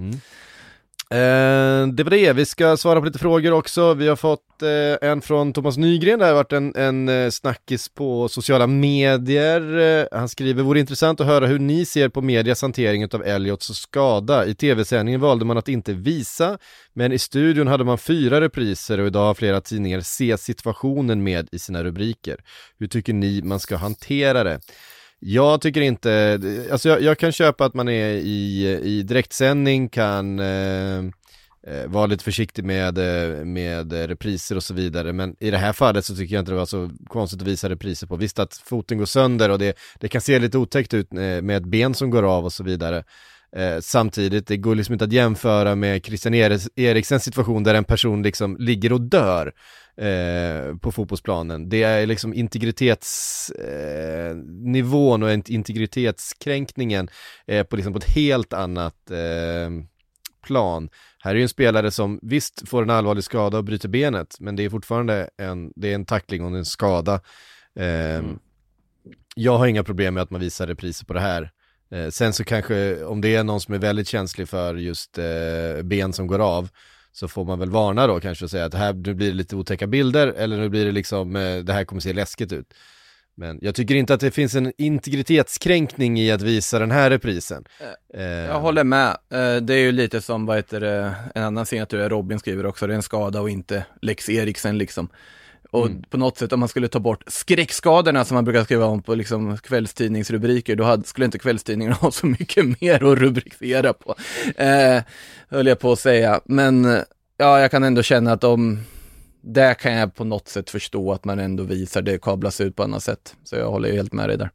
Eh, 1.11 1.87
det 1.87 2.03
var 2.03 2.09
det, 2.09 2.33
vi 2.33 2.45
ska 2.45 2.77
svara 2.77 2.99
på 2.99 3.05
lite 3.05 3.19
frågor 3.19 3.51
också. 3.51 3.93
Vi 3.93 4.07
har 4.07 4.15
fått 4.15 4.61
eh, 4.61 5.09
en 5.09 5.21
från 5.21 5.53
Thomas 5.53 5.77
Nygren, 5.77 6.19
det 6.19 6.25
har 6.25 6.33
varit 6.33 6.53
en, 6.53 6.75
en 6.75 7.09
eh, 7.09 7.29
snackis 7.29 7.89
på 7.89 8.27
sociala 8.27 8.67
medier. 8.67 9.79
Eh, 9.79 10.05
han 10.11 10.29
skriver, 10.29 10.63
vore 10.63 10.79
intressant 10.79 11.21
att 11.21 11.27
höra 11.27 11.47
hur 11.47 11.59
ni 11.59 11.85
ser 11.85 12.09
på 12.09 12.21
medias 12.21 12.61
hantering 12.61 13.07
av 13.13 13.23
Elliots 13.25 13.67
skada. 13.67 14.45
I 14.45 14.55
tv-sändningen 14.55 15.21
valde 15.21 15.45
man 15.45 15.57
att 15.57 15.67
inte 15.67 15.93
visa, 15.93 16.57
men 16.93 17.11
i 17.11 17.19
studion 17.19 17.67
hade 17.67 17.83
man 17.83 17.97
fyra 17.97 18.41
repriser 18.41 18.99
och 18.99 19.07
idag 19.07 19.25
har 19.25 19.33
flera 19.33 19.61
tidningar 19.61 20.01
se 20.01 20.37
situationen 20.37 21.23
med 21.23 21.49
i 21.51 21.59
sina 21.59 21.83
rubriker. 21.83 22.37
Hur 22.79 22.87
tycker 22.87 23.13
ni 23.13 23.41
man 23.41 23.59
ska 23.59 23.75
hantera 23.75 24.43
det? 24.43 24.59
Jag 25.23 25.61
tycker 25.61 25.81
inte, 25.81 26.39
alltså 26.71 26.89
jag, 26.89 27.01
jag, 27.01 27.17
kan 27.17 27.31
köpa 27.31 27.65
att 27.65 27.73
man 27.73 27.89
är 27.89 28.09
i, 28.09 28.67
i 28.83 29.03
direktsändning, 29.03 29.89
kan 29.89 30.39
eh, 30.39 30.97
eh 31.67 31.87
vara 31.87 32.05
lite 32.05 32.23
försiktig 32.23 32.65
med, 32.65 32.97
eh, 32.97 33.45
med 33.45 33.93
repriser 33.93 34.55
och 34.55 34.63
så 34.63 34.73
vidare, 34.73 35.13
men 35.13 35.35
i 35.39 35.51
det 35.51 35.57
här 35.57 35.73
fallet 35.73 36.05
så 36.05 36.15
tycker 36.15 36.35
jag 36.35 36.41
inte 36.41 36.51
det 36.51 36.57
var 36.57 36.65
så 36.65 36.89
konstigt 37.07 37.41
att 37.41 37.47
visa 37.47 37.69
repriser 37.69 38.07
på. 38.07 38.15
Visst 38.15 38.39
att 38.39 38.61
foten 38.65 38.97
går 38.97 39.05
sönder 39.05 39.49
och 39.49 39.59
det, 39.59 39.77
det 39.99 40.07
kan 40.07 40.21
se 40.21 40.39
lite 40.39 40.57
otäckt 40.57 40.93
ut 40.93 41.13
eh, 41.13 41.19
med 41.19 41.57
ett 41.57 41.65
ben 41.65 41.93
som 41.93 42.09
går 42.09 42.23
av 42.23 42.45
och 42.45 42.53
så 42.53 42.63
vidare. 42.63 43.03
Eh, 43.55 43.79
samtidigt, 43.79 44.47
det 44.47 44.57
går 44.57 44.75
liksom 44.75 44.93
inte 44.93 45.05
att 45.05 45.13
jämföra 45.13 45.75
med 45.75 46.05
Christian 46.05 46.33
Eriksens 46.33 47.23
situation 47.23 47.63
där 47.63 47.73
en 47.73 47.83
person 47.83 48.23
liksom 48.23 48.57
ligger 48.59 48.93
och 48.93 49.01
dör 49.01 49.53
eh, 50.01 50.77
på 50.77 50.91
fotbollsplanen. 50.91 51.69
Det 51.69 51.83
är 51.83 52.05
liksom 52.05 52.33
integritetsnivån 52.33 55.23
eh, 55.23 55.27
och 55.27 55.33
integritetskränkningen 55.49 57.09
eh, 57.47 57.63
på, 57.63 57.75
liksom 57.75 57.93
på 57.93 57.99
ett 57.99 58.15
helt 58.15 58.53
annat 58.53 59.11
eh, 59.11 59.69
plan. 60.43 60.89
Här 61.19 61.31
är 61.31 61.35
ju 61.35 61.41
en 61.41 61.49
spelare 61.49 61.91
som 61.91 62.19
visst 62.21 62.69
får 62.69 62.83
en 62.83 62.89
allvarlig 62.89 63.23
skada 63.23 63.57
och 63.57 63.63
bryter 63.63 63.89
benet, 63.89 64.35
men 64.39 64.55
det 64.55 64.65
är 64.65 64.69
fortfarande 64.69 65.29
en, 65.37 65.71
det 65.75 65.91
är 65.91 65.95
en 65.95 66.05
tackling 66.05 66.45
och 66.45 66.57
en 66.57 66.65
skada. 66.65 67.13
Eh, 67.75 68.15
mm. 68.15 68.39
Jag 69.35 69.57
har 69.57 69.67
inga 69.67 69.83
problem 69.83 70.13
med 70.13 70.23
att 70.23 70.29
man 70.29 70.41
visar 70.41 70.67
repriser 70.67 71.05
på 71.05 71.13
det 71.13 71.19
här. 71.19 71.51
Sen 72.09 72.33
så 72.33 72.43
kanske, 72.43 73.03
om 73.03 73.21
det 73.21 73.35
är 73.35 73.43
någon 73.43 73.61
som 73.61 73.73
är 73.73 73.77
väldigt 73.77 74.07
känslig 74.07 74.49
för 74.49 74.75
just 74.75 75.19
ben 75.83 76.13
som 76.13 76.27
går 76.27 76.39
av, 76.39 76.69
så 77.11 77.27
får 77.27 77.45
man 77.45 77.59
väl 77.59 77.69
varna 77.69 78.07
då 78.07 78.19
kanske 78.19 78.45
och 78.45 78.51
säga 78.51 78.65
att 78.65 78.73
här, 78.73 78.93
nu 78.93 79.13
blir 79.13 79.27
det 79.27 79.33
lite 79.33 79.55
otäcka 79.55 79.87
bilder, 79.87 80.27
eller 80.27 80.57
nu 80.57 80.69
blir 80.69 80.85
det 80.85 80.91
liksom, 80.91 81.35
eh, 81.35 81.57
det 81.57 81.73
här 81.73 81.85
kommer 81.85 82.01
se 82.01 82.13
läskigt 82.13 82.53
ut. 82.53 82.73
Men 83.35 83.59
jag 83.61 83.75
tycker 83.75 83.95
inte 83.95 84.13
att 84.13 84.19
det 84.19 84.31
finns 84.31 84.55
en 84.55 84.73
integritetskränkning 84.77 86.19
i 86.19 86.31
att 86.31 86.41
visa 86.41 86.79
den 86.79 86.91
här 86.91 87.09
reprisen. 87.09 87.65
Eh, 88.13 88.23
jag 88.23 88.59
håller 88.59 88.83
med. 88.83 89.09
Eh, 89.09 89.55
det 89.55 89.73
är 89.73 89.79
ju 89.79 89.91
lite 89.91 90.21
som, 90.21 90.45
vad 90.45 90.55
heter 90.57 90.79
det, 90.79 91.15
en 91.35 91.43
annan 91.43 91.65
signatur, 91.65 92.09
Robin 92.09 92.39
skriver 92.39 92.65
också, 92.65 92.87
det 92.87 92.93
är 92.93 92.95
en 92.95 93.03
skada 93.03 93.41
och 93.41 93.49
inte 93.49 93.85
Lex 94.01 94.29
Eriksen 94.29 94.77
liksom. 94.77 95.09
Och 95.71 95.85
mm. 95.85 96.03
på 96.09 96.17
något 96.17 96.37
sätt 96.37 96.53
om 96.53 96.59
man 96.59 96.69
skulle 96.69 96.87
ta 96.87 96.99
bort 96.99 97.23
skräckskadorna 97.27 98.25
som 98.25 98.35
man 98.35 98.45
brukar 98.45 98.63
skriva 98.63 98.85
om 98.85 99.01
på 99.01 99.15
liksom 99.15 99.57
kvällstidningsrubriker, 99.57 100.75
då 100.75 100.83
hade, 100.83 101.03
skulle 101.03 101.25
inte 101.25 101.39
kvällstidningen 101.39 101.93
ha 102.01 102.11
så 102.11 102.25
mycket 102.25 102.81
mer 102.81 103.03
att 103.03 103.17
rubricera 103.17 103.93
på. 103.93 104.15
Eh, 104.55 105.03
höll 105.49 105.67
jag 105.67 105.79
på 105.79 105.91
att 105.91 105.99
säga. 105.99 106.41
Men 106.45 106.85
ja, 107.37 107.59
jag 107.59 107.71
kan 107.71 107.83
ändå 107.83 108.03
känna 108.03 108.31
att 108.31 108.41
de, 108.41 108.79
där 109.41 109.73
kan 109.73 109.93
jag 109.93 110.15
på 110.15 110.23
något 110.23 110.47
sätt 110.47 110.69
förstå 110.69 111.11
att 111.11 111.25
man 111.25 111.39
ändå 111.39 111.63
visar 111.63 112.01
det 112.01 112.21
kablas 112.21 112.61
ut 112.61 112.75
på 112.75 112.83
annat 112.83 113.03
sätt. 113.03 113.35
Så 113.43 113.55
jag 113.55 113.71
håller 113.71 113.91
helt 113.91 114.13
med 114.13 114.29
dig 114.29 114.37
där. 114.37 114.49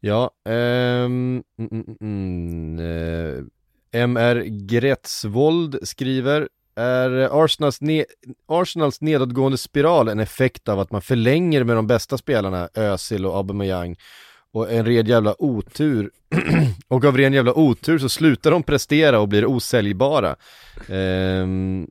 Ja, 0.00 0.30
um, 0.44 1.42
mm, 1.58 1.96
mm, 2.00 2.78
uh, 2.78 3.44
eh, 3.92 4.02
MR 4.02 4.42
Gretsvold 4.66 5.78
skriver 5.82 6.48
är 6.76 7.44
Arsenals, 7.44 7.80
ne 7.80 8.04
Arsenals 8.48 9.00
nedåtgående 9.00 9.58
spiral 9.58 10.08
en 10.08 10.20
effekt 10.20 10.68
av 10.68 10.80
att 10.80 10.90
man 10.90 11.02
förlänger 11.02 11.64
med 11.64 11.76
de 11.76 11.86
bästa 11.86 12.18
spelarna, 12.18 12.68
Özil 12.74 13.26
och 13.26 13.36
Aubameyang 13.36 13.96
och 14.52 14.72
en 14.72 14.86
ren 14.86 15.06
jävla 15.06 15.34
otur 15.38 16.10
och 16.88 17.04
av 17.04 17.16
ren 17.16 17.32
jävla 17.32 17.54
otur 17.54 17.98
så 17.98 18.08
slutar 18.08 18.50
de 18.50 18.62
prestera 18.62 19.20
och 19.20 19.28
blir 19.28 19.46
osäljbara. 19.46 20.36
Ehm, 20.88 21.86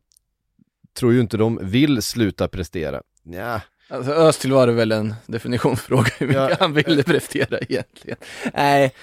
tror 0.99 1.13
ju 1.13 1.21
inte 1.21 1.37
de 1.37 1.59
vill 1.61 2.01
sluta 2.01 2.47
prestera. 2.47 3.01
Ja. 3.23 3.61
Alltså 3.89 4.11
Özil 4.11 4.51
var 4.51 4.67
det 4.67 4.73
väl 4.73 4.91
en 4.91 5.15
definitionsfråga 5.25 6.09
hur 6.19 6.27
mycket 6.27 6.49
ja. 6.49 6.57
han 6.59 6.73
ville 6.73 7.03
prestera 7.03 7.57
egentligen. 7.57 8.17
Nej. 8.53 8.93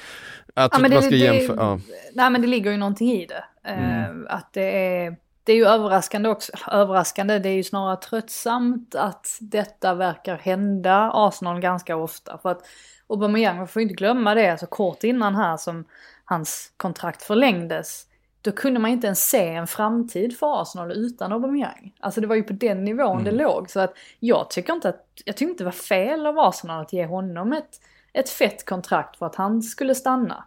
Att 0.55 0.71
ja, 0.75 0.79
men 0.79 0.91
det, 0.91 0.97
man 0.97 1.03
ska 1.03 1.17
jämföra, 1.17 1.57
ja. 1.57 1.81
Nej 2.13 2.31
men 2.31 2.41
det 2.41 2.47
ligger 2.47 2.71
ju 2.71 2.77
någonting 2.77 3.13
i 3.13 3.27
det. 3.27 3.45
Mm. 3.65 4.21
Uh, 4.21 4.27
att 4.29 4.53
det 4.53 4.97
är 4.97 5.17
det 5.45 5.53
är 5.53 5.57
ju 5.57 5.67
överraskande 5.67 6.29
också, 6.29 6.53
överraskande, 6.71 7.39
det 7.39 7.49
är 7.49 7.55
ju 7.55 7.63
snarare 7.63 7.97
tröttsamt 7.97 8.95
att 8.95 9.37
detta 9.41 9.95
verkar 9.95 10.37
hända 10.37 11.11
Arsenal 11.15 11.61
ganska 11.61 11.97
ofta. 11.97 12.39
För 12.39 12.51
att 12.51 12.63
Aubameyang, 13.07 13.57
man 13.57 13.69
får 13.69 13.83
inte 13.83 13.95
glömma 13.95 14.35
det, 14.35 14.51
alltså 14.51 14.67
kort 14.67 15.05
innan 15.05 15.35
här 15.35 15.57
som 15.57 15.85
hans 16.25 16.73
kontrakt 16.77 17.23
förlängdes, 17.23 18.07
då 18.43 18.53
kunde 18.53 18.81
man 18.81 18.91
inte 18.91 19.07
ens 19.07 19.29
se 19.29 19.49
en 19.49 19.67
framtid 19.67 20.39
för 20.39 20.63
Arsenal 20.63 20.93
utan 20.93 21.33
Aubameyang. 21.33 21.95
Alltså 22.01 22.21
det 22.21 22.27
var 22.27 22.37
ju 22.37 22.43
på 22.43 22.53
den 22.53 22.85
nivån 22.85 23.21
mm. 23.21 23.25
det 23.25 23.31
låg. 23.31 23.71
Så 23.71 23.81
att 23.81 23.95
jag 24.19 24.51
tycker 24.51 24.73
inte 24.73 24.89
att, 24.89 25.07
jag 25.25 25.37
tycker 25.37 25.51
inte 25.51 25.63
det 25.63 25.65
var 25.65 25.73
fel 25.73 26.27
av 26.27 26.39
Arsenal 26.39 26.83
att 26.83 26.93
ge 26.93 27.07
honom 27.07 27.53
ett, 27.53 27.81
ett 28.13 28.31
fett 28.31 28.65
kontrakt 28.65 29.17
för 29.17 29.27
att 29.27 29.35
han 29.35 29.63
skulle 29.63 29.95
stanna. 29.95 30.45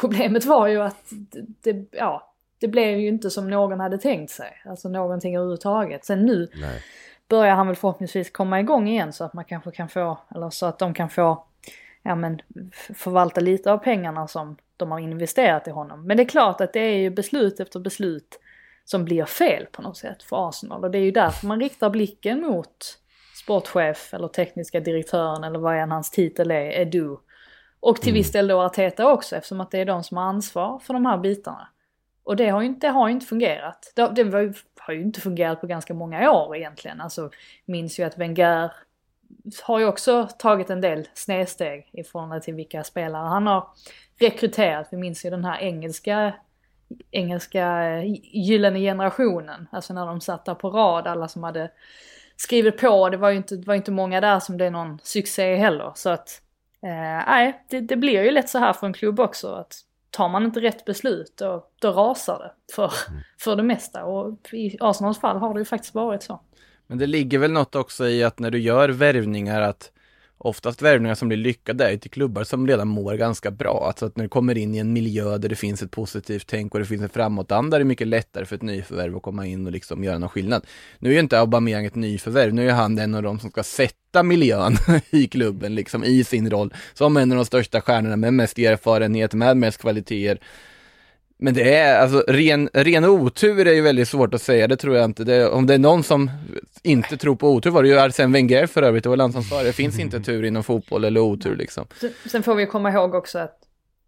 Problemet 0.00 0.44
var 0.44 0.66
ju 0.66 0.82
att 0.82 1.04
det, 1.10 1.72
det 1.72 1.86
ja, 1.90 2.33
det 2.64 2.68
blev 2.68 2.98
ju 2.98 3.08
inte 3.08 3.30
som 3.30 3.50
någon 3.50 3.80
hade 3.80 3.98
tänkt 3.98 4.30
sig. 4.30 4.62
Alltså 4.64 4.88
någonting 4.88 5.36
överhuvudtaget. 5.36 6.04
Sen 6.04 6.26
nu 6.26 6.48
Nej. 6.54 6.82
börjar 7.28 7.54
han 7.54 7.66
väl 7.66 7.76
förhoppningsvis 7.76 8.30
komma 8.30 8.60
igång 8.60 8.88
igen 8.88 9.12
så 9.12 9.24
att 9.24 9.34
man 9.34 9.44
kanske 9.44 9.70
kan 9.70 9.88
få, 9.88 10.18
eller 10.34 10.50
så 10.50 10.66
att 10.66 10.78
de 10.78 10.94
kan 10.94 11.10
få, 11.10 11.44
ja 12.02 12.14
men 12.14 12.40
förvalta 12.94 13.40
lite 13.40 13.72
av 13.72 13.78
pengarna 13.78 14.28
som 14.28 14.56
de 14.76 14.90
har 14.90 14.98
investerat 14.98 15.68
i 15.68 15.70
honom. 15.70 16.06
Men 16.06 16.16
det 16.16 16.22
är 16.22 16.28
klart 16.28 16.60
att 16.60 16.72
det 16.72 16.80
är 16.80 16.96
ju 16.96 17.10
beslut 17.10 17.60
efter 17.60 17.80
beslut 17.80 18.40
som 18.84 19.04
blir 19.04 19.24
fel 19.24 19.66
på 19.72 19.82
något 19.82 19.96
sätt 19.96 20.22
för 20.22 20.48
Arsenal. 20.48 20.84
Och 20.84 20.90
det 20.90 20.98
är 20.98 21.04
ju 21.04 21.10
därför 21.10 21.46
man 21.46 21.60
riktar 21.60 21.90
blicken 21.90 22.40
mot 22.40 22.98
sportchef 23.42 24.14
eller 24.14 24.28
tekniska 24.28 24.80
direktören 24.80 25.44
eller 25.44 25.58
vad 25.58 25.76
än 25.76 25.90
hans 25.90 26.10
titel 26.10 26.50
är, 26.50 26.80
Edu. 26.80 27.16
Och 27.80 28.00
till 28.00 28.12
viss 28.12 28.34
mm. 28.34 28.38
del 28.38 28.56
då 28.56 28.62
Arteta 28.62 29.12
också 29.12 29.36
eftersom 29.36 29.60
att 29.60 29.70
det 29.70 29.78
är 29.78 29.84
de 29.84 30.04
som 30.04 30.16
har 30.16 30.24
ansvar 30.24 30.78
för 30.78 30.94
de 30.94 31.06
här 31.06 31.18
bitarna. 31.18 31.68
Och 32.24 32.36
det 32.36 32.48
har 32.48 32.60
ju 32.60 32.66
inte, 32.66 32.88
har 32.88 33.08
inte 33.08 33.26
fungerat. 33.26 33.92
Det, 33.96 34.12
det 34.14 34.24
var, 34.24 34.54
har 34.78 34.94
ju 34.94 35.02
inte 35.02 35.20
fungerat 35.20 35.60
på 35.60 35.66
ganska 35.66 35.94
många 35.94 36.32
år 36.32 36.56
egentligen. 36.56 37.00
Alltså, 37.00 37.30
minns 37.64 37.98
ju 37.98 38.02
att 38.02 38.18
Wenger 38.18 38.72
har 39.62 39.78
ju 39.78 39.86
också 39.86 40.28
tagit 40.38 40.70
en 40.70 40.80
del 40.80 41.08
snedsteg 41.14 41.88
i 41.92 42.04
förhållande 42.04 42.40
till 42.40 42.54
vilka 42.54 42.84
spelare 42.84 43.28
han 43.28 43.46
har 43.46 43.68
rekryterat. 44.18 44.88
Vi 44.90 44.96
minns 44.96 45.24
ju 45.24 45.30
den 45.30 45.44
här 45.44 45.58
engelska, 45.58 46.34
engelska 47.10 47.84
eh, 47.84 48.04
gyllene 48.32 48.78
generationen. 48.78 49.68
Alltså 49.72 49.94
när 49.94 50.06
de 50.06 50.20
satt 50.20 50.44
där 50.44 50.54
på 50.54 50.70
rad, 50.70 51.06
alla 51.06 51.28
som 51.28 51.42
hade 51.42 51.70
skrivit 52.36 52.80
på. 52.80 53.08
Det 53.08 53.16
var 53.16 53.30
ju 53.30 53.36
inte, 53.36 53.56
var 53.56 53.74
inte 53.74 53.90
många 53.90 54.20
där 54.20 54.40
som 54.40 54.56
blev 54.56 54.72
någon 54.72 54.98
succé 55.02 55.56
heller. 55.56 55.92
Så 55.94 56.10
att, 56.10 56.42
eh, 56.82 57.26
nej, 57.26 57.48
eh, 57.48 57.54
det, 57.68 57.80
det 57.80 57.96
blir 57.96 58.22
ju 58.22 58.30
lätt 58.30 58.48
så 58.48 58.58
här 58.58 58.72
för 58.72 58.86
en 58.86 58.92
klubb 58.92 59.20
också. 59.20 59.54
att 59.54 59.84
tar 60.14 60.28
man 60.28 60.44
inte 60.44 60.60
rätt 60.60 60.84
beslut 60.84 61.32
då, 61.36 61.66
då 61.80 61.90
rasar 61.90 62.38
det 62.38 62.74
för, 62.74 62.92
mm. 63.08 63.22
för 63.38 63.56
det 63.56 63.62
mesta. 63.62 64.04
Och 64.04 64.38
i 64.52 64.76
Arsenals 64.80 65.20
fall 65.20 65.36
har 65.36 65.54
det 65.54 65.60
ju 65.60 65.64
faktiskt 65.64 65.94
varit 65.94 66.22
så. 66.22 66.40
Men 66.86 66.98
det 66.98 67.06
ligger 67.06 67.38
väl 67.38 67.52
något 67.52 67.74
också 67.74 68.08
i 68.08 68.24
att 68.24 68.38
när 68.38 68.50
du 68.50 68.58
gör 68.58 68.88
värvningar 68.88 69.60
att 69.60 69.92
oftast 70.38 70.82
värvningar 70.82 71.14
som 71.14 71.28
blir 71.28 71.38
lyckade 71.38 71.92
är 71.92 71.96
till 71.96 72.10
klubbar 72.10 72.44
som 72.44 72.66
redan 72.66 72.88
mår 72.88 73.14
ganska 73.14 73.50
bra. 73.50 73.84
Alltså 73.86 74.06
att 74.06 74.16
när 74.16 74.24
du 74.24 74.28
kommer 74.28 74.58
in 74.58 74.74
i 74.74 74.78
en 74.78 74.92
miljö 74.92 75.38
där 75.38 75.48
det 75.48 75.56
finns 75.56 75.82
ett 75.82 75.90
positivt 75.90 76.46
tänk 76.46 76.74
och 76.74 76.80
det 76.80 76.86
finns 76.86 77.02
en 77.02 77.08
framåtanda, 77.08 77.78
det 77.78 77.82
är 77.82 77.84
mycket 77.84 78.06
lättare 78.06 78.44
för 78.44 78.56
ett 78.56 78.62
nyförvärv 78.62 79.16
att 79.16 79.22
komma 79.22 79.46
in 79.46 79.66
och 79.66 79.72
liksom 79.72 80.04
göra 80.04 80.18
någon 80.18 80.28
skillnad. 80.28 80.66
Nu 80.98 81.08
är 81.08 81.14
ju 81.14 81.20
inte 81.20 81.40
Aubameyang 81.40 81.84
ett 81.84 81.94
nyförvärv, 81.94 82.54
nu 82.54 82.68
är 82.68 82.72
han 82.72 82.98
en 82.98 83.14
av 83.14 83.22
de 83.22 83.38
som 83.38 83.50
ska 83.50 83.62
sätta 83.62 84.22
miljön 84.22 84.76
i 85.10 85.26
klubben, 85.26 85.74
liksom 85.74 86.04
i 86.04 86.24
sin 86.24 86.50
roll, 86.50 86.74
som 86.94 87.16
en 87.16 87.32
av 87.32 87.36
de 87.36 87.44
största 87.44 87.80
stjärnorna 87.80 88.16
med 88.16 88.34
mest 88.34 88.58
erfarenhet, 88.58 89.34
med 89.34 89.56
mest 89.56 89.78
kvaliteter. 89.78 90.38
Men 91.44 91.54
det 91.54 91.74
är, 91.74 91.98
alltså 92.00 92.24
ren, 92.28 92.70
ren 92.72 93.04
otur 93.04 93.66
är 93.66 93.72
ju 93.72 93.80
väldigt 93.80 94.08
svårt 94.08 94.34
att 94.34 94.42
säga, 94.42 94.68
det 94.68 94.76
tror 94.76 94.96
jag 94.96 95.04
inte. 95.04 95.24
Det, 95.24 95.48
om 95.48 95.66
det 95.66 95.74
är 95.74 95.78
någon 95.78 96.02
som 96.02 96.30
inte 96.82 97.16
tror 97.16 97.36
på 97.36 97.48
otur 97.48 97.70
var 97.70 97.82
det 97.82 97.88
ju 97.88 97.98
Arsene 97.98 98.32
Wenger 98.32 98.66
för 98.66 98.82
övrigt, 98.82 99.02
det 99.02 99.08
var 99.08 99.16
han 99.16 99.32
som 99.32 99.42
sa 99.42 99.58
det. 99.58 99.64
Det 99.64 99.72
finns 99.72 99.98
inte 99.98 100.20
tur 100.20 100.44
inom 100.44 100.62
fotboll 100.62 101.04
eller 101.04 101.20
otur 101.20 101.56
liksom. 101.56 101.86
Sen 102.30 102.42
får 102.42 102.54
vi 102.54 102.66
komma 102.66 102.90
ihåg 102.90 103.14
också 103.14 103.38
att 103.38 103.58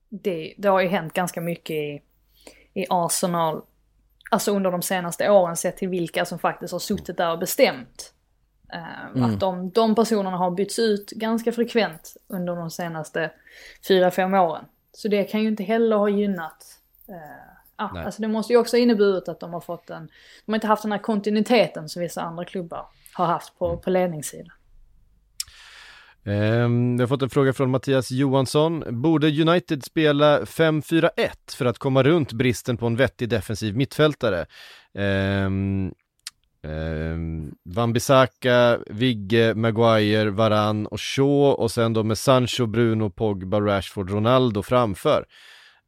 det, 0.08 0.54
det 0.58 0.68
har 0.68 0.80
ju 0.80 0.88
hänt 0.88 1.12
ganska 1.12 1.40
mycket 1.40 1.70
i, 1.70 2.02
i 2.74 2.86
Arsenal, 2.90 3.62
alltså 4.30 4.50
under 4.50 4.70
de 4.70 4.82
senaste 4.82 5.30
åren 5.30 5.56
sett 5.56 5.76
till 5.76 5.88
vilka 5.88 6.24
som 6.24 6.38
faktiskt 6.38 6.72
har 6.72 6.78
suttit 6.78 7.16
där 7.16 7.32
och 7.32 7.38
bestämt. 7.38 8.12
Uh, 8.74 9.16
mm. 9.16 9.30
Att 9.30 9.40
de, 9.40 9.70
de 9.70 9.94
personerna 9.94 10.36
har 10.36 10.50
bytts 10.50 10.78
ut 10.78 11.10
ganska 11.10 11.52
frekvent 11.52 12.16
under 12.28 12.56
de 12.56 12.70
senaste 12.70 13.30
fyra 13.88 14.10
fem 14.10 14.34
åren. 14.34 14.64
Så 14.92 15.08
det 15.08 15.24
kan 15.24 15.42
ju 15.42 15.48
inte 15.48 15.62
heller 15.62 15.96
ha 15.96 16.08
gynnat 16.08 16.75
ja, 17.76 17.90
Nej. 17.94 18.04
alltså 18.04 18.22
det 18.22 18.28
måste 18.28 18.52
ju 18.52 18.58
också 18.58 18.76
inneburit 18.76 19.28
att 19.28 19.40
de 19.40 19.52
har 19.52 19.60
fått 19.60 19.90
en, 19.90 20.06
de 20.46 20.52
har 20.52 20.54
inte 20.56 20.66
haft 20.66 20.82
den 20.82 20.92
här 20.92 20.98
kontinuiteten 20.98 21.88
som 21.88 22.02
vissa 22.02 22.22
andra 22.22 22.44
klubbar 22.44 22.86
har 23.12 23.26
haft 23.26 23.58
på, 23.58 23.76
på 23.76 23.90
ledningssidan. 23.90 24.52
Ehm, 26.26 26.96
vi 26.96 27.02
har 27.02 27.08
fått 27.08 27.22
en 27.22 27.30
fråga 27.30 27.52
från 27.52 27.70
Mattias 27.70 28.10
Johansson. 28.10 28.84
Borde 29.02 29.26
United 29.42 29.84
spela 29.84 30.40
5-4-1 30.40 31.10
för 31.56 31.64
att 31.64 31.78
komma 31.78 32.02
runt 32.02 32.32
bristen 32.32 32.76
på 32.76 32.86
en 32.86 32.96
vettig 32.96 33.28
defensiv 33.28 33.76
mittfältare? 33.76 34.46
Ehm, 34.94 35.92
ehm, 36.62 37.54
Wan-Bissaka, 37.64 38.78
Vigge, 38.86 39.54
Maguire, 39.54 40.30
Varan 40.30 40.86
och 40.86 41.00
Shaw 41.00 41.54
och 41.54 41.70
sen 41.70 41.92
då 41.92 42.02
med 42.02 42.18
Sancho, 42.18 42.66
Bruno, 42.66 43.10
Pogba, 43.10 43.60
Rashford, 43.60 44.10
Ronaldo 44.10 44.62
framför. 44.62 45.24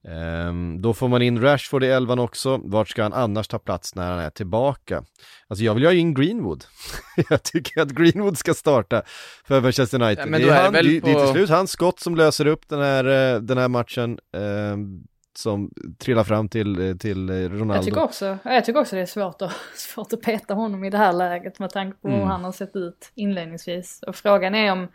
Ehm, 0.08 0.82
då 0.82 0.94
får 0.94 1.08
man 1.08 1.22
in 1.22 1.40
Rashford 1.42 1.84
i 1.84 1.86
elvan 1.86 2.18
också. 2.18 2.60
Vart 2.64 2.88
ska 2.88 3.02
han 3.02 3.12
annars 3.12 3.48
ta 3.48 3.58
plats 3.58 3.94
när 3.94 4.10
han 4.10 4.18
är 4.18 4.30
tillbaka? 4.30 5.02
Alltså 5.48 5.64
jag 5.64 5.74
vill 5.74 5.82
ju 5.82 5.88
ha 5.88 5.94
in 5.94 6.14
Greenwood. 6.14 6.64
jag 7.30 7.42
tycker 7.42 7.80
att 7.80 7.88
Greenwood 7.90 8.38
ska 8.38 8.54
starta 8.54 9.02
för 9.44 9.60
Manchester 9.60 10.02
United. 10.02 10.24
Ja, 10.26 10.30
men 10.30 10.40
det, 10.40 10.48
är 10.48 10.52
är 10.52 10.62
han, 10.62 10.72
väl 10.72 10.86
det, 10.86 11.00
det 11.00 11.10
är 11.10 11.14
på- 11.14 11.20
till 11.20 11.32
slut 11.32 11.50
hans 11.50 11.70
skott 11.70 12.00
som 12.00 12.16
löser 12.16 12.46
upp 12.46 12.68
den 12.68 12.80
här, 12.80 13.34
eh, 13.34 13.40
den 13.40 13.58
här 13.58 13.68
matchen. 13.68 14.18
ehm, 14.36 15.02
som 15.38 15.70
trillar 15.98 16.24
fram 16.24 16.48
till, 16.48 16.88
eh, 16.88 16.94
till 16.96 17.30
Ronaldo. 17.30 17.74
Jag 17.74 17.84
tycker, 17.84 18.02
också, 18.02 18.38
jag 18.44 18.64
tycker 18.64 18.80
också 18.80 18.96
det 18.96 19.02
är 19.02 19.06
svårt 19.06 19.42
att, 19.42 19.52
svårt 19.76 20.12
att 20.12 20.22
peta 20.22 20.54
honom 20.54 20.84
i 20.84 20.90
det 20.90 20.98
här 20.98 21.12
läget 21.12 21.58
med 21.58 21.70
tanke 21.70 21.98
på 22.02 22.08
hur 22.08 22.16
Mm. 22.16 22.28
han 22.28 22.44
har 22.44 22.52
sett 22.52 22.76
ut 22.76 23.12
inledningsvis. 23.14 24.02
Och 24.06 24.16
frågan 24.16 24.54
är 24.54 24.72
om 24.72 24.88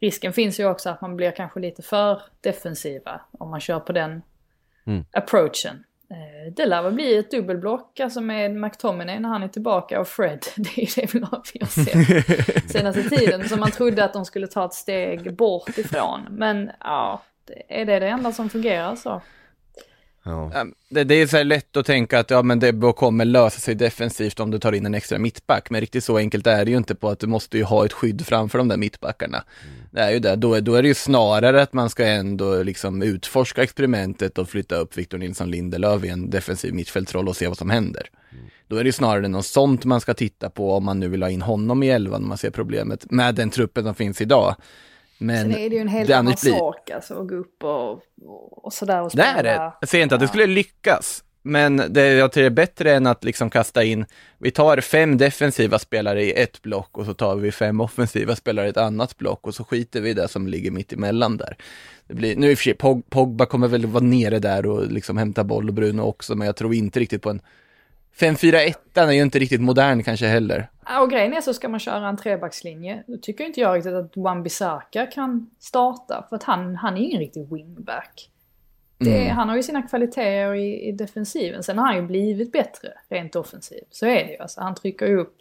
risken 0.00 0.32
finns 0.32 0.60
ju 0.60 0.66
också 0.66 0.90
att 0.90 1.00
man 1.00 1.16
blir 1.16 1.30
kanske 1.30 1.60
lite 1.60 1.82
för 1.82 2.22
defensiva 2.40 3.20
om 3.32 3.50
man 3.50 3.60
kör 3.60 3.80
på 3.80 3.92
den 3.92 4.22
Mm. 4.86 5.04
approachen. 5.12 5.84
Eh, 6.10 6.52
Det 6.56 6.66
lär 6.66 6.82
väl 6.82 6.92
bli 6.92 7.16
ett 7.16 7.30
dubbelblock 7.30 8.00
alltså 8.00 8.20
med 8.20 8.54
McTominay 8.54 9.18
när 9.18 9.28
han 9.28 9.42
är 9.42 9.48
tillbaka 9.48 10.00
och 10.00 10.08
Fred. 10.08 10.46
Det 10.56 10.82
är 10.82 11.00
det 11.00 11.14
vi 11.14 11.20
har 11.20 11.42
vi 11.54 11.60
har 11.60 11.66
sett 11.66 12.70
senaste 12.70 13.02
tiden. 13.02 13.48
Så 13.48 13.56
man 13.56 13.70
trodde 13.70 14.04
att 14.04 14.12
de 14.12 14.24
skulle 14.24 14.46
ta 14.46 14.64
ett 14.64 14.74
steg 14.74 15.36
bort 15.36 15.78
ifrån. 15.78 16.20
Men 16.30 16.70
ja, 16.80 17.22
är 17.68 17.84
det 17.84 17.98
det 17.98 18.08
enda 18.08 18.32
som 18.32 18.50
fungerar 18.50 18.96
så? 18.96 19.22
Ja. 20.26 20.66
Det, 20.88 21.04
det 21.04 21.14
är 21.14 21.26
så 21.26 21.36
här 21.36 21.44
lätt 21.44 21.76
att 21.76 21.86
tänka 21.86 22.18
att 22.18 22.30
ja, 22.30 22.42
men 22.42 22.58
det 22.58 22.92
kommer 22.96 23.24
lösa 23.24 23.60
sig 23.60 23.74
defensivt 23.74 24.40
om 24.40 24.50
du 24.50 24.58
tar 24.58 24.72
in 24.72 24.86
en 24.86 24.94
extra 24.94 25.18
mittback, 25.18 25.70
men 25.70 25.80
riktigt 25.80 26.04
så 26.04 26.16
enkelt 26.18 26.46
är 26.46 26.64
det 26.64 26.70
ju 26.70 26.76
inte 26.76 26.94
på 26.94 27.08
att 27.08 27.18
du 27.18 27.26
måste 27.26 27.58
ju 27.58 27.64
ha 27.64 27.84
ett 27.84 27.92
skydd 27.92 28.26
framför 28.26 28.58
de 28.58 28.68
där 28.68 28.76
mittbackarna. 28.76 29.44
Det 29.90 30.00
är 30.00 30.10
ju 30.10 30.18
det, 30.18 30.36
då, 30.36 30.54
är- 30.54 30.60
då 30.60 30.74
är 30.74 30.82
det 30.82 30.88
ju 30.88 30.94
snarare 30.94 31.62
att 31.62 31.72
man 31.72 31.90
ska 31.90 32.04
ändå 32.06 32.62
liksom 32.62 33.02
utforska 33.02 33.62
experimentet 33.62 34.38
och 34.38 34.48
flytta 34.48 34.76
upp 34.76 34.98
Victor 34.98 35.18
Nilsson 35.18 35.50
Lindelöf 35.50 36.04
i 36.04 36.08
en 36.08 36.30
defensiv 36.30 36.74
mittfältsroll 36.74 37.28
och 37.28 37.36
se 37.36 37.48
vad 37.48 37.58
som 37.58 37.70
händer. 37.70 38.02
Då 38.68 38.76
är 38.76 38.84
det 38.84 38.88
ju 38.88 38.92
snarare 38.92 39.28
något 39.28 39.46
sånt 39.46 39.84
man 39.84 40.00
ska 40.00 40.14
titta 40.14 40.50
på 40.50 40.72
om 40.72 40.84
man 40.84 41.00
nu 41.00 41.08
vill 41.08 41.22
ha 41.22 41.30
in 41.30 41.42
honom 41.42 41.82
i 41.82 41.88
elvan 41.88 42.22
om 42.22 42.28
man 42.28 42.38
ser 42.38 42.50
problemet 42.50 43.10
med 43.10 43.34
den 43.34 43.50
truppen 43.50 43.84
som 43.84 43.94
finns 43.94 44.20
idag. 44.20 44.54
Men 45.18 45.42
Sen 45.42 45.52
är 45.56 45.70
det 45.70 45.74
ju 45.76 45.80
en 45.80 45.88
helt 45.88 46.08
det 46.08 46.14
annan 46.14 46.34
blir- 46.42 46.52
sak 46.52 46.90
alltså 46.90 47.20
att 47.20 47.28
gå 47.28 47.34
upp 47.34 47.64
och, 47.64 47.90
och, 48.22 48.64
och 48.64 48.72
sådär 48.72 49.00
och 49.00 49.10
Det 49.14 49.22
spela. 49.22 49.38
är 49.38 49.42
det. 49.42 49.72
Jag 49.80 49.88
säger 49.88 50.02
inte 50.02 50.14
att 50.14 50.20
det 50.20 50.28
skulle 50.28 50.46
lyckas. 50.46 51.22
Men 51.42 51.76
det 51.88 52.06
jag 52.12 52.32
tror 52.32 52.44
är 52.44 52.50
bättre 52.50 52.94
än 52.94 53.06
att 53.06 53.24
liksom 53.24 53.50
kasta 53.50 53.84
in, 53.84 54.06
vi 54.38 54.50
tar 54.50 54.80
fem 54.80 55.18
defensiva 55.18 55.78
spelare 55.78 56.22
i 56.24 56.32
ett 56.32 56.62
block 56.62 56.98
och 56.98 57.06
så 57.06 57.14
tar 57.14 57.36
vi 57.36 57.52
fem 57.52 57.80
offensiva 57.80 58.36
spelare 58.36 58.66
i 58.66 58.70
ett 58.70 58.76
annat 58.76 59.16
block 59.16 59.46
och 59.46 59.54
så 59.54 59.64
skiter 59.64 60.00
vi 60.00 60.10
i 60.10 60.14
det 60.14 60.28
som 60.28 60.46
ligger 60.46 60.70
mitt 60.70 60.92
emellan 60.92 61.36
där. 61.36 61.56
Det 62.08 62.14
blir, 62.14 62.36
nu 62.36 62.50
i 62.50 62.54
och 62.54 62.58
för 62.58 62.62
sig, 62.64 62.74
Pog, 62.74 63.10
Pogba 63.10 63.46
kommer 63.46 63.68
väl 63.68 63.86
vara 63.86 64.04
nere 64.04 64.38
där 64.38 64.66
och 64.66 64.86
liksom 64.92 65.16
hämta 65.16 65.44
boll 65.44 65.68
och 65.68 65.74
Bruno 65.74 66.00
också, 66.02 66.34
men 66.34 66.46
jag 66.46 66.56
tror 66.56 66.74
inte 66.74 67.00
riktigt 67.00 67.22
på 67.22 67.30
en 67.30 67.40
5-4-1 68.18 68.74
är 68.94 69.10
ju 69.12 69.22
inte 69.22 69.38
riktigt 69.38 69.60
modern 69.60 70.02
kanske 70.02 70.26
heller. 70.26 70.70
Och 71.00 71.10
grejen 71.10 71.32
är 71.32 71.40
så 71.40 71.54
ska 71.54 71.68
man 71.68 71.80
köra 71.80 72.08
en 72.08 72.16
trebackslinje. 72.16 73.04
Då 73.06 73.16
tycker 73.16 73.44
inte 73.44 73.60
jag 73.60 73.76
riktigt 73.76 73.94
att 73.94 74.16
Wan-Bissaka 74.16 75.06
kan 75.06 75.50
starta. 75.58 76.26
För 76.28 76.36
att 76.36 76.42
han, 76.42 76.76
han 76.76 76.96
är 76.96 77.00
ingen 77.00 77.20
riktig 77.20 77.52
wingback. 77.52 78.30
Det, 78.98 79.22
Mm. 79.22 79.36
Han 79.36 79.48
har 79.48 79.56
ju 79.56 79.62
sina 79.62 79.82
kvaliteter 79.82 80.54
i, 80.54 80.88
i 80.88 80.92
defensiven. 80.92 81.62
Sen 81.62 81.78
har 81.78 81.86
han 81.86 81.96
ju 81.96 82.02
blivit 82.02 82.52
bättre 82.52 82.92
rent 83.08 83.36
offensivt. 83.36 83.88
Så 83.90 84.06
är 84.06 84.24
det 84.24 84.32
ju. 84.32 84.38
Alltså, 84.38 84.60
han 84.60 84.74
trycker 84.74 85.06
ju 85.06 85.16
upp, 85.16 85.36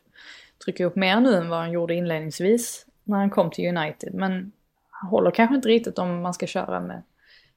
trycker 0.66 0.86
upp 0.86 0.96
mer 0.96 1.20
nu 1.20 1.36
än 1.36 1.50
vad 1.50 1.60
han 1.60 1.72
gjorde 1.72 1.93
inledningsvis 1.93 2.86
när 3.04 3.18
han 3.18 3.30
kom 3.30 3.52
till 3.52 3.78
United. 3.78 4.14
Men 4.14 4.52
han 4.89 5.10
håller 5.10 5.32
kanske 5.32 5.56
inte 5.56 5.68
riktigt 5.70 6.00
om 6.00 6.22
man 6.22 6.34
ska 6.34 6.48
köra 6.48 6.80
med, 6.80 7.04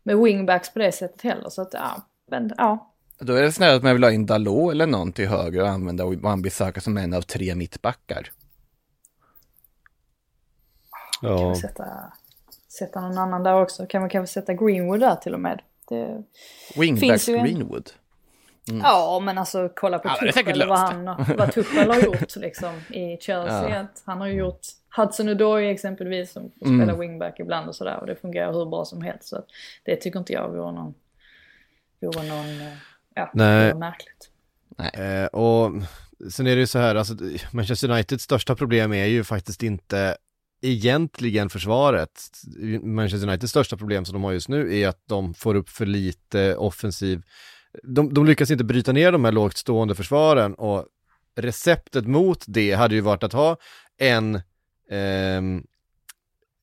med 0.03 0.19
wingbacks 0.19 0.73
på 0.73 0.79
det 0.79 0.93
sättet 0.93 1.23
heller. 1.23 1.49
Så 1.49 1.63
att 1.63 1.75
ja, 1.75 2.03
men 2.27 2.53
ja. 2.57 2.93
Då 3.21 3.35
är 3.35 3.43
det 3.43 3.53
snarare 3.53 3.77
att 3.77 3.83
man 3.83 3.93
vill 3.93 4.05
ha 4.05 4.11
in 4.11 4.27
Dalot 4.27 4.73
eller 4.73 4.87
någon 4.87 5.13
till 5.13 5.29
höger 5.29 5.63
och 5.63 5.69
använda 5.69 6.05
Wan-Bissaka 6.05 6.81
som 6.81 6.97
en 6.97 7.15
av 7.15 7.23
tre 7.23 7.55
mittbackar. 7.55 8.31
Kan 11.21 11.31
Ja. 11.31 11.49
vi 11.49 11.55
sätta, 11.57 11.85
sätta 12.79 13.01
någon 13.01 13.19
annan 13.19 13.43
där 13.43 13.63
också? 13.63 13.87
Kan 13.87 14.05
vi 14.05 14.11
kanske 14.11 14.33
sätta 14.35 14.55
Greenwood 14.55 15.01
där 15.01 15.17
till 15.17 15.35
och 15.35 15.41
med? 15.41 15.63
Det, 15.89 16.23
Wingbacks 16.77 17.01
Finns 17.01 17.29
ju 17.29 17.37
en- 17.37 17.45
Greenwood. 17.45 17.91
Ja, 18.83 19.21
men 19.25 19.39
alltså 19.39 19.71
kolla 19.75 19.99
på 19.99 20.09
Ja, 20.09 20.15
Tuchel, 20.33 20.69
vad, 20.69 20.79
han, 20.79 21.05
vad 21.39 21.53
Tuchel 21.53 21.91
har 21.91 22.01
gjort 22.01 22.37
liksom 22.37 22.75
i 22.91 23.17
Chelsea. 23.21 23.79
Ja. 23.79 23.87
Han 24.05 24.21
har 24.21 24.27
ju 24.27 24.35
gjort 24.35 24.61
Hudson 24.97 25.29
Odoi 25.29 25.71
exempelvis 25.71 26.33
som 26.33 26.51
Mm. 26.65 26.79
spela 26.81 26.99
wingback 26.99 27.41
ibland 27.41 27.69
och 27.69 27.75
sådär. 27.75 27.97
Och 28.01 28.07
det 28.07 28.17
fungerar 28.17 28.53
hur 28.53 28.67
bra 28.67 28.85
som 28.85 29.03
helst. 29.03 29.29
Så 29.29 29.37
att 29.37 29.47
det 29.85 29.97
tycker 29.97 30.19
inte 30.19 30.33
jag 30.33 30.49
vore 30.49 30.73
någon, 30.73 30.95
vore 32.01 32.23
någon 32.29 32.61
eh, 32.61 32.73
ja, 33.19 33.31
Nej. 33.35 33.73
vore 33.73 33.79
märkligt. 33.79 34.31
Eh, 34.95 35.27
och 35.27 35.73
sen 36.31 36.47
är 36.47 36.55
det 36.55 36.61
ju 36.61 36.67
så 36.67 36.79
här, 36.79 36.95
alltså 36.95 37.15
Manchester 37.53 37.91
Uniteds 37.91 38.25
största 38.25 38.57
problem 38.57 38.93
är 38.93 39.07
ju 39.07 39.25
faktiskt 39.25 39.63
inte 39.63 40.17
egentligen 40.63 41.51
försvaret. 41.51 42.11
Manchester 42.83 43.29
Uniteds 43.29 43.51
största 43.51 43.77
problem 43.77 44.05
som 44.05 44.13
de 44.13 44.25
har 44.25 44.33
just 44.33 44.49
nu 44.49 44.79
är 44.79 44.89
att 44.89 45.03
de 45.07 45.35
får 45.35 45.55
upp 45.55 45.69
för 45.69 45.87
lite 45.87 46.57
offensiv. 46.57 47.23
De, 47.83 48.15
de 48.15 48.27
lyckas 48.27 48.51
inte 48.51 48.65
bryta 48.65 48.93
ner 48.93 49.13
de 49.13 49.25
här 49.25 49.33
lågt 49.33 49.57
stående 49.57 49.95
försvaren 49.95 50.55
och 50.55 50.87
receptet 51.37 52.07
mot 52.07 52.45
det 52.47 52.73
hade 52.73 52.95
ju 52.95 53.01
varit 53.01 53.23
att 53.23 53.33
ha 53.33 53.57
en 53.99 54.41
ehm, 54.91 55.65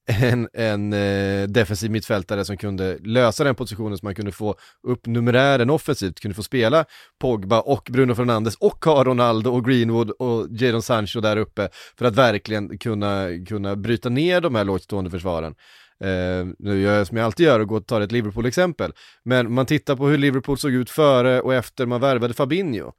en, 0.08 0.48
en 0.54 0.94
eh, 0.94 1.48
defensiv 1.48 1.92
mittfältare 1.92 2.46
som 2.46 2.58
kunde 2.58 2.98
lösa 2.98 3.44
den 3.44 3.56
positionen 3.56 3.98
så 3.98 4.06
man 4.06 4.16
kunde 4.16 4.32
få 4.32 4.56
upp 4.88 5.06
numerären 5.06 5.70
offensivt, 5.70 6.20
kunde 6.20 6.36
få 6.36 6.44
spela 6.44 6.86
Pogba 7.20 7.60
och 7.60 7.88
Bruno 7.92 8.16
Fernandes 8.16 8.56
och 8.56 8.86
ha 8.86 9.04
Ronaldo 9.04 9.52
och 9.52 9.66
Greenwood 9.66 10.10
och 10.10 10.48
Jadon 10.50 10.82
Sancho 10.82 11.20
där 11.20 11.38
uppe 11.38 11.70
för 11.98 12.06
att 12.06 12.16
verkligen 12.16 12.78
kunna, 12.78 13.28
kunna 13.48 13.76
bryta 13.76 14.10
ner 14.10 14.42
de 14.42 14.56
här 14.56 14.64
lågtstående 14.64 15.10
försvaren. 15.10 15.56
Eh, 16.04 16.48
nu 16.60 16.82
gör 16.82 16.98
jag 16.98 17.08
som 17.08 17.18
jag 17.18 17.26
alltid 17.26 17.46
gör 17.46 17.60
och 17.60 17.68
går 17.68 17.78
och 17.78 17.88
tar 17.88 18.02
ett 18.02 18.12
Liverpool-exempel. 18.12 18.94
Men 19.24 19.54
man 19.54 19.66
tittar 19.66 19.96
på 19.96 20.08
hur 20.08 20.18
Liverpool 20.18 20.58
såg 20.58 20.72
ut 20.72 20.90
före 20.90 21.42
och 21.42 21.54
efter 21.54 21.86
man 21.86 22.02
värvade 22.02 22.34
Fabinho. 22.34 22.92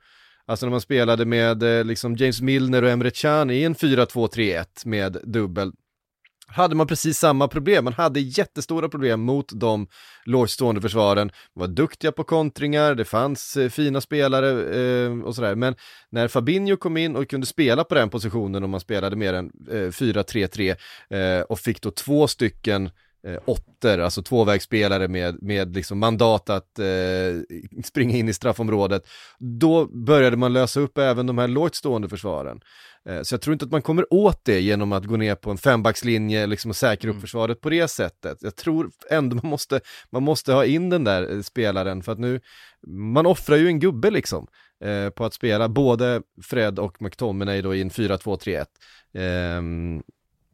Alltså 0.46 0.66
när 0.66 0.70
man 0.70 0.80
spelade 0.80 1.24
med 1.24 1.62
eh, 1.62 1.84
liksom 1.84 2.16
James 2.16 2.40
Milner 2.40 2.82
och 2.82 2.90
Emre 2.90 3.10
Can 3.10 3.50
i 3.50 3.62
en 3.62 3.74
4-2-3-1 3.74 4.66
med 4.84 5.16
dubbel 5.24 5.72
hade 6.46 6.74
man 6.74 6.86
precis 6.86 7.18
samma 7.18 7.48
problem. 7.48 7.84
Man 7.84 7.92
hade 7.92 8.20
jättestora 8.20 8.88
problem 8.88 9.20
mot 9.20 9.52
de 9.54 9.86
lågstående 10.24 10.80
försvaren. 10.80 11.30
Man 11.54 11.60
var 11.60 11.74
duktiga 11.74 12.12
på 12.12 12.24
kontringar, 12.24 12.94
det 12.94 13.04
fanns 13.04 13.56
eh, 13.56 13.68
fina 13.68 14.00
spelare 14.00 14.50
eh, 14.80 15.20
och 15.20 15.34
sådär. 15.34 15.54
Men 15.54 15.74
när 16.10 16.28
Fabinho 16.28 16.76
kom 16.76 16.96
in 16.96 17.16
och 17.16 17.30
kunde 17.30 17.46
spela 17.46 17.84
på 17.84 17.94
den 17.94 18.10
positionen 18.10 18.62
och 18.62 18.68
man 18.68 18.80
spelade 18.80 19.16
mer 19.16 19.34
än 19.34 19.50
eh, 19.70 19.74
4-3-3 19.74 20.76
eh, 21.10 21.42
och 21.42 21.58
fick 21.58 21.82
då 21.82 21.90
två 21.90 22.28
stycken 22.28 22.90
eh, 23.26 23.38
åtter, 23.44 23.98
alltså 23.98 24.22
tvåvägsspelare 24.22 25.08
med, 25.08 25.42
med 25.42 25.74
liksom 25.74 25.98
mandat 25.98 26.50
att 26.50 26.78
eh, 26.78 26.84
springa 27.84 28.16
in 28.16 28.28
i 28.28 28.32
straffområdet. 28.32 29.02
Då 29.38 29.86
började 29.86 30.36
man 30.36 30.52
lösa 30.52 30.80
upp 30.80 30.98
även 30.98 31.26
de 31.26 31.38
här 31.38 31.48
lågt 31.48 31.74
stående 31.74 32.08
försvaren. 32.08 32.60
Eh, 33.08 33.22
Så 33.22 33.34
jag 33.34 33.40
tror 33.40 33.52
inte 33.52 33.64
att 33.64 33.70
man 33.70 33.82
kommer 33.82 34.12
åt 34.14 34.44
det 34.44 34.60
genom 34.60 34.92
att 34.92 35.04
gå 35.04 35.16
ner 35.16 35.34
på 35.34 35.50
en 35.50 35.58
fembackslinje 35.58 36.46
liksom 36.46 36.70
och 36.70 36.76
säkra 36.76 37.10
upp 37.10 37.20
försvaret 37.20 37.60
på 37.60 37.70
det 37.70 37.88
sättet. 37.88 38.38
Jag 38.40 38.56
tror 38.56 38.90
ändå 39.10 39.36
man 39.36 39.50
måste, 39.50 39.80
man 40.10 40.22
måste 40.22 40.52
ha 40.52 40.64
in 40.64 40.90
den 40.90 41.04
där 41.04 41.34
eh, 41.34 41.42
spelaren 41.42 42.02
för 42.02 42.12
att 42.12 42.18
nu, 42.18 42.40
man 42.86 43.26
offrar 43.26 43.56
ju 43.56 43.66
en 43.66 43.80
gubbe 43.80 44.10
liksom 44.10 44.46
eh, 44.84 45.10
på 45.10 45.24
att 45.24 45.34
spela 45.34 45.68
både 45.68 46.22
Fred 46.42 46.78
och 46.78 47.02
McTominay 47.02 47.62
då 47.62 47.74
i 47.74 47.80
en 47.80 47.90
4-2-3-1. 47.90 48.66
Ehm, 49.14 50.02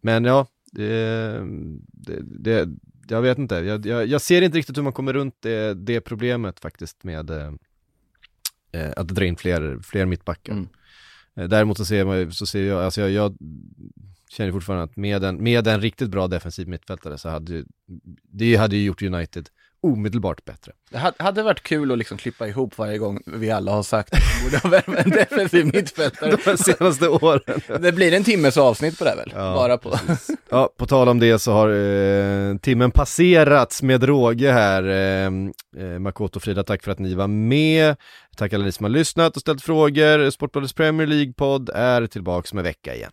men 0.03 0.25
ja, 0.25 0.47
det, 0.73 1.47
det, 1.93 2.21
det, 2.23 2.69
jag 3.09 3.23
vet 3.23 3.39
inte, 3.39 3.55
jag, 3.55 3.87
jag, 3.87 4.07
jag 4.07 4.21
ser 4.21 4.43
inte 4.43 4.59
riktigt 4.59 4.77
hur 4.77 4.83
man 4.83 4.93
kommer 4.93 5.13
runt 5.13 5.37
det, 5.41 5.75
det 5.75 6.01
problemet 6.01 6.61
faktiskt 6.61 7.05
med 7.05 7.31
eh, 7.31 7.53
eh, 8.73 8.93
att 8.97 9.09
dra 9.09 9.25
in 9.25 9.37
fler, 9.37 9.79
fler 9.83 10.07
mittbackar. 10.07 10.53
Mm. 10.53 10.69
Eh, 11.35 11.49
Däremot 11.49 11.77
så 11.77 11.85
ser, 11.85 12.05
man, 12.05 12.33
så 12.33 12.47
ser 12.47 12.65
jag, 12.65 12.85
alltså 12.85 13.01
jag, 13.01 13.11
jag 13.11 13.37
känner 14.29 14.53
fortfarande 14.53 14.85
att 14.85 14.97
med 14.97 15.25
en, 15.25 15.43
med 15.43 15.67
en 15.67 15.81
riktigt 15.81 16.11
bra 16.11 16.29
defensiv 16.29 16.69
mittfältare 16.69 17.19
så 17.19 17.29
hade 17.29 17.53
ju, 17.53 17.65
det 18.31 18.57
hade 18.57 18.77
ju 18.77 18.85
gjort 18.85 19.03
United 19.03 19.49
omedelbart 19.83 20.45
bättre. 20.45 20.73
Det 20.91 20.99
ha- 20.99 21.13
hade 21.19 21.43
varit 21.43 21.63
kul 21.63 21.93
att 21.93 21.99
liksom 21.99 22.19
klippa 22.19 22.49
ihop 22.49 22.79
varje 22.79 22.99
gång 22.99 23.21
vi 23.27 23.51
alla 23.51 23.73
har 23.73 23.83
sagt 23.83 24.15
att 24.15 24.21
vi 24.21 24.45
borde 24.45 24.59
ha 24.59 24.71
värvat 24.71 25.07
en 25.07 25.11
defensiv 25.11 25.67
mittfältare. 25.67 26.37
De 26.45 26.57
senaste 26.57 27.09
åren. 27.09 27.61
Det 27.81 27.93
blir 27.93 28.13
en 28.15 28.25
timmes 28.25 28.57
avsnitt 28.57 28.99
på 28.99 29.05
det 29.05 29.15
väl? 29.17 29.33
Ja, 29.35 29.55
Bara 29.55 29.79
på. 29.79 29.99
Ja, 30.51 30.71
på 30.79 30.87
tal 30.87 31.09
om 31.09 31.19
det 31.19 31.39
så 31.39 31.53
har 31.53 31.69
eh, 31.69 32.57
timmen 32.57 32.91
passerats 32.91 33.83
med 33.83 34.03
råge 34.05 34.53
här. 34.53 34.83
Eh, 34.89 35.27
eh, 35.85 35.99
Makoto 35.99 36.37
och 36.37 36.43
Frida, 36.43 36.63
tack 36.65 36.83
för 36.83 36.93
att 36.93 36.99
ni 36.99 37.15
var 37.15 37.27
med. 37.29 37.97
Tack 38.37 38.53
alla 38.53 38.65
ni 38.65 38.73
som 38.73 38.85
har 38.85 38.91
lyssnat 38.91 39.37
och 39.37 39.41
ställt 39.41 39.63
frågor. 39.63 40.31
Sportbladets 40.31 40.73
Premier 40.73 41.07
League-podd 41.07 41.71
är 41.75 42.07
tillbaks 42.07 42.53
med 42.53 42.65
vecka 42.65 42.95
igen. 42.95 43.13